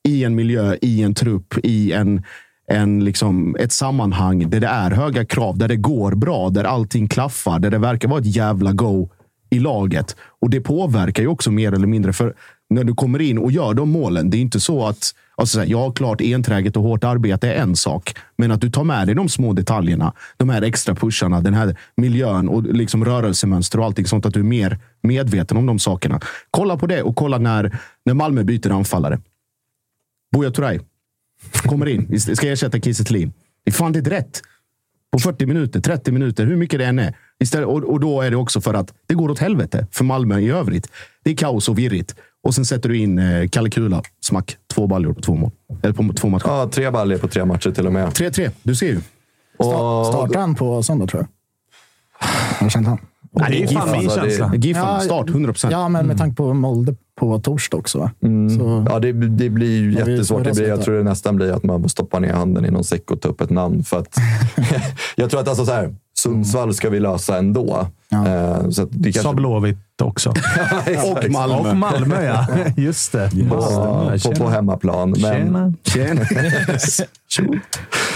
i 0.07 0.23
en 0.23 0.35
miljö, 0.35 0.75
i 0.81 1.01
en 1.01 1.13
trupp, 1.13 1.55
i 1.63 1.91
en 1.91 2.23
en, 2.71 3.03
liksom, 3.03 3.55
ett 3.59 3.71
sammanhang 3.71 4.49
där 4.49 4.59
det 4.59 4.67
är 4.67 4.91
höga 4.91 5.25
krav, 5.25 5.57
där 5.57 5.67
det 5.67 5.75
går 5.75 6.15
bra, 6.15 6.49
där 6.49 6.63
allting 6.63 7.07
klaffar, 7.07 7.59
där 7.59 7.71
det 7.71 7.77
verkar 7.77 8.07
vara 8.07 8.19
ett 8.19 8.35
jävla 8.35 8.71
go 8.71 9.09
i 9.49 9.59
laget. 9.59 10.15
Och 10.41 10.49
det 10.49 10.61
påverkar 10.61 11.23
ju 11.23 11.29
också 11.29 11.51
mer 11.51 11.73
eller 11.73 11.87
mindre. 11.87 12.13
För 12.13 12.35
när 12.69 12.83
du 12.83 12.95
kommer 12.95 13.21
in 13.21 13.37
och 13.37 13.51
gör 13.51 13.73
de 13.73 13.89
målen, 13.89 14.29
det 14.29 14.37
är 14.37 14.41
inte 14.41 14.59
så 14.59 14.87
att 14.87 15.13
Alltså 15.39 15.59
här, 15.59 15.65
ja, 15.67 15.91
klart 15.91 16.21
enträget 16.21 16.77
och 16.77 16.83
hårt 16.83 17.03
arbete 17.03 17.53
är 17.53 17.61
en 17.61 17.75
sak. 17.75 18.15
Men 18.37 18.51
att 18.51 18.61
du 18.61 18.69
tar 18.69 18.83
med 18.83 19.07
dig 19.07 19.15
de 19.15 19.29
små 19.29 19.53
detaljerna, 19.53 20.13
de 20.37 20.49
här 20.49 20.61
extra 20.61 20.95
pusharna, 20.95 21.41
den 21.41 21.53
här 21.53 21.77
miljön 21.95 22.49
och 22.49 22.63
liksom 22.63 23.05
rörelsemönster 23.05 23.79
och 23.79 23.85
allting 23.85 24.05
sånt. 24.05 24.25
Att 24.25 24.33
du 24.33 24.39
är 24.39 24.43
mer 24.43 24.79
medveten 25.01 25.57
om 25.57 25.65
de 25.65 25.79
sakerna. 25.79 26.19
Kolla 26.51 26.77
på 26.77 26.87
det 26.87 27.01
och 27.01 27.15
kolla 27.15 27.37
när, 27.37 27.77
när 28.05 28.13
Malmö 28.13 28.43
byter 28.43 28.71
anfallare. 28.71 29.19
Buya 30.35 30.51
Turay 30.51 30.79
kommer 31.63 31.85
in, 31.85 32.19
ska 32.19 32.47
ersätta 32.47 32.79
Kiese 32.79 33.03
Thelin. 33.03 33.33
Det 33.63 33.71
är 33.71 33.73
fan 33.73 33.95
inte 33.95 34.09
rätt. 34.09 34.41
På 35.11 35.19
40 35.19 35.45
minuter, 35.45 35.79
30 35.79 36.11
minuter, 36.11 36.45
hur 36.45 36.55
mycket 36.55 36.79
det 36.79 36.85
än 36.85 36.99
är. 36.99 37.15
Istället, 37.39 37.67
och, 37.67 37.83
och 37.83 37.99
då 37.99 38.21
är 38.21 38.31
det 38.31 38.37
också 38.37 38.61
för 38.61 38.73
att 38.73 38.93
det 39.07 39.13
går 39.13 39.29
åt 39.29 39.39
helvete 39.39 39.87
för 39.91 40.03
Malmö 40.03 40.39
i 40.39 40.49
övrigt. 40.49 40.91
Det 41.23 41.31
är 41.31 41.35
kaos 41.35 41.69
och 41.69 41.79
virrigt. 41.79 42.15
Och 42.43 42.55
sen 42.55 42.65
sätter 42.65 42.89
du 42.89 42.97
in 42.97 43.19
eh, 43.19 43.47
Kalle 43.49 43.69
Kula. 43.69 44.03
Smack. 44.21 44.57
Två 44.73 44.87
baljor 44.87 45.13
på 45.13 45.21
två 45.21 45.35
mål. 45.35 45.51
Eller 45.83 45.93
på 45.93 46.13
två 46.13 46.29
matcher. 46.29 46.47
Ja, 46.47 46.69
tre 46.71 46.89
baljor 46.91 47.17
på 47.17 47.27
tre 47.27 47.45
matcher 47.45 47.71
till 47.71 47.87
och 47.87 47.93
med. 47.93 48.09
3-3. 48.09 48.51
Du 48.63 48.75
ser 48.75 48.87
ju. 48.87 49.01
Sta- 49.59 50.03
Startar 50.05 50.39
han 50.39 50.55
på 50.55 50.83
söndag, 50.83 51.07
tror 51.07 51.21
jag? 51.23 51.29
Har 52.59 52.69
känt 52.69 52.87
han? 52.87 52.97
Nej, 53.31 53.51
det 53.51 53.63
är 53.63 53.79
fan 53.79 53.91
min 53.91 54.09
känsla. 54.09 54.51
Giffan, 54.55 55.01
start 55.01 55.29
100 55.29 55.53
procent. 55.53 55.71
Ja, 55.71 55.89
men 55.89 56.07
med 56.07 56.17
tanke 56.17 56.35
på 56.35 56.53
Molde 56.53 56.95
på 57.19 57.39
torsdag 57.39 57.77
också. 57.77 57.99
va? 57.99 58.11
Så, 58.57 58.85
Ja, 58.89 58.99
det, 58.99 59.11
det 59.11 59.49
blir 59.49 59.79
ju 59.79 59.91
Ja, 59.91 59.99
jättesvårt. 59.99 60.43
Det 60.43 60.53
blir, 60.55 60.67
jag 60.67 60.81
tror 60.81 60.97
det 60.97 61.03
nästan 61.03 61.35
blir 61.35 61.51
att 61.51 61.63
man 61.63 61.81
får 61.81 61.89
stoppa 61.89 62.19
ner 62.19 62.33
handen 62.33 62.65
i 62.65 62.71
någon 62.71 62.83
säck 62.83 63.11
och 63.11 63.21
ta 63.21 63.29
upp 63.29 63.41
ett 63.41 63.49
namn. 63.49 63.83
För 63.83 63.99
att, 63.99 64.17
jag 65.15 65.29
tror 65.29 65.41
att 65.41 65.47
alltså 65.47 65.65
så 65.65 65.71
här, 65.71 65.95
Sundsvall 66.17 66.73
ska 66.73 66.89
vi 66.89 66.99
lösa 66.99 67.37
ändå. 67.37 67.87
Eh, 68.11 68.69
så 68.69 68.83
att 68.83 68.89
det 68.91 69.11
kanske... 69.11 69.21
Sa 69.21 69.33
Blåvitt 69.33 70.01
också. 70.01 70.29
Och 71.11 71.29
Malmö. 71.31 71.69
Och 71.69 71.75
Malmö, 71.77 72.23
ja. 72.23 72.47
Just 72.77 73.11
det. 73.11 73.31
Ja, 73.49 74.11
på, 74.23 74.31
på 74.31 74.49
hemmaplan. 74.49 75.15
Men, 75.21 75.77
Tjena. 75.83 76.25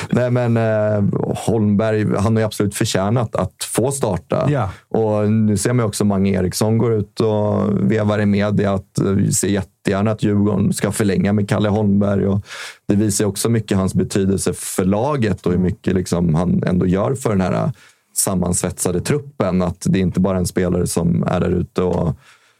Nej, 0.11 0.31
men 0.31 0.57
eh, 0.57 1.03
Holmberg, 1.35 2.15
han 2.17 2.35
har 2.35 2.41
ju 2.41 2.45
absolut 2.45 2.75
förtjänat 2.75 3.35
att 3.35 3.63
få 3.63 3.91
starta. 3.91 4.47
Ja. 4.49 4.69
Och 4.89 5.31
nu 5.31 5.57
ser 5.57 5.73
man 5.73 5.83
ju 5.83 5.87
också 5.87 6.05
Mange 6.05 6.29
Eriksson 6.39 6.77
går 6.77 6.93
ut 6.93 7.19
och 7.19 7.61
vevar 7.91 8.19
i 8.19 8.25
media 8.25 8.73
att 8.73 8.99
eh, 8.99 9.05
vi 9.05 9.33
ser 9.33 9.47
jättegärna 9.47 10.11
att 10.11 10.23
Djurgården 10.23 10.73
ska 10.73 10.91
förlänga 10.91 11.33
med 11.33 11.49
Kalle 11.49 11.69
Holmberg. 11.69 12.27
Och 12.27 12.45
det 12.87 12.95
visar 12.95 13.25
också 13.25 13.49
mycket 13.49 13.77
hans 13.77 13.93
betydelse 13.93 14.53
för 14.53 14.85
laget 14.85 15.45
och 15.45 15.51
hur 15.51 15.59
mycket 15.59 15.95
liksom 15.95 16.35
han 16.35 16.63
ändå 16.63 16.87
gör 16.87 17.15
för 17.15 17.29
den 17.29 17.41
här 17.41 17.71
sammansvetsade 18.15 19.01
truppen. 19.01 19.61
Att 19.61 19.85
det 19.89 19.99
är 19.99 20.01
inte 20.01 20.19
bara 20.19 20.37
en 20.37 20.47
spelare 20.47 20.87
som 20.87 21.23
är 21.23 21.39
där 21.39 21.49
ute 21.49 21.81
och 21.81 22.17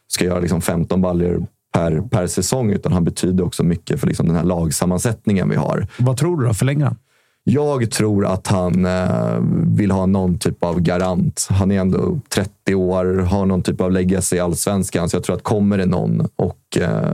ska 0.08 0.26
göra 0.26 0.39
liksom 0.39 0.62
15 0.62 1.02
baljor 1.02 1.46
per, 1.74 2.02
per 2.02 2.28
säsong, 2.28 2.72
utan 2.72 2.94
han 2.94 3.04
betyder 3.04 3.46
också 3.46 3.64
mycket 3.64 4.00
för 4.00 4.08
liksom 4.08 4.28
den 4.28 4.36
här 4.36 4.44
lagsammansättningen 4.44 5.50
vi 5.50 5.56
har. 5.56 5.88
Vad 5.98 6.18
tror 6.18 6.41
du 6.41 6.48
då? 6.48 6.54
Förlänger 6.54 6.86
han? 6.86 6.98
Jag 7.46 7.91
tror 7.91 8.26
att 8.26 8.48
han 8.48 8.86
eh, 8.86 9.38
vill 9.76 9.91
ha 9.91 10.06
någon 10.06 10.38
typ 10.39 10.64
av 10.64 10.80
garant. 10.80 11.48
Han 11.50 11.72
är 11.72 11.80
ändå 11.80 12.20
30 12.30 12.76
år, 12.76 13.06
har 13.20 13.46
någon 13.46 13.62
typ 13.62 13.82
av 13.82 13.91
legacy 13.91 14.36
i 14.36 14.39
allsvenskan. 14.39 15.10
Så 15.10 15.16
jag 15.16 15.24
tror 15.24 15.36
att 15.36 15.44
kommer 15.44 15.78
det 15.78 15.86
någon 15.86 16.28
och 16.36 16.78
eh, 16.78 17.14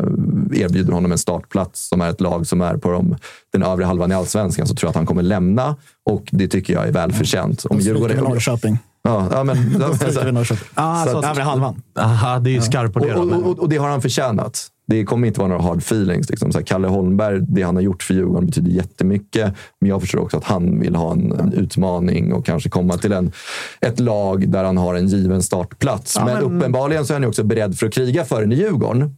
erbjuder 0.53 0.93
honom 0.93 1.11
en 1.11 1.17
startplats 1.17 1.89
som 1.89 2.01
är 2.01 2.09
ett 2.09 2.21
lag 2.21 2.47
som 2.47 2.61
är 2.61 2.77
på 2.77 2.91
de, 2.91 3.15
den 3.53 3.63
övre 3.63 3.85
halvan 3.85 4.11
i 4.11 4.15
allsvenskan 4.15 4.67
så 4.67 4.75
tror 4.75 4.87
jag 4.87 4.89
att 4.89 4.95
han 4.95 5.05
kommer 5.05 5.21
lämna. 5.23 5.75
Och 6.09 6.23
det 6.31 6.47
tycker 6.47 6.73
jag 6.73 6.87
är 6.87 6.91
välförtjänt. 6.91 7.65
Om 7.65 7.77
Då 7.77 7.81
stryker 7.83 7.99
vi 7.99 8.05
Djurgården- 8.13 8.23
Norrköping. 8.29 8.77
Ja, 9.03 9.27
ja, 9.31 9.43
men, 9.43 9.79
Då 9.79 9.93
stryker 9.95 10.25
vi 10.25 10.31
Norrköping. 10.31 10.67
Ah, 10.73 11.05
Så 11.05 11.23
Övre 11.23 11.43
halvan. 11.43 11.81
Aha, 11.99 12.39
det 12.39 12.49
är 12.49 12.53
ju 12.53 12.61
skarpt 12.61 12.93
på 12.93 12.99
det. 12.99 13.15
och, 13.15 13.31
och, 13.31 13.45
och, 13.47 13.59
och 13.59 13.69
det 13.69 13.77
har 13.77 13.89
han 13.89 14.01
förtjänat. 14.01 14.67
Det 14.89 15.05
kommer 15.05 15.27
inte 15.27 15.39
vara 15.39 15.49
några 15.49 15.61
hard 15.61 15.77
feelings. 15.77 16.29
Liksom. 16.29 16.51
Så 16.51 16.57
här, 16.57 16.65
Kalle 16.65 16.87
Holmberg, 16.87 17.39
det 17.41 17.61
han 17.61 17.75
har 17.75 17.81
gjort 17.81 18.03
för 18.03 18.13
Djurgården 18.13 18.45
betyder 18.45 18.71
jättemycket. 18.71 19.53
Men 19.81 19.89
jag 19.89 20.01
förstår 20.01 20.19
också 20.19 20.37
att 20.37 20.43
han 20.43 20.79
vill 20.79 20.95
ha 20.95 21.11
en, 21.11 21.31
en 21.31 21.53
utmaning 21.53 22.33
och 22.33 22.45
kanske 22.45 22.69
komma 22.69 22.97
till 22.97 23.11
en, 23.13 23.31
ett 23.81 23.99
lag 23.99 24.49
där 24.49 24.63
han 24.63 24.77
har 24.77 24.95
en 24.95 25.07
given 25.07 25.43
startplats. 25.43 26.15
Ja, 26.15 26.25
men, 26.25 26.33
men- 26.33 26.43
uppenbarligen 26.43 27.05
så 27.05 27.13
är 27.13 27.15
han 27.15 27.23
ju 27.23 27.29
också 27.29 27.43
beredd 27.43 27.77
för 27.77 27.87
att 27.87 27.93
kriga 27.93 28.25
för 28.25 28.41
den 28.41 28.51
i 28.51 28.55
Djurgården. 28.55 29.15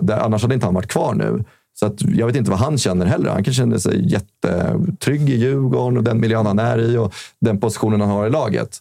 Där, 0.00 0.18
annars 0.18 0.42
hade 0.42 0.54
inte 0.54 0.66
han 0.66 0.74
varit 0.74 0.90
kvar 0.90 1.14
nu. 1.14 1.44
Så 1.74 1.86
att 1.86 2.02
jag 2.02 2.26
vet 2.26 2.36
inte 2.36 2.50
vad 2.50 2.60
han 2.60 2.78
känner 2.78 3.06
heller. 3.06 3.30
Han 3.30 3.44
kanske 3.44 3.60
känner 3.60 3.78
sig 3.78 4.12
jättetrygg 4.12 5.30
i 5.30 5.36
Djurgården 5.36 5.98
och 5.98 6.04
den 6.04 6.20
miljön 6.20 6.46
han 6.46 6.58
är 6.58 6.78
i 6.78 6.96
och 6.96 7.14
den 7.40 7.60
positionen 7.60 8.00
han 8.00 8.10
har 8.10 8.26
i 8.26 8.30
laget. 8.30 8.78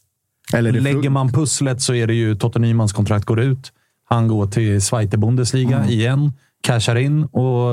Eller 0.54 0.72
Lägger 0.72 1.10
man 1.10 1.32
pusslet 1.32 1.82
så 1.82 1.94
är 1.94 2.08
det 2.08 2.14
ju 2.14 2.36
Totte 2.36 2.60
Nymans 2.60 2.94
kontrakt 2.94 3.26
går 3.26 3.40
ut. 3.40 3.72
Han 4.12 4.28
går 4.28 4.48
till 4.48 4.82
Zweite 4.82 5.18
Bundesliga 5.18 5.78
Mm. 5.78 5.90
igen, 5.90 6.32
cashar 6.64 6.96
in 6.96 7.24
och 7.24 7.72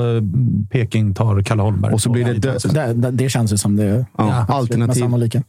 Peking 0.69 1.13
tar 1.13 1.41
Kalle 1.41 1.61
Holmberg. 1.61 1.93
Och 1.93 2.01
så 2.01 2.09
blir 2.11 2.25
det 2.25 2.33
dö- 2.33 2.93
Det, 2.93 3.11
det, 3.11 3.29
känns 3.29 3.53
ju 3.53 3.57
som 3.57 3.75
det 3.75 4.05
Ja, 4.17 4.25
med 4.25 4.49
alternativ, 4.49 5.03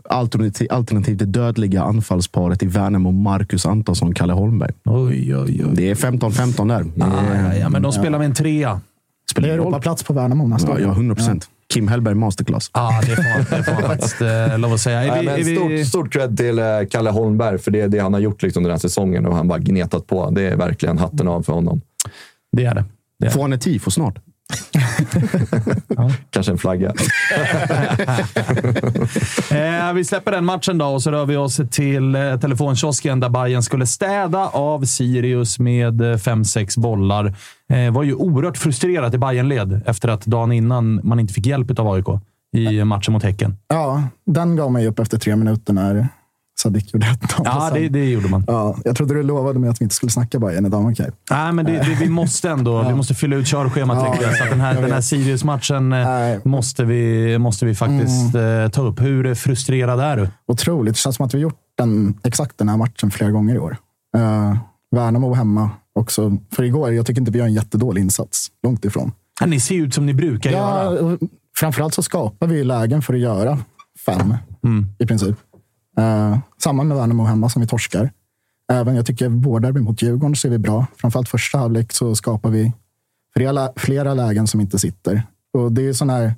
alternativ, 0.09 0.66
alternativ 0.70 1.16
det 1.16 1.24
dödliga 1.24 1.82
anfallsparet 1.82 2.62
i 2.62 2.66
Värnamo, 2.66 3.11
Marcus 3.11 3.66
Antonsson, 3.66 4.14
Kalle 4.14 4.32
Holmberg. 4.32 4.70
Oj, 4.84 5.36
oj, 5.36 5.64
oj. 5.66 5.72
Det 5.74 5.91
är 5.91 5.95
15-15 5.95 6.68
där. 6.68 6.80
Är- 6.80 7.45
Ja, 7.49 7.55
ja, 7.55 7.68
men 7.68 7.82
de 7.82 7.93
spelar 7.93 8.18
med 8.18 8.26
en 8.26 8.34
trea. 8.34 8.80
Spelar 9.30 9.48
Det 9.48 9.52
är 9.52 9.54
ingen 9.54 9.64
roll. 9.64 9.72
Europaplats 9.72 10.02
på 10.02 10.12
Värnamo 10.12 10.46
nästa 10.46 10.68
Ja, 10.68 10.74
år. 10.74 10.80
ja, 10.80 10.88
100 10.92 11.14
procent. 11.14 11.48
Kim 11.72 11.88
Hellberg 11.88 12.14
masterclass. 12.14 12.70
Ja, 12.74 13.00
det 13.06 13.16
får 13.16 13.22
man, 13.22 13.44
det 13.58 13.64
får 13.64 13.72
man 13.72 13.82
faktiskt 13.96 14.20
eh, 14.20 14.58
lov 14.58 14.72
att 14.72 14.80
säga. 14.80 15.02
Är 15.04 15.18
vi, 15.20 15.26
men 15.26 15.34
är 15.34 15.44
vi, 15.44 15.56
stort, 15.56 15.86
stort 15.88 16.12
cred 16.12 16.36
till 16.36 16.58
eh, 16.58 16.64
Kalle 16.90 17.10
Holmberg 17.10 17.58
för 17.58 17.70
det 17.70 17.80
är 17.80 17.88
det 17.88 17.98
han 17.98 18.12
har 18.12 18.20
gjort 18.20 18.42
liksom 18.42 18.62
den 18.62 18.72
här 18.72 18.78
säsongen 18.78 19.26
och 19.26 19.36
han 19.36 19.48
bara 19.48 19.58
gnetat 19.58 20.06
på. 20.06 20.30
Det 20.30 20.42
är 20.42 20.56
verkligen 20.56 20.98
hatten 20.98 21.28
av 21.28 21.42
för 21.42 21.52
honom. 21.52 21.80
Det 22.52 22.64
är 22.64 22.74
det. 22.74 22.84
det, 23.18 23.26
är 23.26 23.30
Får 23.30 23.42
han 23.42 23.52
ett 23.52 23.60
tifo 23.60 23.90
snart? 23.90 24.14
Kanske 26.30 26.52
en 26.52 26.58
flagga. 26.58 26.92
Eh, 29.50 29.92
vi 29.92 30.04
släpper 30.04 30.32
den 30.32 30.44
matchen 30.44 30.78
då 30.78 30.86
och 30.86 31.02
så 31.02 31.10
rör 31.10 31.26
vi 31.26 31.36
oss 31.36 31.60
till 31.70 32.14
eh, 32.14 32.40
telefonkiosken 32.40 33.20
där 33.20 33.28
Bayern 33.28 33.62
skulle 33.62 33.86
städa 33.86 34.46
av 34.48 34.84
Sirius 34.84 35.58
med 35.58 36.02
5-6 36.02 36.80
bollar. 36.80 37.34
Eh, 37.70 37.92
var 37.92 38.02
ju 38.02 38.14
oerhört 38.14 38.56
frustrerat 38.56 39.14
i 39.14 39.18
Bayern-led 39.18 39.80
efter 39.86 40.08
att 40.08 40.26
dagen 40.26 40.52
innan 40.52 41.00
man 41.04 41.20
inte 41.20 41.34
fick 41.34 41.46
hjälp 41.46 41.78
av 41.78 41.88
AIK 41.88 42.06
i 42.56 42.84
matchen 42.84 43.12
mot 43.12 43.22
Häcken. 43.22 43.56
Ja, 43.68 44.02
den 44.26 44.56
gav 44.56 44.72
mig 44.72 44.86
upp 44.86 44.98
efter 44.98 45.18
tre 45.18 45.36
minuter 45.36 45.72
när 45.72 46.08
Sadik 46.62 46.94
gjorde 46.94 47.06
1 47.06 47.18
Ja, 47.44 47.70
det, 47.74 47.88
det 47.88 48.10
gjorde 48.10 48.28
man. 48.28 48.44
Ja, 48.46 48.76
jag 48.84 48.96
trodde 48.96 49.14
du 49.14 49.22
lovade 49.22 49.58
mig 49.58 49.70
att 49.70 49.80
vi 49.80 49.84
inte 49.84 49.94
skulle 49.94 50.10
snacka 50.10 50.38
Bajen 50.38 50.66
idag. 50.66 50.82
men 50.82 50.92
Okej. 50.92 51.10
Nej, 51.30 51.52
men 51.52 51.64
det, 51.64 51.72
det, 51.72 51.96
vi 52.00 52.08
måste 52.08 52.50
ändå 52.50 52.82
vi 52.88 52.94
måste 52.94 53.14
fylla 53.14 53.36
ut 53.36 53.46
körschemat. 53.46 53.96
Ja, 54.00 54.16
jag. 54.22 54.36
Så 54.36 54.44
den 54.44 54.60
här, 54.60 54.82
den 54.82 54.92
här. 54.92 55.00
Sirius-matchen 55.00 55.92
eh, 55.92 56.38
måste 56.44 56.84
vi, 56.84 57.38
måste 57.38 57.66
vi 57.66 57.74
faktiskt 57.74 58.34
Mm. 58.34 58.64
eh, 58.64 58.68
ta 58.70 58.82
upp. 58.82 59.00
Hur 59.00 59.34
frustrerad 59.34 60.00
är 60.00 60.16
du? 60.16 60.28
Otroligt. 60.46 60.94
Det 60.94 60.98
känns 60.98 61.16
som 61.16 61.26
att 61.26 61.34
vi 61.34 61.38
gjort 61.38 61.58
den, 61.78 62.14
exakt 62.24 62.58
den 62.58 62.68
här 62.68 62.76
matchen 62.76 63.10
flera 63.10 63.30
gånger 63.30 63.54
i 63.54 63.58
år. 63.58 63.76
Uh, 64.16 64.56
Värnamo 64.96 65.34
hemma 65.34 65.70
också. 65.95 66.36
För 66.53 66.62
igår, 66.62 66.93
jag 66.93 67.07
tycker 67.07 67.20
inte 67.20 67.32
vi 67.32 67.38
gör 67.38 67.47
en 67.47 67.53
jättedålig 67.53 68.03
insats. 68.03 68.51
Långt 68.62 68.84
ifrån. 68.84 69.12
Ja, 69.41 69.47
ni 69.47 69.61
ser 69.61 69.74
ut 69.74 69.95
som 69.95 70.07
ni 70.07 70.14
brukar 70.14 70.51
Ja, 70.51 70.95
göra. 70.95 71.18
framförallt 71.57 71.95
så 71.95 72.03
skapar 72.03 72.47
vi 72.47 72.64
lägen 72.64 73.03
för 73.03 73.14
att 73.14 73.20
göra 73.20 73.59
fem, 74.07 74.34
Mm. 74.64 74.86
i 74.99 75.07
princip. 75.07 75.36
Uh, 75.99 76.38
samma 76.62 76.82
med 76.84 76.97
Värnamo 76.97 77.24
hemma 77.24 77.49
som 77.49 77.62
vi 77.62 77.68
torskar. 77.68 78.12
Även 78.72 78.97
jag 78.97 79.07
tycker 79.07 79.28
båda 79.28 79.72
mot 79.72 80.03
Djurgården 80.03 80.36
ser 80.36 80.51
vi 80.51 80.59
bra. 80.59 80.86
Framförallt 80.97 81.28
första 81.28 81.59
halvlek 81.59 81.93
så 81.93 82.14
skapar 82.16 82.51
vi 82.51 82.72
flera, 83.36 83.72
flera 83.76 84.14
lägen 84.14 84.47
som 84.47 84.61
inte 84.61 84.78
sitter. 84.78 85.22
Och 85.53 85.72
det 85.72 85.86
är 85.88 85.93
sådana 85.93 86.12
här 86.18 86.34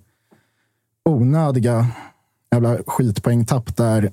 onödiga 1.05 1.87
jävla 2.53 2.79
skitpoängtapp 2.87 3.77
där 3.77 4.13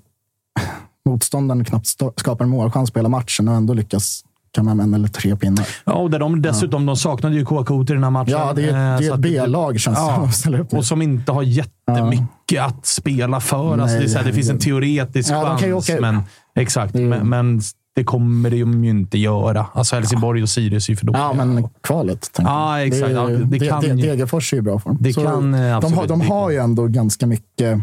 motståndaren 1.06 1.66
knappt 1.66 1.88
skapar 2.16 2.44
en 2.46 2.50
målchans 2.50 2.92
på 2.92 3.00
hela 3.00 3.10
matchen 3.10 3.48
och 3.48 3.54
ändå 3.56 3.74
lyckas 3.74 4.24
kamma 4.52 4.70
hem 4.72 4.80
en 4.80 4.93
eller 4.93 5.08
tre 5.08 5.36
pinnar. 5.36 5.68
Ja, 5.86 5.93
och 5.93 6.10
där 6.10 6.20
de, 6.20 6.41
dessutom, 6.41 6.86
de 6.86 6.95
saknade 6.95 7.36
ju 7.36 7.45
KK 7.45 7.82
i 7.82 7.86
den 7.86 8.04
här 8.04 8.10
matchen. 8.12 8.32
Ja, 8.32 8.54
det 8.54 8.70
är, 8.70 8.93
Eh, 8.93 9.00
det 9.00 9.08
är 9.08 9.14
ett 9.14 9.20
B-lag 9.20 9.80
känns 9.80 9.97
det 9.97 10.32
som 10.32 10.54
upp. 10.54 10.74
Och 10.74 10.86
som 10.86 11.02
inte 11.02 11.32
har 11.32 11.43
jättemycket 11.43 12.62
att 12.62 12.86
spela 12.86 13.39
för. 13.39 13.78
Alltså, 13.78 13.97
det, 13.97 14.04
är 14.04 14.08
så 14.08 14.18
här, 14.18 14.26
det 14.26 14.34
finns 14.34 14.50
en 14.50 14.60
teoretisk 14.60 15.32
Ja, 15.32 15.50
de 15.50 15.58
kan 15.60 15.68
ju 15.70 15.74
chans, 15.74 15.89
åka- 15.89 16.02
men, 16.02 16.22
exakt, 16.56 16.93
men, 16.93 17.30
men 17.30 17.62
det 17.95 18.04
kommer 18.04 18.50
de 18.50 18.84
ju 18.84 18.89
inte 18.89 19.18
göra. 19.18 19.66
Alltså 19.74 19.95
Helsingborg 19.95 20.41
och 20.43 20.50
Sirius 20.50 20.88
är 20.89 20.93
ju 20.93 20.97
för 20.97 21.06
dåliga. 21.06 21.22
Ja, 21.22 21.34
men 21.34 21.70
kvalet. 21.84 22.32
Ja, 22.38 22.80
exakt. 22.82 23.08
Det, 23.08 23.12
Ja, 23.14 23.28
det 23.28 23.43
det, 23.45 23.68
kan 23.68 23.82
Degerfors 23.82 24.54
är 24.54 24.58
ju 24.58 24.62
bra 24.62 24.80
form. 24.80 24.97
Det 25.00 25.14
Så 25.14 25.24
kan, 25.24 25.54
eh, 25.54 25.60
de, 25.62 25.72
absolut 25.72 25.95
har, 25.97 26.08
de 26.08 26.22
har 26.22 26.50
ju 26.50 26.58
ändå 26.58 26.88
ganska 26.88 27.28
mycket 27.28 27.80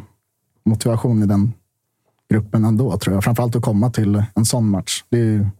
motivation 0.64 1.22
i 1.22 1.26
den 1.26 1.52
gruppen 2.30 2.64
ändå, 2.64 2.98
tror 2.98 3.14
jag. 3.16 3.24
Framförallt 3.24 3.56
att 3.56 3.62
komma 3.62 3.90
till 3.90 4.22
en 4.34 4.44
sån 4.44 4.70
match. 4.70 5.04
Det, 5.08 5.18
är, 5.18 5.24
ju- 5.24 5.38
ja, 5.42 5.50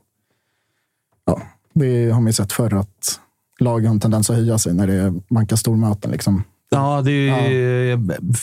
det 1.78 2.10
har 2.10 2.20
man 2.20 2.26
ju 2.26 2.32
sett 2.32 2.52
förr 2.52 2.74
att 2.74 3.20
lag 3.60 3.84
har 3.84 3.90
en 3.90 4.00
tendens 4.00 4.30
att 4.30 4.36
höja 4.36 4.58
sig 4.58 4.74
när 4.74 4.86
det 4.86 5.14
bankar 5.30 5.56
stormöten. 5.56 6.10
Liksom. 6.10 6.42
Ja, 6.70 7.02
det, 7.02 7.30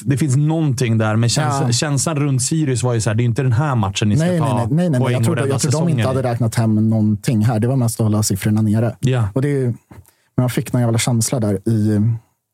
det 0.01 0.17
finns 0.17 0.36
någonting 0.36 0.97
där, 0.97 1.15
men 1.15 1.29
käns 1.29 1.61
Ja. 1.61 1.71
känslan 1.71 2.15
runt 2.15 2.41
Sirius 2.41 2.84
var 2.84 2.93
ju 2.93 3.01
så 3.01 3.09
här, 3.09 3.15
det 3.15 3.23
är 3.23 3.25
inte 3.25 3.43
den 3.43 3.53
här 3.53 3.75
matchen 3.75 4.09
ni 4.09 4.17
ska 4.17 4.25
Nej, 4.25 4.39
nej, 4.39 4.49
ta 4.49 4.57
nej, 4.57 4.67
nej, 4.69 4.89
nej. 4.89 4.99
poäng 4.99 5.13
Jag 5.13 5.23
tror, 5.23 5.47
jag 5.47 5.61
tror 5.61 5.71
de 5.71 5.89
inte 5.89 6.07
hade 6.07 6.23
räknat 6.23 6.55
hem 6.55 6.89
någonting 6.89 7.45
här. 7.45 7.59
Det 7.59 7.67
var 7.67 7.75
mest 7.75 7.99
att 7.99 8.03
hålla 8.03 8.23
siffrorna 8.23 8.61
nere. 8.61 8.95
Ja. 8.99 9.27
Och 9.34 9.41
det 9.41 9.73
men 10.36 10.43
man 10.43 10.49
fick 10.49 10.73
någon 10.73 10.81
jävla 10.81 10.97
känsla 10.97 11.39
där 11.39 11.69
i 11.69 12.01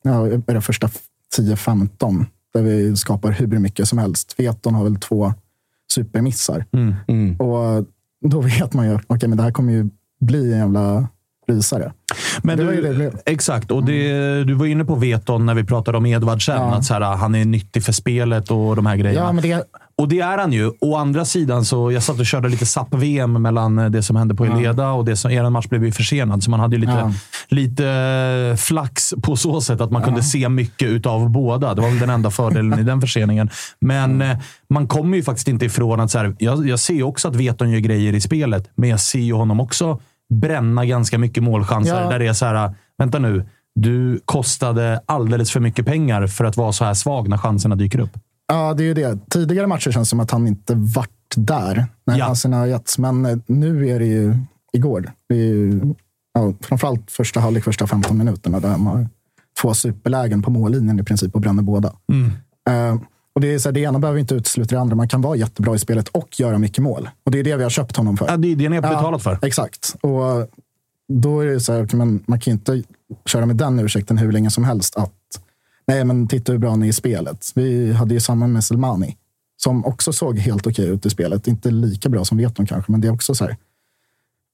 ja, 0.03 0.27
det 0.53 0.61
första 0.61 0.89
10-15 1.37 2.25
där 2.53 2.61
vi 2.61 2.95
skapar 2.95 3.31
hur 3.31 3.59
mycket 3.59 3.87
som 3.87 3.97
helst. 3.97 4.35
Veton 4.37 4.75
har 4.75 4.83
väl 4.83 4.95
två 4.95 5.33
supermissar. 5.93 6.65
Mm. 7.07 7.35
Och 7.35 7.85
då 8.29 8.41
vet 8.41 8.73
man 8.73 8.87
ju 8.87 8.95
att 8.95 9.03
okay, 9.07 9.29
men 9.29 9.37
det 9.37 9.43
här 9.43 9.51
kommer 9.51 9.73
ju 9.73 9.89
bli 10.19 10.53
en 10.53 10.59
jävla 10.59 11.07
rysare. 11.47 11.91
Men 12.43 12.57
du, 12.57 12.81
det 12.97 13.11
exakt, 13.25 13.71
och 13.71 13.83
det, 13.83 14.43
du 14.43 14.53
var 14.53 14.65
inne 14.65 14.85
på 14.85 14.95
Veton 14.95 15.45
när 15.45 15.53
vi 15.53 15.63
pratade 15.63 15.97
om 15.97 16.05
Edvardsen. 16.05 16.55
Ja. 16.55 16.75
Att 16.75 16.85
så 16.85 16.93
här, 16.93 17.01
han 17.01 17.35
är 17.35 17.45
nyttig 17.45 17.83
för 17.83 17.91
spelet 17.91 18.51
och 18.51 18.75
de 18.75 18.85
här 18.85 18.95
grejerna. 18.95 19.25
Ja, 19.25 19.31
men 19.31 19.43
det, 19.43 19.63
Och 19.97 20.07
det 20.07 20.19
är 20.19 20.37
han 20.37 20.51
ju. 20.51 20.71
Å 20.81 20.95
andra 20.95 21.25
sidan 21.25 21.65
så 21.65 21.91
jag 21.91 22.03
satt 22.03 22.19
och 22.19 22.25
körde 22.25 22.49
lite 22.49 22.65
SAP-VM 22.65 23.41
mellan 23.41 23.79
eh, 23.79 23.89
det 23.89 24.03
som 24.03 24.15
hände 24.15 24.35
på 24.35 24.45
Eleda 24.45 24.89
och 24.91 25.05
det 25.05 25.15
som, 25.15 25.31
er 25.31 25.49
match 25.49 25.67
blev 25.67 25.85
ju 25.85 25.91
försenad. 25.91 26.43
Så 26.43 26.51
man 26.51 26.59
hade 26.59 26.75
ju 26.75 26.79
lite, 26.81 26.91
Ja. 26.93 27.13
lite 27.47 27.87
eh, 28.51 28.55
flax 28.55 29.13
på 29.21 29.35
så 29.35 29.61
sätt 29.61 29.81
att 29.81 29.91
man 29.91 30.01
kunde 30.03 30.23
se 30.23 30.49
mycket 30.49 30.89
utav 30.89 31.29
båda. 31.29 31.73
Det 31.73 31.81
var 31.81 31.89
väl 31.89 31.99
den 31.99 32.09
enda 32.09 32.31
fördelen 32.31 32.79
i 32.79 32.83
den 32.83 33.01
förseningen. 33.01 33.49
Men 33.81 34.21
eh, 34.21 34.37
man 34.69 34.87
kommer 34.87 35.17
ju 35.17 35.23
faktiskt 35.23 35.47
inte 35.47 35.65
ifrån 35.65 35.99
att 35.99 36.11
så 36.11 36.17
här, 36.17 36.35
jag, 36.39 36.67
jag 36.67 36.79
ser 36.79 37.03
också 37.03 37.27
att 37.27 37.35
Veton 37.35 37.69
gör 37.71 37.79
grejer 37.79 38.13
i 38.13 38.21
spelet, 38.21 38.69
men 38.75 38.89
jag 38.89 38.99
ser 38.99 39.19
ju 39.19 39.33
honom 39.33 39.59
också 39.59 39.99
bränna 40.29 40.85
ganska 40.85 41.17
mycket 41.17 41.43
målchanser. 41.43 42.01
Ja. 42.01 42.09
Där 42.09 42.19
det 42.19 42.27
är 42.27 42.33
så 42.33 42.45
här, 42.45 42.73
vänta 42.97 43.19
nu. 43.19 43.45
Du 43.75 44.19
kostade 44.25 45.01
alldeles 45.05 45.51
för 45.51 45.59
mycket 45.59 45.85
pengar 45.85 46.27
för 46.27 46.45
att 46.45 46.57
vara 46.57 46.71
så 46.71 46.85
här 46.85 46.93
svag 46.93 47.27
när 47.29 47.37
chanserna 47.37 47.75
dyker 47.75 47.99
upp. 47.99 48.11
ja, 48.47 48.73
det 48.73 48.83
är 48.83 48.85
ju 48.87 48.93
det. 48.93 49.19
Tidigare 49.29 49.67
matcher 49.67 49.91
känns 49.91 50.09
som 50.09 50.19
att 50.19 50.31
han 50.31 50.47
inte 50.47 50.73
varit 50.75 51.09
där 51.35 51.85
när 52.05 52.17
Ja. 52.17 52.25
chanserna 52.25 52.57
har 52.57 52.65
getts. 52.65 52.97
Men 52.97 53.25
eh, 53.25 53.37
nu 53.47 53.89
är 53.89 53.99
det 53.99 54.05
ju 54.05 54.35
igår. 54.73 55.11
Det 55.29 55.35
är 55.35 55.45
ju, 55.45 55.81
ja, 56.33 56.53
framförallt 56.61 57.11
första 57.11 57.39
halvlek, 57.39 57.63
första 57.63 57.87
15 57.87 58.17
minuterna 58.17 58.59
där 58.59 58.77
man 58.77 58.87
har 58.97 59.07
två 59.61 59.73
superlägen 59.73 60.41
på 60.41 60.51
mållinjen 60.51 60.99
i 60.99 61.03
princip 61.03 61.35
och 61.35 61.41
bränner 61.41 61.63
båda. 61.63 61.87
Eh, 62.69 62.95
och 63.33 63.41
det, 63.41 63.53
är 63.53 63.59
så 63.59 63.69
här, 63.69 63.73
det 63.73 63.79
ena 63.79 63.99
behöver 63.99 64.19
inte 64.19 64.35
utesluta 64.35 64.75
det 64.75 64.81
andra. 64.81 64.95
Man 64.95 65.07
kan 65.07 65.21
vara 65.21 65.35
jättebra 65.35 65.75
i 65.75 65.79
spelet 65.79 66.07
och 66.07 66.39
göra 66.39 66.57
mycket 66.57 66.83
mål. 66.83 67.09
Och 67.23 67.31
det 67.31 67.39
är 67.39 67.43
det 67.43 67.55
vi 67.55 67.63
har 67.63 67.69
köpt 67.69 67.97
honom 67.97 68.17
för. 68.17 68.27
Ja, 68.27 68.37
det 68.37 68.51
är 68.51 68.55
det 68.55 68.69
ni 68.69 68.75
har 68.75 68.81
betalat 68.81 69.23
för. 69.23 69.39
Exakt. 69.41 69.95
Och 70.01 70.47
då 71.13 71.39
är 71.39 71.45
det 71.45 71.59
så 71.59 71.73
här, 71.73 71.95
men 71.95 72.23
man 72.25 72.39
kan 72.39 72.51
inte 72.53 72.83
köra 73.25 73.45
med 73.45 73.55
den 73.55 73.79
ursäkten 73.79 74.17
hur 74.17 74.31
länge 74.31 74.51
som 74.51 74.63
helst. 74.63 74.97
att 74.97 75.13
Nej, 75.87 76.05
men 76.05 76.27
titta 76.27 76.51
hur 76.51 76.59
bra 76.59 76.69
han 76.69 76.83
är 76.83 76.87
i 76.87 76.93
spelet. 76.93 77.51
Vi 77.55 77.93
hade 77.93 78.13
ju 78.13 78.19
samma 78.19 78.47
med 78.47 78.63
Selmani. 78.63 79.17
Som 79.57 79.85
också 79.85 80.13
såg 80.13 80.37
helt 80.39 80.67
okej 80.67 80.85
ut 80.87 81.05
i 81.05 81.09
spelet. 81.09 81.47
Inte 81.47 81.71
lika 81.71 82.09
bra 82.09 82.25
som 82.25 82.37
Veton 82.37 82.65
kanske, 82.65 82.91
men 82.91 83.01
det 83.01 83.07
är 83.07 83.11
också 83.11 83.35
så 83.35 83.45
här. 83.45 83.57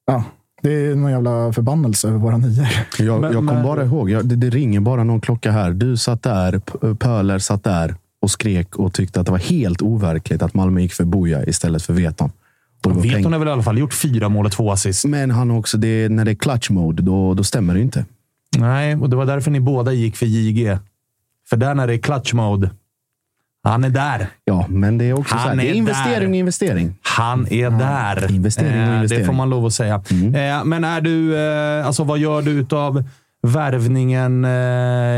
Ja, 0.05 0.23
det 0.61 0.73
är 0.73 0.95
någon 0.95 1.11
jävla 1.11 1.53
förbannelse 1.53 2.07
över 2.07 2.17
våra 2.17 2.37
nior. 2.37 2.67
Jag, 2.99 3.23
jag 3.23 3.33
kom 3.33 3.45
men- 3.45 3.63
bara 3.63 3.85
ihåg, 3.85 4.09
jag, 4.09 4.25
det, 4.25 4.35
det 4.35 4.49
ringer 4.49 4.79
bara 4.79 5.03
någon 5.03 5.21
klocka 5.21 5.51
här. 5.51 5.71
Du 5.71 5.97
satt 5.97 6.23
där, 6.23 6.59
Pöler 6.95 7.39
satt 7.39 7.63
där 7.63 7.95
och 8.25 8.31
skrek 8.31 8.75
och 8.75 8.93
tyckte 8.93 9.19
att 9.19 9.25
det 9.25 9.31
var 9.31 9.39
helt 9.39 9.81
overkligt 9.81 10.41
att 10.41 10.53
Malmö 10.53 10.81
gick 10.81 10.93
för 10.93 11.05
Boja 11.05 11.45
istället 11.45 11.83
för 11.83 11.93
Veton. 11.93 12.31
Veton 12.87 13.31
har 13.33 13.39
väl 13.39 13.47
i 13.47 13.51
alla 13.51 13.63
fall 13.63 13.77
gjort 13.77 13.93
fyra 13.93 14.29
mål 14.29 14.45
och 14.45 14.51
två 14.51 14.71
assist. 14.71 15.05
Men 15.05 15.31
han 15.31 15.51
också, 15.51 15.77
det, 15.77 16.09
när 16.09 16.25
det 16.25 16.31
är 16.31 16.35
clutch 16.35 16.69
mode, 16.69 17.03
då, 17.03 17.33
då 17.33 17.43
stämmer 17.43 17.73
det 17.73 17.81
inte. 17.81 18.05
Nej, 18.57 18.95
och 18.95 19.09
det 19.09 19.15
var 19.15 19.25
därför 19.25 19.51
ni 19.51 19.59
båda 19.59 19.93
gick 19.93 20.15
för 20.15 20.25
JG. 20.25 20.77
För 21.49 21.57
där 21.57 21.75
när 21.75 21.87
det 21.87 21.93
är 21.93 21.97
clutch 21.97 22.33
mode, 22.33 22.71
han 23.63 23.83
är 23.83 23.89
där. 23.89 24.27
Ja, 24.43 24.65
men 24.69 24.97
det 24.97 25.05
är 25.05 25.13
också 25.13 25.35
Han 25.35 25.43
så 25.43 25.49
här, 25.49 25.55
det 25.55 25.69
är 25.69 25.73
investering 25.73 26.29
och 26.29 26.35
investering. 26.35 26.95
Han 27.01 27.47
är 27.49 27.69
där. 27.69 28.31
investering 28.31 28.81
och 28.81 28.87
Eh, 28.87 28.95
investering. 28.95 29.21
Det 29.21 29.25
får 29.25 29.33
man 29.33 29.49
lov 29.49 29.65
att 29.65 29.73
säga. 29.73 29.95
Eh, 29.95 30.65
men 30.65 30.83
är 30.83 31.01
du, 31.01 31.37
eh, 31.37 31.87
alltså, 31.87 32.03
vad 32.03 32.19
gör 32.19 32.41
du 32.41 32.51
utav 32.51 33.03
värvningen 33.41 34.45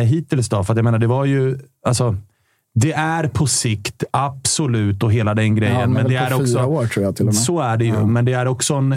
hittills 0.05 0.49
då? 0.49 0.63
För 0.63 0.73
att 0.73 0.77
jag 0.77 0.83
menar, 0.83 0.99
det 0.99 1.07
var 1.07 1.25
ju... 1.25 1.59
Alltså, 1.85 2.15
Det 2.79 2.93
är 2.93 3.27
på 3.27 3.47
sikt, 3.47 4.03
absolut, 4.11 5.03
och 5.03 5.11
hela 5.11 5.33
den 5.33 5.55
grejen. 5.55 5.75
Ja, 5.75 5.87
men 5.87 5.93
men 5.93 6.07
det 6.07 6.15
är 6.15 6.41
också, 6.41 6.63
år 6.63 6.85
tror 6.85 7.05
jag 7.05 7.15
till 7.15 7.23
och 7.27 7.33
med. 7.33 7.35
Så 7.35 7.59
är 7.59 7.77
det 7.77 7.85
ju, 7.85 8.05
men 8.05 8.25
det 8.25 8.33
är 8.33 8.47
också 8.47 8.73
en... 8.73 8.95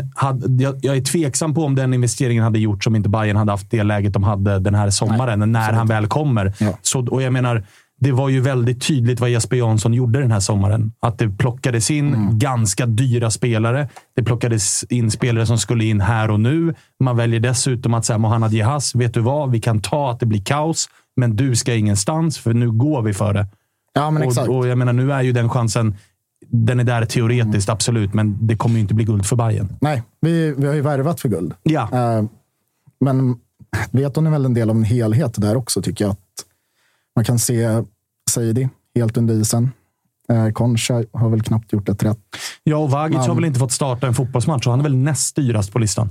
Jag, 0.60 0.74
jag 0.82 0.96
är 0.96 1.00
tveksam 1.00 1.54
på 1.54 1.64
om 1.64 1.74
den 1.74 1.94
investeringen 1.94 2.44
hade 2.44 2.58
gjorts 2.58 2.86
om 2.86 2.96
inte 2.96 3.08
Bayern 3.08 3.36
hade 3.36 3.52
haft 3.52 3.70
det 3.70 3.82
läget 3.82 4.12
de 4.12 4.22
hade 4.22 4.58
den 4.58 4.74
här 4.74 4.90
sommaren, 4.90 5.52
när 5.52 5.72
han 5.72 5.86
väl 5.86 6.06
kommer. 6.06 6.52
Så, 6.82 7.06
och 7.06 7.22
jag 7.22 7.32
menar, 7.32 7.64
det 8.00 8.12
var 8.12 8.28
ju 8.28 8.40
väldigt 8.40 8.82
tydligt 8.86 9.20
vad 9.20 9.30
Jesper 9.30 9.56
Jansson 9.56 9.94
gjorde 9.94 10.18
den 10.20 10.32
här 10.32 10.40
sommaren. 10.40 10.92
Att 11.00 11.18
det 11.18 11.28
plockades 11.28 11.90
in 11.90 12.14
Mm. 12.14 12.38
ganska 12.38 12.86
dyra 12.86 13.30
spelare. 13.30 13.88
Det 14.16 14.22
plockades 14.22 14.84
in 14.84 15.10
spelare 15.10 15.46
som 15.46 15.58
skulle 15.58 15.84
in 15.84 16.00
här 16.00 16.30
och 16.30 16.40
nu. 16.40 16.74
Man 17.04 17.16
väljer 17.16 17.40
dessutom 17.40 17.94
att 17.94 18.04
säga 18.04 18.18
Mohanad 18.18 18.52
Jehas, 18.52 18.94
vet 18.94 19.14
du 19.14 19.20
vad? 19.20 19.50
Vi 19.50 19.60
kan 19.60 19.80
ta 19.80 20.10
att 20.10 20.20
det 20.20 20.26
blir 20.26 20.40
kaos, 20.42 20.88
men 21.16 21.36
du 21.36 21.56
ska 21.56 21.74
ingenstans, 21.74 22.38
för 22.38 22.54
nu 22.54 22.70
går 22.70 23.02
vi 23.02 23.14
för 23.14 23.34
det. 23.34 23.46
Ja, 23.92 24.10
men 24.10 24.22
exakt. 24.22 24.48
Och, 24.48 24.56
och 24.56 24.68
jag 24.68 24.78
menar, 24.78 24.92
nu 24.92 25.12
är 25.12 25.22
ju 25.22 25.32
den 25.32 25.48
chansen, 25.48 25.94
den 26.46 26.80
är 26.80 26.84
där 26.84 27.04
teoretiskt, 27.04 27.68
Mm. 27.68 27.74
absolut, 27.74 28.14
men 28.14 28.46
det 28.46 28.56
kommer 28.56 28.74
ju 28.74 28.80
inte 28.80 28.94
bli 28.94 29.04
guld 29.04 29.26
för 29.26 29.36
Bayern. 29.36 29.76
Nej, 29.80 30.02
vi, 30.20 30.52
vi 30.56 30.66
har 30.66 30.74
ju 30.74 30.80
värvat 30.80 31.20
för 31.20 31.28
guld. 31.28 31.54
Ja. 31.62 31.88
Eh, 31.92 32.24
men 33.00 33.36
Veton 33.90 34.26
är 34.26 34.30
väl 34.30 34.44
en 34.44 34.54
del 34.54 34.70
av 34.70 34.76
en 34.76 34.84
helhet 34.84 35.34
där 35.36 35.56
också, 35.56 35.82
tycker 35.82 36.04
jag. 36.04 36.10
Att 36.12 36.18
man 37.16 37.24
kan 37.24 37.38
se 37.38 37.82
Seidi 38.30 38.68
helt 38.94 39.16
under 39.16 39.34
isen. 39.34 39.70
Eh, 40.32 40.50
Concha 40.50 41.04
har 41.12 41.28
väl 41.28 41.42
knappt 41.42 41.72
gjort 41.72 41.88
ett 41.88 42.02
rätt. 42.02 42.18
Ja, 42.64 42.76
och 42.76 42.90
Vagic 42.90 43.16
Man- 43.16 43.28
har 43.28 43.34
väl 43.34 43.44
inte 43.44 43.58
fått 43.58 43.72
starta 43.72 44.06
en 44.06 44.14
fotbollsmatch, 44.14 44.64
så 44.64 44.70
han 44.70 44.78
är 44.78 44.82
väl 44.82 44.96
näst 44.96 45.36
dyrast 45.36 45.72
på 45.72 45.78
listan. 45.78 46.10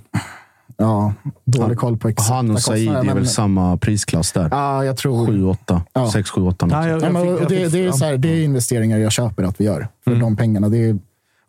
Ja, 0.82 1.14
dålig 1.46 1.78
koll 1.78 1.98
på 1.98 2.08
exakta 2.10 2.34
Han 2.34 2.52
och 2.52 2.62
Said 2.62 2.88
är 2.90 2.94
väl 3.04 3.16
men- 3.16 3.26
samma 3.28 3.78
prisklass 3.78 4.32
där? 4.32 4.48
Ja, 4.52 4.86
jag 4.86 4.98
tror... 4.98 5.28
7-8. 5.28 5.82
Ja. 5.94 6.12
6, 6.12 6.30
7, 6.30 6.42
8. 6.42 6.68
Ja, 6.72 6.88
jag- 6.88 7.02
Ja, 7.04 7.10
men, 7.12 7.22
fick- 7.22 7.32
och 7.32 7.42
jag 7.42 7.50
det, 7.50 7.56
fick- 7.64 7.72
det, 7.72 7.86
är 7.86 7.92
så 7.92 8.06
här, 8.06 8.18
det 8.18 8.28
är 8.30 8.44
investeringar 8.44 8.98
jag 8.98 9.12
köper 9.12 9.44
att 9.44 9.62
vi 9.62 9.66
gör 9.66 9.88
för 10.04 10.12
Mm. 10.12 10.22
de 10.24 10.36
pengarna. 10.38 10.70
Det 10.70 10.78
är, 10.78 11.00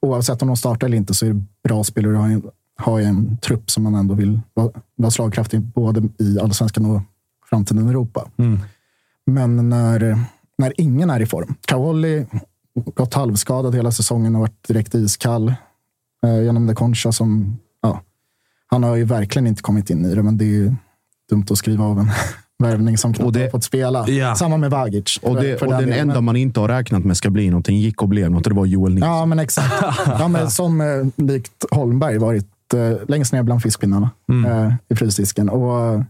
oavsett 0.03 0.43
om 0.43 0.49
de 0.49 0.57
startar 0.57 0.87
eller 0.87 0.97
inte 0.97 1.15
så 1.15 1.27
är 1.27 1.31
det 1.33 1.43
bra 1.69 1.85
spelare 1.85 2.13
att 2.15 2.21
ha 2.21 2.29
en, 2.29 2.43
ha 2.85 3.01
i 3.01 3.05
en 3.05 3.37
trupp 3.39 3.71
som 3.71 3.83
man 3.83 3.95
ändå 3.95 4.15
vill 4.15 4.41
vara, 4.55 4.71
vara 4.97 5.11
slagkraftig 5.11 5.61
både 5.61 6.09
i 6.19 6.41
allsvenskan 6.41 6.87
och 6.87 7.01
framtiden 7.51 7.87
i 7.87 7.91
Europa. 7.91 8.29
Mm. 8.37 8.59
Men 9.27 9.69
när, 9.69 10.19
när 10.59 10.81
ingen 10.81 11.11
är 11.11 11.21
i 11.23 11.27
form. 11.27 11.55
Kaoli 11.67 12.27
gått 12.95 13.15
halvskadad 13.15 13.75
hela 13.75 13.93
säsongen 13.93 14.35
och 14.35 14.41
varit 14.41 14.69
direkt 14.69 14.95
iskall. 14.95 15.55
Eh, 16.27 16.43
genom 16.43 16.67
det 16.67 16.75
Concha 16.75 17.13
som, 17.13 17.59
han 18.71 18.83
har 18.83 18.97
ju 18.97 19.05
verkligen 19.05 19.47
inte 19.47 19.63
kommit 19.63 19.91
in 19.91 20.05
i 20.05 20.15
det, 20.15 20.23
men 20.23 20.39
det 20.39 20.45
är 20.45 20.49
ju 20.49 20.75
dumt 21.31 21.47
att 21.51 21.59
skriva 21.59 21.85
av 21.85 21.99
en 21.99 22.11
värvning 22.59 22.99
som 22.99 23.15
knappt 23.15 23.37
har 23.37 23.51
fått 23.51 23.65
spela. 23.65 24.09
Ja. 24.09 24.35
Samma 24.35 24.57
med 24.57 24.71
Vagic. 24.71 25.19
Och, 25.23 25.37
det, 25.37 25.63
och 25.63 25.69
den 25.69 25.93
enda 25.93 26.21
man 26.21 26.37
inte 26.37 26.61
har 26.61 26.69
räknat 26.69 27.05
med 27.05 27.17
ska 27.17 27.31
bli 27.31 27.51
någonting 27.51 27.79
gick 27.79 28.03
och 28.03 28.09
blev 28.09 28.31
något 28.31 28.45
det 28.45 28.55
var 28.55 28.67
Joel 28.67 28.95
Nilsson. 28.95 29.11
Ja, 29.11 29.27
men 29.27 29.39
exakt. 29.39 29.75
Ja, 30.07 30.29
men 30.29 30.51
som 30.51 30.81
eh, 30.81 30.87
likt 31.17 31.65
Holmberg 31.71 32.19
varit 32.19 32.75
eh, 32.75 33.09
längst 33.09 33.33
ner 33.33 33.43
bland 33.43 33.63
fiskpinnarna 33.63 34.11
Mm. 34.33 34.53
eh, 34.67 34.75
i 34.89 34.97
frysdisken 34.97 35.49
och 35.49 35.95
eh, 35.95 36.03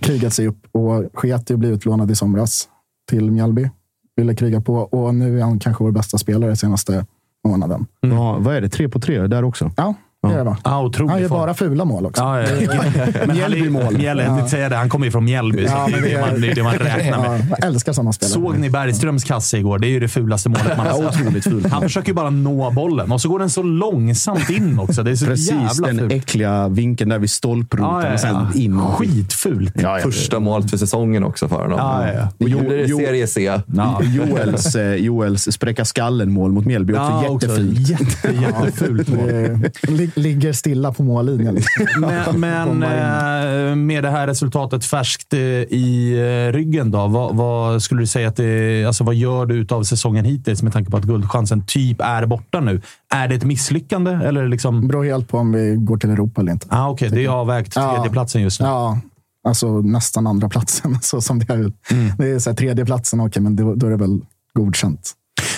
krigat 0.00 0.32
sig 0.34 0.46
upp 0.46 0.66
och 0.72 1.04
sket 1.14 1.50
i 1.50 1.54
att 1.54 1.58
bli 1.60 1.68
utlånad 1.68 2.10
i 2.10 2.14
somras 2.14 2.68
till 3.10 3.30
Mjällby. 3.30 3.70
Ville 4.16 4.34
kriga 4.34 4.60
på 4.60 4.74
och 4.74 5.14
nu 5.14 5.38
är 5.40 5.42
han 5.44 5.58
kanske 5.58 5.84
vår 5.84 5.90
bästa 5.90 6.18
spelare 6.18 6.56
senaste 6.56 7.06
månaden. 7.48 7.86
Ja, 8.00 8.36
vad 8.40 8.56
är 8.56 8.60
det? 8.60 8.68
Tre 8.68 8.88
på 8.88 9.00
tre 9.00 9.26
där 9.26 9.44
också? 9.44 9.70
Ja, 9.76 9.94
det 10.28 10.34
är 10.34 10.44
det? 10.44 10.56
Ja, 10.64 10.82
otrolig 10.82 11.10
Han 11.12 11.20
gör 11.22 11.28
form. 11.28 11.38
bara 11.40 11.54
fula 11.54 11.84
mål 11.84 12.06
också. 12.06 12.22
Ja, 12.22 12.40
ja, 12.42 12.46
ja. 13.26 13.32
Mjällby-mål. 13.34 13.94
Mjällby, 13.98 14.24
tänkte 14.24 14.48
säga 14.48 14.68
det. 14.68 14.76
Han 14.76 14.88
kommer 14.88 15.06
ju 15.06 15.12
från 15.12 15.24
Mjällby, 15.24 15.66
så 15.66 15.72
Ja, 15.72 15.88
det, 15.92 15.98
är 15.98 16.14
det, 16.14 16.20
man, 16.20 16.40
det 16.40 16.50
är 16.50 16.54
det 16.54 16.62
man 16.62 16.74
räknar 16.74 17.24
Ja, 17.24 17.30
med. 17.32 17.46
jag 17.58 17.64
älskar 17.66 17.92
sådana 17.92 18.12
spelare. 18.12 18.32
Såg 18.32 18.58
ni 18.58 18.70
Bergströms 18.70 19.24
kasse 19.24 19.58
igår? 19.58 19.78
Det 19.78 19.86
är 19.86 19.90
ju 19.90 20.00
det 20.00 20.08
fulaste 20.08 20.48
målet 20.48 20.76
man 20.76 20.86
har 20.86 21.02
Ja, 21.02 21.12
sett. 21.12 21.20
otroligt 21.22 21.44
fult. 21.44 21.66
Han 21.66 21.82
försöker 21.82 22.08
ju 22.08 22.14
bara 22.14 22.30
nå 22.30 22.70
bollen 22.70 23.12
och 23.12 23.20
så 23.20 23.28
går 23.28 23.38
den 23.38 23.50
så 23.50 23.62
långsamt 23.62 24.50
in 24.50 24.78
också. 24.78 25.02
Det 25.02 25.10
är 25.10 25.14
så 25.16 25.26
Precis, 25.26 25.50
jävla 25.50 25.86
den 25.86 25.98
fult. 25.98 26.12
äckliga 26.12 26.68
vinkeln 26.68 27.10
där 27.10 27.18
vid 27.18 27.30
stolproten 27.30 27.86
Ja, 27.86 28.06
ja, 28.06 28.14
och 28.14 28.20
sen 28.20 28.34
ja. 28.54 28.60
in. 28.60 28.80
Skitfult. 28.80 29.72
Ja, 29.74 29.98
ja. 29.98 30.04
Första 30.04 30.40
målet 30.40 30.70
för 30.70 30.76
säsongen 30.76 31.24
också 31.24 31.48
för 31.48 31.56
honom. 31.56 31.78
Ja, 31.78 32.06
ja, 32.06 32.12
ja. 32.14 32.28
Jo- 32.38 32.60
det 32.68 32.84
jo- 32.86 32.98
Serie 32.98 33.26
C. 33.26 33.60
Ja. 33.76 34.00
Joels, 34.02 34.74
eh, 34.76 34.94
Joels 34.94 35.52
spräcka 35.52 35.84
skallen-mål 35.84 36.52
mot 36.52 36.64
Mjällby 36.66 36.92
också 36.92 37.02
Ja, 37.02 37.28
också 37.28 37.46
jättefint. 37.48 37.88
Jätte, 37.88 38.32
jättefult 38.42 39.08
mål. 39.08 40.09
Ligger 40.14 40.52
stilla 40.52 40.92
på 40.92 41.02
mållinjen. 41.02 41.54
Liksom. 41.54 41.86
Men, 42.40 42.40
men 42.40 42.82
eh, 42.82 43.76
med 43.76 44.04
det 44.04 44.10
här 44.10 44.26
resultatet 44.26 44.84
färskt 44.84 45.32
eh, 45.32 45.40
i 45.40 46.14
eh, 46.48 46.52
ryggen, 46.52 46.90
då, 46.90 47.06
vad, 47.06 47.36
vad 47.36 47.82
skulle 47.82 48.02
du 48.02 48.06
säga 48.06 48.28
att 48.28 48.36
det, 48.36 48.84
alltså 48.84 49.04
vad 49.04 49.14
gör 49.14 49.46
du 49.46 49.66
av 49.70 49.82
säsongen 49.82 50.24
hittills 50.24 50.62
med 50.62 50.72
tanke 50.72 50.90
på 50.90 50.96
att 50.96 51.04
guldchansen 51.04 51.66
typ 51.66 52.00
är 52.00 52.26
borta 52.26 52.60
nu? 52.60 52.80
Är 53.14 53.28
det 53.28 53.34
ett 53.34 53.44
misslyckande? 53.44 54.10
Eller 54.10 54.48
liksom... 54.48 54.80
Det 54.80 54.86
beror 54.86 55.04
helt 55.04 55.28
på 55.28 55.38
om 55.38 55.52
vi 55.52 55.76
går 55.78 55.96
till 55.96 56.10
Europa 56.10 56.40
eller 56.40 56.52
inte. 56.52 56.66
Ah, 56.70 56.88
Okej, 56.88 57.08
det 57.10 57.24
är 57.24 57.28
avvägt 57.28 57.72
Ja. 57.76 57.94
tredjeplatsen 57.94 58.42
just 58.42 58.60
nu. 58.60 58.66
Ja, 58.66 58.98
alltså 59.48 59.80
nästan 59.80 60.26
andra 60.26 60.48
platsen 60.48 60.98
så 61.02 61.20
som 61.20 61.38
det 61.38 61.52
är. 61.52 61.56
Mm. 61.56 61.72
Det 62.18 62.30
är 62.30 62.38
så 62.38 62.50
här, 62.50 62.56
tredje 62.56 62.84
platsen, 62.84 63.20
okej, 63.20 63.42
men 63.42 63.56
då, 63.56 63.74
då 63.74 63.86
är 63.86 63.90
det 63.90 63.96
väl 63.96 64.20
godkänt. 64.54 65.12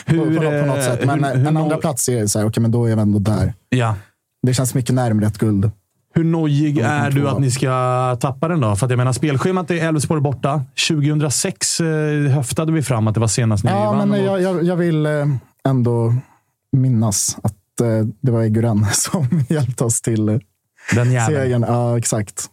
Hur, 0.07 0.19
på, 0.19 0.41
på, 0.67 0.67
något 0.75 0.85
sätt. 0.85 1.01
Men 1.05 1.25
hur- 1.25 1.33
en 1.33 1.41
hur 1.41 1.47
andra 1.47 1.63
nå- 1.63 1.77
plats 1.77 2.09
är 2.09 2.27
så 2.27 2.39
här, 2.39 2.47
okej, 2.47 2.61
men 2.61 2.71
då 2.71 2.85
är 2.87 2.97
vi 2.97 3.03
ändå 3.03 3.19
där. 3.19 3.55
Ja. 3.69 3.95
Det 4.43 4.55
känns 4.55 4.75
mycket 4.75 4.95
närmare 4.95 5.27
ett 5.27 5.39
guld. 5.39 5.71
Hur 6.15 6.25
nojig 6.25 6.79
är 6.79 7.11
du 7.11 7.29
att 7.29 7.39
ni 7.41 7.51
ska 7.51 8.17
tappa 8.21 8.49
den 8.49 8.61
då? 8.61 8.77
För 8.77 8.87
att 8.87 8.91
jag 8.91 8.97
menar, 8.99 9.13
spelschemat 9.13 9.71
är 9.71 9.75
Elfsborg 9.89 10.21
borta. 10.21 10.63
2006 10.89 11.81
eh, 11.81 11.87
höftade 12.35 12.73
vi 12.73 12.83
fram 12.83 13.09
att 13.09 13.15
det 13.15 13.21
var 13.21 13.27
senast 13.29 13.65
ni 13.65 13.71
Ja, 13.71 13.93
vann. 13.93 14.09
men 14.09 14.25
jag, 14.25 14.43
jag, 14.43 14.63
jag 14.65 14.77
vill 14.77 15.07
eh, 15.07 15.13
ändå 15.69 16.15
minnas 16.73 17.37
att 17.43 17.81
eh, 17.81 18.07
det 18.21 18.33
var 18.33 18.43
Eguren 18.43 18.87
som 18.93 19.27
hjälpte 19.49 19.85
oss 19.85 20.01
till 20.03 20.27
Den 20.95 21.13
jäveln. 21.13 21.37
segern. 21.43 21.65
Ja, 21.69 21.99
exakt. 21.99 22.47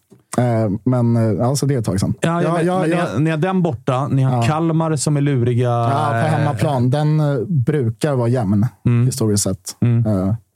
Men 0.86 1.42
alltså, 1.42 1.66
det 1.66 1.74
är 1.76 1.80
ett 1.80 1.86
tag 1.86 2.00
sedan. 2.00 2.14
Ja, 2.22 2.42
ja, 2.44 2.54
men, 2.54 2.66
ja, 2.66 2.80
men 2.80 2.90
ni, 2.90 2.96
har, 2.96 3.20
ni 3.20 3.30
har 3.30 3.38
den 3.38 3.62
borta. 3.62 4.08
Ni 4.08 4.22
har. 4.24 4.44
Kalmar 4.48 4.96
som 4.96 5.18
är 5.18 5.22
luriga. 5.22 5.70
ja, 5.70 6.10
på 6.24 6.28
hemmaplan. 6.38 6.90
Den 6.90 7.22
brukar 7.64 8.16
vara 8.16 8.28
jämn 8.28 8.66
Mm. 8.86 9.06
historiskt 9.06 9.44
sett. 9.44 9.76
Mm. 9.82 10.04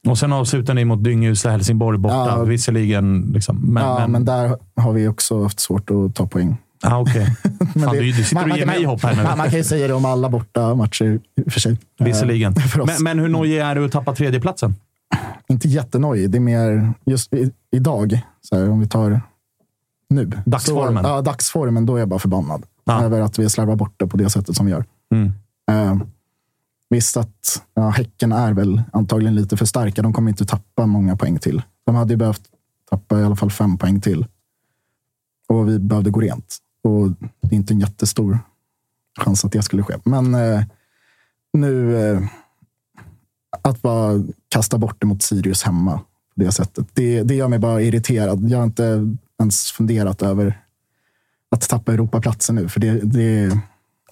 Eh, 0.06 0.12
Och 0.12 0.18
sen 0.18 0.34
avslutar 0.34 0.74
ni 0.74 0.86
mot 0.86 1.04
Dynghusa 1.04 1.50
Helsingborg 1.50 1.98
borta. 1.98 2.16
Ja. 2.16 2.44
Visserligen. 2.44 3.22
Liksom, 3.34 3.58
men, 3.74 3.84
ja, 3.84 4.00
men, 4.00 4.12
men 4.12 4.26
där 4.26 4.58
har 4.76 4.94
vi 4.94 5.08
också 5.08 5.44
haft 5.44 5.60
svårt 5.60 5.90
att 5.92 6.16
ta 6.16 6.28
poäng. 6.28 6.58
ah, 6.84 6.90
Fan, 7.06 7.06
det- 7.76 8.00
du, 8.00 8.12
du 8.12 8.14
sitter 8.24 8.36
man- 8.36 8.52
och 8.52 8.58
ger 8.58 8.66
kan- 8.66 8.76
mig 8.76 8.84
hopp 8.86 9.04
här 9.04 9.16
nu. 9.16 9.24
Man, 9.24 9.38
man 9.38 9.50
kan 9.50 9.58
ju 9.58 9.64
säga 9.64 9.88
det 9.88 9.94
om 9.94 10.06
alla 10.06 10.30
borta 10.30 10.76
matcher 10.76 11.20
för 11.50 11.60
sig. 11.60 11.72
Eh, 12.00 12.06
Visserligen. 12.06 12.56
för 12.56 12.80
oss. 12.82 12.88
Men, 12.90 13.04
men 13.04 13.20
hur 13.20 13.30
nojig 13.30 13.58
är 13.60 13.76
du 13.76 13.86
att 13.86 13.92
tappa 13.92 14.14
tredjeplatsen? 14.16 14.76
Inte 15.48 15.68
jättenojig. 15.68 16.30
Det 16.32 16.38
är 16.38 16.40
mer 16.40 16.94
just 17.06 17.34
i, 17.34 17.52
idag, 17.72 18.22
så 18.42 18.56
här, 18.58 18.70
om 18.70 18.80
vi 18.80 18.88
tar 18.88 19.22
nu. 20.10 20.32
Dagsformen. 20.46 21.04
Så, 21.04 21.10
ja, 21.10 21.22
dagsformen. 21.22 21.86
Då 21.86 21.96
är 21.96 22.00
jag 22.00 22.08
bara 22.10 22.20
förbannad 22.20 22.64
Ja. 22.86 23.04
över 23.04 23.22
att 23.22 23.40
vi 23.40 23.50
slarvar 23.50 23.76
bort 23.76 23.94
det 23.98 24.08
på 24.08 24.18
det 24.18 24.30
sättet 24.30 24.56
som 24.56 24.66
vi 24.66 24.72
gör. 24.72 24.86
Mm. 25.14 25.32
Eh, 25.72 25.98
visst 26.90 27.18
att 27.18 27.64
ja, 27.74 27.90
Häcken 27.90 28.32
är 28.32 28.54
väl 28.54 28.84
antagligen 28.94 29.36
lite 29.36 29.58
för 29.58 29.66
starka. 29.66 30.02
De 30.02 30.14
kommer 30.14 30.30
inte 30.30 30.46
tappa 30.46 30.86
många 30.86 31.18
poäng 31.18 31.40
till. 31.40 31.62
De 31.86 31.96
hade 31.96 32.14
ju 32.14 32.18
behövt 32.18 32.44
tappa 32.90 33.20
i 33.20 33.24
alla 33.24 33.36
fall 33.36 33.52
fem 33.52 33.78
poäng 33.78 34.02
till. 34.02 34.26
Och 35.48 35.70
vi 35.70 35.80
behövde 35.80 36.10
gå 36.10 36.20
rent. 36.20 36.58
Och 36.84 37.10
det 37.42 37.56
är 37.56 37.58
inte 37.58 37.74
en 37.74 37.80
jättestor 37.80 38.40
chans 39.20 39.46
att 39.46 39.52
det 39.52 39.64
skulle 39.64 39.84
ske. 39.84 39.94
Men 40.04 40.36
eh, 40.36 40.64
nu 41.54 41.98
eh, 41.98 42.22
att 43.62 43.82
bara 43.82 44.24
kasta 44.50 44.78
bort 44.78 44.96
det 45.00 45.08
mot 45.08 45.24
Sirius 45.24 45.64
hemma 45.64 45.98
på 45.98 46.44
det 46.44 46.52
sättet. 46.52 46.88
Det, 46.94 47.24
det 47.24 47.36
gör 47.36 47.48
mig 47.48 47.60
bara 47.60 47.82
irriterad. 47.82 48.50
Jag 48.50 48.58
har 48.58 48.66
inte 48.66 49.18
ens 49.40 49.72
funderat 49.72 50.22
över 50.22 50.62
att 51.52 51.70
tappa 51.70 51.94
Europaplatsen 51.94 52.56
nu. 52.56 52.70
För 52.70 52.80
det, 52.80 52.92
det 52.92 53.58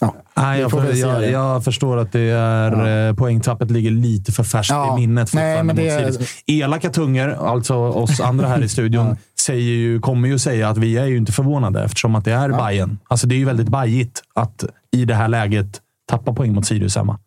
ja, 0.01 0.15
Nej, 0.33 0.55
vi 0.55 0.61
jag, 0.61 0.71
för, 0.71 0.93
jag, 0.93 1.31
jag 1.31 1.63
förstår 1.63 1.97
att 1.97 2.11
det 2.11 2.29
är 2.29 3.07
eh, 3.07 3.15
poängtappet 3.15 3.71
ligger 3.71 3.91
lite 3.91 4.31
för 4.31 4.43
färskt 4.43 4.71
Ja. 4.71 4.97
i 4.97 5.01
minnet 5.01 5.33
Nej, 5.33 5.63
men 5.63 5.75
det 5.75 5.89
är-. 5.89 6.13
Elaka 6.47 6.89
tungor, 6.89 7.29
alltså 7.29 7.75
oss 7.75 8.19
andra 8.21 8.47
här 8.47 8.63
i 8.63 8.69
studion, 8.69 9.17
säger 9.39 9.61
ju, 9.61 9.99
kommer 9.99 10.27
ju 10.27 10.39
säga 10.39 10.69
att 10.69 10.77
vi 10.77 10.97
är 10.97 11.05
ju 11.05 11.17
inte 11.17 11.31
förvånade 11.31 11.83
eftersom 11.83 12.15
att 12.15 12.25
det 12.25 12.31
är 12.31 12.49
Bayern. 12.49 12.99
Alltså 13.07 13.27
det 13.27 13.35
är 13.35 13.39
ju 13.39 13.45
väldigt 13.45 13.69
bajigt 13.69 14.23
att 14.35 14.65
i 14.91 15.05
det 15.05 15.15
här 15.15 15.27
läget 15.27 15.81
tappa 16.09 16.33
poäng 16.33 16.53
mot 16.53 16.65
Sirius 16.65 16.95
hemma. 16.95 17.19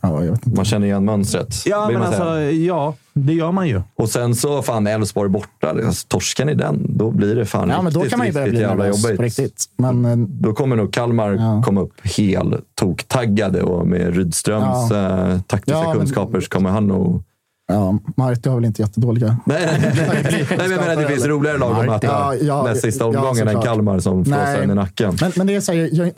Ja, 0.00 0.24
jag 0.24 0.32
vet 0.32 0.46
inte. 0.46 0.56
Man 0.56 0.64
känner 0.64 0.86
igen 0.86 1.04
mönstret. 1.04 1.54
Ja, 1.66 1.88
men 1.92 2.02
alltså, 2.02 2.40
ja, 2.40 2.94
det 3.12 3.32
gör 3.32 3.52
man 3.52 3.68
ju. 3.68 3.82
Och 3.94 4.08
sen 4.08 4.34
så, 4.34 4.62
fan, 4.62 4.86
Elfsborg 4.86 5.28
borta. 5.30 5.68
Alltså, 5.70 6.06
torskar 6.08 6.44
ni 6.44 6.54
den, 6.54 6.96
då 6.96 7.10
blir 7.10 7.34
det 7.36 7.46
fan 7.46 7.68
Ja, 7.68 7.82
men 7.82 7.92
då 7.92 8.00
riktigt, 8.00 8.10
kan 8.10 8.18
man 8.18 8.26
ju 8.26 8.32
börja 8.32 8.46
riktigt 8.46 8.58
bli 8.58 8.68
jävla 8.68 8.86
jobbigt. 8.88 9.20
riktigt. 9.20 9.64
Men 9.76 10.04
eh, 10.04 10.16
Då 10.16 10.52
kommer 10.52 10.76
nog 10.76 10.92
Kalmar 10.92 11.32
Ja. 11.32 11.62
komma 11.64 11.80
upp 11.80 11.94
hel 12.06 12.56
toktaggade 12.74 13.62
och 13.62 13.86
med 13.86 14.14
Rydströms 14.16 14.90
eh, 14.92 15.40
taktiska 15.46 15.78
Ja, 15.80 15.88
men- 15.88 15.98
kunskaper 15.98 16.40
så 16.40 16.48
kommer 16.48 16.70
han 16.70 16.86
nog... 16.86 17.22
ja, 17.68 17.98
Marti 18.16 18.48
har 18.48 18.56
väl 18.56 18.64
inte 18.64 18.82
jättedåliga... 18.82 19.36
Nej, 19.44 19.66
nej, 20.10 20.46
men 20.58 20.70
jag 20.70 20.80
menar, 20.80 20.96
det 21.02 21.08
finns 21.08 21.26
roligare 21.26 21.58
lag 21.58 21.72
att 21.80 21.86
möta 21.86 22.06
Ja, 22.06 22.34
ja, 22.34 22.62
näst 22.64 22.80
sista 22.82 23.04
ja, 23.04 23.08
omgången 23.20 23.48
än. 23.48 23.62
Kalmar 23.62 23.98
som 23.98 24.24
flåsar 24.24 24.56
en 24.62 24.70
i 24.70 24.74
nacken. 24.74 25.16
Men, 25.20 25.32
men 25.36 25.46
det 25.46 25.54
är 25.54 25.60
så 25.60 25.72
här, 25.72 25.88
jag, 25.92 26.10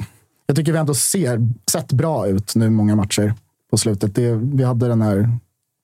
jag 0.46 0.56
tycker 0.56 0.72
vi 0.72 0.78
ändå 0.78 0.94
ser, 0.94 1.40
sett 1.70 1.92
bra 1.92 2.26
ut 2.26 2.52
nu 2.55 2.70
många 2.70 2.96
matcher 2.96 3.34
på 3.70 3.77
slutet. 3.77 4.15
Det, 4.15 4.32
vi 4.35 4.65
hade 4.65 4.89
den 4.89 5.03
här 5.03 5.31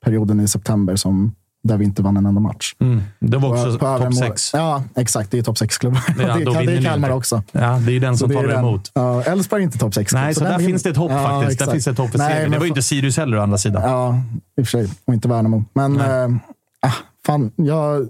perioden 0.05 0.39
i 0.39 0.47
september 0.47 0.95
som, 0.95 1.35
där 1.63 1.77
vi 1.77 1.85
inte 1.85 2.01
vann 2.01 2.17
en 2.17 2.25
enda 2.25 2.41
match. 2.41 2.75
Mm. 2.79 3.01
Det 3.19 3.37
var 3.37 3.49
också 3.49 3.77
topp 3.77 4.15
sex. 4.15 4.51
Ja, 4.53 4.83
exakt. 4.95 5.31
Det 5.31 5.39
är 5.39 5.43
topp 5.43 5.57
sex-klubbar. 5.57 6.01
Ja, 6.07 6.13
det, 6.37 6.43
det 6.65 6.77
är 6.77 6.81
Kalmar 6.81 7.09
också. 7.09 7.43
Ja, 7.51 7.79
det 7.85 7.91
är 7.95 7.99
den 7.99 8.17
som 8.17 8.29
Så 8.29 8.41
det 8.41 8.47
den. 8.47 8.59
emot. 8.59 8.91
Ja, 8.93 9.23
Elfsborg 9.23 9.61
är 9.61 9.63
inte 9.63 9.77
topp 9.77 9.93
sex. 9.93 10.13
Nej, 10.13 10.35
så, 10.35 10.43
där 10.43 10.51
den 10.51 10.59
finns 10.59 10.83
det 10.83 10.89
ett 10.89 10.97
hopp 10.97 11.11
Ja, 11.11 11.39
faktiskt. 11.41 11.59
Där 11.59 11.71
finns 11.71 11.85
det 11.85 11.91
ett 11.91 11.97
hopp 11.97 12.11
för 12.11 12.17
Nej, 12.17 12.29
seger. 12.31 12.41
men 12.41 12.51
Det 12.51 12.57
var 12.57 12.65
ju 12.65 12.69
inte 12.69 12.81
Sirius 12.83 13.17
heller 13.17 13.37
å 13.37 13.41
andra 13.41 13.57
sidan. 13.57 13.81
Ja, 13.83 14.21
i 14.57 14.61
och 14.61 14.65
för 14.67 14.71
sig. 14.71 14.89
Och 15.05 15.13
inte 15.13 15.27
Värnamo. 15.27 15.65
Men 15.73 15.99
äh, 15.99 16.93
fan, 17.25 17.51
jag, 17.55 18.09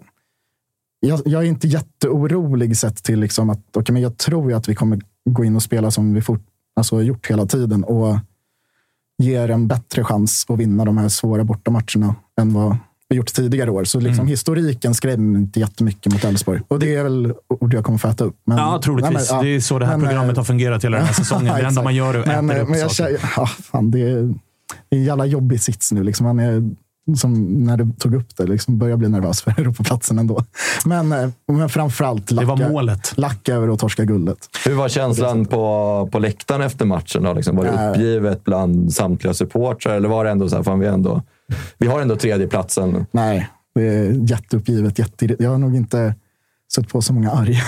jag, 0.99 1.21
jag 1.25 1.43
är 1.43 1.47
inte 1.47 1.67
jätteorolig 1.67 2.77
sett 2.77 3.03
till 3.03 3.19
liksom 3.19 3.49
att 3.49 3.59
okej, 3.73 3.93
men 3.93 4.01
jag 4.01 4.17
tror 4.17 4.51
ju 4.51 4.57
att 4.57 4.69
vi 4.69 4.75
kommer 4.75 5.01
gå 5.29 5.45
in 5.45 5.55
och 5.55 5.63
spela 5.63 5.91
som 5.91 6.13
vi 6.13 6.21
fort, 6.21 6.41
alltså, 6.75 7.01
gjort 7.01 7.27
hela 7.27 7.45
tiden 7.45 7.83
och 7.83 8.17
ger 9.21 9.49
en 9.49 9.67
bättre 9.67 10.03
chans 10.03 10.45
att 10.49 10.59
vinna 10.59 10.85
de 10.85 10.97
här 10.97 11.09
svåra 11.09 11.43
bortamatcherna 11.43 12.15
än 12.41 12.53
vad 12.53 12.77
vi 13.09 13.15
gjort 13.15 13.33
tidigare 13.33 13.71
år. 13.71 13.83
Så 13.83 13.99
liksom, 13.99 14.19
Mm. 14.21 14.27
historiken 14.27 14.93
skrämmer 14.93 15.39
inte 15.39 15.59
jättemycket 15.59 16.13
mot 16.13 16.23
Elfsborg. 16.23 16.61
Och 16.67 16.79
det 16.79 16.95
är 16.95 17.03
väl 17.03 17.33
ord 17.47 17.73
jag 17.73 17.83
kommer 17.83 17.97
få 17.97 18.07
äta 18.07 18.23
upp. 18.23 18.35
Men, 18.45 18.57
Ja, 18.57 18.81
troligtvis. 18.83 19.13
Nej, 19.13 19.23
men, 19.31 19.37
ja. 19.37 19.43
Det 19.43 19.55
är 19.55 19.59
så 19.59 19.79
det 19.79 19.85
här 19.85 19.97
Men, 19.97 20.07
programmet 20.07 20.31
eh, 20.33 20.37
har 20.39 20.43
fungerat 20.43 20.83
hela 20.83 20.97
den 20.97 21.05
här 21.05 21.13
säsongen. 21.23 21.55
Det 21.55 21.61
enda 21.67 21.83
man 21.83 21.95
gör 21.95 22.13
är 22.13 22.19
att 22.19 22.27
äta 22.27 22.33
eh, 22.57 22.61
upp 22.63 22.69
men 22.69 22.79
jag 22.79 22.91
saker. 22.91 23.17
känner, 23.17 23.31
ja, 23.37 23.45
fan, 23.45 23.91
det, 23.91 23.99
är, 23.99 24.15
det 24.89 24.95
är 24.95 24.99
en 24.99 25.03
jävla 25.03 25.25
jobbig 25.25 25.61
sits 25.61 25.91
nu. 25.91 26.03
Liksom. 26.03 26.25
Man 26.25 26.39
är, 26.39 26.69
som 27.17 27.43
när 27.63 27.77
du 27.77 27.91
tog 27.91 28.15
upp 28.15 28.37
det, 28.37 28.43
liksom 28.43 28.77
börjar 28.77 28.97
bli 28.97 29.09
nervös 29.09 29.41
för 29.41 29.51
Europaplatsen 29.57 30.19
ändå. 30.19 30.43
Men, 30.85 31.11
eh, 31.11 31.29
men 31.47 31.69
framförallt 31.69 32.31
lacka, 32.31 32.47
var 32.47 32.69
målet. 32.69 33.13
lacka 33.17 33.55
över 33.55 33.67
att 33.67 33.79
torska 33.79 34.03
guldet. 34.05 34.37
Hur 34.65 34.73
var 34.75 34.89
känslan 34.89 35.45
på, 35.45 36.09
på 36.11 36.19
läktaren 36.19 36.61
efter 36.61 36.85
matchen? 36.85 37.23
Då? 37.23 37.33
Liksom, 37.33 37.55
var 37.55 37.65
det 37.65 37.71
Äh. 37.71 37.89
uppgivet 37.91 38.43
bland 38.43 38.93
samtliga 38.93 39.33
supportrar 39.33 39.95
eller 39.95 40.09
var 40.09 40.25
det 40.25 40.31
ändå 40.31 40.49
så 40.49 40.55
här, 40.55 40.63
fan, 40.63 40.79
vi, 40.79 40.87
ändå, 40.87 41.23
vi 41.77 41.87
har 41.87 42.01
ändå 42.01 42.15
tredjeplatsen? 42.15 43.05
Nej, 43.11 43.49
det 43.75 43.81
är 43.87 44.11
jätteuppgivet. 44.31 44.99
Jätte, 44.99 45.35
jag 45.43 45.49
har 45.49 45.57
nog 45.57 45.75
inte 45.75 46.15
sett 46.75 46.89
på 46.89 47.01
så 47.01 47.13
många 47.13 47.31
arga 47.31 47.63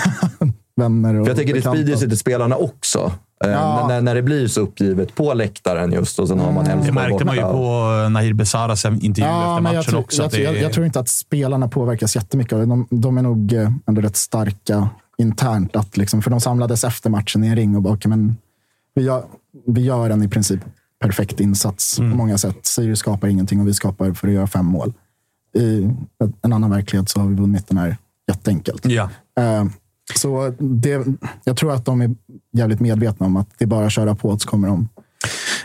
vänner. 0.76 1.14
Och 1.14 1.26
För 1.26 1.30
jag 1.30 1.36
tänker 1.36 1.54
det 1.54 1.62
sprider 1.62 1.96
sig 1.96 2.08
till 2.08 2.18
spelarna 2.18 2.56
också. 2.56 3.12
Eh, 3.44 3.50
Ja. 3.50 3.86
När, 3.88 4.00
när 4.00 4.14
det 4.14 4.22
blir 4.22 4.48
så 4.48 4.60
uppgivet 4.60 5.14
på 5.14 5.34
läktaren 5.34 5.92
just 5.92 6.18
och 6.18 6.28
sen 6.28 6.38
har 6.40 6.52
man 6.52 6.64
Det 6.64 6.70
Elfsborg 6.70 6.94
märkte 6.94 7.24
man 7.24 7.36
ju 7.36 7.42
på 7.42 8.08
Nahir 8.10 8.32
Besaras 8.32 8.84
intervju 8.84 9.22
Ja, 9.24 9.50
efter 9.50 9.62
matchen 9.62 9.74
jag, 9.74 9.84
tror, 9.84 10.00
också. 10.00 10.22
jag, 10.22 10.26
att 10.26 10.32
det 10.32 10.42
jag, 10.42 10.56
jag 10.56 10.72
tror 10.72 10.86
inte 10.86 11.00
att 11.00 11.08
spelarna 11.08 11.68
påverkas 11.68 12.16
jättemycket 12.16 12.58
det. 12.58 12.66
De, 12.66 12.86
de 12.90 13.18
är 13.18 13.22
nog 13.22 13.52
eh, 13.52 13.70
ändå 13.86 14.00
rätt 14.00 14.16
starka 14.16 14.88
internt. 15.18 15.76
Att 15.76 15.96
liksom, 15.96 16.22
för 16.22 16.30
de 16.30 16.40
samlades 16.40 16.84
efter 16.84 17.10
matchen 17.10 17.44
i 17.44 17.46
en 17.48 17.56
ring 17.56 17.76
och 17.76 17.82
bara, 17.82 17.94
okay, 17.94 18.10
men 18.10 18.36
vi, 18.94 19.02
gör, 19.02 19.24
vi 19.66 19.80
gör 19.80 20.10
en 20.10 20.22
i 20.22 20.28
princip 20.28 20.60
perfekt 21.00 21.40
insats 21.40 21.98
Mm. 21.98 22.10
på 22.10 22.16
många 22.16 22.38
sätt. 22.38 22.66
Sirius 22.66 22.98
skapar 22.98 23.28
ingenting 23.28 23.60
och 23.60 23.68
vi 23.68 23.74
skapar 23.74 24.12
för 24.12 24.28
att 24.28 24.34
göra 24.34 24.46
fem 24.46 24.66
mål. 24.66 24.92
I 25.56 25.90
en 26.42 26.52
annan 26.52 26.70
verklighet 26.70 27.08
så 27.08 27.20
har 27.20 27.26
vi 27.28 27.34
vunnit 27.34 27.68
den 27.68 27.78
här 27.78 27.96
jätteenkelt. 28.28 28.86
Ja. 28.86 29.10
Eh, 29.40 29.64
Så 30.14 30.54
det, 30.58 31.06
jag 31.44 31.56
tror 31.56 31.72
att 31.72 31.84
de 31.84 32.00
är 32.00 32.10
jävligt 32.52 32.80
medvetna 32.80 33.26
om 33.26 33.36
att 33.36 33.48
det 33.58 33.64
är 33.64 33.66
bara 33.66 33.86
att 33.86 33.92
köra 33.92 34.14
på 34.14 34.38
så 34.38 34.48
kommer 34.48 34.68
de 34.68 34.88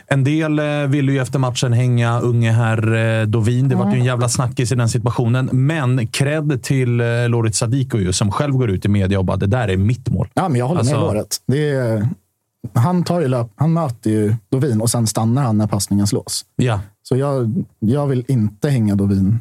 En 0.08 0.24
del 0.24 0.60
eh, 0.60 0.66
ville 0.88 1.12
ju 1.12 1.20
efter 1.20 1.40
matchen 1.40 1.74
hänga 1.74 2.20
unge 2.20 2.52
herr 2.52 2.96
eh, 3.22 3.28
Dovin. 3.28 3.70
Det 3.70 3.76
var 3.76 3.92
ju 3.92 4.00
en 4.00 4.06
jävla 4.06 4.30
snackis 4.30 4.72
i 4.72 4.76
den 4.76 4.90
situationen. 4.90 5.50
Men 5.52 6.08
cred 6.08 6.64
till 6.64 7.00
eh, 7.02 7.06
Lorit 7.30 7.56
Sadiko 7.56 7.98
ju, 7.98 8.14
som 8.14 8.32
själv 8.32 8.54
går 8.54 8.70
ut 8.70 8.86
i 8.86 8.88
media 8.88 9.20
och 9.20 9.26
bara 9.26 9.38
“det 9.38 9.48
där 9.48 9.68
är 9.68 9.78
mitt 9.78 10.10
mål”. 10.10 10.28
Ja, 10.34 10.50
men 10.50 10.60
jag 10.60 10.68
håller 10.68 10.80
Alltså- 10.80 10.96
med 10.96 11.04
Loret. 11.04 11.38
Det 11.48 11.70
är, 11.70 12.08
han, 12.74 13.04
tar 13.04 13.22
ju 13.22 13.28
löp, 13.28 13.48
han 13.56 13.74
möter 13.74 14.10
ju 14.10 14.36
Dovin 14.52 14.82
och 14.82 14.90
sen 14.90 15.08
stannar 15.08 15.44
han 15.44 15.58
när 15.58 15.68
passningen 15.68 16.08
slås. 16.08 16.46
Ja. 16.56 16.80
Så 17.04 17.16
jag, 17.18 17.64
jag 17.80 18.08
vill 18.08 18.26
inte 18.28 18.70
hänga 18.70 18.96
Dovin. 18.96 19.40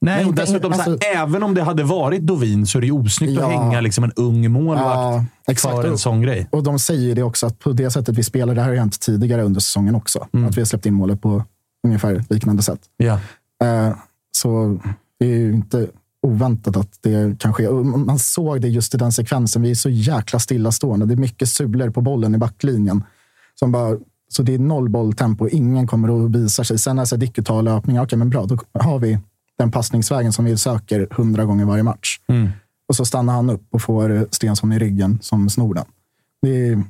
Nej, 0.00 0.16
Men 0.18 0.26
och 0.28 0.34
dessutom, 0.34 0.72
så 0.74 0.80
alltså- 0.82 1.06
här, 1.06 1.22
även 1.22 1.42
om 1.42 1.54
det 1.54 1.62
hade 1.62 1.82
varit 1.82 2.22
Dovin 2.22 2.66
så 2.66 2.78
är 2.78 2.80
det 2.80 2.86
ju 2.86 2.92
osnyggt 2.92 3.40
att 3.42 3.52
Ja. 3.52 3.60
hänga 3.62 3.80
liksom 3.80 4.04
en 4.04 4.12
ung 4.16 4.50
målvakt 4.52 5.26
Ja, 5.46 5.54
för 5.56 5.84
en 5.84 5.98
sån 5.98 6.22
grej. 6.22 6.48
Och 6.52 6.62
de 6.62 6.78
säger 6.78 7.14
det 7.14 7.22
också, 7.22 7.46
att 7.46 7.58
på 7.58 7.72
det 7.72 7.90
sättet 7.90 8.18
vi 8.18 8.22
spelar, 8.22 8.54
det 8.54 8.60
här 8.60 8.68
har 8.68 8.74
ju 8.74 8.80
hänt 8.80 9.00
tidigare 9.00 9.42
under 9.42 9.60
säsongen 9.60 9.94
också. 9.94 10.26
Mm. 10.32 10.48
Att 10.48 10.56
vi 10.56 10.60
har 10.60 10.66
släppt 10.66 10.86
in 10.86 10.94
målet 10.94 11.22
på 11.22 11.44
ungefär 11.86 12.24
liknande 12.30 12.62
sätt. 12.62 12.80
Ja. 12.96 13.20
Eh, 13.64 13.94
så 14.36 14.78
det 15.20 15.26
är 15.26 15.38
ju 15.38 15.52
inte 15.52 15.86
oväntat 16.26 16.76
att 16.76 16.98
det 17.00 17.38
kan 17.40 17.54
ske. 17.54 17.68
Och 17.68 17.86
man 17.86 18.18
såg 18.18 18.60
det 18.60 18.68
just 18.68 18.94
i 18.94 18.98
den 18.98 19.12
sekvensen. 19.12 19.62
Vi 19.62 19.70
är 19.70 19.74
så 19.74 19.90
jäkla 19.90 20.38
stillastående. 20.38 21.06
Det 21.06 21.14
är 21.14 21.16
mycket 21.16 21.48
sulor 21.48 21.90
på 21.90 22.00
bollen 22.00 22.34
i 22.34 22.38
backlinjen. 22.38 23.04
Som 23.54 23.72
bara, 23.72 23.96
så 24.28 24.42
det 24.42 24.54
är 24.54 24.58
noll 24.58 24.88
bolltempo. 24.88 25.48
Ingen 25.48 25.86
kommer 25.86 26.24
att 26.24 26.30
visa 26.30 26.64
sig. 26.64 26.78
Sen 26.78 26.96
när 26.96 27.04
Sadiku 27.04 27.42
tar 27.42 27.62
löpningar, 27.62 28.04
okej, 28.04 28.18
men 28.18 28.30
bra, 28.30 28.44
då 28.46 28.58
har 28.80 28.98
vi 28.98 29.18
den 29.60 29.70
passningsvägen 29.70 30.32
som 30.32 30.44
vi 30.44 30.56
söker 30.56 31.08
hundra 31.10 31.44
gånger 31.44 31.64
varje 31.64 31.82
match. 31.82 32.18
Mm. 32.28 32.48
Och 32.88 32.96
så 32.96 33.04
stannar 33.04 33.32
han 33.32 33.50
upp 33.50 33.62
och 33.70 33.82
får 33.82 34.26
Stensson 34.30 34.72
i 34.72 34.78
ryggen 34.78 35.18
som 35.22 35.50
snor 35.50 35.74
den. 35.74 35.84
Det 36.42 36.68
är, 36.68 36.82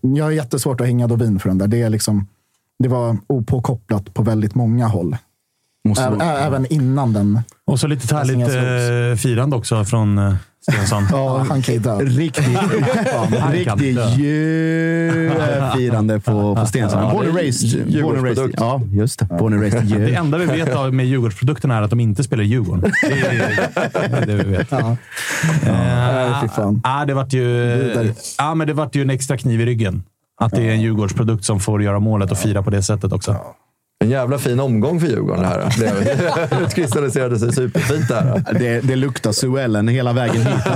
jag 0.00 0.24
har 0.24 0.30
jättesvårt 0.30 0.80
att 0.80 0.86
hänga 0.86 1.06
Dovin 1.06 1.38
för 1.38 1.48
den 1.48 1.58
där. 1.58 1.66
Det, 1.66 1.82
är 1.82 1.90
liksom, 1.90 2.26
det 2.78 2.88
var 2.88 3.16
opåkopplat 3.26 4.14
på 4.14 4.22
väldigt 4.22 4.54
många 4.54 4.86
håll. 4.86 5.16
Måste 5.88 6.04
Ä- 6.04 6.10
vara- 6.10 6.24
ä- 6.24 6.38
även 6.46 6.66
innan 6.72 7.12
den. 7.12 7.40
Och 7.64 7.80
så 7.80 7.86
lite 7.86 8.14
härligt 8.14 9.14
eh, 9.14 9.22
firande 9.22 9.56
också 9.56 9.84
från 9.84 10.18
eh, 10.18 10.34
Stensson. 10.62 11.06
Ja, 11.10 11.44
han 11.48 11.62
kan 11.62 11.78
dö. 11.78 11.98
Riktigt, 11.98 12.44
riktigt 13.52 13.98
firande 15.76 16.20
på, 16.20 16.56
på 16.56 16.66
Stensson. 16.66 17.12
Born 17.12 17.26
and 17.26 17.36
raised. 17.36 18.02
Born 18.02 18.16
and 18.16 18.24
raised. 18.24 18.54
Ja, 18.56 18.80
just 18.92 19.18
det. 19.18 19.24
Born 19.24 19.52
and 19.52 19.62
raised. 19.62 19.86
Det 19.86 20.14
enda 20.14 20.38
vi 20.38 20.46
vet 20.46 20.74
av 20.74 20.94
med 20.94 21.06
Djurgårdsprodukterna 21.06 21.76
är 21.76 21.82
att 21.82 21.90
de 21.90 22.00
inte 22.00 22.24
spelar 22.24 22.44
i 22.44 22.46
Djurgården. 22.46 22.92
Det 23.02 23.06
är 23.06 23.70
det, 24.10 24.16
är 24.16 24.26
det 24.26 24.34
vi 24.34 24.50
vet. 24.50 24.70
Ja. 24.70 24.96
Fy 26.42 26.48
fan. 26.48 26.80
ja, 26.84 27.04
det 27.06 27.14
vart 27.14 27.32
ju, 27.32 28.14
ja, 28.38 28.54
men 28.54 28.66
det 28.66 28.72
vart 28.72 28.96
ju 28.96 29.02
en 29.02 29.10
extra 29.10 29.36
kniv 29.36 29.60
i 29.60 29.66
ryggen. 29.66 30.02
Att 30.40 30.52
det 30.52 30.62
är 30.62 30.70
en 30.72 30.80
Djurgårdsprodukt 30.80 31.44
som 31.44 31.60
får 31.60 31.82
göra 31.82 31.98
målet 31.98 32.30
och 32.30 32.38
fira 32.38 32.62
på 32.62 32.70
det 32.70 32.82
sättet 32.82 33.12
också. 33.12 33.36
En 34.04 34.10
jävla 34.10 34.38
fin 34.38 34.60
omgång 34.60 35.00
för 35.00 35.06
Djurgården 35.06 35.42
det 35.42 35.46
här. 35.46 36.48
Det 36.50 36.64
utkristalliserade 36.64 37.38
sig 37.38 37.52
superfint 37.52 38.08
där. 38.08 38.44
Det, 38.58 38.80
det 38.80 38.96
luktar 38.96 39.32
Suellen 39.32 39.88
hela 39.88 40.12
vägen 40.12 40.46
hit. 40.46 40.56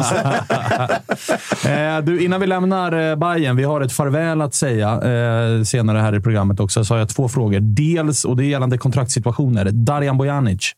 Eh, 1.67 2.05
du, 2.05 2.25
innan 2.25 2.41
vi 2.41 2.47
lämnar 2.47 3.11
eh, 3.11 3.17
Bayern, 3.17 3.57
vi 3.57 3.65
har 3.65 3.81
ett 3.81 3.93
farväl 3.93 4.41
att 4.41 4.55
säga 4.55 4.93
eh, 4.93 5.63
senare 5.63 5.99
här 5.99 6.15
i 6.15 6.21
programmet 6.21 6.61
också. 6.61 6.85
Så 6.85 6.95
har 6.95 6.99
jag 6.99 7.09
två 7.09 7.29
frågor. 7.29 7.61
Dels, 7.61 8.25
och 8.25 8.37
det 8.37 8.45
är 8.45 8.47
gällande 8.47 8.79
kontraktssituationer. 8.79 9.71
Darjan 9.71 10.19
Bojanic. 10.19 10.73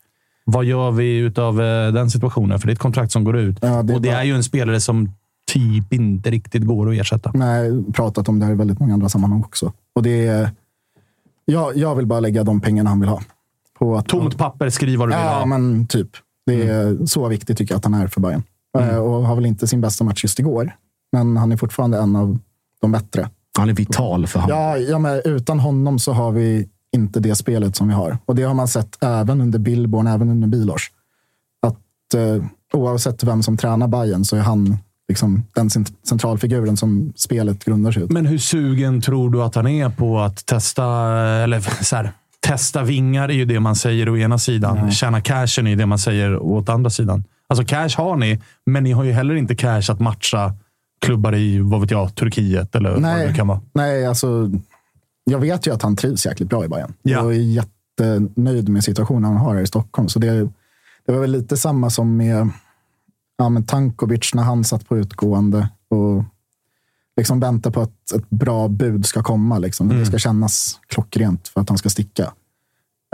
Vad 0.44 0.64
gör 0.64 0.90
vi 0.90 1.16
utav 1.16 1.56
den 1.94 2.10
situationen? 2.10 2.58
För 2.58 2.66
det 2.66 2.70
är 2.70 2.74
ett 2.74 2.78
kontrakt 2.78 3.12
som 3.12 3.24
går 3.24 3.36
ut. 3.36 3.58
Ja, 3.60 3.82
det 3.82 3.94
och 3.94 4.02
det 4.02 4.08
är 4.08 4.22
ju 4.22 4.34
en 4.34 4.44
spelare 4.44 4.80
som 4.80 5.14
typ 5.52 5.92
inte 5.92 6.30
riktigt 6.30 6.64
går 6.64 6.90
att 6.90 7.00
ersätta. 7.00 7.30
Nej, 7.34 7.84
pratat 7.92 8.28
om 8.28 8.38
det 8.38 8.44
här 8.44 8.52
i 8.52 8.56
väldigt 8.56 8.80
många 8.80 8.94
andra 8.94 9.08
sammanhang 9.08 9.42
också. 9.44 9.72
Och 9.94 10.02
det 10.02 10.26
är, 10.26 10.50
jag, 11.52 11.76
jag 11.76 11.94
vill 11.94 12.06
bara 12.06 12.20
lägga 12.20 12.44
de 12.44 12.60
pengarna 12.60 12.90
han 12.90 13.00
vill 13.00 13.08
ha. 13.08 13.22
På 13.78 13.96
att, 13.96 14.08
Tomt 14.08 14.38
papper, 14.38 14.70
skriv 14.70 14.98
vad 14.98 15.08
du 15.08 15.12
vill 15.14 15.24
Ja, 15.24 15.38
ha. 15.38 15.46
men 15.46 15.86
typ. 15.86 16.08
Det 16.46 16.62
är 16.68 17.06
så 17.06 17.28
viktigt 17.28 17.58
tycker 17.58 17.74
jag 17.74 17.78
att 17.78 17.84
han 17.84 17.94
är 17.94 18.06
för 18.06 18.20
Bayern. 18.20 18.42
Eh, 18.78 18.96
Och 18.96 19.26
har 19.26 19.34
väl 19.34 19.46
inte 19.46 19.66
sin 19.66 19.80
bästa 19.80 20.04
match 20.04 20.24
just 20.24 20.38
igår. 20.38 20.72
Men 21.12 21.36
han 21.36 21.52
är 21.52 21.56
fortfarande 21.56 21.98
en 21.98 22.16
av 22.16 22.38
de 22.80 22.92
bättre. 22.92 23.30
Han 23.58 23.68
är 23.68 23.72
vital 23.72 24.26
för 24.26 24.40
honom. 24.40 24.56
Ja, 24.58 24.76
ja 24.78 24.98
men 24.98 25.20
utan 25.24 25.58
honom 25.60 25.98
så 25.98 26.12
har 26.12 26.32
vi 26.32 26.68
inte 26.92 27.20
det 27.20 27.34
spelet 27.34 27.76
som 27.76 27.88
vi 27.88 27.94
har. 27.94 28.18
Och 28.24 28.34
det 28.34 28.42
har 28.42 28.54
man 28.54 28.68
sett 28.68 29.02
även 29.04 29.40
under 29.40 29.58
Billborn, 29.58 30.06
även 30.06 30.30
under 30.30 30.48
Bilors. 30.48 30.90
Att 31.66 32.14
eh, 32.14 32.44
oavsett 32.72 33.24
vem 33.24 33.42
som 33.42 33.56
tränar 33.56 33.88
Bayern 33.88 34.24
så 34.24 34.36
är 34.36 34.40
han 34.40 34.78
liksom 35.08 35.42
den 35.54 35.68
cent- 35.70 35.92
centralfiguren 36.08 36.76
som 36.76 37.12
spelet 37.16 37.64
grundar 37.64 37.92
sig 37.92 38.02
ut. 38.02 38.10
Men 38.12 38.26
hur 38.26 38.38
sugen 38.38 39.00
tror 39.00 39.30
du 39.30 39.42
att 39.42 39.54
han 39.54 39.66
är 39.66 39.88
på 39.90 40.20
att 40.20 40.46
testa, 40.46 40.84
eller 41.18 41.60
så 41.84 41.96
här, 41.96 42.10
testa 42.40 42.82
vingar 42.82 43.28
är 43.28 43.32
ju 43.34 43.44
det 43.44 43.60
man 43.60 43.76
säger 43.76 44.08
å 44.08 44.16
ena 44.16 44.38
sidan. 44.38 44.90
Tjäna 44.90 45.20
cashen 45.20 45.66
är 45.66 45.76
det 45.76 45.86
man 45.86 45.98
säger 45.98 46.36
åt 46.42 46.68
andra 46.68 46.90
sidan. 46.90 47.24
Alltså 47.48 47.64
cash 47.64 47.90
har 47.96 48.16
ni, 48.16 48.40
men 48.66 48.84
ni 48.84 48.92
har 48.92 49.04
ju 49.04 49.12
heller 49.12 49.34
inte 49.34 49.54
cash 49.56 49.82
att 49.90 50.00
matcha 50.00 50.54
klubbar 51.00 51.34
i, 51.34 51.58
vad 51.60 51.80
vet 51.80 51.90
jag, 51.90 52.14
Turkiet 52.14 52.74
eller 52.74 52.90
vad 52.90 52.98
det 53.02 53.06
Nej, 53.08 53.34
kan 53.34 53.46
vara. 53.46 53.60
nej, 53.72 54.06
alltså. 54.06 54.50
Jag 55.24 55.38
vet 55.38 55.66
ju 55.66 55.74
att 55.74 55.82
han 55.82 55.96
trivs 55.96 56.26
jäkligt 56.26 56.48
bra 56.48 56.64
i 56.64 56.68
Bayern. 56.68 56.92
Ja. 57.02 57.10
Jag 57.10 57.34
är 57.34 57.38
jättenöjd 57.40 58.68
med 58.68 58.84
situationen 58.84 59.24
han 59.24 59.36
har 59.36 59.54
här 59.54 59.62
i 59.62 59.66
Stockholm. 59.66 60.08
Så 60.08 60.18
det, 60.18 60.48
det 61.06 61.12
var 61.12 61.18
väl 61.20 61.30
lite 61.32 61.56
samma 61.56 61.90
som 61.90 62.16
med, 62.16 62.48
ja, 63.36 63.48
med 63.48 63.68
Tankovic 63.68 64.34
när 64.34 64.42
han 64.42 64.64
satt 64.64 64.88
på 64.88 64.98
utgående 64.98 65.68
och 65.90 66.24
liksom 67.16 67.40
väntar 67.40 67.70
på 67.70 67.80
att 67.80 68.12
ett 68.16 68.30
bra 68.30 68.68
bud 68.68 69.06
ska 69.06 69.22
komma. 69.22 69.58
Liksom. 69.58 69.86
Mm. 69.86 70.00
Det 70.00 70.06
ska 70.06 70.18
kännas 70.18 70.80
klockrent 70.86 71.48
för 71.48 71.60
att 71.60 71.68
han 71.68 71.78
ska 71.78 71.88
sticka. 71.88 72.32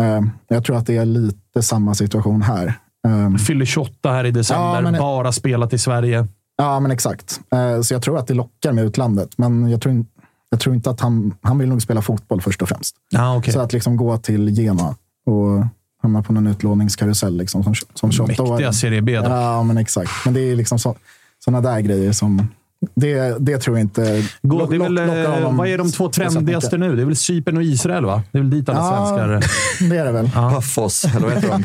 Eh, 0.02 0.20
jag 0.48 0.64
tror 0.64 0.76
att 0.76 0.86
det 0.86 0.96
är 0.96 1.04
lite 1.04 1.62
samma 1.62 1.94
situation 1.94 2.42
här. 2.42 2.74
Eh, 3.06 3.34
Fyller 3.36 3.64
28 3.64 4.12
här 4.12 4.24
i 4.24 4.30
december, 4.30 4.74
Ja, 4.74 4.80
men- 4.80 4.98
bara 5.00 5.32
spelat 5.32 5.72
i 5.72 5.78
Sverige. 5.78 6.26
Ja, 6.56 6.80
men 6.80 6.90
exakt. 6.90 7.40
Eh, 7.52 7.80
Så 7.80 7.94
jag 7.94 8.02
tror 8.02 8.18
att 8.18 8.26
det 8.26 8.34
lockar 8.34 8.72
med 8.72 8.84
utlandet. 8.84 9.38
Men 9.38 9.70
jag 9.70 9.80
tror, 9.80 10.04
Jag 10.50 10.60
tror 10.60 10.74
inte 10.74 10.90
att 10.90 11.00
han, 11.00 11.34
han 11.42 11.58
vill 11.58 11.68
nog 11.68 11.82
spela 11.82 12.02
fotboll 12.02 12.40
först 12.40 12.62
och 12.62 12.68
främst. 12.68 12.96
Ah, 13.16 13.36
okay. 13.36 13.52
Så 13.52 13.60
att 13.60 13.72
liksom 13.72 13.96
gå 13.96 14.16
till 14.18 14.48
Genoa 14.48 14.94
och 15.26 15.64
hamna 16.02 16.22
på 16.22 16.32
någon 16.32 16.46
utlåningskarusell 16.46 17.36
liksom, 17.36 17.62
som, 17.64 17.74
som 17.94 18.12
28 18.12 18.42
år. 18.42 18.48
Mäktiga 18.50 18.72
Serie 18.72 19.02
B. 19.02 19.16
Då. 19.18 19.24
Ja, 19.30 19.62
men 19.62 19.76
exakt. 19.78 20.10
Men 20.24 20.34
det 20.34 20.40
är 20.40 20.56
liksom 20.56 20.78
så, 20.78 20.96
sådana 21.44 21.70
där 21.70 21.80
grejer 21.80 22.12
som... 22.12 22.48
Det, 22.94 23.36
det 23.40 23.58
tror 23.58 23.78
jag 23.78 23.84
inte 23.84 24.24
Gå, 24.42 24.58
lock- 24.58 24.70
det 24.70 24.76
är 24.76 24.80
väl, 24.80 24.98
eh, 25.24 25.30
honom 25.34 25.56
vad 25.56 25.68
är 25.68 25.78
de 25.78 25.90
två 25.92 26.08
trendigaste 26.08 26.78
nu? 26.78 26.96
Det 26.96 27.02
är 27.02 27.06
väl 27.06 27.16
Cypern 27.16 27.56
och 27.56 27.62
Israel, 27.62 28.04
va? 28.04 28.22
Det 28.32 28.38
är 28.38 28.42
väl 28.42 28.50
dit 28.50 28.68
alla 28.68 28.78
Ja, 28.78 29.06
svenskar... 29.06 29.88
det 29.90 29.96
är 29.98 30.04
det 30.04 30.12
väl. 30.12 30.30
Paphos, 30.30 31.04
eller 31.04 31.20
vad 31.20 31.32
heter 31.32 31.48
de? 31.48 31.62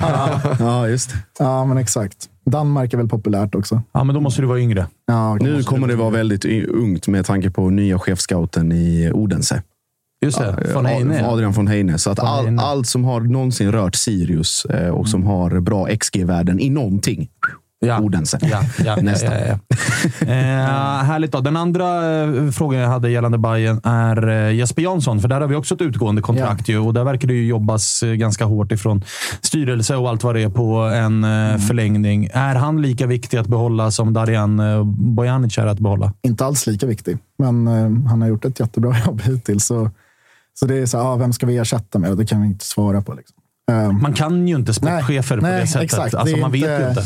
Ja, 0.66 0.88
just 0.88 1.10
Ja, 1.40 1.66
men 1.66 1.78
exakt. 1.78 2.18
Danmark 2.46 2.94
är 2.94 2.98
väl 2.98 3.08
populärt 3.10 3.56
också. 3.56 3.82
Ja, 3.92 4.04
men 4.04 4.16
då 4.16 4.22
måste 4.22 4.42
du 4.42 4.48
vara 4.48 4.60
yngre. 4.60 4.88
Ja, 5.08 5.36
Nu 5.36 5.64
kommer 5.64 5.88
det 5.88 5.96
vara 5.96 6.10
väldigt 6.10 6.46
ungt 6.70 7.08
med 7.08 7.26
tanke 7.26 7.52
på 7.52 7.70
nya 7.70 8.00
chefscouten 8.00 8.72
i 8.72 9.12
Odense. 9.14 9.64
Just 10.26 10.38
det, 10.38 10.56
Ja, 10.68 10.73
von 10.73 10.85
Heine. 10.85 11.27
Adrian 11.27 11.52
von 11.52 11.68
Heine. 11.68 11.98
Så 11.98 12.10
att 12.10 12.19
all, 12.19 12.44
Heine. 12.45 12.61
allt 12.61 12.88
som 12.88 13.03
har 13.03 13.22
någonsin 13.22 13.72
rört 13.72 13.95
Sirius 13.95 14.65
eh, 14.65 14.89
och 14.89 15.07
som 15.10 15.26
har 15.26 15.60
bra 15.60 15.88
XG-värden 15.98 16.60
i 16.60 16.69
någonting. 16.69 17.30
Ja. 17.80 17.99
Odense. 17.99 18.39
Ja, 18.41 18.61
ja, 18.85 18.95
Nästan. 19.02 19.34
Ja, 19.34 19.39
ja. 19.48 20.27
Eh, 20.27 21.03
härligt. 21.03 21.31
Då. 21.31 21.41
Den 21.41 21.57
andra 21.57 22.19
eh, 22.23 22.49
frågan 22.52 22.80
jag 22.81 22.89
hade 22.89 23.10
gällande 23.10 23.38
Bayern 23.38 23.81
är 23.84 24.27
eh, 24.30 24.56
Jesper 24.56 24.81
Jansson, 24.81 25.22
för 25.22 25.27
där 25.27 25.41
har 25.41 25.48
vi 25.48 25.56
också 25.56 25.76
ett 25.76 25.81
utgående 25.81 26.22
kontrakt. 26.22 26.69
Ju, 26.69 26.80
och 26.80 26.94
där 26.94 27.03
verkar 27.03 27.27
det 27.27 27.34
ju 27.34 27.48
jobbas 27.48 28.03
eh, 28.03 28.14
ganska 28.14 28.45
hårt 28.45 28.72
ifrån 28.72 29.03
styrelse 29.41 29.95
och 29.95 30.10
allt 30.10 30.23
vad 30.23 30.35
det 30.35 30.41
är 30.44 30.49
på 30.49 30.76
en 30.77 31.23
eh, 31.23 31.57
förlängning. 31.57 32.30
Är 32.34 32.56
han 32.56 32.81
lika 32.81 33.07
viktig 33.07 33.38
att 33.38 33.48
behålla 33.48 33.91
som 33.91 34.14
Darijan 34.14 34.61
Bojanic 35.15 35.57
är 35.57 35.65
att 35.68 35.80
behålla? 35.80 36.14
Inte 36.22 36.45
alls 36.45 36.68
lika 36.68 36.85
viktig, 36.85 37.18
men 37.39 37.68
han 38.07 38.22
har 38.22 38.27
gjort 38.30 38.45
ett 38.45 38.60
jättebra 38.60 38.95
jobb 39.06 39.22
hittills. 39.22 39.65
Så, 39.65 39.91
så 40.60 40.66
det 40.66 40.76
är 40.78 40.86
så, 40.86 40.98
ah, 41.00 41.16
vem 41.16 41.34
ska 41.34 41.46
vi 41.46 41.58
ersätta 41.58 42.00
med? 42.00 42.18
Det 42.18 42.26
kan 42.26 42.42
vi 42.42 42.48
inte 42.48 42.66
svara 42.66 43.02
på. 43.02 43.14
Liksom. 43.14 43.36
Eh, 43.72 43.92
Man 43.92 44.14
kan 44.14 44.48
ju 44.48 44.56
inte 44.56 44.74
sportchefer 44.74 45.36
på 45.38 45.42
nej, 45.44 45.62
det 45.62 45.68
sättet. 45.68 45.84
exakt. 45.84 46.14
Alltså, 46.14 46.36
Det 46.36 46.40
är 46.40 46.42
man 46.42 46.52
vet 46.52 46.82
ju 46.82 46.90
inte. 46.90 47.04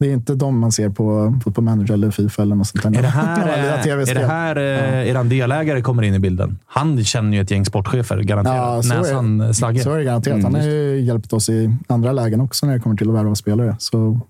Det 0.00 0.06
är 0.06 0.12
inte 0.12 0.34
de 0.34 0.58
man 0.58 0.72
ser 0.72 0.88
på 0.88 1.38
Football 1.44 1.64
Manager 1.64 1.94
eller 1.94 2.10
Fifa 2.10 2.42
eller 2.42 2.56
något 2.56 2.66
sånt 2.66 2.82
där. 2.82 2.98
Är 2.98 3.02
det 3.02 3.08
här, 3.08 3.48
eh, 3.48 4.10
är 4.10 4.14
det 4.14 4.26
här 4.26 4.56
eh, 4.56 5.08
eran 5.10 5.28
delägare 5.28 5.82
kommer 5.82 6.02
in 6.02 6.14
i 6.14 6.18
bilden? 6.18 6.58
Han 6.66 7.04
känner 7.04 7.36
ju 7.36 7.42
ett 7.42 7.50
gäng 7.50 7.64
sportchefer, 7.64 8.18
garanterat. 8.22 8.56
Ja, 8.56 8.82
så 8.82 8.94
Näsan 8.94 9.40
är, 9.40 9.52
Slagge. 9.52 9.80
så 9.82 9.92
är 9.92 9.98
det 9.98 10.04
garanterat. 10.04 10.34
Mm, 10.38 10.44
Han 10.44 10.54
har 10.54 10.68
ju 10.68 11.00
hjälpt 11.00 11.32
oss 11.32 11.48
i 11.48 11.76
andra 11.86 12.12
lägen 12.12 12.40
också 12.40 12.66
när 12.66 12.72
det 12.74 12.80
kommer 12.80 12.96
till 12.96 13.08
att 13.08 13.14
värva 13.14 13.34
spelare. 13.34 13.76
Så, 13.78 14.20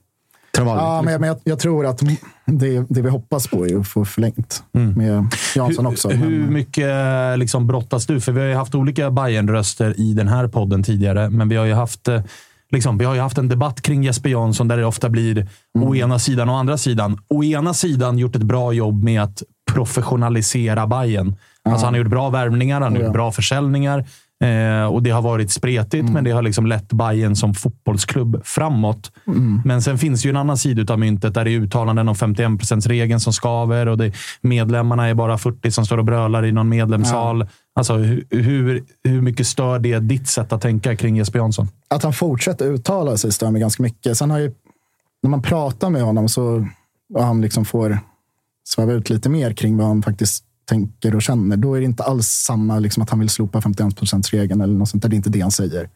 Travalli. 0.65 0.83
ja, 0.83 1.03
men, 1.03 1.13
jag, 1.13 1.21
men 1.21 1.29
jag, 1.29 1.39
jag 1.45 1.59
tror 1.59 1.87
att 1.87 1.99
det, 2.47 2.85
det 2.89 3.03
vi 3.03 3.09
hoppas 3.09 3.47
på 3.49 3.67
är 3.67 3.81
att 3.81 3.89
få 3.89 4.05
förlängt 4.05 4.63
med 4.73 5.27
Jansson 5.57 5.87
hur, 5.87 5.93
också. 5.93 6.09
Hur 6.09 6.41
men, 6.41 6.53
mycket 6.53 6.89
liksom 7.39 7.67
brottas 7.67 8.07
du? 8.07 8.21
För 8.21 8.33
vi 8.33 8.41
har 8.41 8.47
ju 8.47 8.55
haft 8.55 8.75
olika 8.75 9.11
Bayern-röster 9.11 10.01
i 10.01 10.13
den 10.15 10.29
här 10.29 10.49
podden 10.49 10.83
tidigare, 10.83 11.31
men 11.31 11.49
vi 11.49 11.57
har 11.57 11.65
ju 11.65 11.75
haft 11.75 12.09
eh, 12.09 12.23
Liksom, 12.73 12.99
vi 12.99 13.05
har 13.05 13.15
ju 13.15 13.21
haft 13.21 13.39
en 13.39 13.49
debatt 13.49 13.83
kring 13.83 14.03
Jesper 14.05 14.31
Jansson 14.31 14.69
där 14.69 14.77
det 14.77 14.85
ofta 14.87 15.09
blir 15.09 15.49
å 15.79 15.95
ena 15.95 16.19
sidan 16.19 16.49
och 16.49 16.57
andra 16.57 16.79
sidan. 16.79 17.19
Å 17.29 17.45
ena 17.45 17.75
sidan 17.75 18.19
gjort 18.19 18.37
ett 18.37 18.43
bra 18.43 18.73
jobb 18.73 19.03
med 19.05 19.23
att 19.23 19.43
professionalisera 19.73 20.87
Bayern. 20.87 21.37
Alltså 21.65 21.87
han 21.87 21.95
har 21.95 21.99
gjort 21.99 22.11
bra 22.11 22.31
värvningar, 22.31 22.81
han 22.81 22.93
har 22.93 22.99
Ja. 23.01 23.05
gjort 23.07 23.13
bra 23.15 23.33
försäljningar 23.33 24.05
eh, 24.45 24.85
och 24.85 25.03
det 25.03 25.11
har 25.11 25.23
varit 25.23 25.51
spretigt, 25.51 26.11
men 26.11 26.25
det 26.25 26.31
har 26.31 26.43
liksom 26.43 26.67
lett 26.67 26.93
Bayern 26.93 27.37
som 27.37 27.55
fotbollsklubb 27.55 28.41
framåt. 28.45 29.13
Men 29.65 29.83
sen 29.83 29.99
finns 29.99 30.23
det 30.23 30.27
ju 30.27 30.31
en 30.31 30.37
annan 30.37 30.57
sida 30.57 30.93
av 30.93 30.99
myntet 30.99 31.35
där 31.35 31.45
det 31.45 31.51
är 31.51 31.61
uttalanden 31.61 32.09
om 32.09 32.15
51% 32.15 32.89
regeln 32.89 33.21
som 33.21 33.33
skaver 33.33 33.89
och 33.89 33.99
det, 33.99 34.13
medlemmarna 34.41 35.07
är 35.07 35.15
bara 35.15 35.39
40 35.39 35.71
som 35.71 35.87
står 35.87 35.99
och 35.99 36.05
brölar 36.05 36.45
i 36.45 36.53
någon 36.53 36.69
medlemssal. 36.69 37.49
Alltså, 37.75 37.95
hur, 37.95 38.27
hur, 38.31 38.85
hur 39.05 39.21
mycket 39.21 39.47
stör 39.47 39.79
det 39.79 39.99
ditt 39.99 40.29
sätt 40.29 40.53
att 40.53 40.63
tänka 40.63 40.97
kring 40.97 41.17
Jesper 41.17 41.39
Jansson? 41.39 41.69
att 41.95 42.03
han 42.03 42.13
fortsätter 42.13 42.67
uttala 42.67 43.17
sig 43.17 43.33
stör 43.33 43.51
mig 43.51 43.61
ganska 43.61 43.83
mycket. 43.83 44.17
Sen 44.17 44.31
har 44.31 44.39
ju, 44.39 44.53
när 45.23 45.31
man 45.31 45.43
pratar 45.43 45.91
med 45.91 46.03
honom 46.03 46.29
så 46.29 46.67
och 47.15 47.25
han 47.25 47.41
liksom 47.41 47.65
får 47.65 47.99
sväva 48.65 48.93
ut 48.93 49.11
lite 49.11 49.29
mer 49.29 49.53
kring 49.53 49.77
vad 49.77 49.87
han 49.87 50.03
faktiskt 50.03 50.45
tänker 50.71 51.15
och 51.15 51.23
känner. 51.23 51.57
Då 51.57 51.75
är 51.75 51.81
det 51.81 51.85
inte 51.85 52.03
alls 52.03 52.27
samma 52.27 52.79
liksom, 52.79 53.03
att 53.03 53.11
han 53.11 53.21
vill 53.21 53.29
slopa 53.29 53.61
51% 53.61 54.31
regeln 54.31 54.61
eller 54.61 54.75
något 54.75 54.89
sånt 54.89 55.03
där. 55.03 55.09
Det 55.11 55.15
är 55.15 55.17
inte 55.17 55.31
det 55.31 55.41
han 55.41 55.51
säger. 55.51 55.89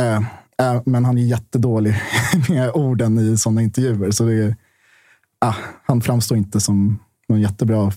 Eh, 0.00 0.16
eh, 0.62 0.82
men 0.84 1.04
han 1.04 1.18
är 1.18 1.22
jättedålig 1.22 1.94
med 2.48 2.70
orden 2.70 3.18
i 3.18 3.36
sådana 3.36 3.62
intervjuer. 3.62 4.10
Så 4.10 4.28
är, 4.28 4.56
ah, 5.40 5.54
han 5.86 6.00
framstår 6.00 6.38
inte 6.38 6.60
som 6.60 6.98
någon 7.28 7.40
jättebra 7.40 7.92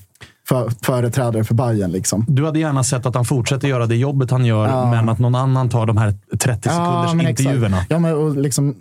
för, 0.48 0.70
företrädare 0.82 1.44
för 1.44 1.56
Bayern 1.56 1.92
liksom. 1.92 2.26
Du 2.28 2.46
hade 2.46 2.60
gärna 2.60 2.84
sett 2.84 3.06
att 3.06 3.16
han 3.16 3.26
fortsätter 3.26 3.68
göra 3.68 3.86
det 3.86 3.96
jobbet 3.96 4.32
han 4.32 4.46
gör, 4.46 4.92
men 4.92 5.10
att 5.10 5.20
någon 5.20 5.36
annan 5.36 5.70
tar 5.70 5.86
de 5.86 5.98
här 5.98 6.14
30 6.40 6.70
sekunders 6.70 7.30
intervjuerna. 7.30 7.86
Ja, 7.90 8.00
men, 8.00 8.14
och 8.14 8.36
liksom, 8.36 8.76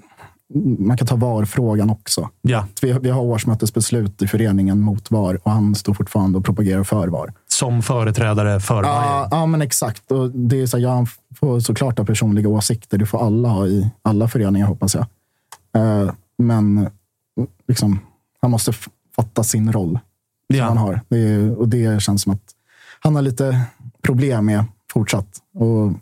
man 0.78 0.97
kan 0.97 1.06
ta 1.06 1.16
VAR-frågan 1.16 1.90
också. 1.90 2.28
Ja. 2.43 2.66
Vi, 2.82 2.93
vi 2.93 3.10
har 3.10 3.20
årsmötesbeslut 3.22 4.22
i 4.22 4.27
föreningen 4.27 4.81
mot 4.81 5.10
VAR 5.10 5.39
och 5.43 5.51
han 5.51 5.74
står 5.74 5.94
fortfarande 5.94 6.39
och 6.39 6.44
propagerar 6.44 6.85
för 6.85 7.09
VAR. 7.09 7.32
Som 7.48 7.82
företrädare 7.82 8.60
för 8.60 8.82
Bayern. 8.82 8.94
Ja, 8.97 9.28
ja, 9.31 9.47
men 9.47 9.62
exakt. 9.62 10.10
Och 10.12 10.31
det 10.31 10.60
är 10.62 10.66
så, 10.66 10.78
ja, 10.78 10.94
han 10.94 11.06
får 11.40 11.60
såklart 11.60 11.98
ha 11.98 12.05
personliga 12.05 12.48
åsikter. 12.48 12.98
Det 12.98 13.06
får 13.06 13.27
alla 13.27 13.48
ha 13.48 13.66
i 13.66 13.90
alla 14.02 14.28
föreningar, 14.28 14.66
hoppas 14.66 14.94
jag. 14.94 15.06
Eh, 15.77 16.10
men 16.39 16.89
liksom, 17.68 17.98
han 18.43 18.51
måste 18.51 18.72
fatta 19.16 19.44
sin 19.44 19.72
roll 19.72 19.98
som 20.51 20.56
Ja. 20.59 20.64
han 20.64 20.77
har. 20.77 21.01
Det 21.09 21.51
och 21.51 21.68
det 21.68 22.02
känns 22.02 22.22
som 22.22 22.32
att 22.32 22.43
han 23.01 23.14
har 23.14 23.22
lite 23.22 23.60
problem 24.02 24.47
med 24.47 24.64
fortsatt. 24.93 25.27
Och, 25.55 25.93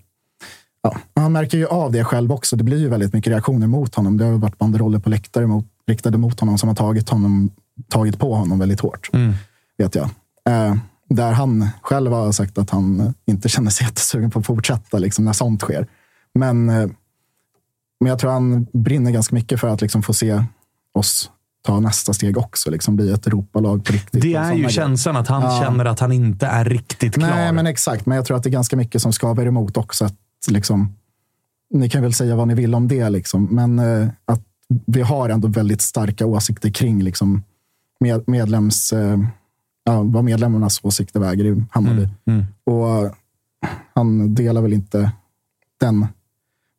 ja, 0.82 0.96
han 1.14 1.32
märker 1.32 1.58
ju 1.58 1.66
av 1.66 1.92
det 1.92 2.04
själv 2.04 2.32
också. 2.32 2.56
Det 2.56 2.64
blir 2.64 2.78
ju 2.78 2.88
väldigt 2.88 3.12
mycket 3.12 3.30
reaktioner 3.30 3.66
mot 3.66 3.94
honom. 3.94 4.16
Det 4.16 4.24
har 4.24 4.32
varit 4.32 4.58
banderoller 4.58 4.98
på 4.98 5.10
läktare 5.10 5.46
mot, 5.46 5.66
riktade 5.86 6.18
mot 6.18 6.40
honom 6.40 6.58
som 6.58 6.68
har 6.68 6.76
tagit, 6.76 7.08
honom, 7.08 7.50
tagit 7.88 8.18
på 8.18 8.34
honom 8.34 8.58
väldigt 8.58 8.80
hårt. 8.80 9.10
Mm. 9.12 9.34
Vet 9.78 9.94
jag. 9.94 10.08
Eh, 10.48 10.74
där 11.08 11.32
han 11.32 11.68
själv 11.82 12.12
har 12.12 12.32
sagt 12.32 12.58
att 12.58 12.70
han 12.70 13.14
inte 13.26 13.48
känner 13.48 13.70
sig 13.70 13.86
jättesugen 13.86 14.30
på 14.30 14.38
att 14.38 14.46
fortsätta 14.46 14.98
liksom, 14.98 15.24
när 15.24 15.32
sånt 15.32 15.60
sker. 15.62 15.86
Men, 16.34 16.68
eh, 16.68 16.88
men 18.00 18.08
jag 18.10 18.18
tror 18.18 18.30
han 18.30 18.66
brinner 18.72 19.10
ganska 19.10 19.34
mycket 19.34 19.60
för 19.60 19.68
att 19.68 19.80
liksom, 19.80 20.02
få 20.02 20.14
se 20.14 20.44
oss 20.94 21.30
ta 21.66 21.80
nästa 21.80 22.12
steg 22.12 22.38
också. 22.38 22.70
Liksom, 22.70 22.96
bli 22.96 23.12
ett 23.12 23.26
Europalag 23.26 23.84
på 23.84 23.92
riktigt. 23.92 24.22
Det 24.22 24.34
är 24.34 24.50
ju 24.50 24.56
grejer. 24.56 24.68
känslan 24.68 25.16
att 25.16 25.28
han 25.28 25.42
Ja. 25.42 25.60
känner 25.62 25.84
att 25.84 26.00
han 26.00 26.12
inte 26.12 26.46
är 26.46 26.64
riktigt 26.64 27.14
klar. 27.14 27.28
Nej, 27.28 27.52
men 27.52 27.66
exakt. 27.66 28.06
Men 28.06 28.16
jag 28.16 28.24
tror 28.24 28.36
att 28.36 28.42
det 28.42 28.48
är 28.48 28.52
ganska 28.52 28.76
mycket 28.76 29.02
som 29.02 29.12
skaver 29.12 29.46
emot 29.46 29.76
också. 29.76 30.04
Att, 30.04 30.14
liksom, 30.50 30.94
ni 31.70 31.88
kan 31.88 32.02
väl 32.02 32.12
säga 32.12 32.36
vad 32.36 32.48
ni 32.48 32.54
vill 32.54 32.74
om 32.74 32.88
det, 32.88 33.10
liksom, 33.10 33.44
men 33.44 33.78
eh, 33.78 34.08
att 34.24 34.42
vi 34.86 35.02
har 35.02 35.28
ändå 35.28 35.48
väldigt 35.48 35.80
starka 35.80 36.26
åsikter 36.26 36.70
kring 36.70 37.02
liksom, 37.02 37.42
med, 38.00 38.24
medlems, 38.26 38.92
eh, 38.92 39.18
ja, 39.84 40.02
vad 40.02 40.24
medlemmarnas 40.24 40.80
åsikter 40.82 41.20
väger 41.20 41.44
i 41.44 41.64
Hammarby. 41.70 42.08
Mm. 42.26 42.44
Och 42.64 42.88
eh, 42.88 43.12
han 43.94 44.34
delar 44.34 44.62
väl 44.62 44.72
inte 44.72 45.12
den 45.80 46.06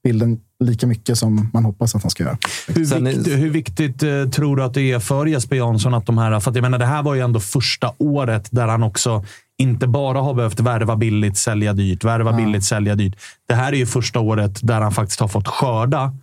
bilden 0.03 0.39
lika 0.59 0.87
mycket 0.87 1.17
som 1.17 1.49
man 1.53 1.65
hoppas 1.65 1.95
att 1.95 2.01
han 2.03 2.09
ska 2.09 2.23
göra. 2.23 2.37
Hur, 2.67 3.01
viktigt, 3.01 3.37
hur 3.37 3.49
viktigt 3.49 4.03
eh, 4.03 4.29
tror 4.29 4.55
du 4.55 4.63
att 4.63 4.73
det 4.73 4.91
är 4.91 4.99
för 4.99 5.25
Jesper 5.25 5.55
Jansson 5.55 5.93
att 5.93 6.05
de 6.05 6.17
här... 6.17 6.39
För 6.39 6.51
att 6.51 6.55
jag 6.55 6.61
menar, 6.61 6.79
det 6.79 6.85
här 6.85 7.03
var 7.03 7.15
ju 7.15 7.21
ändå 7.21 7.39
första 7.39 7.93
året 7.97 8.47
där 8.51 8.67
han 8.67 8.83
också 8.83 9.25
inte 9.59 9.87
bara 9.87 10.19
har 10.21 10.33
behövt 10.33 10.59
värva 10.59 10.95
billigt, 10.95 11.37
sälja 11.37 11.73
dyrt, 11.73 12.03
värva 12.03 12.33
billigt, 12.33 12.63
sälja 12.63 12.95
dyrt. 12.95 13.15
Det 13.47 13.55
här 13.55 13.73
är 13.73 13.77
ju 13.77 13.85
första 13.85 14.19
året 14.19 14.59
där 14.63 14.81
han 14.81 14.91
faktiskt 14.91 15.19
har 15.19 15.27
fått 15.27 15.47
skörda 15.47 16.13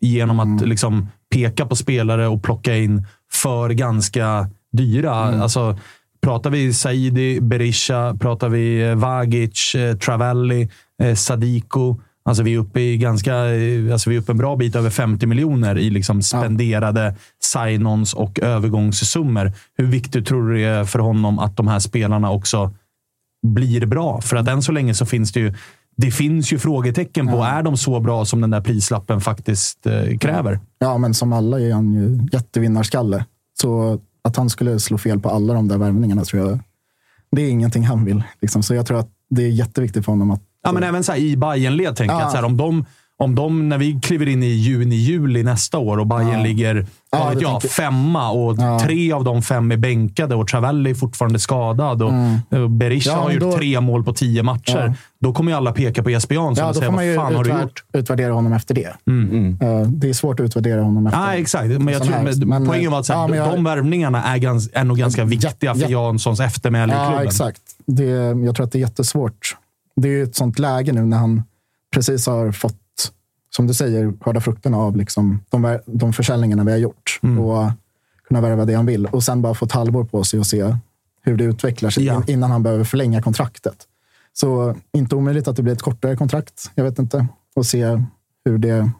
genom 0.00 0.40
att 0.40 0.68
liksom 0.68 1.08
peka 1.34 1.66
på 1.66 1.76
spelare 1.76 2.28
och 2.28 2.42
plocka 2.42 2.76
in 2.76 3.06
för 3.32 3.70
ganska 3.70 4.50
dyra. 4.72 5.12
Alltså, 5.14 5.78
pratar 6.22 6.50
vi 6.50 6.72
Saidi, 6.72 7.40
Berisha, 7.40 8.16
pratar 8.20 8.48
vi 8.48 8.82
eh, 8.82 8.94
Vagic, 8.94 9.74
eh, 9.74 9.96
Travelli, 9.96 10.68
eh, 11.02 11.14
Sadiko. 11.14 12.00
Alltså 12.24 12.42
vi 12.42 12.54
är 12.54 12.58
uppe 12.58 12.80
i 12.80 12.96
ganska, 12.96 13.34
alltså 13.92 14.10
vi 14.10 14.16
är 14.16 14.20
uppe 14.20 14.32
en 14.32 14.38
bra 14.38 14.56
bit 14.56 14.76
över 14.76 14.90
50 14.90 15.26
miljoner 15.26 15.78
i 15.78 15.90
liksom 15.90 16.22
spenderade 16.22 17.14
sign-ons 17.54 18.14
och 18.14 18.40
övergångssummor. 18.40 19.52
Hur 19.76 19.86
viktigt 19.86 20.26
tror 20.26 20.48
du 20.48 20.56
det 20.56 20.64
är 20.64 20.84
för 20.84 20.98
honom 20.98 21.38
att 21.38 21.56
de 21.56 21.68
här 21.68 21.78
spelarna 21.78 22.30
också 22.30 22.74
blir 23.42 23.86
bra? 23.86 24.20
För 24.20 24.36
att 24.36 24.48
än 24.48 24.62
så 24.62 24.72
länge 24.72 24.94
så 24.94 25.06
finns 25.06 25.32
det 25.32 25.40
ju 25.40 25.54
det 25.96 26.10
finns 26.10 26.52
ju 26.52 26.58
frågetecken 26.58 27.28
på, 27.28 27.42
är 27.42 27.62
de 27.62 27.76
så 27.76 28.00
bra 28.00 28.24
som 28.24 28.40
den 28.40 28.50
där 28.50 28.60
prislappen 28.60 29.20
faktiskt 29.20 29.86
eh, 29.86 30.18
kräver? 30.18 30.60
Ja, 30.78 30.98
men 30.98 31.14
som 31.14 31.32
alla 31.32 31.60
är 31.60 31.72
han 31.72 31.92
ju 31.92 32.28
jättevinnarskalle. 32.32 33.24
Så 33.60 34.00
att 34.24 34.36
han 34.36 34.50
skulle 34.50 34.80
slå 34.80 34.98
fel 34.98 35.20
på 35.20 35.30
alla 35.30 35.54
de 35.54 35.68
där 35.68 35.78
värvningarna 35.78 36.24
tror 36.24 36.48
jag, 36.48 36.58
det 37.32 37.42
är 37.42 37.50
ingenting 37.50 37.84
han 37.84 38.04
vill. 38.04 38.22
Liksom. 38.40 38.62
Så 38.62 38.74
jag 38.74 38.86
tror 38.86 38.98
att 38.98 39.08
det 39.30 39.42
är 39.42 39.48
jätteviktigt 39.48 40.04
för 40.04 40.12
honom 40.12 40.30
att 40.30 40.40
Ja, 40.64 40.72
men 40.72 40.82
även 40.82 41.04
så 41.04 41.12
här, 41.12 41.18
i 41.18 41.36
Bayernled 41.36 41.96
tänker 41.96 42.14
jag 42.14 42.22
Ja. 42.22 42.26
att 42.26 42.30
så 42.30 42.36
här, 42.36 42.44
om, 42.44 42.56
de, 42.56 42.84
Om 43.22 43.34
de, 43.34 43.68
när 43.68 43.78
vi 43.78 44.00
kliver 44.02 44.28
in 44.28 44.42
i 44.42 44.46
juni, 44.46 44.94
juli 44.94 45.42
nästa 45.42 45.78
år 45.78 45.98
och 45.98 46.06
Bayern 46.06 46.28
Ja. 46.38 46.42
ligger 46.42 46.86
Ja, 47.16 47.28
vet 47.28 47.40
jag, 47.42 47.50
tänker- 47.60 47.68
femma 47.68 48.30
och 48.30 48.56
Ja. 48.58 48.80
tre 48.84 49.12
av 49.12 49.24
de 49.24 49.42
fem 49.42 49.72
är 49.72 49.76
bänkade 49.76 50.34
och 50.34 50.48
Travelli 50.48 50.90
är 50.90 50.94
fortfarande 50.94 51.38
skadad 51.38 52.02
och 52.02 52.10
mm. 52.12 52.78
Berisha 52.78 53.10
Ja, 53.10 53.16
har 53.16 53.30
gjort 53.30 53.40
då- 53.42 53.52
tre 53.52 53.80
mål 53.80 54.04
på 54.04 54.12
tio 54.14 54.42
matcher. 54.42 54.86
Ja. 54.88 54.94
Då 55.20 55.32
kommer 55.32 55.50
ju 55.52 55.56
alla 55.56 55.72
peka 55.72 56.02
på 56.02 56.10
Jesper 56.10 56.34
Jansson 56.34 56.62
Ja, 56.64 56.68
och 56.68 56.74
då 56.74 56.80
säga 56.80 56.90
får 56.90 56.96
man 56.96 57.06
ju 57.06 57.16
vad 57.16 57.24
fan 57.26 57.34
har 57.34 57.44
du 57.44 57.50
gjort? 57.50 57.84
utvärdera 57.92 58.32
honom 58.32 58.52
efter 58.52 58.74
det. 58.74 58.92
Mm. 59.06 59.58
Eh, 59.60 59.80
Det 59.88 60.08
är 60.08 60.12
svårt 60.12 60.40
att 60.40 60.44
utvärdera 60.46 60.82
honom 60.82 61.06
efter 61.06 61.20
Nej, 61.20 61.40
exakt. 61.40 61.68
Men 61.68 61.88
jag 61.94 62.02
tror, 62.02 62.22
men, 62.22 62.48
men- 62.48 62.66
poängen 62.66 62.90
var 62.90 62.98
att 62.98 63.06
så 63.06 63.12
här, 63.12 63.20
Ja, 63.20 63.26
men 63.28 63.38
jag- 63.38 63.50
de 63.54 63.64
värvningarna 63.64 64.22
är, 64.24 64.36
gans, 64.38 64.70
är 64.72 64.84
nog 64.84 64.98
ganska 64.98 65.24
viktiga 65.24 65.74
för 65.74 65.82
ja. 65.90 66.06
Janssons 66.06 66.40
eftermäle 66.40 66.92
i 66.92 66.96
Ja, 66.96 67.06
klubben. 67.08 67.26
exakt. 67.26 67.60
Det, 67.86 68.04
jag 68.44 68.54
tror 68.56 68.66
att 68.66 68.72
det 68.72 68.78
är 68.78 68.80
jättesvårt. 68.80 69.56
Det 69.96 70.08
är 70.08 70.12
ju 70.12 70.22
ett 70.22 70.36
sånt 70.36 70.58
läge 70.58 70.92
nu 70.92 71.02
när 71.02 71.16
han 71.18 71.42
precis 71.94 72.26
har 72.26 72.52
fått, 72.52 72.76
som 73.56 73.66
du 73.66 73.74
säger, 73.74 74.12
skörda 74.20 74.40
frukterna 74.40 74.76
av 74.78 74.96
liksom 74.96 75.40
de, 75.48 75.78
de 75.86 76.12
försäljningarna 76.12 76.64
vi 76.64 76.70
har 76.70 76.78
gjort. 76.78 77.18
Mm. 77.22 77.38
Och 77.38 77.70
kunna 78.28 78.40
värva 78.40 78.64
det 78.64 78.74
han 78.74 78.86
vill. 78.86 79.06
Och 79.06 79.22
sen 79.22 79.42
bara 79.42 79.54
få 79.54 79.64
ett 79.64 79.72
halvår 79.72 80.04
på 80.04 80.24
sig 80.24 80.40
och 80.40 80.46
se 80.46 80.76
hur 81.22 81.36
det 81.36 81.44
utvecklar 81.44 81.90
sig 81.90 82.04
Ja. 82.04 82.14
in- 82.16 82.30
innan 82.30 82.50
han 82.50 82.62
behöver 82.62 82.84
förlänga 82.84 83.22
kontraktet. 83.22 83.76
Så 84.32 84.76
inte 84.92 85.14
omöjligt 85.16 85.48
att 85.48 85.56
det 85.56 85.62
blir 85.62 85.72
ett 85.72 85.82
kortare 85.82 86.16
kontrakt. 86.16 86.70
Jag 86.74 86.84
vet 86.84 86.98
inte. 86.98 87.26
Och 87.56 87.66
se 87.66 88.02
hur 88.44 88.58
det 88.58 88.90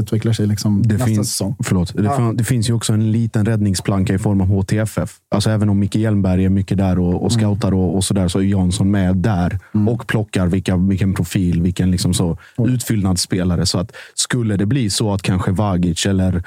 utvecklar 0.00 0.32
sig 0.32 0.46
liksom 0.46 0.82
Det 0.82 0.94
nästa 0.94 1.06
finns, 1.06 1.30
säsong. 1.30 1.56
förlåt, 1.64 1.94
det, 1.96 2.02
Ja. 2.02 2.32
det 2.34 2.44
finns 2.44 2.68
ju 2.70 2.72
också 2.72 2.92
en 2.92 3.12
liten 3.12 3.46
räddningsplanka 3.46 4.14
i 4.14 4.18
form 4.18 4.40
av 4.40 4.46
HTFF. 4.46 5.16
Alltså 5.34 5.50
även 5.50 5.68
om 5.68 5.78
Micke 5.78 5.94
Hjelmberg 5.94 6.44
är 6.44 6.48
mycket 6.48 6.78
där 6.78 6.98
och, 6.98 7.08
Mm. 7.08 7.18
och 7.20 7.32
scoutar 7.32 7.74
och, 7.74 7.94
och 7.96 8.04
sådär, 8.04 8.28
så 8.28 8.38
är 8.38 8.42
Jansson 8.42 8.90
med 8.90 9.16
där 9.16 9.58
och 9.88 10.06
plockar 10.06 10.46
vilka, 10.46 10.76
vilken 10.76 11.14
profil, 11.14 11.62
vilken 11.62 11.90
liksom 11.90 12.14
så 12.14 12.38
utfyllnadsspelare. 12.58 13.66
Så 13.66 13.78
att 13.78 13.92
skulle 14.14 14.56
det 14.56 14.66
bli 14.66 14.90
så 14.90 15.14
att 15.14 15.22
kanske 15.22 15.50
Vagic 15.50 16.06
eller 16.06 16.42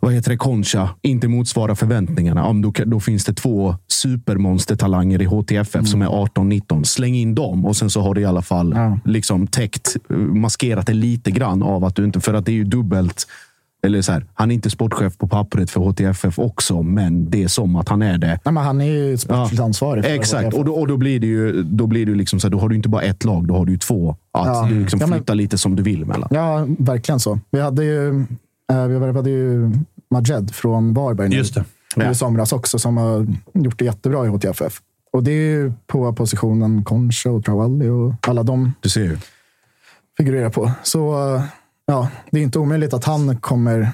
vad 0.00 0.12
heter 0.12 0.30
det, 0.30 0.36
Concha 0.36 0.88
inte 1.02 1.28
motsvarar 1.28 1.74
förväntningarna, 1.74 2.40
ja, 2.40 2.52
då, 2.52 2.72
då 2.86 3.00
finns 3.00 3.24
det 3.24 3.34
två 3.34 3.76
supermonstertalanger 3.88 5.22
i 5.22 5.24
HTFF 5.24 5.86
som 5.86 6.02
är 6.02 6.06
18-19. 6.06 6.84
Släng 6.84 7.14
in 7.14 7.34
dem 7.34 7.66
och 7.66 7.76
sen 7.76 7.90
så 7.90 8.00
har 8.00 8.14
du 8.14 8.20
i 8.20 8.24
alla 8.24 8.42
fall 8.42 8.74
liksom 9.04 9.46
täckt, 9.46 9.96
maskerat 10.32 10.86
det 10.86 10.94
lite 10.94 11.30
grann 11.30 11.62
av 11.62 11.84
att 11.84 11.96
du 11.96 12.04
inte, 12.04 12.20
för 12.20 12.34
att 12.34 12.46
det 12.46 12.52
är 12.52 12.56
ju 12.56 12.64
dubbelt. 12.64 13.26
Eller 13.86 14.02
så 14.02 14.12
här, 14.12 14.26
han 14.34 14.50
är 14.50 14.54
inte 14.54 14.70
sportchef 14.70 15.18
på 15.18 15.28
pappret 15.28 15.70
för 15.70 15.80
HTFF 15.80 16.38
också, 16.38 16.82
men 16.82 17.30
det 17.30 17.42
är 17.42 17.48
som 17.48 17.76
att 17.76 17.88
han 17.88 18.02
är 18.02 18.18
det. 18.18 18.26
Nej, 18.44 18.54
men 18.54 18.56
han 18.56 18.80
är 18.80 18.84
ju 18.86 19.18
sportsligt 19.18 19.62
ansvarig. 19.62 20.04
för 20.04 20.10
Exakt, 20.10 20.44
HTFF. 20.44 20.58
och 20.58 20.64
då, 20.64 20.72
och 20.74 20.88
då 20.88 20.96
blir 20.96 21.20
det 21.20 21.26
ju, 21.26 21.62
då 21.62 21.86
blir 21.86 22.06
det 22.06 22.14
liksom 22.14 22.40
så 22.40 22.46
här, 22.46 22.50
då 22.52 22.58
har 22.58 22.68
du 22.68 22.76
inte 22.76 22.88
bara 22.88 23.02
ett 23.02 23.24
lag, 23.24 23.46
då 23.48 23.56
har 23.56 23.64
du 23.66 23.72
ju 23.72 23.78
två. 23.78 24.10
Att 24.32 24.46
Ja. 24.46 24.66
du 24.70 24.80
liksom 24.80 25.00
Ja, 25.00 25.06
men- 25.06 25.18
flyttar 25.18 25.34
lite 25.34 25.58
som 25.58 25.76
du 25.76 25.82
vill 25.82 26.04
mellan. 26.06 26.28
Ja, 26.30 26.66
verkligen 26.78 27.20
så. 27.20 27.38
Vi, 27.50 27.60
hade 27.60 27.84
ju, 27.84 28.24
vi 28.88 28.98
värvade 28.98 29.30
ju 29.30 29.70
Majed 30.10 30.54
från 30.54 30.94
Varberg 30.94 31.28
nu, 31.28 31.36
Just 31.36 31.54
det. 31.54 31.64
Ja. 31.96 32.10
i 32.10 32.14
somras 32.14 32.52
också, 32.52 32.78
som 32.78 32.96
har 32.96 33.26
gjort 33.54 33.78
det 33.78 33.84
jättebra 33.84 34.26
i 34.26 34.28
HTFF. 34.28 34.80
Och 35.12 35.22
det 35.22 35.30
är 35.30 35.34
ju 35.50 35.72
på 35.86 36.12
positionen 36.12 36.84
Concha 36.84 37.30
och 37.30 37.44
Travalli 37.44 37.88
och 37.88 38.14
alla 38.28 38.42
de 38.42 38.72
Du 38.80 38.88
ser 38.88 39.00
ju. 39.00 39.18
figurerar 40.16 40.50
på. 40.50 40.70
Så 40.82 41.34
eh, 41.36 41.42
ja, 41.86 42.08
det 42.30 42.38
är 42.38 42.42
inte 42.42 42.58
omöjligt 42.58 42.94
att 42.94 43.04
han 43.04 43.36
kommer 43.36 43.88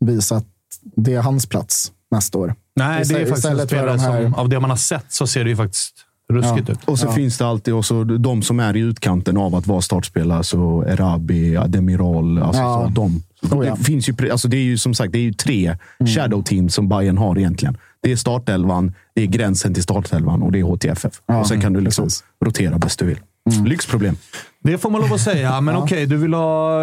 visa 0.00 0.36
att 0.36 0.46
det 0.82 1.14
är 1.14 1.20
hans 1.22 1.46
plats 1.46 1.92
nästa 2.10 2.38
år. 2.38 2.54
Nej, 2.76 2.86
det 2.88 2.94
är 2.94 3.00
Istället- 3.02 3.28
faktiskt 3.28 3.46
en 3.48 3.66
spelare 3.68 3.92
de 3.92 3.98
här- 3.98 4.22
som, 4.22 4.34
av 4.34 4.48
det 4.48 4.60
man 4.60 4.70
har 4.70 4.76
sett 4.76 5.04
så 5.12 5.26
ser 5.26 5.44
det 5.44 5.50
ju 5.50 5.56
faktiskt 5.56 5.94
ruskigt 6.32 6.68
Ja. 6.68 6.72
ut. 6.72 6.84
Och 6.84 6.98
så 6.98 7.12
finns 7.12 7.38
det 7.38 7.46
alltid 7.46 7.74
också 7.74 8.04
de 8.04 8.42
som 8.42 8.60
är 8.60 8.76
i 8.76 8.80
utkanten 8.80 9.36
av 9.36 9.54
att 9.54 9.66
vara 9.66 9.80
startspelare. 9.80 10.44
Så 10.44 10.84
Erabi, 10.88 11.56
Ademiral. 11.56 12.42
Alltså 12.42 12.62
Ja. 12.62 12.84
så, 12.86 12.92
de. 12.94 13.22
Oh, 13.56 13.66
ja. 13.66 13.74
det, 13.78 13.84
finns 13.84 14.08
ju, 14.08 14.30
alltså 14.30 14.48
det 14.48 14.56
är 14.56 14.62
ju 14.62 14.78
som 14.78 14.94
sagt 14.94 15.12
det 15.12 15.18
är 15.18 15.22
ju 15.22 15.32
tre 15.32 15.76
shadow 16.14 16.42
team 16.42 16.68
som 16.68 16.88
Bayern 16.88 17.18
har 17.18 17.38
egentligen. 17.38 17.76
Det 18.02 18.12
är 18.12 18.16
startelvan, 18.16 18.92
det 19.14 19.22
är 19.22 19.26
gränsen 19.26 19.74
till 19.74 19.82
startelvan 19.82 20.42
och 20.42 20.52
det 20.52 20.58
är 20.58 20.62
HTFF. 20.62 21.12
Ja, 21.26 21.40
och 21.40 21.46
sen 21.46 21.60
kan 21.60 21.72
du 21.72 21.80
liksom 21.80 22.04
precis. 22.04 22.24
rotera 22.44 22.78
bäst 22.78 22.98
du 22.98 23.06
vill. 23.06 23.18
Lyxproblem. 23.66 24.16
Det 24.64 24.78
får 24.78 24.90
man 24.90 25.00
lov 25.00 25.12
att 25.12 25.20
säga, 25.20 25.60
men 25.60 25.76
okej, 25.82 26.06
du 26.06 26.16
vill 26.16 26.34
ha... 26.34 26.80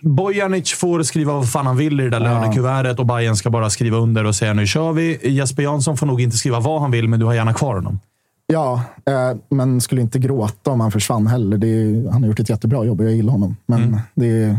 Bojanic 0.00 0.72
får 0.72 1.02
skriva 1.02 1.32
vad 1.32 1.50
fan 1.50 1.66
han 1.66 1.76
vill 1.76 2.00
i 2.00 2.04
det 2.04 2.10
där 2.10 2.20
lönekuvertet 2.20 2.98
och 2.98 3.06
Bayern 3.06 3.36
ska 3.36 3.50
bara 3.50 3.70
skriva 3.70 3.98
under 3.98 4.24
och 4.24 4.34
säga 4.34 4.52
nu 4.54 4.66
kör 4.66 4.92
vi. 4.92 5.30
Jesper 5.30 5.62
Jansson 5.62 5.96
får 5.96 6.06
nog 6.06 6.20
inte 6.20 6.36
skriva 6.36 6.60
vad 6.60 6.80
han 6.80 6.90
vill, 6.90 7.08
men 7.08 7.20
du 7.20 7.26
har 7.26 7.34
gärna 7.34 7.54
kvar 7.54 7.74
honom. 7.74 8.00
Ja, 8.46 8.84
eh, 9.06 9.36
men 9.48 9.80
skulle 9.80 10.00
inte 10.00 10.18
gråta 10.18 10.70
om 10.70 10.80
han 10.80 10.90
försvann 10.92 11.26
heller. 11.26 11.64
Är, 11.64 12.10
han 12.10 12.22
har 12.22 12.28
gjort 12.28 12.40
ett 12.40 12.48
jättebra 12.48 12.84
jobb 12.84 13.00
och 13.00 13.06
jag 13.06 13.12
gillar 13.14 13.32
honom. 13.32 13.56
Men 13.66 13.82
Mm. 13.82 14.00
det, 14.14 14.58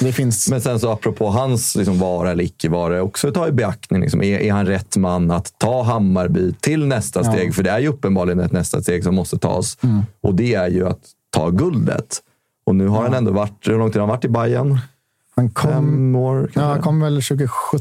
det 0.00 0.12
finns... 0.12 0.50
Men 0.50 0.60
sen 0.60 0.80
så 0.80 0.90
apropå 0.92 1.28
hans 1.30 1.76
liksom, 1.76 1.98
vara 1.98 2.30
eller 2.30 2.44
icke 2.44 2.68
vara, 2.68 3.02
också 3.02 3.32
ta 3.32 3.48
i 3.48 3.52
beaktning. 3.52 4.00
Liksom, 4.00 4.22
är, 4.22 4.38
är 4.38 4.52
han 4.52 4.66
rätt 4.66 4.96
man 4.96 5.30
att 5.30 5.52
ta 5.58 5.82
Hammarby 5.82 6.52
till 6.60 6.86
nästa 6.86 7.20
Ja. 7.24 7.32
steg? 7.32 7.54
För 7.54 7.62
det 7.62 7.70
är 7.70 7.78
ju 7.78 7.88
uppenbarligen 7.88 8.40
ett 8.40 8.52
nästa 8.52 8.82
steg 8.82 9.04
som 9.04 9.14
måste 9.14 9.38
tas. 9.38 9.78
Mm. 9.82 10.02
Och 10.20 10.34
det 10.34 10.54
är 10.54 10.68
ju 10.70 10.88
att 10.88 11.00
ta 11.30 11.50
guldet. 11.50 12.18
Och 12.66 12.74
nu 12.74 12.88
har 12.88 13.02
han 13.02 13.14
ändå 13.14 13.32
varit, 13.32 13.58
hur 13.68 13.78
långt 13.78 13.94
har 13.94 14.00
han 14.00 14.08
varit 14.08 14.24
i 14.24 14.28
Bayern? 14.28 14.78
Han 15.36 15.50
kom, 15.50 15.70
Fem 15.70 16.16
år 16.16 16.50
ja, 16.54 16.62
han 16.62 16.82
kom 16.82 17.00
väl 17.00 17.14
2017. 17.22 17.80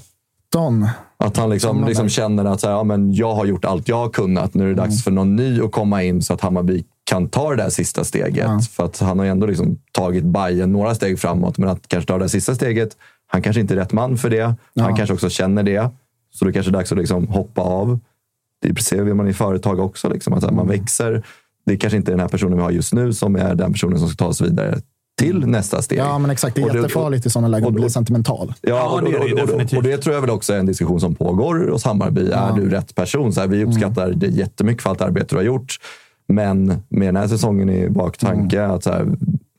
Att 1.17 1.37
han 1.37 1.49
liksom, 1.49 1.85
liksom 1.85 2.03
där. 2.05 2.09
känner 2.09 2.45
att 2.45 2.59
så 2.61 2.67
här, 2.67 2.73
ja, 2.75 2.83
men 2.83 3.13
jag 3.13 3.33
har 3.35 3.45
gjort 3.45 3.65
allt 3.65 3.87
jag 3.87 3.95
har 3.97 4.09
kunnat. 4.09 4.53
Nu 4.53 4.63
är 4.63 4.67
det 4.67 4.73
Mm. 4.73 4.85
dags 4.85 5.03
för 5.03 5.11
någon 5.11 5.35
ny 5.35 5.61
att 5.61 5.71
komma 5.71 6.03
in 6.03 6.21
så 6.21 6.33
att 6.33 6.41
Hammarby 6.41 6.83
kan 7.03 7.29
ta 7.29 7.49
det 7.49 7.55
där 7.63 7.69
sista 7.69 8.03
steget. 8.03 8.45
Ja. 8.47 8.59
För 8.71 8.85
att 8.85 8.99
han 8.99 9.17
har 9.19 9.25
ju 9.25 9.31
ändå 9.31 9.47
liksom 9.47 9.77
tagit 9.91 10.23
Bayern 10.23 10.71
några 10.71 10.95
steg 10.95 11.19
framåt. 11.19 11.57
Men 11.57 11.69
att 11.69 11.87
kanske 11.87 12.07
ta 12.07 12.13
det 12.17 12.23
där 12.23 12.27
sista 12.27 12.55
steget, 12.55 12.97
han 13.27 13.41
kanske 13.41 13.59
inte 13.61 13.73
är 13.73 13.77
rätt 13.77 13.93
man 13.93 14.17
för 14.17 14.29
det. 14.29 14.55
Ja. 14.73 14.83
Han 14.83 14.95
kanske 14.95 15.13
också 15.13 15.29
känner 15.29 15.63
det. 15.63 15.89
Så 16.33 16.45
det 16.45 16.51
kanske 16.53 16.69
är 16.69 16.73
dags 16.73 16.91
att 16.91 16.97
liksom 16.97 17.27
hoppa 17.27 17.61
av. 17.61 17.99
Det 18.61 18.67
är 18.69 19.05
det 19.05 19.13
man 19.13 19.27
i 19.27 19.33
företag 19.33 19.79
också. 19.79 20.09
Liksom, 20.09 20.33
att 20.33 20.43
här, 20.43 20.51
Man 20.51 20.65
Mm. 20.65 20.79
växer. 20.79 21.23
Det 21.65 21.73
är 21.73 21.77
kanske 21.77 21.97
inte 21.97 22.11
den 22.11 22.19
här 22.19 22.27
personen 22.27 22.57
vi 22.57 22.63
har 22.63 22.71
just 22.71 22.93
nu 22.93 23.13
som 23.13 23.35
är 23.35 23.55
den 23.55 23.71
personen 23.73 23.99
som 23.99 24.07
ska 24.09 24.15
ta 24.25 24.29
oss 24.29 24.41
vidare 24.41 24.79
till 25.17 25.47
nästa 25.47 25.81
steg. 25.81 25.99
Ja, 25.99 26.17
men 26.19 26.31
exakt. 26.31 26.55
Det 26.55 26.61
är 26.61 26.69
Och 26.69 26.75
jättefarligt 26.75 27.25
i 27.25 27.29
sådana 27.29 27.47
lägen 27.47 27.63
och- 27.65 27.69
att 27.69 27.75
bli 27.75 27.85
och- 27.87 27.91
sentimental. 27.91 28.53
Ja, 28.61 28.89
och, 28.89 29.01
det 29.01 29.07
är 29.09 29.11
det 29.11 29.17
och, 29.19 29.23
och, 29.25 29.31
och, 29.31 29.37
definitivt. 29.47 29.77
och 29.77 29.83
det 29.83 29.97
tror 29.97 30.15
jag 30.15 30.21
väl 30.21 30.29
också 30.29 30.53
är 30.53 30.57
en 30.59 30.65
diskussion 30.65 30.99
som 30.99 31.15
pågår 31.15 31.69
hos 31.71 31.83
Hammarby. 31.83 32.29
Är 32.31 32.51
du 32.53 32.69
rätt 32.69 32.95
person? 32.95 33.33
Så 33.33 33.41
här, 33.41 33.47
vi 33.47 33.63
uppskattar 33.65 34.11
det 34.11 34.27
jättemycket 34.27 34.83
för 34.83 34.89
allt 34.89 35.01
arbete 35.01 35.27
du 35.29 35.35
har 35.35 35.43
gjort. 35.43 35.75
Men 36.27 36.65
med 36.89 37.07
den 37.07 37.15
här 37.15 37.27
säsongen 37.27 37.69
i 37.69 37.89
baktanke, 37.89 38.65
att 38.65 38.83
så 38.83 38.89
här, 38.91 39.05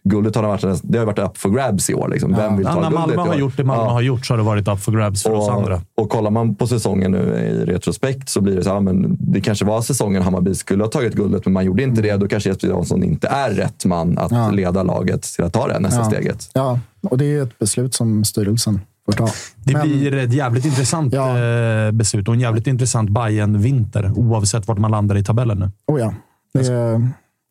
guldet 0.09 0.37
har 0.37 0.43
varit, 0.43 0.81
det 0.83 0.99
har 0.99 1.07
varit 1.07 1.19
up 1.19 1.37
for 1.39 1.51
grabs 1.51 1.91
i 1.91 1.95
år. 1.95 2.09
Liksom. 2.09 2.35
Vem 2.37 2.57
vill 2.57 2.67
Ja, 2.67 2.73
ta 2.73 2.81
när 2.81 2.91
guldet 2.91 3.17
Malmö 3.17 3.31
har 3.33 3.39
gjort 3.39 3.57
det 3.57 3.65
Malmö 3.65 3.83
Ja. 3.85 3.91
har 3.91 4.01
gjort 4.01 4.27
så 4.27 4.33
har 4.33 4.39
det 4.39 4.45
varit 4.45 4.69
up 4.69 4.81
for 4.81 4.93
grabs 4.93 5.23
för 5.23 5.33
oss 5.33 5.49
andra. 5.49 5.75
Och, 5.75 6.03
och 6.03 6.11
kollar 6.11 6.31
man 6.31 6.55
på 6.55 6.67
säsongen 6.67 7.11
nu 7.11 7.19
i 7.19 7.65
retrospekt 7.65 8.29
så 8.29 8.41
blir 8.41 8.57
det 8.57 8.63
så 8.63 8.69
här, 8.69 8.77
ja, 8.77 8.81
men 8.81 9.17
det 9.21 9.41
kanske 9.41 9.65
var 9.65 9.81
säsongen 9.81 10.23
Hammarby 10.23 10.55
skulle 10.55 10.83
ha 10.85 10.91
tagit 10.91 11.15
guldet, 11.15 11.45
men 11.47 11.53
man 11.53 11.65
gjorde 11.65 11.83
inte 11.83 12.03
det. 12.03 12.17
Då 12.17 12.29
kanske 12.29 12.49
Jesper 12.49 12.69
Jansson 12.69 13.05
inte 13.05 13.29
är 13.29 13.51
rätt 13.51 13.85
man 13.85 14.19
att 14.19 14.33
Ja. 14.33 14.51
leda 14.51 14.83
laget 14.83 15.23
till 15.23 15.45
att 15.45 15.53
ta 15.53 15.69
det 15.69 15.79
nästa 15.81 16.01
Ja. 16.01 16.05
steget. 16.05 16.51
Ja, 16.55 16.79
och 17.03 17.19
det 17.19 17.25
är 17.25 17.43
ett 17.43 17.59
beslut 17.59 17.95
som 17.95 18.25
styrelsen 18.25 18.81
får 19.07 19.13
ta. 19.13 19.29
Det 19.65 19.73
Men- 19.73 19.83
blir 19.89 20.15
ett 20.15 20.33
jävligt 20.33 20.65
intressant 20.65 21.13
Ja. 21.15 21.39
eh, 21.39 21.91
beslut 21.93 22.29
och 22.29 22.35
en 22.35 22.41
jävligt 22.41 22.67
intressant 22.67 23.11
bayern 23.11 23.61
vinter 23.61 24.13
oavsett 24.17 24.69
vart 24.69 24.79
man 24.79 24.91
landar 24.91 25.17
i 25.17 25.25
tabellen 25.25 25.59
nu. 25.59 25.71
Oh 25.87 26.01
ja. 26.01 26.15
Det 26.55 26.67
är, 26.69 27.09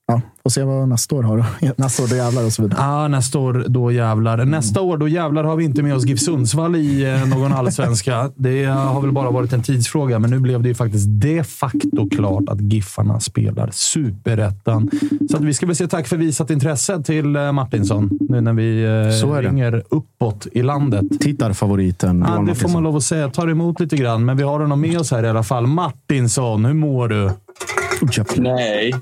ja, 0.08 0.22
får 0.44 0.50
se 0.50 0.64
vad 0.64 0.90
nästa 0.90 1.16
år 1.16 1.24
har. 1.24 1.46
Nästa 1.78 2.04
år, 2.04 2.08
då 2.08 2.16
jävlar 2.16 2.46
och 2.46 2.54
så 2.54 2.62
vidare. 2.62 2.82
Ah, 2.82 3.08
nästa 3.08 3.40
år, 3.40 3.66
då 3.68 3.92
jävlar. 3.92 4.46
Nästa 4.46 4.82
år, 4.82 4.98
då 4.98 5.08
jävlar 5.08 5.44
har 5.44 5.56
vi 5.56 5.64
inte 5.64 5.84
med 5.84 5.96
oss 5.96 6.06
GIF 6.06 6.20
Sundsvall 6.20 6.76
i 6.76 7.04
eh, 7.04 7.28
någon 7.28 7.54
allsvenska. 7.54 8.32
Det 8.36 8.66
har 8.66 9.02
väl 9.02 9.12
bara 9.12 9.32
varit 9.32 9.54
en 9.54 9.64
tidsfråga, 9.64 10.20
men 10.20 10.30
nu 10.30 10.40
blev 10.40 10.62
det 10.62 10.70
ju 10.70 10.76
faktiskt 10.76 11.08
de 11.10 11.44
facto 11.44 12.10
klart 12.10 12.50
att 12.50 12.62
Giffarna 12.62 13.20
spelar 13.20 13.70
superettan. 13.72 14.90
Så 15.32 15.38
att 15.38 15.44
vi 15.44 15.54
ska 15.54 15.66
väl 15.66 15.76
säga 15.76 15.88
tack 15.88 16.08
för 16.08 16.18
visat 16.18 16.50
intresse 16.50 17.04
till 17.04 17.36
eh, 17.36 17.52
Martinsson 17.52 18.18
nu 18.30 18.42
när 18.42 18.54
vi 18.54 18.84
eh, 19.24 19.42
ringer 19.42 19.84
uppåt 19.90 20.48
i 20.52 20.64
landet. 20.64 21.06
Tittarfavoriten. 21.20 22.26
Ja, 22.28 22.44
det 22.48 22.56
får 22.56 22.70
man 22.70 22.84
lov 22.84 22.96
att 22.96 23.04
säga. 23.04 23.30
Tar 23.30 23.50
emot 23.50 23.80
lite 23.80 23.98
grann, 23.98 24.26
men 24.26 24.38
vi 24.38 24.44
har 24.44 24.60
honom 24.60 24.82
med 24.82 25.00
oss 25.00 25.12
här 25.12 25.24
i 25.24 25.30
alla 25.30 25.44
fall. 25.44 25.68
Martinsson, 25.68 26.66
hur 26.66 26.74
mår 26.74 27.08
du? 27.08 27.32
Nej, 28.38 28.94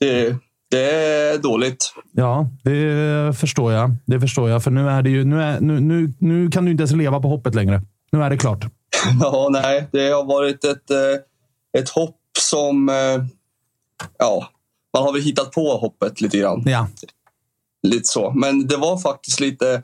det, 0.00 0.36
det 0.70 0.90
är 0.90 1.38
dåligt. 1.38 1.92
Ja, 2.12 2.48
det 2.64 3.36
förstår 3.38 3.72
jag. 3.72 3.96
Det 4.06 4.20
förstår 4.20 4.50
jag, 4.50 4.64
för 4.64 4.70
nu 4.70 4.88
är 4.88 5.02
det 5.02 5.10
ju... 5.10 5.24
Nu, 5.24 5.42
är, 5.42 5.60
nu, 5.60 5.80
nu, 5.80 6.12
nu 6.18 6.50
kan 6.50 6.64
du 6.64 6.70
inte 6.70 6.80
ens 6.82 6.92
leva 6.92 7.20
på 7.20 7.28
hoppet 7.28 7.54
längre. 7.54 7.82
Nu 8.12 8.22
är 8.22 8.30
det 8.30 8.36
klart. 8.36 8.64
Ja, 9.20 9.48
nej, 9.52 9.88
det 9.92 10.08
har 10.10 10.24
varit 10.24 10.64
ett, 10.64 10.90
eh, 10.90 11.80
ett 11.80 11.88
hopp 11.88 12.16
som... 12.38 12.88
eh, 12.88 12.94
Ja, 14.18 14.48
man 14.94 15.02
har 15.02 15.12
väl 15.12 15.22
hittat 15.22 15.52
på 15.52 15.76
hoppet 15.76 16.20
lite 16.20 16.38
grann. 16.38 16.62
Ja. 16.66 16.88
Lite 17.82 18.04
så. 18.08 18.30
Men 18.30 18.66
det 18.66 18.76
var 18.76 18.98
faktiskt 18.98 19.40
lite... 19.40 19.82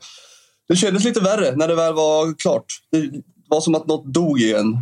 Det 0.67 0.75
kändes 0.75 1.03
lite 1.03 1.19
värre 1.19 1.55
när 1.55 1.67
det 1.67 1.75
väl 1.75 1.93
var 1.93 2.33
klart. 2.39 2.65
Det 2.91 3.11
var 3.49 3.61
som 3.61 3.75
att 3.75 3.87
något 3.87 4.05
dog 4.05 4.39
igen 4.39 4.77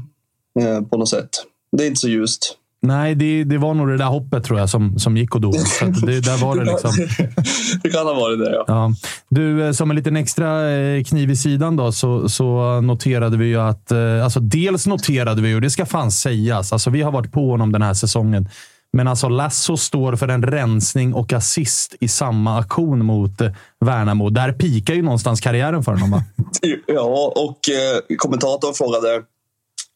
eh, 0.60 0.82
på 0.82 0.98
något 0.98 1.10
sätt. 1.10 1.30
Det 1.78 1.84
är 1.84 1.88
inte 1.88 2.00
så 2.00 2.10
ljust. 2.10 2.58
Nej, 2.86 3.16
det, 3.16 3.44
det 3.44 3.58
var 3.58 3.74
nog 3.74 3.88
det 3.88 3.98
där 3.98 4.06
hoppet 4.06 4.44
tror 4.44 4.60
jag 4.60 4.70
som, 4.70 5.00
som 5.00 5.18
gick 5.18 5.36
och 5.36 5.42
dog. 5.42 5.56
Så 5.80 5.86
det, 5.86 6.20
där 6.20 6.46
var 6.46 6.56
det 6.56 6.64
liksom. 6.72 6.92
det 7.84 7.90
kan 7.90 8.06
ha 8.08 8.14
varit 8.14 8.40
det, 8.40 8.52
ja. 8.52 8.64
Ja. 8.68 8.92
Du, 9.30 9.66
eh, 9.66 9.72
som 9.72 9.90
en 9.90 9.96
liten 9.96 10.16
extra 10.16 10.72
eh, 10.72 11.04
kniv 11.04 11.32
i 11.32 11.36
sidan 11.36 11.76
då, 11.76 11.92
så, 11.92 12.30
så 12.30 12.82
noterade 12.82 13.38
vi 13.38 13.46
ju 13.46 13.60
att... 13.62 13.92
eh, 13.92 14.24
Alltså 14.24 14.40
dels 14.40 14.88
noterade 14.88 15.42
vi, 15.42 15.56
och 15.56 15.62
det 15.62 15.70
ska 15.70 15.86
fan 15.86 16.12
sägas, 16.12 16.74
alltså 16.74 16.90
vi 16.90 17.02
har 17.02 17.12
varit 17.12 17.32
på 17.32 17.50
honom 17.52 17.72
den 17.72 17.82
här 17.82 17.94
säsongen. 17.94 18.50
Men 18.98 19.08
alltså 19.08 19.30
Lasso 19.30 19.78
står 19.78 20.16
för 20.16 20.28
en 20.28 20.44
rensning 20.44 21.14
och 21.14 21.34
assist 21.34 21.96
i 22.00 22.08
samma 22.08 22.60
aktion 22.60 23.06
mot 23.06 23.42
Värnamo. 23.86 24.30
Där 24.30 24.52
pikar 24.54 24.94
ju 24.94 25.02
någonstans 25.02 25.42
karriären 25.42 25.84
för 25.84 25.92
honom, 25.92 26.12
va? 26.12 26.24
Ja, 26.88 27.34
och 27.36 27.60
eh, 27.70 28.18
kommentatorn 28.18 28.74
frågade 28.74 29.22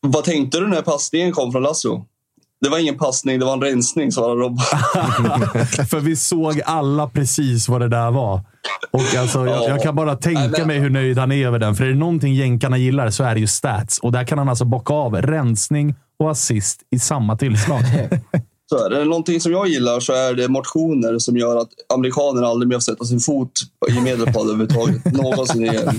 vad 0.07 0.23
tänkte 0.23 0.59
du 0.59 0.68
när 0.68 0.81
passningen 0.81 1.31
kom 1.31 1.51
från 1.51 1.64
Lasso? 1.64 2.05
Det 2.61 2.69
var 2.69 2.77
ingen 2.79 2.97
passning, 2.97 3.39
det 3.39 3.45
var 3.45 3.53
en 3.53 3.61
rensning, 3.61 4.11
svarade 4.11 4.41
Robban. 4.41 4.57
För 5.89 5.99
vi 5.99 6.15
såg 6.15 6.61
alla 6.65 7.09
precis 7.09 7.69
vad 7.69 7.81
det 7.81 7.88
där 7.88 8.11
var. 8.11 8.41
Och 8.91 9.15
alltså, 9.19 9.45
jag, 9.45 9.69
jag 9.69 9.84
kan 9.84 9.95
bara 9.95 10.15
tänka 10.15 10.65
mig 10.65 10.79
hur 10.79 10.89
nöjd 10.89 11.17
han 11.17 11.31
är 11.31 11.47
över 11.47 11.59
den. 11.59 11.75
För 11.75 11.84
är 11.84 11.89
det 11.89 11.95
någonting 11.95 12.34
jänkarna 12.34 12.77
gillar 12.77 13.09
så 13.09 13.23
är 13.23 13.34
det 13.34 13.39
ju 13.39 13.47
stats. 13.47 13.99
Och 13.99 14.11
där 14.11 14.23
kan 14.23 14.38
han 14.38 14.49
alltså 14.49 14.65
bocka 14.65 14.93
av 14.93 15.15
rensning 15.15 15.95
och 16.19 16.31
assist 16.31 16.81
i 16.95 16.99
samma 16.99 17.38
tillslag. 17.38 17.81
Så 18.69 18.85
är 18.85 18.89
det 18.89 19.05
någonting 19.05 19.41
som 19.41 19.51
jag 19.51 19.67
gillar 19.67 19.99
så 19.99 20.13
är 20.13 20.34
det 20.34 20.47
motioner 20.47 21.19
som 21.19 21.38
gör 21.38 21.57
att 21.57 21.69
amerikaner 21.93 22.43
aldrig 22.43 22.69
mer 22.69 22.75
får 22.75 22.81
sätta 22.81 23.05
sin 23.05 23.19
fot 23.19 23.51
i 23.89 24.01
Medelpad 24.01 24.41
överhuvudtaget. 24.41 25.05
Någonsin 25.13 25.63
igen. 25.63 25.95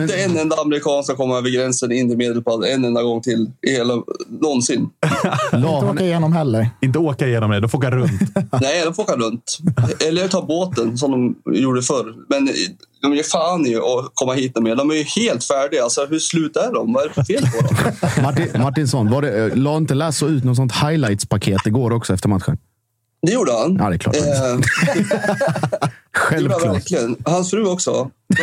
Inte 0.00 0.16
en 0.16 0.36
enda 0.36 0.56
amerikan 0.56 1.04
ska 1.04 1.16
komma 1.16 1.38
över 1.38 1.50
gränsen 1.50 1.92
in 1.92 2.10
i 2.10 2.16
Medelpad 2.16 2.64
en 2.64 2.84
enda 2.84 3.02
gång 3.02 3.22
till. 3.22 3.50
I 3.66 3.70
hela, 3.70 4.02
någonsin. 4.28 4.88
Inte 5.52 5.66
åka 5.66 6.04
igenom 6.04 6.32
heller. 6.32 6.68
Inte 6.82 6.98
åka 6.98 7.26
igenom 7.26 7.50
det, 7.50 7.60
då 7.60 7.68
får 7.68 7.78
åka 7.78 7.90
runt. 7.90 8.20
Nej, 8.60 8.84
de 8.84 8.94
får 8.94 9.02
åka 9.02 9.16
runt. 9.16 9.58
Eller 10.08 10.28
ta 10.28 10.42
båten 10.42 10.98
som 10.98 11.10
de 11.44 11.54
gjorde 11.58 11.82
förr. 11.82 12.14
Men 12.28 12.48
de 13.02 13.14
ger 13.14 13.22
fan 13.22 13.66
i 13.66 13.76
att 13.76 14.10
komma 14.14 14.32
hit 14.32 14.60
med. 14.60 14.76
De 14.76 14.90
är 14.90 14.94
ju 14.94 15.02
helt 15.02 15.44
färdiga. 15.44 15.82
Alltså, 15.82 16.06
hur 16.06 16.18
slut 16.18 16.56
är 16.56 16.72
de? 16.72 16.92
Vad 16.92 17.04
är 17.04 17.08
det 17.08 17.14
för 17.14 17.24
fel 17.24 17.42
på 17.42 17.66
dem? 17.66 18.22
Martin, 18.22 18.62
Martinsson, 18.62 19.10
var 19.10 19.22
det, 19.22 19.44
eh, 19.44 19.56
la 19.56 19.76
inte 19.76 19.94
Lasso 19.94 20.26
ut 20.26 20.44
något 20.44 20.56
sånt 20.56 20.72
highlights-paket 20.72 21.66
igår 21.66 21.92
också 21.92 22.14
efter 22.14 22.28
matchen? 22.28 22.58
Det 23.26 23.32
gjorde 23.32 23.52
han. 23.52 23.76
Ja, 23.80 23.88
det 23.88 23.94
är 23.94 23.98
klart. 23.98 24.16
Eh, 24.16 24.22
Självklart. 26.16 26.64
verkligen. 26.74 27.16
Hans 27.24 27.50
fru 27.50 27.66
också. 27.66 28.10
De 28.28 28.42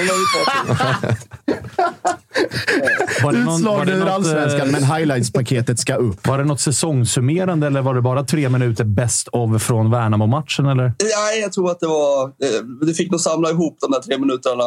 Var 3.24 3.32
det 3.34 3.40
någon- 3.40 3.46
var 3.46 3.56
Utslagna 3.58 3.86
det 3.86 3.92
ur 3.92 4.00
något, 4.00 4.10
allsvenskan, 4.10 4.68
men 4.72 4.84
highlights-paketet 4.84 5.80
ska 5.80 5.96
upp. 5.96 6.28
Var 6.28 6.38
det 6.38 6.44
något 6.44 6.60
säsongssummerande 6.62 7.68
eller 7.68 7.82
var 7.82 7.94
det 7.96 8.02
bara 8.02 8.24
tre 8.24 8.50
minuter 8.50 8.84
best 8.84 9.28
of 9.28 9.62
från 9.64 9.92
Värnamo-matchen? 9.92 10.66
Eller? 10.66 10.84
Nej, 11.04 11.42
jag 11.42 11.54
tror 11.54 11.72
att 11.72 11.80
det 11.80 11.88
var... 11.88 12.24
eh, 12.26 12.86
Det 12.88 12.94
fick 12.94 13.12
nog 13.12 13.20
samla 13.22 13.50
ihop 13.50 13.78
de 13.82 13.92
där 13.92 14.00
tre 14.00 14.18
minuterna. 14.18 14.64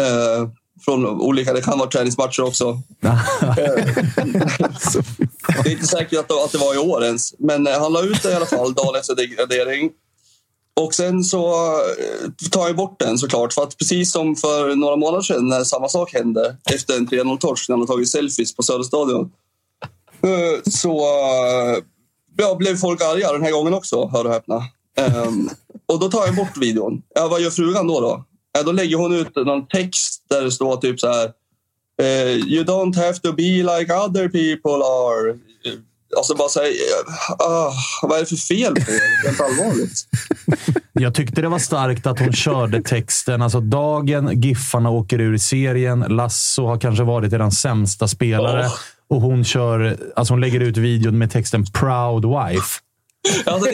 Eh, 0.00 0.48
från 0.84 1.06
olika, 1.06 1.52
det 1.52 1.60
kan 1.62 1.78
vara 1.78 1.90
träningsmatcher 1.90 2.42
också. 2.42 2.80
Det 5.64 5.68
är 5.68 5.72
inte 5.72 5.86
säkert 5.86 6.18
att 6.18 6.28
det, 6.28 6.34
att 6.44 6.52
det 6.52 6.58
var 6.58 6.74
i 6.74 6.78
år 6.78 7.04
ens. 7.04 7.34
Men 7.38 7.66
eh, 7.66 7.80
han 7.80 7.92
la 7.92 8.02
ut 8.02 8.22
det 8.22 8.30
i 8.30 8.34
alla 8.34 8.46
fall 8.46 8.74
dagen 8.74 8.94
efter 8.94 9.14
degradering. 9.14 9.90
Och 10.80 10.94
sen 10.94 11.24
så 11.24 11.54
eh, 11.74 12.30
tar 12.50 12.66
jag 12.66 12.76
bort 12.76 12.98
den 12.98 13.18
såklart. 13.18 13.52
För 13.52 13.62
att 13.62 13.78
precis 13.78 14.12
som 14.12 14.36
för 14.36 14.76
några 14.76 14.96
månader 14.96 15.22
sedan 15.22 15.48
när 15.48 15.64
samma 15.64 15.88
sak 15.88 16.12
hände 16.14 16.56
efter 16.74 16.96
en 16.96 17.08
3-0-torsk 17.08 17.68
när 17.68 17.76
han 17.76 17.86
tagit 17.86 18.08
selfies 18.08 18.56
på 18.56 18.62
Söderstadion. 18.62 19.30
eh, 20.22 20.70
Så 20.70 21.04
ja, 22.36 22.54
blev 22.54 22.76
folk 22.76 23.02
arga 23.02 23.32
den 23.32 23.42
här 23.42 23.52
gången 23.52 23.74
också, 23.74 24.08
hör 24.08 24.24
och 24.24 24.32
häpna. 24.32 24.62
Ehm, 24.96 25.50
och 25.86 26.00
då 26.00 26.10
tar 26.10 26.26
jag 26.26 26.36
bort 26.36 26.56
videon. 26.56 27.02
Ja, 27.14 27.28
vad 27.28 27.40
gör 27.40 27.50
frugan 27.50 27.86
då? 27.86 28.00
Då, 28.00 28.24
ja, 28.52 28.62
då 28.62 28.72
lägger 28.72 28.96
hon 28.96 29.12
ut 29.14 29.36
någon 29.36 29.66
text 29.66 30.13
där 30.30 30.42
det 30.44 30.50
står 30.52 30.76
typ 30.76 31.00
så 31.00 31.08
här. 31.08 31.24
eh, 32.02 32.30
you 32.30 32.64
don't 32.64 32.96
have 32.96 33.14
to 33.14 33.32
be 33.32 33.42
like 33.42 33.92
other 33.94 34.28
people 34.28 34.84
are. 34.84 35.30
Eh, 35.30 35.72
Alltså 36.16 36.34
bara 36.34 36.48
säga, 36.48 36.72
ah, 37.38 37.72
vad 38.02 38.16
är 38.16 38.20
det 38.20 38.26
för 38.26 38.36
fel 38.36 38.74
på 38.74 38.80
er? 38.80 39.26
Helt 39.26 39.40
allvarligt. 39.40 40.06
Jag 40.92 41.14
tyckte 41.14 41.42
det 41.42 41.48
var 41.48 41.58
starkt 41.58 42.06
att 42.06 42.18
hon 42.18 42.32
körde 42.32 42.82
texten. 42.82 43.42
Alltså 43.42 43.60
dagen 43.60 44.40
Giffarna 44.40 44.90
åker 44.90 45.20
ur 45.20 45.38
serien. 45.38 46.00
Lasso 46.00 46.66
har 46.66 46.78
kanske 46.80 47.04
varit 47.04 47.30
den 47.30 47.50
sämsta 47.52 48.08
spelare. 48.08 48.68
Och 49.08 49.20
hon 49.20 49.44
kör, 49.44 49.96
alltså 50.16 50.32
hon 50.32 50.40
lägger 50.40 50.60
ut 50.60 50.76
videon 50.76 51.18
med 51.18 51.30
texten 51.30 51.64
“Proud 51.72 52.24
wife”. 52.24 52.80
Alltså, 53.46 53.70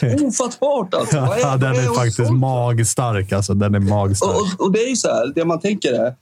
det 0.00 0.06
är 0.06 0.26
ofattbart. 0.26 0.94
Alltså. 0.94 1.20
Vad 1.20 1.40
Ja, 1.40 1.56
den 1.56 1.74
är 1.76 1.86
hon 1.86 1.96
faktiskt 1.96 2.30
magstark. 2.30 3.32
Alltså, 3.32 3.54
den 3.54 3.74
är 3.74 3.80
magstark. 3.80 4.30
Och, 4.30 4.42
och, 4.42 4.60
och 4.60 4.72
det 4.72 4.84
är 4.84 4.88
ju 4.88 4.96
så 4.96 5.08
här, 5.08 5.32
det 5.34 5.44
man 5.44 5.60
tänker 5.60 5.92
är... 5.92 6.06
eh, 6.06 6.12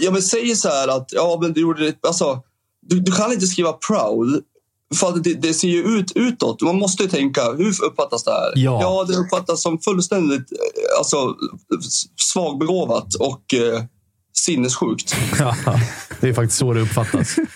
Ja, 0.00 0.10
men 0.10 0.22
säg 0.22 0.56
så 0.56 0.68
här 0.68 0.88
att 0.88 1.08
ja, 1.12 1.38
men 1.42 1.52
du 1.52 1.60
gjorde 1.60 1.84
det... 1.84 2.06
Alltså, 2.06 2.40
du, 2.86 3.00
du 3.00 3.12
kan 3.12 3.32
inte 3.32 3.46
skriva 3.46 3.72
proud. 3.72 4.42
För 4.94 5.18
det, 5.18 5.34
det 5.34 5.54
ser 5.54 5.68
ju 5.68 5.82
ut 5.82 6.12
utåt. 6.14 6.60
Man 6.62 6.76
måste 6.76 7.02
ju 7.02 7.08
tänka, 7.08 7.52
hur 7.52 7.84
uppfattas 7.84 8.24
det 8.24 8.30
här? 8.30 8.52
Ja. 8.54 9.04
det 9.08 9.16
uppfattas 9.16 9.62
som 9.62 9.78
fullständigt 9.78 10.52
eh, 10.52 10.98
alltså, 10.98 11.34
svagbegåvat 12.20 13.14
och 13.14 13.54
eh, 13.54 13.82
sinnessjukt. 14.36 15.14
Ja, 15.38 15.56
det 16.22 16.28
är 16.28 16.32
faktiskt 16.32 16.58
så 16.58 16.72
det 16.72 16.80
uppfattas. 16.80 17.36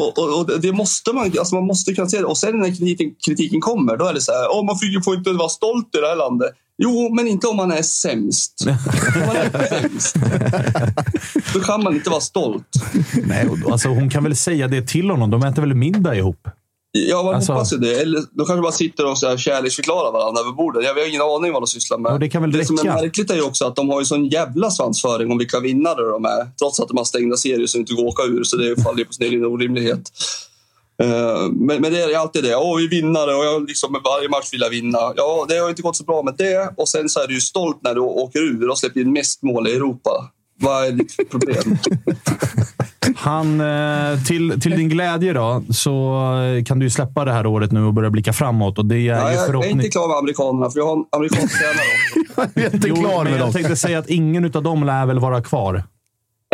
Och, 0.00 0.18
och, 0.18 0.38
och 0.38 0.60
det 0.60 0.72
måste 0.72 1.12
man, 1.12 1.32
alltså 1.38 1.54
man 1.54 1.66
måste 1.66 1.94
kunna 1.94 2.08
se 2.08 2.18
det. 2.18 2.24
Och 2.24 2.38
sen 2.38 2.58
när 2.58 2.68
kritiken, 2.68 3.10
kritiken 3.26 3.60
kommer, 3.60 3.96
då 3.96 4.04
är 4.04 4.14
det 4.14 4.20
så 4.20 4.32
här, 4.32 4.46
oh, 4.46 4.64
man 4.64 5.04
får 5.04 5.14
inte 5.14 5.32
vara 5.32 5.48
stolt 5.48 5.94
i 5.94 6.00
det 6.00 6.06
här 6.06 6.16
landet. 6.16 6.50
Jo, 6.78 7.14
men 7.14 7.28
inte 7.28 7.46
om 7.46 7.56
man 7.56 7.72
är 7.72 7.82
sämst. 7.82 8.54
om 8.66 9.26
man 9.26 9.36
är 9.36 9.68
sämst, 9.68 10.16
då 11.54 11.60
kan 11.60 11.82
man 11.82 11.94
inte 11.94 12.10
vara 12.10 12.20
stolt. 12.20 12.68
Nej, 13.24 13.48
alltså, 13.70 13.88
hon 13.88 14.10
kan 14.10 14.24
väl 14.24 14.36
säga 14.36 14.68
det 14.68 14.82
till 14.82 15.10
honom. 15.10 15.30
De 15.30 15.42
äter 15.42 15.62
väl 15.62 15.74
middag 15.74 16.14
ihop? 16.14 16.48
Ja, 17.06 17.22
man 17.22 17.34
Alltså- 17.34 17.52
hoppas 17.52 17.72
ju 17.72 17.76
det. 17.76 18.00
Eller 18.00 18.22
de 18.30 18.46
kanske 18.46 18.62
bara 18.62 18.72
sitter 18.72 19.10
och 19.10 19.18
så 19.18 19.28
här 19.28 19.36
kärleksförklarar 19.36 20.12
varandra 20.12 20.40
över 20.40 20.52
bordet. 20.52 20.84
Jag 20.84 20.94
har 20.94 21.08
ingen 21.08 21.22
aning 21.22 21.52
vad 21.52 21.62
de 21.62 21.66
sysslar 21.66 21.98
med. 21.98 22.12
Ja, 22.12 22.18
det 22.18 22.28
kan 22.28 22.42
väl 22.42 22.66
som 22.66 22.78
är 22.78 22.84
märkligt 22.84 23.30
är 23.30 23.34
ju 23.34 23.42
också 23.42 23.64
att 23.64 23.76
de 23.76 23.90
har 23.90 24.00
ju 24.00 24.04
sån 24.04 24.28
jävla 24.28 24.70
svansföring 24.70 25.32
om 25.32 25.38
vilka 25.38 25.60
vinnare 25.60 26.10
de 26.10 26.24
är. 26.24 26.50
Trots 26.58 26.80
att 26.80 26.88
de 26.88 26.96
har 26.96 27.04
stängda 27.04 27.36
serier 27.36 27.66
så 27.66 27.78
inte 27.78 27.94
går 27.94 28.02
att 28.02 28.12
åka 28.12 28.22
ur. 28.22 28.44
Så 28.44 28.56
det 28.56 28.82
faller 28.82 28.98
ju 28.98 29.04
på 29.04 29.12
sin 29.12 29.26
egen 29.26 29.44
orimlighet. 29.44 30.10
Eh, 31.02 31.48
men, 31.50 31.80
men 31.82 31.92
det 31.92 32.02
är 32.02 32.18
alltid 32.18 32.44
det. 32.44 32.56
Åh, 32.56 32.76
vi 32.76 32.84
är 32.84 32.88
vinnare 32.88 33.34
och 33.34 33.44
jag 33.44 33.68
liksom, 33.68 33.92
med 33.92 34.00
varje 34.04 34.28
match 34.28 34.52
vill 34.52 34.60
jag 34.60 34.70
vinna. 34.70 34.98
Ja, 35.16 35.46
det 35.48 35.58
har 35.58 35.68
inte 35.68 35.82
gått 35.82 35.96
så 35.96 36.04
bra 36.04 36.22
med 36.22 36.34
det. 36.38 36.74
Och 36.76 36.88
sen 36.88 37.08
så 37.08 37.20
är 37.20 37.26
du 37.26 37.34
ju 37.34 37.40
stolt 37.40 37.78
när 37.82 37.94
du 37.94 38.00
åker 38.00 38.38
ur 38.40 38.68
och 38.70 38.78
släpper 38.78 39.00
in 39.00 39.12
mest 39.12 39.42
mål 39.42 39.68
i 39.68 39.72
Europa. 39.72 40.30
Vad 40.60 40.86
är 40.86 40.92
ditt 40.92 41.30
problem? 41.30 41.78
Han, 43.16 43.60
eh, 43.60 44.22
till, 44.22 44.60
till 44.60 44.70
din 44.76 44.88
glädje 44.88 45.32
då, 45.32 45.62
så 45.70 46.14
eh, 46.58 46.64
kan 46.64 46.78
du 46.78 46.86
ju 46.86 46.90
släppa 46.90 47.24
det 47.24 47.32
här 47.32 47.46
året 47.46 47.72
nu 47.72 47.84
och 47.84 47.94
börja 47.94 48.10
blicka 48.10 48.32
framåt. 48.32 48.78
Och 48.78 48.86
det 48.86 48.94
är 48.94 48.98
Ja, 48.98 49.02
ju 49.04 49.08
jag, 49.08 49.32
jag 49.34 49.42
är 49.42 49.46
förhoppning... 49.46 49.72
inte 49.72 49.88
klar 49.88 50.08
med 50.08 50.16
amerikanerna, 50.16 50.70
för 50.70 50.78
jag 50.78 50.86
har 50.86 50.96
en 50.96 51.04
amerikansk 51.16 51.58
tränare. 51.58 51.86
Jag 52.54 52.64
är 52.64 52.74
inte 52.74 52.88
Jo, 52.88 52.96
klar 52.96 53.14
men 53.14 53.24
med 53.24 53.32
jag 53.32 53.40
dem. 53.40 53.52
tänkte 53.52 53.76
säga 53.76 53.98
att 53.98 54.08
ingen 54.08 54.44
av 54.56 54.62
dem 54.62 54.84
lär 54.84 55.06
väl 55.06 55.18
vara 55.18 55.42
kvar. 55.42 55.82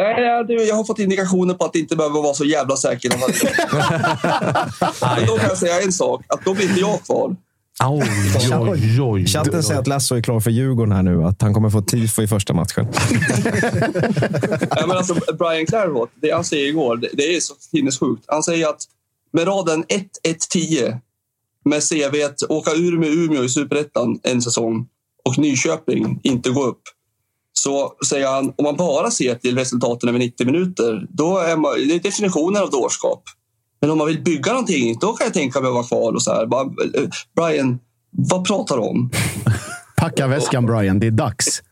Nej, 0.00 0.66
jag 0.68 0.76
har 0.76 0.84
fått 0.84 0.98
indikationer 0.98 1.54
på 1.54 1.64
att 1.64 1.72
det 1.72 1.78
inte 1.78 1.96
behöver 1.96 2.22
vara 2.22 2.34
så 2.34 2.44
jävla 2.44 2.76
säker. 2.76 3.10
Men 5.16 5.26
då 5.26 5.36
kan 5.36 5.48
jag 5.48 5.58
säga 5.58 5.80
en 5.82 5.92
sak, 5.92 6.22
att 6.28 6.44
då 6.44 6.54
blir 6.54 6.68
inte 6.68 6.80
jag 6.80 7.02
kvar. 7.02 7.36
Oj, 7.84 8.08
oj, 8.52 9.00
oj. 9.00 9.26
Chatten 9.26 9.62
säger 9.62 9.80
att 9.80 9.86
Lasso 9.86 10.14
är 10.14 10.22
klar 10.22 10.40
för 10.40 10.50
Djurgården 10.50 10.92
här 10.92 11.02
nu. 11.02 11.24
Att 11.24 11.42
han 11.42 11.54
kommer 11.54 11.70
få 11.70 11.82
tifo 11.82 12.22
i 12.22 12.28
första 12.28 12.52
matchen. 12.52 12.86
Ja, 14.76 14.86
men 14.86 14.96
alltså, 14.96 15.14
Brian 15.14 15.66
Clairvaux, 15.66 16.12
det 16.22 16.30
han 16.30 16.44
säger 16.44 16.68
igår, 16.68 16.96
det, 16.96 17.08
det 17.12 17.36
är 17.36 17.40
så 17.40 17.54
sinnessjukt. 17.58 18.24
Han 18.26 18.42
säger 18.42 18.68
att 18.68 18.82
med 19.32 19.46
raden 19.46 19.84
1-1-10 19.84 20.98
med 21.64 21.82
CV 21.88 22.24
att 22.24 22.42
åka 22.50 22.70
ur 22.70 22.98
med 22.98 23.08
Umeå 23.08 23.44
i 23.44 23.48
Superettan 23.48 24.20
en 24.22 24.42
säsong 24.42 24.86
och 25.24 25.38
Nyköping 25.38 26.20
inte 26.22 26.50
gå 26.50 26.64
upp. 26.64 26.82
Så 27.52 27.92
säger 28.06 28.28
han, 28.28 28.52
om 28.56 28.64
man 28.64 28.76
bara 28.76 29.10
ser 29.10 29.34
till 29.34 29.58
resultaten 29.58 30.08
över 30.08 30.18
90 30.18 30.46
minuter, 30.46 31.06
då 31.08 31.38
är 31.38 31.56
man, 31.56 31.72
det 31.74 31.94
är 31.94 32.00
definitionen 32.00 32.62
av 32.62 32.70
dårskap. 32.70 33.22
Men 33.84 33.90
om 33.90 33.98
man 33.98 34.06
vill 34.06 34.22
bygga 34.22 34.52
någonting, 34.52 34.98
då 35.00 35.12
kan 35.12 35.24
jag 35.24 35.34
tänka 35.34 35.60
mig 35.60 35.68
att 35.68 35.74
vara 35.74 35.84
kvar. 35.84 36.12
Och 36.12 36.22
så 36.22 36.32
här. 36.32 36.46
Bara, 36.46 36.62
eh, 36.62 37.08
Brian, 37.36 37.78
vad 38.10 38.46
pratar 38.46 38.76
du 38.76 38.82
om? 38.82 39.10
Packa 39.96 40.26
väskan 40.26 40.66
Brian, 40.66 41.00
det 41.00 41.06
är 41.06 41.10
dags. 41.10 41.62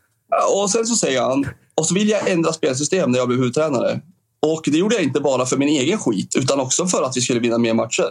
Och 0.53 0.69
sen 0.69 0.85
så 0.85 0.95
säger 0.95 1.21
han, 1.21 1.45
och 1.75 1.85
så 1.85 1.93
vill 1.93 2.09
jag 2.09 2.29
ändra 2.29 2.53
spelsystem 2.53 3.11
när 3.11 3.19
jag 3.19 3.27
blev 3.27 3.39
huvudtränare. 3.39 4.01
Och 4.45 4.61
det 4.65 4.77
gjorde 4.77 4.95
jag 4.95 5.03
inte 5.03 5.19
bara 5.19 5.45
för 5.45 5.57
min 5.57 5.67
egen 5.67 5.99
skit, 5.99 6.35
utan 6.35 6.59
också 6.59 6.87
för 6.87 7.03
att 7.03 7.17
vi 7.17 7.21
skulle 7.21 7.39
vinna 7.39 7.57
mer 7.57 7.73
matcher. 7.73 8.09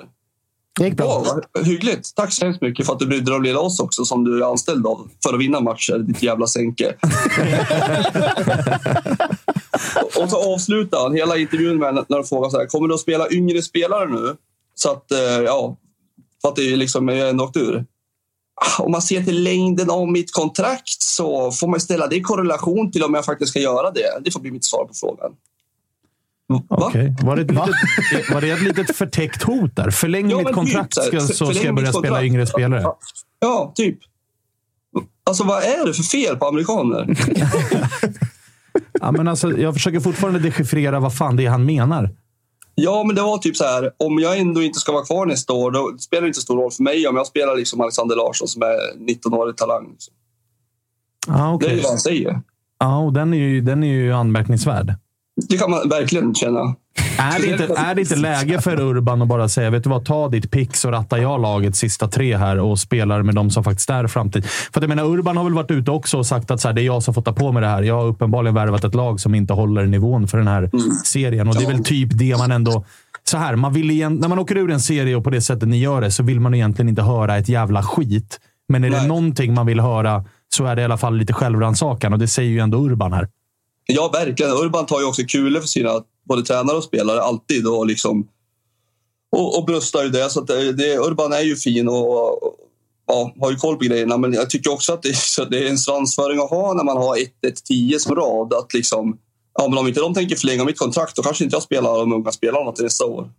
Det 0.80 0.84
gick 0.84 0.96
bra. 0.96 1.24
Ja, 1.54 1.60
hyggligt. 1.62 2.14
Tack 2.14 2.32
så 2.32 2.44
hemskt 2.44 2.62
mycket 2.62 2.86
för 2.86 2.92
att 2.92 2.98
du 2.98 3.06
brydde 3.06 3.30
dig 3.30 3.36
om 3.36 3.42
lilla 3.42 3.60
oss 3.60 3.80
också 3.80 4.04
som 4.04 4.24
du 4.24 4.42
är 4.42 4.50
anställd 4.50 4.86
av 4.86 5.08
för 5.22 5.34
att 5.34 5.40
vinna 5.40 5.60
matcher, 5.60 5.98
ditt 5.98 6.22
jävla 6.22 6.46
sänke. 6.46 6.94
och 10.22 10.30
så 10.30 10.54
avslutar 10.54 11.02
han 11.02 11.14
hela 11.14 11.36
intervjun 11.36 11.78
med 11.78 11.94
när 11.94 12.16
de 12.16 12.24
frågar 12.24 12.50
så 12.50 12.58
här, 12.58 12.66
kommer 12.66 12.88
du 12.88 12.94
att 12.94 13.00
spela 13.00 13.30
yngre 13.30 13.62
spelare 13.62 14.08
nu? 14.08 14.36
Så 14.74 14.90
att, 14.90 15.12
eh, 15.12 15.18
ja, 15.44 15.76
För 16.42 16.48
att 16.48 16.56
det 16.56 16.72
är 16.72 16.76
liksom, 16.76 17.08
jag 17.08 17.18
är 17.18 17.30
ändå 17.30 17.44
åkt 17.44 17.56
ur. 17.56 17.84
Ah, 18.54 18.82
Om 18.82 18.92
man 18.92 19.02
ser 19.02 19.22
till 19.22 19.42
längden 19.42 19.90
av 19.90 20.08
mitt 20.08 20.32
kontrakt 20.32 21.02
så 21.02 21.50
får 21.52 21.68
man 21.68 21.80
ställa 21.80 22.06
det 22.06 22.16
i 22.16 22.20
korrelation 22.20 22.92
till 22.92 23.04
om 23.04 23.14
jag 23.14 23.24
faktiskt 23.24 23.50
ska 23.50 23.60
göra 23.60 23.90
det. 23.90 24.20
Det 24.24 24.30
får 24.30 24.40
bli 24.40 24.50
mitt 24.50 24.64
svar 24.64 24.84
på 24.84 24.94
frågan. 24.94 25.32
Okej. 26.68 27.14
Var, 27.22 27.36
det 27.36 27.42
ett 27.42 28.30
var 28.30 28.40
det 28.40 28.50
ett 28.50 28.62
litet 28.62 28.96
förtäckt 28.96 29.42
hot 29.42 29.76
där? 29.76 29.90
Förläng 29.90 30.30
Ja, 30.30 30.36
mitt 30.36 30.44
men 30.44 30.54
kontrakt 30.54 31.10
typ 31.10 31.22
så 31.22 31.34
så 31.34 31.54
ska 31.54 31.66
jag 31.66 31.74
börja 31.74 31.92
spela 31.92 32.24
yngre 32.24 32.46
spelare. 32.46 32.84
Ja, 33.40 33.72
typ. 33.74 33.98
Alltså 35.24 35.44
vad 35.44 35.62
är 35.62 35.86
det 35.86 35.94
för 35.94 36.02
fel 36.02 36.36
på 36.36 36.46
amerikaner? 36.46 37.16
Ja, 39.00 39.12
men 39.12 39.28
alltså, 39.28 39.58
jag 39.58 39.74
försöker 39.74 40.00
fortfarande 40.00 40.40
dechiffrera 40.40 41.00
vad 41.00 41.16
fan 41.16 41.36
det 41.36 41.46
är 41.46 41.50
han 41.50 41.64
menar. 41.64 42.10
Ja, 42.74 43.04
men 43.06 43.16
det 43.16 43.22
var 43.22 43.38
typ 43.38 43.56
så 43.56 43.64
här. 43.64 43.90
Om 43.96 44.18
jag 44.18 44.38
ändå 44.38 44.62
inte 44.62 44.78
ska 44.78 44.92
vara 44.92 45.04
kvar 45.04 45.26
nästa 45.26 45.52
år, 45.52 45.70
då 45.70 45.98
spelar 45.98 46.22
det 46.22 46.26
inte 46.26 46.40
stor 46.40 46.56
roll 46.56 46.70
för 46.70 46.82
mig 46.82 47.06
om 47.08 47.16
jag 47.16 47.26
spelar 47.26 47.56
liksom 47.56 47.80
Alexander 47.80 48.16
Larsson 48.16 48.48
som 48.48 48.62
är 48.62 49.14
19-årig 49.14 49.56
talang. 49.56 49.90
Liksom. 49.90 50.14
Ja, 51.26 51.58
Det 51.60 51.66
är 51.66 51.74
ju 51.74 51.80
vad 51.80 51.90
han 51.90 51.98
säger. 51.98 52.40
Ja, 52.78 52.98
och 52.98 53.12
den 53.12 53.34
är 53.34 53.38
ju, 53.38 53.60
den 53.60 53.82
är 53.82 53.88
ju 53.88 54.12
anmärkningsvärd. 54.12 54.94
Det 55.48 55.58
kan 55.58 55.70
man 55.70 55.88
verkligen 55.88 56.34
känna. 56.34 56.74
Är 57.18 57.40
det, 57.40 57.46
inte, 57.46 57.74
är 57.76 57.94
det 57.94 58.00
inte 58.00 58.16
läge 58.16 58.60
för 58.60 58.80
Urban 58.80 59.22
att 59.22 59.28
bara 59.28 59.48
säga, 59.48 59.70
vet 59.70 59.84
du 59.84 59.90
vad, 59.90 60.04
ta 60.04 60.28
ditt 60.28 60.50
pick 60.50 60.76
så 60.76 60.90
rattar 60.90 61.18
jag 61.18 61.40
laget 61.40 61.76
sista 61.76 62.08
tre 62.08 62.36
här 62.36 62.58
och 62.58 62.78
spelar 62.78 63.22
med 63.22 63.34
de 63.34 63.50
som 63.50 63.64
faktiskt 63.64 63.90
är 63.90 64.06
framtid. 64.06 64.44
För 64.46 64.80
att 64.80 64.82
jag 64.82 64.88
menar, 64.88 65.04
Urban 65.04 65.36
har 65.36 65.44
väl 65.44 65.54
varit 65.54 65.70
ute 65.70 65.90
också 65.90 66.18
och 66.18 66.26
sagt 66.26 66.50
att 66.50 66.60
så 66.60 66.68
här, 66.68 66.74
det 66.74 66.82
är 66.82 66.84
jag 66.84 67.02
som 67.02 67.14
får 67.14 67.22
ta 67.22 67.32
på 67.32 67.52
mig 67.52 67.62
det 67.62 67.68
här. 67.68 67.82
Jag 67.82 67.94
har 67.94 68.06
uppenbarligen 68.06 68.54
värvat 68.54 68.84
ett 68.84 68.94
lag 68.94 69.20
som 69.20 69.34
inte 69.34 69.52
håller 69.52 69.86
nivån 69.86 70.28
för 70.28 70.38
den 70.38 70.48
här 70.48 70.70
serien. 71.04 71.48
Och 71.48 71.54
det 71.54 71.64
är 71.64 71.68
väl 71.68 71.84
typ 71.84 72.08
det 72.12 72.36
man 72.38 72.52
ändå... 72.52 72.84
Så 73.24 73.36
här, 73.36 73.56
man 73.56 73.72
vill 73.72 73.90
igen, 73.90 74.14
när 74.14 74.28
man 74.28 74.38
åker 74.38 74.56
ur 74.56 74.70
en 74.70 74.80
serie 74.80 75.16
och 75.16 75.24
på 75.24 75.30
det 75.30 75.40
sättet 75.40 75.68
ni 75.68 75.78
gör 75.78 76.00
det 76.00 76.10
så 76.10 76.22
vill 76.22 76.40
man 76.40 76.54
egentligen 76.54 76.88
inte 76.88 77.02
höra 77.02 77.36
ett 77.36 77.48
jävla 77.48 77.82
skit. 77.82 78.40
Men 78.68 78.84
är 78.84 78.90
det 78.90 79.06
någonting 79.06 79.54
man 79.54 79.66
vill 79.66 79.80
höra 79.80 80.24
så 80.54 80.64
är 80.64 80.76
det 80.76 80.82
i 80.82 80.84
alla 80.84 80.98
fall 80.98 81.16
lite 81.16 81.32
självrannsakan 81.32 82.12
och 82.12 82.18
det 82.18 82.28
säger 82.28 82.50
ju 82.50 82.58
ändå 82.58 82.78
Urban 82.78 83.12
här. 83.12 83.28
Ja, 83.86 84.10
verkligen. 84.12 84.52
Urban 84.52 84.86
tar 84.86 85.00
ju 85.00 85.06
också 85.06 85.22
kulor 85.22 85.60
för 85.60 85.68
sina 85.68 86.02
både 86.28 86.42
tränare 86.42 86.76
och 86.76 86.84
spelare 86.84 87.22
alltid. 87.22 87.66
Och, 87.66 87.86
liksom, 87.86 88.28
och, 89.36 89.58
och 89.58 89.64
bröstar 89.64 90.02
ju 90.02 90.08
det. 90.08 90.30
Så 90.30 90.40
att 90.40 90.46
det, 90.46 90.72
det, 90.72 90.98
Urban 90.98 91.32
är 91.32 91.40
ju 91.40 91.56
fin 91.56 91.88
och, 91.88 92.42
och 92.42 92.56
ja, 93.06 93.34
har 93.40 93.50
ju 93.50 93.56
koll 93.56 93.76
på 93.76 93.84
grejerna. 93.84 94.18
Men 94.18 94.32
jag 94.32 94.50
tycker 94.50 94.72
också 94.72 94.92
att 94.92 95.02
det, 95.02 95.14
det 95.50 95.66
är 95.66 95.70
en 95.70 95.78
svansföring 95.78 96.38
att 96.38 96.50
ha 96.50 96.72
när 96.72 96.84
man 96.84 96.96
har 96.96 97.16
1-1-10 97.16 97.98
som 97.98 98.16
rad. 98.16 98.52
Att 98.54 98.74
liksom, 98.74 99.18
ja, 99.58 99.68
men 99.68 99.78
om 99.78 99.88
inte 99.88 100.00
de 100.00 100.14
tänker 100.14 100.36
förlänga 100.36 100.64
mitt 100.64 100.78
kontrakt, 100.78 101.16
då 101.16 101.22
kanske 101.22 101.44
inte 101.44 101.56
jag 101.56 101.62
spelar 101.62 101.98
de 101.98 102.12
unga 102.12 102.32
spelarna 102.32 102.72
till 102.72 102.84
nästa 102.84 103.04
år. 103.04 103.30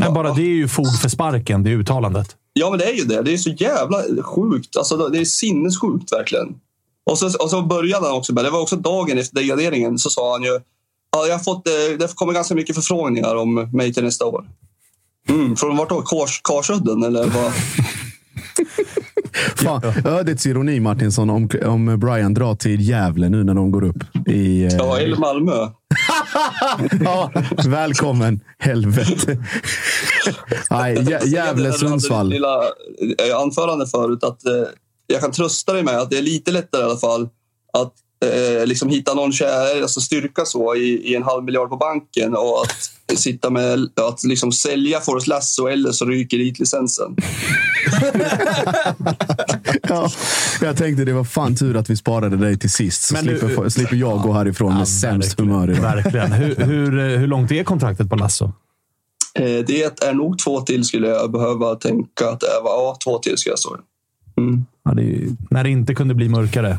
Nej, 0.00 0.12
bara 0.12 0.32
det 0.32 0.42
är 0.42 0.46
ju 0.46 0.68
fog 0.68 1.00
för 1.02 1.08
sparken, 1.08 1.62
det 1.62 1.70
uttalandet. 1.70 2.36
Ja, 2.52 2.70
men 2.70 2.78
det 2.78 2.84
är 2.84 2.94
ju 2.94 3.04
det. 3.04 3.22
Det 3.22 3.32
är 3.32 3.36
så 3.36 3.50
jävla 3.50 4.22
sjukt. 4.22 4.76
Alltså, 4.76 4.96
det 5.08 5.18
är 5.18 5.24
sinnessjukt 5.24 6.12
verkligen. 6.12 6.54
Och 7.10 7.18
så, 7.18 7.26
och 7.42 7.50
så 7.50 7.62
började 7.62 8.06
han 8.06 8.16
också 8.16 8.32
det 8.32 8.50
var 8.50 8.60
också 8.60 8.76
dagen 8.76 9.18
efter 9.18 9.36
degraderingen, 9.36 9.98
så 9.98 10.10
sa 10.10 10.32
han 10.32 10.42
ju 10.42 10.60
ja, 11.12 11.26
jag 11.26 11.34
har 11.34 11.44
fått, 11.44 11.68
eh, 11.68 11.72
det 11.98 12.14
kommer 12.14 12.32
ganska 12.32 12.54
mycket 12.54 12.74
förfrågningar 12.74 13.34
om 13.36 13.54
mig 13.72 13.94
till 13.94 14.04
nästa 14.04 14.24
år. 14.24 14.44
Mm, 15.28 15.56
från 15.56 15.76
vart 15.76 15.88
då? 15.88 16.02
Kars, 16.02 16.40
Karsudden 16.44 17.02
eller 17.02 17.26
vad? 17.26 17.52
Fan, 19.56 19.82
ödets 20.04 20.46
ironi 20.46 20.80
Martinsson 20.80 21.30
om, 21.30 21.48
om 21.66 22.00
Brian 22.00 22.34
drar 22.34 22.54
till 22.54 22.88
Gävle 22.88 23.28
nu 23.28 23.44
när 23.44 23.54
de 23.54 23.70
går 23.70 23.84
upp. 23.84 23.96
I, 24.28 24.64
eh, 24.64 24.74
Ja, 24.74 24.98
eller 24.98 25.16
Malmö. 25.16 25.52
ja, 27.04 27.30
välkommen, 27.66 28.40
helvete. 28.58 29.36
Nej, 30.70 30.96
Gä- 30.96 31.26
Gävle, 31.26 31.72
Sundsvall. 31.72 32.28
lilla 32.28 32.62
eh, 33.28 33.38
anförande 33.42 33.86
förut 33.86 34.24
att 34.24 34.40
jag 35.06 35.20
kan 35.20 35.32
trösta 35.32 35.72
dig 35.72 35.82
med 35.82 35.98
att 35.98 36.10
det 36.10 36.18
är 36.18 36.22
lite 36.22 36.50
lättare 36.50 36.82
i 36.82 36.84
alla 36.84 36.96
fall 36.96 37.28
att 37.72 37.92
eh, 38.60 38.66
liksom 38.66 38.88
hitta 38.88 39.14
någon 39.14 39.32
kär, 39.32 39.82
alltså 39.82 40.00
styrka 40.00 40.44
så 40.44 40.74
i, 40.74 41.10
i 41.12 41.14
en 41.14 41.22
halv 41.22 41.44
miljard 41.44 41.68
på 41.68 41.76
banken 41.76 42.34
och 42.36 42.62
att 42.62 43.18
sitta 43.18 43.50
med 43.50 43.88
att 43.96 44.24
liksom 44.24 44.52
sälja 44.52 45.00
Forrest 45.00 45.26
Lasso 45.26 45.66
eller 45.66 45.92
så 45.92 46.04
ryker 46.04 46.36
elitlicensen. 46.36 47.16
Ja, 49.88 50.10
jag 50.62 50.76
tänkte 50.76 51.04
det 51.04 51.12
var 51.12 51.24
fan 51.24 51.56
tur 51.56 51.76
att 51.76 51.90
vi 51.90 51.96
sparade 51.96 52.36
dig 52.36 52.58
till 52.58 52.70
sist. 52.70 53.02
Så 53.02 53.14
Men 53.14 53.26
du- 53.26 53.38
slipper, 53.38 53.68
slipper 53.68 53.96
jag 53.96 54.22
gå 54.22 54.32
härifrån 54.32 54.74
med 54.74 54.88
sämst 54.88 55.40
humör 55.40 55.70
idag. 55.70 55.82
Verkligen. 55.82 56.32
Hur, 56.32 56.56
hur, 56.56 56.98
eh, 56.98 57.18
hur 57.18 57.26
långt 57.26 57.50
är 57.52 57.64
kontraktet 57.64 58.08
på 58.10 58.16
Lasso? 58.16 58.44
Eh, 59.34 59.64
det 59.66 60.02
är 60.04 60.14
nog 60.14 60.38
två 60.38 60.60
till 60.60 60.84
skulle 60.84 61.08
jag 61.08 61.32
behöva 61.32 61.74
tänka 61.74 62.28
att 62.28 62.40
det 62.40 62.46
var. 62.64 62.70
Ja, 62.70 62.96
två 63.04 63.18
till 63.18 63.38
skulle 63.38 63.52
jag 63.52 63.58
säga. 63.58 63.76
Mm. 64.38 64.64
Ja, 64.84 64.94
det 64.94 65.02
ju- 65.02 65.30
när 65.50 65.64
det 65.64 65.70
inte 65.70 65.94
kunde 65.94 66.14
bli 66.14 66.28
mörkare. 66.28 66.78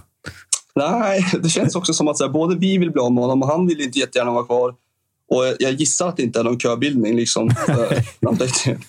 Nej, 0.76 1.26
det 1.44 1.50
känns 1.50 1.76
också 1.76 1.94
som 1.94 2.08
att 2.08 2.18
så 2.18 2.26
här, 2.26 2.32
både 2.32 2.56
vi 2.56 2.78
vill 2.78 2.92
bli 2.92 3.02
av 3.02 3.12
med 3.14 3.24
honom 3.24 3.42
och 3.42 3.48
han 3.50 3.68
vill 3.68 3.82
inte 3.82 4.00
jättegärna 4.00 4.32
vara 4.32 4.44
kvar. 4.46 4.70
Och 5.32 5.44
jag- 5.60 5.74
gissar 5.74 6.08
att 6.10 6.18
det 6.18 6.24
inte 6.24 6.40
är 6.40 6.44
någon 6.44 6.60
köbildning. 6.60 7.16
Liksom, 7.16 7.50
framtiden. 8.22 8.80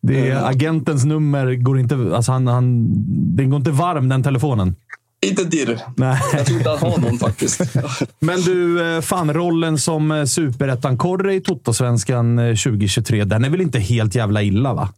Det 0.00 0.28
är, 0.28 0.44
agentens 0.48 1.04
nummer 1.04 1.54
går 1.54 1.78
inte... 1.78 1.94
Alltså 2.14 2.32
han, 2.32 2.46
han, 2.46 2.86
den 3.36 3.50
går 3.50 3.58
inte 3.58 3.70
varm, 3.70 4.08
den 4.08 4.22
telefonen. 4.22 4.76
inte 5.26 5.44
dirr. 5.44 5.80
Nej. 5.96 6.18
Jag 6.32 6.46
tror 6.46 6.58
inte 6.58 6.70
han 6.70 6.78
har 6.78 6.98
någon 6.98 7.18
faktiskt. 7.18 7.60
Men 8.20 8.40
du, 8.40 8.82
eh, 8.96 9.00
fan 9.00 9.34
rollen 9.34 9.78
som 9.78 10.10
eh, 10.12 10.24
superettan-korre 10.24 11.34
i 11.34 11.40
Totosvenskan 11.40 12.38
eh, 12.38 12.44
2023, 12.56 13.24
den 13.24 13.44
är 13.44 13.50
väl 13.50 13.60
inte 13.60 13.78
helt 13.78 14.14
jävla 14.14 14.42
illa, 14.42 14.74
va? 14.74 14.88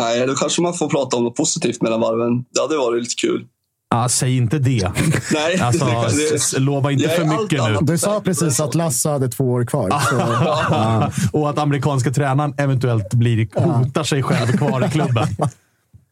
Nej, 0.00 0.26
då 0.26 0.34
kanske 0.34 0.62
man 0.62 0.74
får 0.74 0.88
prata 0.88 1.16
om 1.16 1.24
något 1.24 1.36
positivt 1.36 1.82
mellan 1.82 2.00
varven. 2.00 2.44
Det 2.54 2.60
hade 2.60 2.76
varit 2.76 3.02
lite 3.02 3.14
kul. 3.14 3.44
Ja, 3.90 4.08
säg 4.08 4.36
inte 4.36 4.58
det. 4.58 4.92
Nej, 5.32 5.60
Alltså, 5.60 5.84
det- 6.54 6.58
lova 6.58 6.92
inte 6.92 7.08
för 7.08 7.24
mycket 7.24 7.64
nu. 7.64 7.78
Du 7.80 7.98
sa 7.98 8.20
precis 8.20 8.60
att 8.60 8.74
Lasse 8.74 9.08
hade 9.08 9.28
två 9.28 9.44
år 9.52 9.64
kvar. 9.64 9.90
Så, 9.90 10.16
Ja. 10.74 11.10
Och 11.32 11.50
att 11.50 11.58
amerikanska 11.58 12.10
tränaren 12.10 12.54
eventuellt 12.58 13.14
blir, 13.14 13.48
hotar 13.60 14.04
sig 14.04 14.22
själv 14.22 14.56
kvar 14.56 14.86
i 14.86 14.90
klubben. 14.90 15.26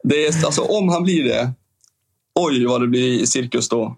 Det 0.05 0.27
är, 0.27 0.45
alltså, 0.47 0.63
om 0.63 0.89
han 0.89 1.03
blir 1.03 1.25
det, 1.25 1.53
oj 2.41 2.67
vad 2.67 2.81
det 2.81 2.87
blir 2.89 3.27
cirkus 3.27 3.69
då. 3.69 3.97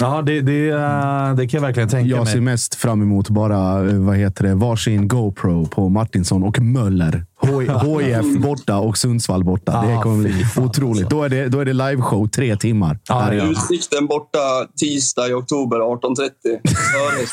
Ja, 0.00 0.22
det, 0.22 0.40
det, 0.40 0.68
eh, 0.68 1.34
det 1.34 1.48
kan 1.48 1.58
jag 1.58 1.66
verkligen 1.66 1.88
tänka 1.88 2.16
Jag 2.16 2.28
ser 2.28 2.34
mig. 2.36 2.44
mest 2.44 2.74
fram 2.74 3.02
emot 3.02 3.28
bara 3.28 3.88
eh, 3.88 3.94
vad 3.96 4.16
heter 4.16 4.44
det, 4.44 4.54
varsin 4.54 5.08
GoPro 5.08 5.66
på 5.66 5.88
Martinsson 5.88 6.42
och 6.42 6.60
Möller. 6.60 7.24
HIF 7.42 8.38
borta 8.42 8.76
och 8.78 8.98
Sundsvall 8.98 9.44
borta. 9.44 9.82
Det 9.86 9.96
Ah, 9.98 10.02
kommer 10.02 10.22
bli 10.28 10.44
fan, 10.44 10.64
otroligt. 10.64 11.10
Då 11.10 11.22
är 11.22 11.28
det, 11.28 11.48
då 11.48 11.60
är 11.60 11.64
det 11.64 11.72
liveshow 11.72 12.26
tre 12.28 12.56
timmar. 12.56 12.98
Är 13.10 13.32
ja. 13.32 13.44
Utsikten 13.44 14.06
borta 14.06 14.38
tisdag 14.80 15.28
i 15.28 15.32
oktober 15.32 15.76
18.30. 15.76 16.30
Hördes. 16.92 17.30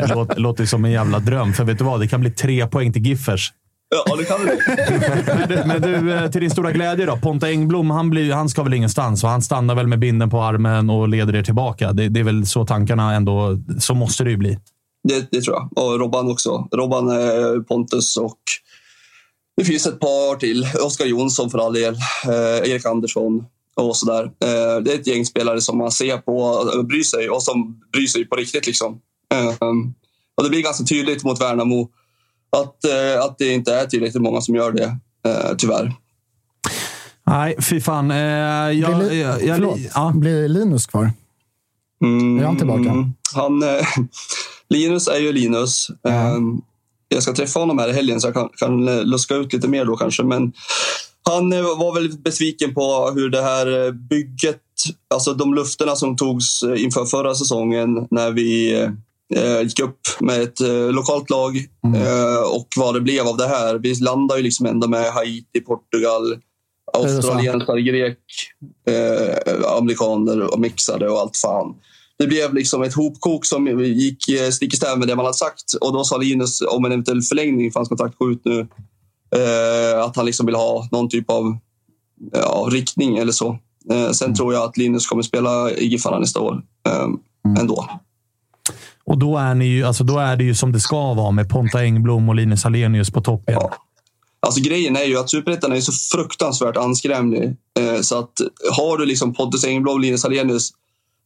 Det 0.00 0.14
låter, 0.14 0.40
låter 0.40 0.64
som 0.66 0.84
en 0.84 0.90
jävla 0.90 1.18
dröm, 1.18 1.52
för 1.52 1.64
vet 1.64 1.78
du 1.78 1.84
vad? 1.84 2.00
Det 2.00 2.08
kan 2.08 2.20
bli 2.20 2.30
tre 2.30 2.66
poäng 2.66 2.92
till 2.92 3.06
Giffers. 3.06 3.52
Ja, 3.90 4.16
det 4.16 4.24
kan 4.24 4.46
det. 4.46 4.58
Men 5.38 5.48
du, 5.48 5.62
men 5.66 5.82
du, 5.82 6.12
eh, 6.12 6.30
till 6.30 6.40
din 6.40 6.50
stora 6.50 6.72
glädje 6.72 7.06
då. 7.06 7.16
Ponta 7.16 7.48
Engblom, 7.48 7.90
han, 7.90 8.10
blir, 8.10 8.32
han 8.32 8.48
ska 8.48 8.62
väl 8.62 8.74
ingenstans 8.74 9.24
och 9.24 9.30
han 9.30 9.42
stannar 9.42 9.74
väl 9.74 9.86
med 9.86 9.98
binden 9.98 10.30
på 10.30 10.42
armen 10.42 10.90
och 10.90 11.08
leder 11.08 11.34
er 11.34 11.42
tillbaka. 11.42 11.92
Det, 11.92 12.08
det 12.08 12.20
är 12.20 12.24
väl 12.24 12.46
så 12.46 12.66
tankarna 12.66 13.14
ändå... 13.14 13.58
Så 13.78 13.94
måste 13.94 14.24
det 14.24 14.30
ju 14.30 14.36
bli. 14.36 14.58
Det, 15.08 15.26
det 15.30 15.40
tror 15.40 15.56
jag. 15.56 15.84
Och 15.84 15.98
Robban 15.98 16.30
också. 16.30 16.68
Robban, 16.72 17.08
eh, 17.08 17.62
Pontus 17.68 18.16
och 18.16 18.38
det 19.56 19.64
finns 19.64 19.86
ett 19.86 20.00
par 20.00 20.36
till. 20.36 20.66
Oskar 20.82 21.04
Jonsson 21.04 21.50
för 21.50 21.66
all 21.66 21.72
del. 21.72 21.94
Eh, 22.24 22.70
Erik 22.70 22.86
Andersson 22.86 23.44
och 23.76 23.96
sådär. 23.96 24.24
Eh, 24.24 24.82
det 24.82 24.92
är 24.92 24.94
ett 24.94 25.06
gäng 25.06 25.24
spelare 25.24 25.60
som 25.60 25.78
man 25.78 25.92
ser 25.92 26.18
på 26.18 26.36
och 26.38 26.84
bryr 26.84 27.02
sig 27.02 27.30
och 27.30 27.42
som 27.42 27.80
bryr 27.92 28.06
sig 28.06 28.24
på 28.24 28.36
riktigt. 28.36 28.66
Liksom. 28.66 29.00
Eh, 29.34 29.54
och 30.36 30.44
det 30.44 30.50
blir 30.50 30.62
ganska 30.62 30.84
tydligt 30.84 31.24
mot 31.24 31.40
Värnamo 31.40 31.88
att, 32.56 32.84
eh, 32.84 33.24
att 33.24 33.38
det 33.38 33.52
inte 33.52 33.74
är 33.74 33.86
tillräckligt 33.86 34.22
många 34.22 34.40
som 34.40 34.54
gör 34.54 34.72
det, 34.72 34.96
eh, 35.28 35.56
tyvärr. 35.58 35.92
Nej, 37.26 37.56
fy 37.62 37.80
fan. 37.80 38.10
Eh, 38.10 38.16
jag, 38.18 38.96
blir, 38.98 39.10
Li- 39.10 39.20
jag, 39.20 39.42
jag, 39.42 39.78
ja. 39.94 40.12
blir 40.14 40.48
Linus 40.48 40.86
kvar? 40.86 41.12
Mm, 42.04 42.40
Är 42.40 42.44
han 42.44 42.56
tillbaka? 42.56 43.10
Han, 43.34 43.62
eh, 43.62 43.86
Linus 44.68 45.08
är 45.08 45.18
ju 45.18 45.32
Linus. 45.32 45.86
Eh, 46.08 46.36
jag 47.08 47.22
ska 47.22 47.32
träffa 47.34 47.60
honom 47.60 47.78
här 47.78 47.88
i 47.88 47.92
helgen 47.92 48.20
så 48.20 48.26
jag 48.26 48.34
kan, 48.34 48.48
kan 48.56 48.84
luska 48.84 49.34
ut 49.34 49.52
lite 49.52 49.68
mer 49.68 49.84
då 49.84 49.96
kanske. 49.96 50.22
Men 50.22 50.52
han 51.22 51.52
eh, 51.52 51.62
var 51.62 51.94
väl 51.94 52.18
besviken 52.18 52.74
på 52.74 53.10
hur 53.14 53.30
det 53.30 53.42
här 53.42 53.92
bygget, 53.92 54.60
alltså 55.14 55.34
de 55.34 55.54
lufterna 55.54 55.96
som 55.96 56.16
togs 56.16 56.62
inför 56.76 57.04
förra 57.04 57.34
säsongen 57.34 58.06
när 58.10 58.30
vi 58.30 58.80
eh, 58.82 58.90
gick 59.62 59.80
upp 59.80 60.00
med 60.20 60.42
ett 60.42 60.60
eh, 60.60 60.92
lokalt 60.92 61.30
lag 61.30 61.56
eh, 61.96 62.54
och 62.54 62.68
vad 62.76 62.94
det 62.94 63.00
blev 63.00 63.26
av 63.26 63.36
det 63.36 63.46
här. 63.46 63.78
Vi 63.78 63.94
landade 63.94 64.40
ju 64.40 64.44
liksom 64.44 64.66
ändå 64.66 64.88
med 64.88 65.12
Haiti, 65.12 65.60
Portugal, 65.60 66.36
australiensare, 66.92 67.82
grek, 67.82 68.18
eh, 68.88 69.76
amerikaner 69.78 70.54
och 70.54 70.60
mixade 70.60 71.08
och 71.08 71.20
allt 71.20 71.36
fan. 71.36 71.74
Det 72.18 72.26
blev 72.26 72.54
liksom 72.54 72.82
ett 72.82 72.94
hopkok 72.94 73.44
som 73.44 73.84
gick 73.84 74.28
eh, 74.28 74.50
stick 74.50 74.74
i 74.74 74.76
stäv 74.76 74.98
med 74.98 75.08
det 75.08 75.16
man 75.16 75.24
hade 75.24 75.38
sagt. 75.38 75.74
Och 75.80 75.92
då 75.92 76.04
sa 76.04 76.16
Linus 76.16 76.60
om 76.60 76.84
en 76.84 76.92
eventuell 76.92 77.22
förlängning 77.22 77.72
för 77.72 77.80
hans 77.80 77.88
kontrakt 77.88 78.18
går 78.18 78.32
ut 78.32 78.44
nu 78.44 78.66
Eh, 79.36 80.04
att 80.04 80.16
han 80.16 80.26
liksom 80.26 80.46
vill 80.46 80.54
ha 80.54 80.88
någon 80.90 81.08
typ 81.08 81.30
av 81.30 81.58
ja, 82.32 82.68
riktning 82.70 83.18
eller 83.18 83.32
så. 83.32 83.58
Eh, 83.90 84.10
sen 84.10 84.34
tror 84.34 84.54
jag 84.54 84.62
att 84.62 84.76
Linus 84.76 85.06
kommer 85.06 85.22
spela 85.22 85.70
i 85.70 85.86
Giffarna 85.86 86.18
nästa 86.18 86.40
år 86.40 86.62
eh, 86.88 87.08
ändå. 87.60 87.88
Och 89.10 89.18
då 89.18 89.36
är, 89.38 89.54
ni 89.54 89.64
ju, 89.66 89.84
alltså, 89.84 90.04
då 90.04 90.18
är 90.18 90.36
det 90.36 90.44
ju 90.44 90.54
som 90.54 90.72
det 90.72 90.80
ska 90.80 91.14
vara 91.14 91.30
med 91.30 91.48
Ponta 91.48 91.78
Engblom 91.82 92.28
och 92.28 92.34
Linus 92.34 92.66
Alenius 92.66 93.10
på 93.10 93.20
topp 93.20 93.48
igen. 93.48 93.62
Alltså 94.46 94.60
grejen 94.62 94.96
är 94.96 95.04
ju 95.04 95.18
att 95.18 95.30
Superettan 95.30 95.72
är 95.72 95.80
så 95.80 95.92
fruktansvärt 96.16 96.76
anskrämlig. 96.76 97.44
Eh, 97.80 98.00
så 98.00 98.18
att 98.18 98.32
har 98.78 98.98
du 98.98 99.06
liksom 99.06 99.34
Pontus 99.34 99.64
Engblom, 99.64 100.00
Linus 100.00 100.24
Alenius, 100.24 100.70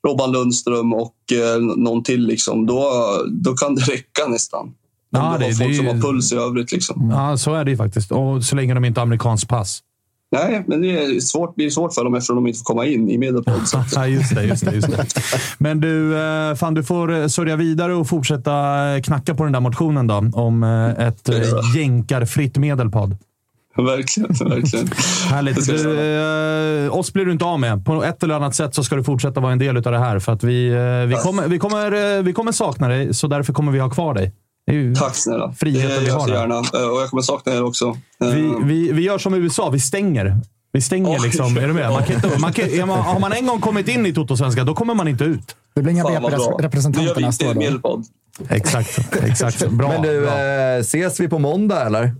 Robban 0.07 0.33
Lundström 0.33 0.95
och 0.95 1.15
eh, 1.33 1.61
någon 1.77 2.03
till, 2.03 2.27
liksom, 2.27 2.67
då, 2.67 2.91
då 3.31 3.55
kan 3.55 3.75
det 3.75 3.83
räcka 3.83 4.27
nästan. 4.29 4.61
Om 4.61 4.75
Ja, 5.11 5.19
du 5.21 5.27
har 5.27 5.39
det- 5.39 5.55
folk 5.55 5.71
det 5.71 5.77
som 5.77 5.87
har 5.87 5.95
puls 6.01 6.33
i 6.33 6.37
övrigt. 6.37 6.73
Liksom. 6.73 7.11
Ja, 7.11 7.37
så 7.37 7.55
är 7.55 7.65
det 7.65 7.71
ju 7.71 7.77
faktiskt. 7.77 8.13
Och 8.13 8.45
så 8.45 8.57
länge 8.57 8.75
de 8.75 8.85
inte 8.85 9.01
har 9.01 9.07
amerikanskt 9.07 9.49
pass. 9.49 9.81
Nej, 10.33 10.65
men 10.67 10.83
det 10.83 11.05
är 11.05 11.21
svårt, 11.21 11.55
blir 11.55 11.71
svårt 11.71 11.95
för 11.95 12.05
dem 12.05 12.15
eftersom 12.15 12.37
de 12.37 12.47
inte 12.47 12.59
får 12.59 12.65
komma 12.65 12.87
in 12.87 13.11
i 13.11 13.19
Medelpad. 13.19 13.55
Just 14.09 14.35
det, 14.35 14.45
just 14.45 14.65
det, 14.65 14.75
just 14.75 14.91
det. 14.91 15.07
Men 15.59 15.81
du, 15.81 16.19
eh, 16.19 16.55
fan, 16.55 16.75
du 16.75 16.85
får 16.85 17.13
eh, 17.13 17.27
sörja 17.27 17.57
vidare 17.57 17.95
och 17.95 18.09
fortsätta 18.09 18.53
knacka 19.05 19.35
på 19.35 19.45
den 19.45 19.53
där 19.53 19.61
motionen 19.61 20.07
då, 20.07 20.31
om 20.33 20.63
eh, 20.63 21.07
ett 21.07 21.29
jänkarfritt 21.77 22.57
medelpad. 22.57 23.17
Verkligen, 23.77 24.33
verkligen. 24.51 24.87
Härligt. 25.31 25.67
Du, 25.67 26.87
eh, 26.87 26.99
oss 26.99 27.13
blir 27.13 27.25
du 27.25 27.33
inte 27.33 27.45
av 27.45 27.61
med. 27.61 27.85
På 27.85 28.05
ett 28.05 28.23
eller 28.23 28.35
annat 28.35 28.55
sätt 28.55 28.75
så 28.75 28.85
ska 28.85 28.97
du 28.97 29.05
fortsätta 29.05 29.41
vara 29.41 29.53
en 29.53 29.59
del 29.59 29.77
av 29.77 29.83
det 29.83 29.99
här. 29.99 30.19
För 30.19 30.33
att 30.33 30.45
vi, 30.45 30.69
eh, 30.69 31.09
vi, 31.09 31.15
kommer, 31.15 31.49
vi, 31.49 31.59
kommer, 31.59 32.17
eh, 32.17 32.23
vi 32.23 32.33
kommer 32.33 32.53
sakna 32.53 32.89
dig, 32.89 33.15
så 33.15 33.27
därför 33.27 33.53
kommer 33.53 33.73
vi 33.73 33.79
ha 33.79 33.91
kvar 33.91 34.15
dig. 34.15 34.33
Det 34.67 34.73
är 34.73 34.77
ju 34.77 34.95
Tack 34.95 35.15
snälla. 35.17 35.53
friheten 35.53 35.91
det 35.91 35.99
vi 36.01 36.07
gör 36.07 36.13
jag 36.13 36.21
har. 36.21 36.29
här. 36.29 36.35
gärna. 36.35 36.55
Eh, 36.55 36.89
Och 36.95 37.01
jag 37.03 37.11
kommer 37.11 37.23
sakna 37.23 37.53
er 37.53 37.63
också. 37.65 37.97
Eh, 38.21 38.29
Vi, 38.29 38.55
vi, 38.65 38.93
vi 38.93 39.03
gör 39.03 39.19
som 39.19 39.35
USA, 39.35 39.71
vi 39.71 39.81
stänger. 39.81 40.37
Vi 40.73 40.81
stänger 40.81 41.11
Oj. 41.11 41.19
liksom. 41.23 41.57
Är 41.57 41.67
du 41.67 41.73
med? 41.73 41.91
Man 41.91 42.05
kan 42.05 42.15
inte, 42.17 42.39
man 42.39 42.53
kan, 42.53 42.65
är 42.69 42.87
man, 42.87 42.99
har 43.01 43.21
man 43.21 43.33
en 43.33 43.47
gång 43.47 43.61
kommit 43.61 43.89
in 43.89 44.07
i 44.07 44.13
Toto-svenska, 44.15 44.65
då 44.65 44.75
kommer 44.75 44.95
man 44.95 45.09
inte 45.09 45.25
ut. 45.25 45.57
Det 45.75 45.83
blir 45.83 45.93
inga 45.93 46.05
gör 46.05 46.21
BP-representanter 46.31 47.15
vi 47.17 47.23
nästa 47.23 47.51
år. 47.51 47.55
i. 47.55 48.05
Exakt. 48.49 48.99
exakt. 49.25 49.69
Bra. 49.69 49.89
Men 49.89 50.03
du, 50.03 50.21
bra. 50.21 50.39
eh, 50.41 50.79
ses 50.81 51.21
vi 51.21 51.29
på 51.29 51.39
måndag 51.39 51.87
eller? 51.87 52.15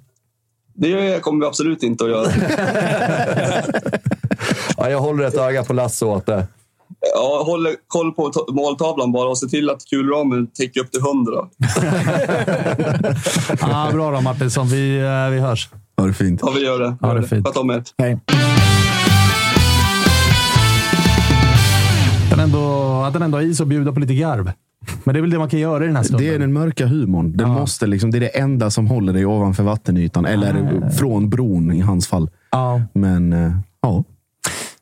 Det 0.75 1.23
kommer 1.23 1.41
vi 1.41 1.47
absolut 1.47 1.83
inte 1.83 2.05
att 2.05 2.11
göra. 2.11 2.29
Ja, 4.77 4.91
jag 4.91 5.01
håller 5.01 5.25
ett 5.25 5.35
öga 5.35 5.65
på 5.65 5.73
Lasse 5.73 6.05
åt 6.05 6.27
det. 6.27 6.47
Ja, 7.15 7.43
håll 7.47 7.67
koll 7.87 8.13
på 8.13 8.29
ta- 8.31 8.47
måltavlan 8.53 9.13
bara 9.13 9.29
och 9.29 9.39
se 9.39 9.47
till 9.47 9.71
att 9.71 9.85
kulramen 9.91 10.47
täcker 10.47 10.81
upp 10.81 10.91
till 10.91 11.01
100. 11.01 11.33
Ah, 13.61 13.91
bra 13.93 14.11
då 14.11 14.21
Martinsson. 14.21 14.67
Vi, 14.67 14.99
eh, 14.99 15.31
vi 15.31 15.41
hörs. 15.41 15.69
Ha 15.97 16.07
det 16.07 16.13
fint. 16.15 16.41
Ja, 16.43 16.53
vi 16.55 16.65
gör 16.65 16.79
det. 16.79 16.97
Ha 17.07 17.15
det 17.15 17.23
fint. 17.29 17.47
Sköt 17.47 17.57
om 17.57 17.71
er. 17.71 17.83
Hej. 17.99 18.19
Att 22.25 22.31
den 22.31 22.41
ändå, 22.41 22.93
att 23.07 23.13
den 23.13 23.23
ändå 23.23 23.39
har 23.39 23.43
is 23.43 23.61
och 23.61 23.67
bjuda 23.67 23.93
på 23.93 24.01
lite 24.01 24.15
garv. 24.15 24.53
Men 25.05 25.13
det 25.15 25.19
är 25.19 25.21
väl 25.21 25.31
det 25.31 25.39
man 25.39 25.49
kan 25.51 25.61
göra 25.61 25.85
i 25.85 25.87
den 25.87 25.97
här 25.97 26.03
stunden. 26.03 26.27
Det 26.27 26.35
är 26.35 26.39
den 26.39 26.53
mörka 26.53 26.87
humorn. 26.87 27.37
Den 27.37 27.49
måste 27.51 27.87
liksom, 27.87 28.11
det 28.11 28.19
är 28.19 28.21
det 28.21 28.39
enda 28.39 28.71
som 28.71 28.87
håller 28.87 29.13
dig 29.13 29.27
ovanför 29.27 29.63
vattenytan. 29.63 30.25
Eller 30.27 30.91
från 30.99 31.31
bron 31.31 31.73
i 31.73 31.81
hans 31.81 32.09
fall. 32.09 32.31
Ja. 32.51 32.81
Men 32.93 33.33
eh, 33.33 33.53
ja, 33.83 34.05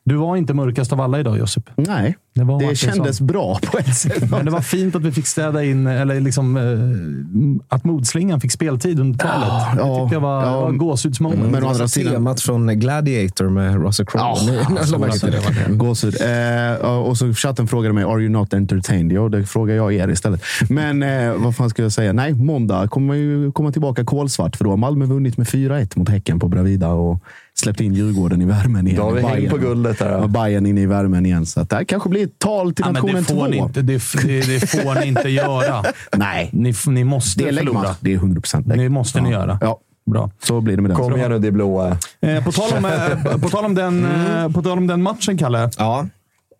Du 0.05 0.15
var 0.15 0.37
inte 0.37 0.53
mörkast 0.53 0.93
av 0.93 1.01
alla 1.01 1.19
idag, 1.19 1.37
Josip. 1.37 1.69
nej. 1.75 2.17
Det, 2.35 2.43
var 2.43 2.59
Det 2.69 2.75
kändes 2.75 3.21
bra 3.21 3.59
på 3.71 3.77
ett 3.77 3.95
sätt. 3.95 4.31
Men 4.31 4.45
det 4.45 4.51
var 4.51 4.61
fint 4.61 4.95
att 4.95 5.01
vi 5.01 5.11
fick 5.11 5.27
städa 5.27 5.63
in, 5.63 5.87
eller 5.87 6.19
liksom, 6.21 6.57
eh, 6.57 7.75
att 7.75 7.83
modslingan 7.83 8.41
fick 8.41 8.51
speltid 8.51 8.99
under 8.99 9.19
talet. 9.19 9.47
Ja, 9.47 9.71
det 9.75 9.79
ja, 9.79 9.99
tyckte 9.99 10.15
jag 10.15 10.21
var, 10.21 10.45
ja. 10.45 10.61
var 10.61 10.71
gåshudsmoment. 10.71 11.51
Men 11.51 11.55
å 11.55 11.59
Det 11.67 11.71
andra 11.71 11.87
sidan... 11.87 12.13
temat 12.13 12.41
från 12.41 12.79
Gladiator 12.79 13.49
med 13.49 13.83
Russell 13.83 14.05
Crowe. 14.05 14.25
Ja. 14.25 15.73
Gåshud. 15.73 16.15
Eh, 16.21 16.89
och 16.89 17.17
så 17.17 17.33
chatten 17.33 17.67
frågade 17.67 17.93
mig, 17.93 18.03
are 18.03 18.21
you 18.21 18.29
not 18.29 18.53
entertained? 18.53 19.11
Ja, 19.11 19.29
det 19.29 19.45
frågar 19.45 19.75
jag 19.75 19.93
er 19.93 20.07
istället. 20.07 20.41
Men 20.69 21.03
eh, 21.03 21.33
vad 21.33 21.55
fan 21.55 21.69
ska 21.69 21.81
jag 21.83 21.91
säga? 21.91 22.13
Nej, 22.13 22.33
måndag 22.33 22.87
kommer 22.87 23.07
man 23.07 23.17
ju 23.17 23.51
komma 23.51 23.71
tillbaka 23.71 24.03
kolsvart. 24.03 24.55
För 24.55 24.63
då 24.63 24.69
har 24.69 24.77
Malmö 24.77 25.05
vunnit 25.05 25.37
med 25.37 25.47
4-1 25.47 25.99
mot 25.99 26.09
Häcken 26.09 26.39
på 26.39 26.47
Bravida 26.47 26.87
och 26.89 27.19
släppt 27.55 27.79
in 27.81 27.93
Djurgården 27.93 28.41
i 28.41 28.45
värmen 28.45 28.87
igen. 28.87 28.97
Då 28.99 29.03
har 29.03 29.11
vi 29.11 29.21
häng 29.21 29.35
Bayern- 29.35 29.49
på 29.49 29.57
guldet 29.57 29.99
där. 29.99 30.21
då. 30.21 30.27
Bayern 30.27 30.65
inne 30.65 30.81
i 30.81 30.85
värmen 30.85 31.25
igen. 31.25 31.45
Så 31.45 31.59
att 31.61 31.69
det 31.69 31.75
här 31.75 31.83
kanske 31.83 32.09
blir 32.09 32.23
ett 32.23 32.39
tal 32.39 32.73
till 32.73 32.85
Ja, 32.87 32.91
nationen 32.91 33.15
det, 33.15 33.23
får 33.23 33.35
2. 33.35 33.47
ni 33.47 33.57
inte, 33.57 33.81
det, 33.81 33.93
det, 34.23 34.41
det 34.47 34.67
får 34.67 34.99
ni 34.99 35.07
inte 35.07 35.29
göra. 35.41 35.83
Nej, 36.17 36.49
Ni, 36.53 36.73
ni 36.87 37.03
måste 37.03 37.43
det 37.43 37.49
är 37.49 37.53
förlora. 37.53 37.79
läggmatch. 37.81 37.97
Det 37.99 38.11
är 38.11 38.15
100 38.15 38.41
procent 38.41 38.67
Det 38.69 38.89
måste 38.89 39.21
ni 39.21 39.31
göra. 39.31 39.57
Ja, 39.61 39.79
Bra. 40.05 40.31
så 40.43 40.61
blir 40.61 40.75
det 40.75 40.81
med 40.81 40.91
den. 40.91 40.97
Kom 40.97 41.15
igen 41.17 41.31
nu, 41.31 41.39
det 41.39 41.51
blåa. 41.51 41.97
Eh, 42.21 42.43
på, 42.43 42.51
tal 42.51 42.77
om, 42.77 42.85
eh, 42.85 43.37
på, 43.41 43.49
tal 43.49 43.65
om 43.65 43.75
den, 43.75 44.05
eh, 44.05 44.49
på 44.51 44.61
tal 44.61 44.77
om 44.77 44.87
den 44.87 45.01
matchen, 45.03 45.37
Kalle. 45.37 45.69
Ja, 45.77 46.05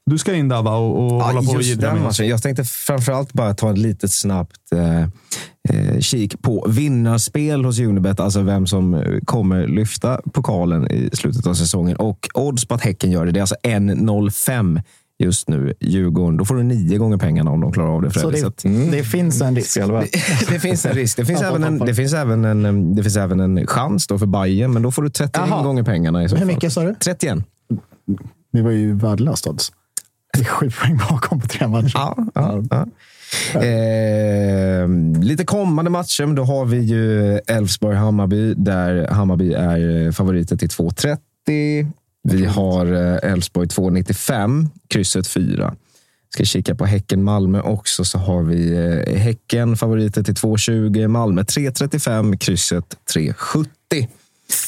Du 0.05 0.17
ska 0.17 0.33
in 0.33 0.49
där 0.49 0.61
va? 0.61 0.75
Och, 0.75 1.05
och 1.05 1.23
hålla 1.23 1.41
på 1.41 1.51
och 1.51 1.55
just 1.57 1.69
jiddra 1.69 1.93
den 1.93 2.03
matchen. 2.03 2.27
Jag 2.27 2.41
tänkte 2.43 2.63
framförallt 2.63 3.33
bara 3.33 3.53
ta 3.53 3.71
ett 3.71 3.77
litet 3.77 4.11
snabbt 4.11 4.71
eh, 4.71 5.01
eh, 5.69 5.99
kik 5.99 6.41
på 6.41 6.65
vinnarspel 6.69 7.65
hos 7.65 7.79
Unibet. 7.79 8.19
Alltså 8.19 8.41
vem 8.41 8.67
som 8.67 8.93
eh, 8.93 9.19
kommer 9.25 9.67
lyfta 9.67 10.21
pokalen 10.33 10.91
i 10.91 11.09
slutet 11.13 11.47
av 11.47 11.53
säsongen. 11.53 11.95
Och 11.97 12.29
odds 12.33 12.65
på 12.65 12.75
att 12.75 12.81
Häcken 12.81 13.11
gör 13.11 13.25
det, 13.25 13.31
det 13.31 13.39
är 13.39 13.41
alltså 13.41 13.55
1,05 13.63 14.81
just 15.19 15.49
nu. 15.49 15.73
Djurgården, 15.79 16.37
då 16.37 16.45
får 16.45 16.55
du 16.55 16.63
nio 16.63 16.97
gånger 16.97 17.17
pengarna 17.17 17.51
om 17.51 17.61
de 17.61 17.71
klarar 17.71 17.89
av 17.89 18.01
det. 18.01 18.11
Så 18.11 18.19
Fredrik. 18.19 18.35
det, 18.35 18.41
Så 18.41 18.47
att, 18.47 18.65
mm. 18.65 18.91
det 18.91 19.03
finns 19.03 19.41
en 19.41 19.55
risk. 19.55 19.75
det, 19.75 20.09
det 20.49 20.59
finns 20.59 20.85
en 20.85 20.93
risk. 20.93 21.17
Det 21.17 21.25
finns, 21.25 21.41
även 21.41 21.63
en, 21.63 21.79
det, 21.79 21.95
finns 21.95 22.13
även 22.13 22.45
en, 22.45 22.95
det 22.95 23.03
finns 23.03 23.17
även 23.17 23.39
en 23.39 23.67
chans 23.67 24.07
då 24.07 24.19
för 24.19 24.25
Bayern 24.25 24.73
men 24.73 24.81
då 24.81 24.91
får 24.91 25.01
du 25.01 25.09
31 25.09 25.43
Jaha. 25.49 25.63
gånger 25.63 25.83
pengarna 25.83 26.23
i 26.23 26.29
så 26.29 26.35
Hur 26.35 26.45
fall. 26.45 26.53
mycket 26.55 26.73
sa 26.73 26.83
du? 26.83 26.95
31. 26.95 27.37
Det 28.53 28.61
var 28.61 28.71
ju 28.71 28.93
värdelöst 28.93 29.47
odds. 29.47 29.71
Sju 30.41 30.71
poäng 30.71 30.97
bakom 31.09 31.41
på 31.41 31.47
tre 31.47 31.67
matcher. 31.67 31.91
Ja, 31.93 32.17
ja, 32.35 32.63
ja. 32.69 32.85
Eh, 33.63 34.87
lite 35.21 35.45
kommande 35.45 35.91
matcher, 35.91 36.25
men 36.25 36.35
då 36.35 36.43
har 36.43 36.65
vi 36.65 36.77
ju 36.77 37.37
Elfsborg-Hammarby, 37.37 38.53
där 38.53 39.07
Hammarby 39.07 39.53
är 39.53 40.11
favoriter 40.11 40.57
till 40.57 40.69
2,30. 40.69 41.91
Vi 42.23 42.45
har 42.45 42.85
eh, 42.93 43.31
Elfsborg 43.31 43.67
2,95, 43.67 44.67
krysset 44.87 45.27
4. 45.27 45.75
Ska 46.29 46.45
kika 46.45 46.75
på 46.75 46.85
Häcken-Malmö 46.85 47.61
också, 47.61 48.05
så 48.05 48.17
har 48.17 48.43
vi 48.43 48.71
eh, 48.71 49.15
Häcken 49.19 49.77
favoriter 49.77 50.23
till 50.23 50.33
2,20, 50.33 51.07
Malmö 51.07 51.41
3,35, 51.41 52.37
krysset 52.37 52.97
3,70. 53.15 54.07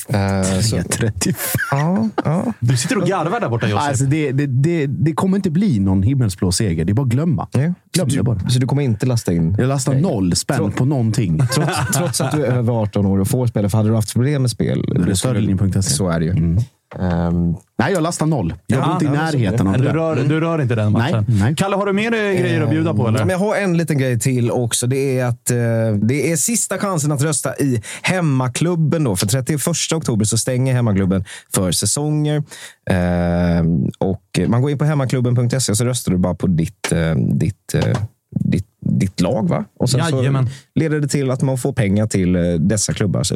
Eh, 0.10 0.60
så- 0.62 0.82
35. 0.90 1.36
Ja, 1.72 2.10
ja. 2.26 2.54
Du 2.60 2.78
sitter 2.78 2.98
och 2.98 3.08
garvar 3.08 3.40
där 3.40 3.50
borta, 3.50 3.68
Josef. 3.68 3.88
Alltså, 3.88 4.06
det, 4.06 4.32
det, 4.32 4.46
det, 4.46 4.86
det 4.88 5.14
kommer 5.14 5.38
inte 5.38 5.50
bli 5.50 5.80
någon 5.80 6.04
himmelsblå 6.04 6.52
seger. 6.52 6.86
Det 6.86 6.92
är 6.92 6.94
bara 6.94 7.02
att 7.02 7.08
glömma. 7.10 7.48
Ja. 7.52 7.60
Glöm 7.94 8.10
Så, 8.10 8.18
det 8.18 8.24
bara. 8.24 8.36
du, 8.36 8.50
så 8.50 8.60
du 8.60 8.68
kommer 8.68 8.82
inte 8.82 9.06
lasta 9.06 9.34
in? 9.34 9.56
Jag 9.60 9.68
lastar 9.68 9.94
noll 9.96 10.36
spänn 10.36 10.72
på 10.72 10.86
någonting. 10.86 11.40
Trots, 11.54 11.72
trots 11.98 12.22
att 12.22 12.32
du 12.32 12.46
är 12.46 12.52
över 12.52 12.74
18 12.82 13.06
år 13.06 13.20
och 13.20 13.28
får 13.28 13.48
spela, 13.48 13.70
för 13.70 13.78
hade 13.78 13.90
du 13.90 13.96
haft 13.96 14.14
problem 14.14 14.42
med 14.42 14.52
spel... 14.52 14.82
Det 14.82 14.92
är 14.92 14.96
då 14.96 15.02
skulle- 15.02 15.16
stödlinjen.se. 15.16 15.82
Så 15.82 16.10
är 16.10 16.20
det 16.20 16.26
ju. 16.26 16.58
Ehm, 17.00 17.56
Nej, 17.78 17.94
jag 17.94 18.04
lastar 18.04 18.26
noll. 18.26 18.54
Jag 18.68 18.80
går 18.80 18.88
Ja, 18.88 18.94
inte 18.94 19.06
i 19.06 19.10
närheten 19.10 19.68
av 19.68 19.74
det 19.74 19.80
du, 19.80 19.90
rör, 19.90 20.16
du 20.16 20.40
rör 20.40 20.62
inte 20.62 20.76
den 20.76 20.92
matchen. 20.92 21.26
Nej, 21.28 21.38
nej. 21.40 21.56
Kalle, 21.56 21.76
har 21.76 21.86
du 21.86 21.94
mer 21.94 22.14
eh, 22.14 22.20
grejer 22.20 22.62
att 22.62 22.70
bjuda 22.70 22.94
på? 22.94 23.08
Eller? 23.08 23.20
Ja, 23.20 23.26
men 23.26 23.32
jag 23.34 23.40
har 23.40 23.56
en 23.56 23.78
liten 23.78 23.98
grej 23.98 24.20
till 24.20 24.52
också. 24.52 24.88
Det 24.88 25.20
är 25.20 25.26
att 25.26 25.52
eh, 25.52 25.58
det 26.02 26.32
är 26.32 26.36
sista 26.36 26.78
chansen 26.78 27.12
att 27.12 27.22
rösta 27.22 27.56
i 27.56 27.82
hemmaklubben. 28.02 29.04
Då. 29.04 29.16
För 29.16 29.28
31 29.28 29.62
oktober 29.96 30.26
så 30.26 30.38
stänger 30.38 30.74
hemmaklubben 30.74 31.26
för 31.56 31.72
säsonger. 31.72 32.44
Eh, 32.90 33.66
och 33.98 34.40
man 34.48 34.62
går 34.62 34.72
in 34.72 34.78
på 34.78 34.86
hemmaklubben.se 34.86 35.72
och 35.72 35.78
så 35.78 35.86
röstar 35.86 36.12
du 36.12 36.18
bara 36.18 36.36
på 36.36 36.48
ditt, 36.48 36.92
eh, 36.92 37.16
ditt, 37.16 37.74
eh, 37.76 37.98
ditt, 38.40 38.68
ditt 38.82 39.22
lag. 39.22 39.50
Va? 39.50 39.66
Och 39.80 39.90
sen 39.90 40.06
så 40.06 40.46
leder 40.76 41.00
det 41.00 41.08
till 41.08 41.32
att 41.32 41.42
man 41.42 41.58
får 41.58 41.74
pengar 41.74 42.08
till 42.08 42.36
eh, 42.36 42.42
dessa 42.42 42.94
klubbars 42.94 43.32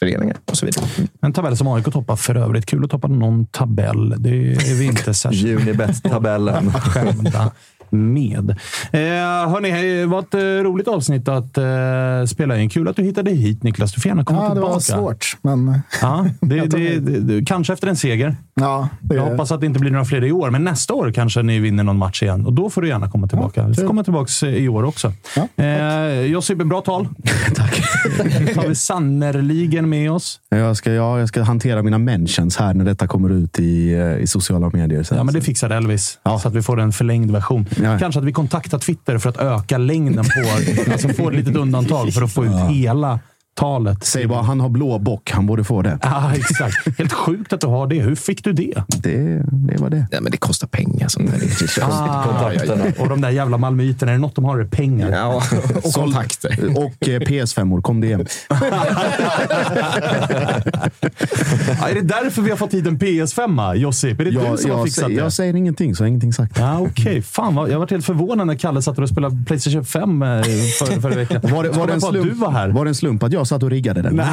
ungdomsföreningar 0.00 0.36
och 0.44 0.56
så 0.56 0.66
vidare. 0.66 0.86
En 1.22 1.32
tabell 1.32 1.56
som 1.56 1.68
AIK 1.68 1.84
toppar 1.84 2.16
för 2.16 2.34
övrigt. 2.34 2.66
Kul 2.66 2.84
att 2.84 2.90
toppa 2.90 3.08
någon 3.08 3.46
tabell. 3.46 4.14
Det 4.18 4.52
är 4.52 4.74
vi 4.78 4.84
inte 4.84 5.14
särskilt 5.14 5.60
Unibet-tabellen. 5.60 6.72
Med. 7.92 8.50
Eh, 8.92 9.00
hörni, 9.50 9.70
det 10.00 10.06
var 10.06 10.18
ett 10.18 10.34
eh, 10.34 10.40
roligt 10.40 10.88
avsnitt 10.88 11.28
att 11.28 11.58
eh, 11.58 11.64
spela 12.28 12.58
in. 12.58 12.68
Kul 12.70 12.88
att 12.88 12.96
du 12.96 13.02
hittade 13.02 13.30
hit, 13.30 13.62
Niklas. 13.62 13.92
Du 13.92 14.00
får 14.00 14.08
gärna 14.08 14.24
komma 14.24 14.38
Ja, 14.42 14.48
det 14.48 14.54
tillbaka. 14.54 14.72
var 14.72 14.80
svårt, 14.80 15.36
men 15.42 15.80
Ja, 16.02 16.26
det, 16.40 16.60
det, 16.66 16.98
det, 16.98 17.20
det, 17.20 17.44
kanske 17.44 17.72
efter 17.72 17.86
en 17.88 17.96
seger. 17.96 18.36
ja, 18.54 18.88
det, 19.00 19.14
Jag 19.14 19.22
hoppas 19.22 19.52
att 19.52 19.60
det 19.60 19.66
inte 19.66 19.80
blir 19.80 19.90
några 19.90 20.04
fler 20.04 20.24
i 20.24 20.32
år, 20.32 20.50
men 20.50 20.64
nästa 20.64 20.94
år 20.94 21.12
kanske 21.12 21.42
ni 21.42 21.58
vinner 21.58 21.84
någon 21.84 21.98
match 21.98 22.22
igen. 22.22 22.46
Och 22.46 22.52
då 22.52 22.70
får 22.70 22.82
du 22.82 22.88
gärna 22.88 23.10
komma 23.10 23.26
tillbaka. 23.28 23.62
Du 23.68 23.74
får 23.74 23.86
komma 23.86 24.04
tillbaka 24.04 24.46
i 24.46 24.68
år 24.68 24.82
också. 24.82 25.12
Ja, 25.36 25.64
eh, 25.64 26.20
Josip, 26.20 26.58
bra 26.58 26.80
tal. 26.80 27.08
Tack. 27.54 27.82
Det 28.38 28.54
tar 28.54 28.68
vi 28.68 28.74
sannerligen 28.74 29.88
med 29.88 30.10
oss. 30.12 30.40
Jag 30.48 30.76
ska, 30.76 30.92
ja, 30.92 31.18
jag 31.18 31.28
ska 31.28 31.42
hantera 31.42 31.82
mina 31.82 31.98
mentions 31.98 32.56
här 32.56 32.74
när 32.74 32.84
detta 32.84 33.06
kommer 33.06 33.30
ut 33.32 33.58
i, 33.58 33.92
eh, 33.92 34.16
i 34.18 34.26
sociala 34.26 34.70
medier. 34.72 35.02
Sen. 35.02 35.18
Ja, 35.18 35.24
men 35.24 35.34
det 35.34 35.40
fixar 35.40 35.70
Elvis, 35.70 36.18
Ja. 36.24 36.38
så 36.38 36.48
att 36.48 36.54
vi 36.54 36.62
får 36.62 36.80
en 36.80 36.92
förlängd 36.92 37.30
version. 37.30 37.66
Ja. 37.82 37.98
Kanske 37.98 38.18
att 38.18 38.26
vi 38.26 38.32
kontaktar 38.32 38.78
Twitter 38.78 39.18
för 39.18 39.30
att 39.30 39.36
öka 39.36 39.78
längden 39.78 40.24
på... 40.24 40.40
alltså 40.92 41.08
få 41.08 41.28
ett 41.28 41.36
litet 41.36 41.56
undantag 41.56 42.12
för 42.12 42.22
att 42.22 42.32
få 42.32 42.44
ut 42.44 42.70
hela 42.70 43.20
talet. 43.58 44.04
Säg 44.04 44.26
bara 44.26 44.42
han 44.42 44.60
har 44.60 44.68
blå 44.68 44.98
bock. 44.98 45.30
Han 45.30 45.46
borde 45.46 45.64
få 45.64 45.82
det. 45.82 45.98
Ja, 46.02 46.32
exakt. 46.34 46.98
Helt 46.98 47.12
sjukt 47.12 47.52
att 47.52 47.60
du 47.60 47.66
har 47.66 47.86
det. 47.86 48.00
Hur 48.00 48.14
fick 48.14 48.44
du 48.44 48.52
det? 48.52 48.82
Det, 48.86 49.42
det 49.50 49.76
var 49.76 49.90
det. 49.90 50.06
Ja, 50.10 50.20
men 50.20 50.32
det 50.32 50.38
kostar 50.38 50.68
pengar. 50.68 51.08
Sånt 51.08 51.30
där. 51.30 51.82
Ah, 51.82 52.42
och 52.98 53.08
de 53.08 53.20
där 53.20 53.30
jävla 53.30 53.58
malmöiterna, 53.58 54.12
är 54.12 54.16
det 54.16 54.20
något 54.20 54.34
de 54.34 54.44
har 54.44 54.58
är 54.58 54.64
det 54.64 54.70
pengar. 54.70 55.10
Ja, 55.10 55.42
och 55.82 55.92
kontakter. 55.92 56.72
Och 56.76 57.08
eh, 57.08 57.20
PS5-or. 57.20 57.82
Kom 57.82 58.00
det 58.00 58.06
igen. 58.06 58.26
Ja, 61.80 61.88
är 61.88 61.94
det 61.94 62.00
därför 62.00 62.42
vi 62.42 62.50
har 62.50 62.56
fått 62.56 62.74
hit 62.74 62.86
en 62.86 62.98
PS5, 62.98 63.74
Josip? 63.74 64.20
Är 64.20 64.24
det 64.24 64.30
Jag, 64.30 64.52
du 64.52 64.58
som 64.58 64.70
har 64.70 64.78
jag, 64.78 64.86
fixat 64.86 65.04
säger, 65.04 65.16
det? 65.16 65.22
jag 65.24 65.32
säger 65.32 65.56
ingenting, 65.56 65.94
så 65.94 66.02
har 66.02 66.06
jag 66.06 66.10
ingenting 66.10 66.32
sagt. 66.32 66.58
Ja, 66.58 66.78
Okej, 66.78 66.90
okay. 66.90 67.22
fan 67.22 67.54
vad, 67.54 67.70
jag 67.70 67.78
var 67.78 67.86
helt 67.86 68.04
förvånad 68.04 68.46
när 68.46 68.54
Kalle 68.54 68.82
satt 68.82 68.98
och 68.98 69.08
spelade 69.08 69.44
Playstation 69.46 69.84
5 69.84 70.22
eh, 70.22 70.28
för, 70.28 71.00
förra 71.00 71.14
veckan. 71.14 71.40
Var 71.42 71.64
det, 71.64 71.70
var, 71.70 71.86
det 71.86 71.92
en 71.92 72.00
slump, 72.00 72.28
du 72.28 72.30
var 72.30 72.50
här? 72.50 72.68
var 72.68 72.84
det 72.84 72.90
en 72.90 72.94
slump 72.94 73.22
att 73.22 73.32
jag 73.32 73.46
satt 73.48 73.62
och 73.62 73.70
riggade 73.70 74.02
den? 74.02 74.16
Nej, 74.16 74.26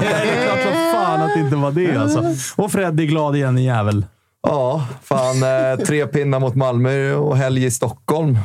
det 0.00 0.06
är 0.06 0.46
klart 0.46 0.62
som 0.62 0.72
fan 0.72 1.20
att 1.20 1.34
det 1.34 1.40
inte 1.40 1.56
var 1.56 1.70
det 1.70 1.96
alltså. 1.96 2.24
Och 2.62 2.72
Fred 2.72 3.00
är 3.00 3.04
glad 3.04 3.36
igen, 3.36 3.56
en 3.56 3.64
jävel. 3.64 4.06
Ja, 4.42 4.86
fan. 5.02 5.42
Eh, 5.42 5.84
tre 5.86 6.06
pinnar 6.06 6.40
mot 6.40 6.54
Malmö 6.54 7.14
och 7.14 7.36
helg 7.36 7.64
i 7.64 7.70
Stockholm. 7.70 8.38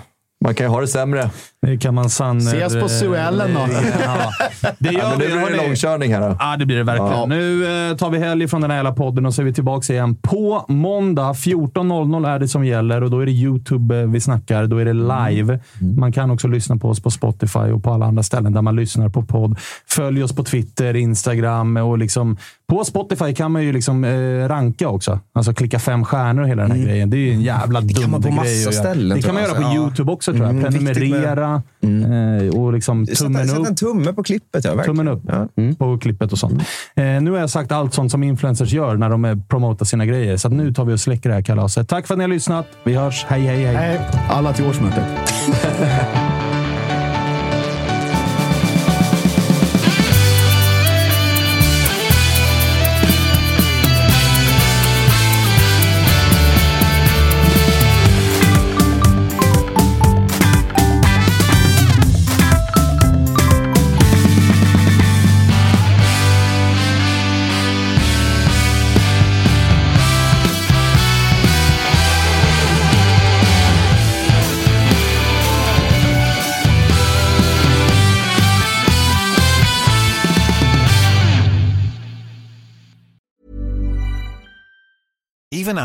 Man 0.48 0.56
kan 0.56 0.66
ju 0.66 0.70
ha 0.70 0.82
det 0.82 0.88
sämre. 0.88 1.30
Det 1.62 1.78
kan 1.78 1.94
man 1.96 2.10
sann... 2.10 2.38
Ses 2.38 2.74
på 2.82 2.90
Suellen 2.90 3.54
då. 3.54 3.60
Ja, 4.06 4.32
det 4.80 4.90
gör 4.94 5.00
Ja, 5.00 5.10
men 5.10 5.20
vi. 5.20 5.28
nu 5.36 5.46
blir 5.46 5.58
det 5.58 5.64
långkörning 5.68 6.14
här. 6.14 6.22
Då. 6.30 6.36
Ja, 6.40 6.56
det 6.60 6.66
blir 6.66 6.78
det 6.78 6.84
verkligen. 6.84 7.12
Ja. 7.12 7.26
Nu 7.26 7.66
eh, 7.90 7.96
tar 7.98 8.10
vi 8.10 8.18
helg 8.20 8.48
från 8.48 8.62
den 8.62 8.72
här 8.72 8.78
hela 8.78 8.92
podden 8.92 9.26
och 9.26 9.34
så 9.34 9.42
är 9.42 9.46
vi 9.46 9.54
tillbaka 9.54 9.94
igen 9.94 10.16
på 10.16 10.66
måndag. 10.68 11.32
14.00 11.32 12.28
är 12.30 12.40
det 12.40 12.48
som 12.48 12.66
gäller 12.66 13.04
och 13.04 13.12
då 13.12 13.20
är 13.20 13.26
det 13.26 13.32
YouTube 13.32 14.02
eh, 14.02 14.08
vi 14.08 14.20
snackar. 14.22 14.66
Då 14.68 14.78
är 14.78 14.86
det 14.86 14.94
live. 14.94 15.60
Man 15.98 16.12
kan 16.12 16.32
också 16.32 16.48
lyssna 16.48 16.78
på 16.78 16.90
oss 16.90 17.00
på 17.00 17.12
Spotify 17.12 17.60
och 17.60 17.84
på 17.84 17.94
alla 17.94 18.06
andra 18.06 18.24
ställen 18.24 18.54
där 18.54 18.62
man 18.62 18.76
lyssnar 18.76 19.10
på 19.10 19.22
podd. 19.22 19.60
Följ 19.88 20.24
oss 20.24 20.36
på 20.36 20.44
Twitter, 20.44 20.96
Instagram 20.96 21.78
och 21.78 21.98
liksom 21.98 22.38
på 22.70 22.84
Spotify 22.84 23.34
kan 23.34 23.52
man 23.52 23.64
ju 23.64 23.74
liksom 23.74 24.04
eh, 24.04 24.48
ranka 24.48 24.90
också. 24.90 25.20
Alltså 25.34 25.54
klicka 25.54 25.80
fem 25.80 26.06
stjärnor 26.06 26.42
och 26.44 26.50
hela 26.50 26.62
den 26.62 26.72
här 26.72 26.86
grejen. 26.86 27.10
Det 27.10 27.18
är 27.18 27.20
ju 27.20 27.32
en 27.34 27.42
jävla 27.42 27.82
dum 27.82 27.90
kan 28.02 28.12
man 28.12 28.22
på 28.22 28.28
grej 28.28 28.36
massa 28.66 28.72
ställen, 28.72 29.18
Det 29.18 29.24
kan 29.24 29.34
man 29.34 29.44
göra 29.44 29.54
på 29.56 29.62
Ja. 29.62 29.76
YouTube 29.76 30.12
också 30.12 30.34
tror 30.38 30.48
jag. 30.48 30.58
Mm, 30.58 30.64
viktigt 30.74 30.84
med- 30.84 30.96
Prenumerera 30.96 31.62
eh, 32.48 32.56
och 32.60 32.74
liksom 32.74 33.06
tummen 33.06 33.42
Sätt, 33.42 33.50
sätt 33.50 33.60
upp. 33.60 33.68
en 33.68 33.76
tumme 33.76 34.14
på 34.14 34.24
klippet. 34.24 34.66
Ja, 34.66 34.76
verkligen. 34.76 34.98
Tummen 34.98 35.08
upp 35.08 35.78
på 35.78 35.98
klippet 35.98 36.32
och 36.32 36.38
sånt. 36.40 36.64
Eh, 36.96 37.04
nu 37.22 37.32
har 37.32 37.38
jag 37.38 37.50
sagt 37.50 37.72
allt 37.72 37.94
sånt 37.94 38.12
som 38.12 38.24
influencers 38.24 38.74
gör 38.74 38.96
när 38.96 39.10
de 39.10 39.44
promotar 39.50 39.86
sina 39.86 40.06
grejer. 40.06 40.38
Så 40.38 40.48
att 40.48 40.54
nu 40.54 40.74
tar 40.74 40.86
vi 40.86 40.94
och 40.94 41.00
släcker 41.00 41.30
det 41.30 41.36
här 41.36 41.42
kalaset. 41.42 41.88
Tack 41.90 42.08
för 42.08 42.14
att 42.14 42.18
ni 42.18 42.24
har 42.24 42.30
lyssnat. 42.30 42.68
Vi 42.84 42.94
hörs. 42.94 43.26
Hej, 43.30 43.42
hej, 43.42 43.66
hej. 43.66 44.00
Alla 44.30 44.54
till 44.54 44.66
årsmötet. 44.66 45.04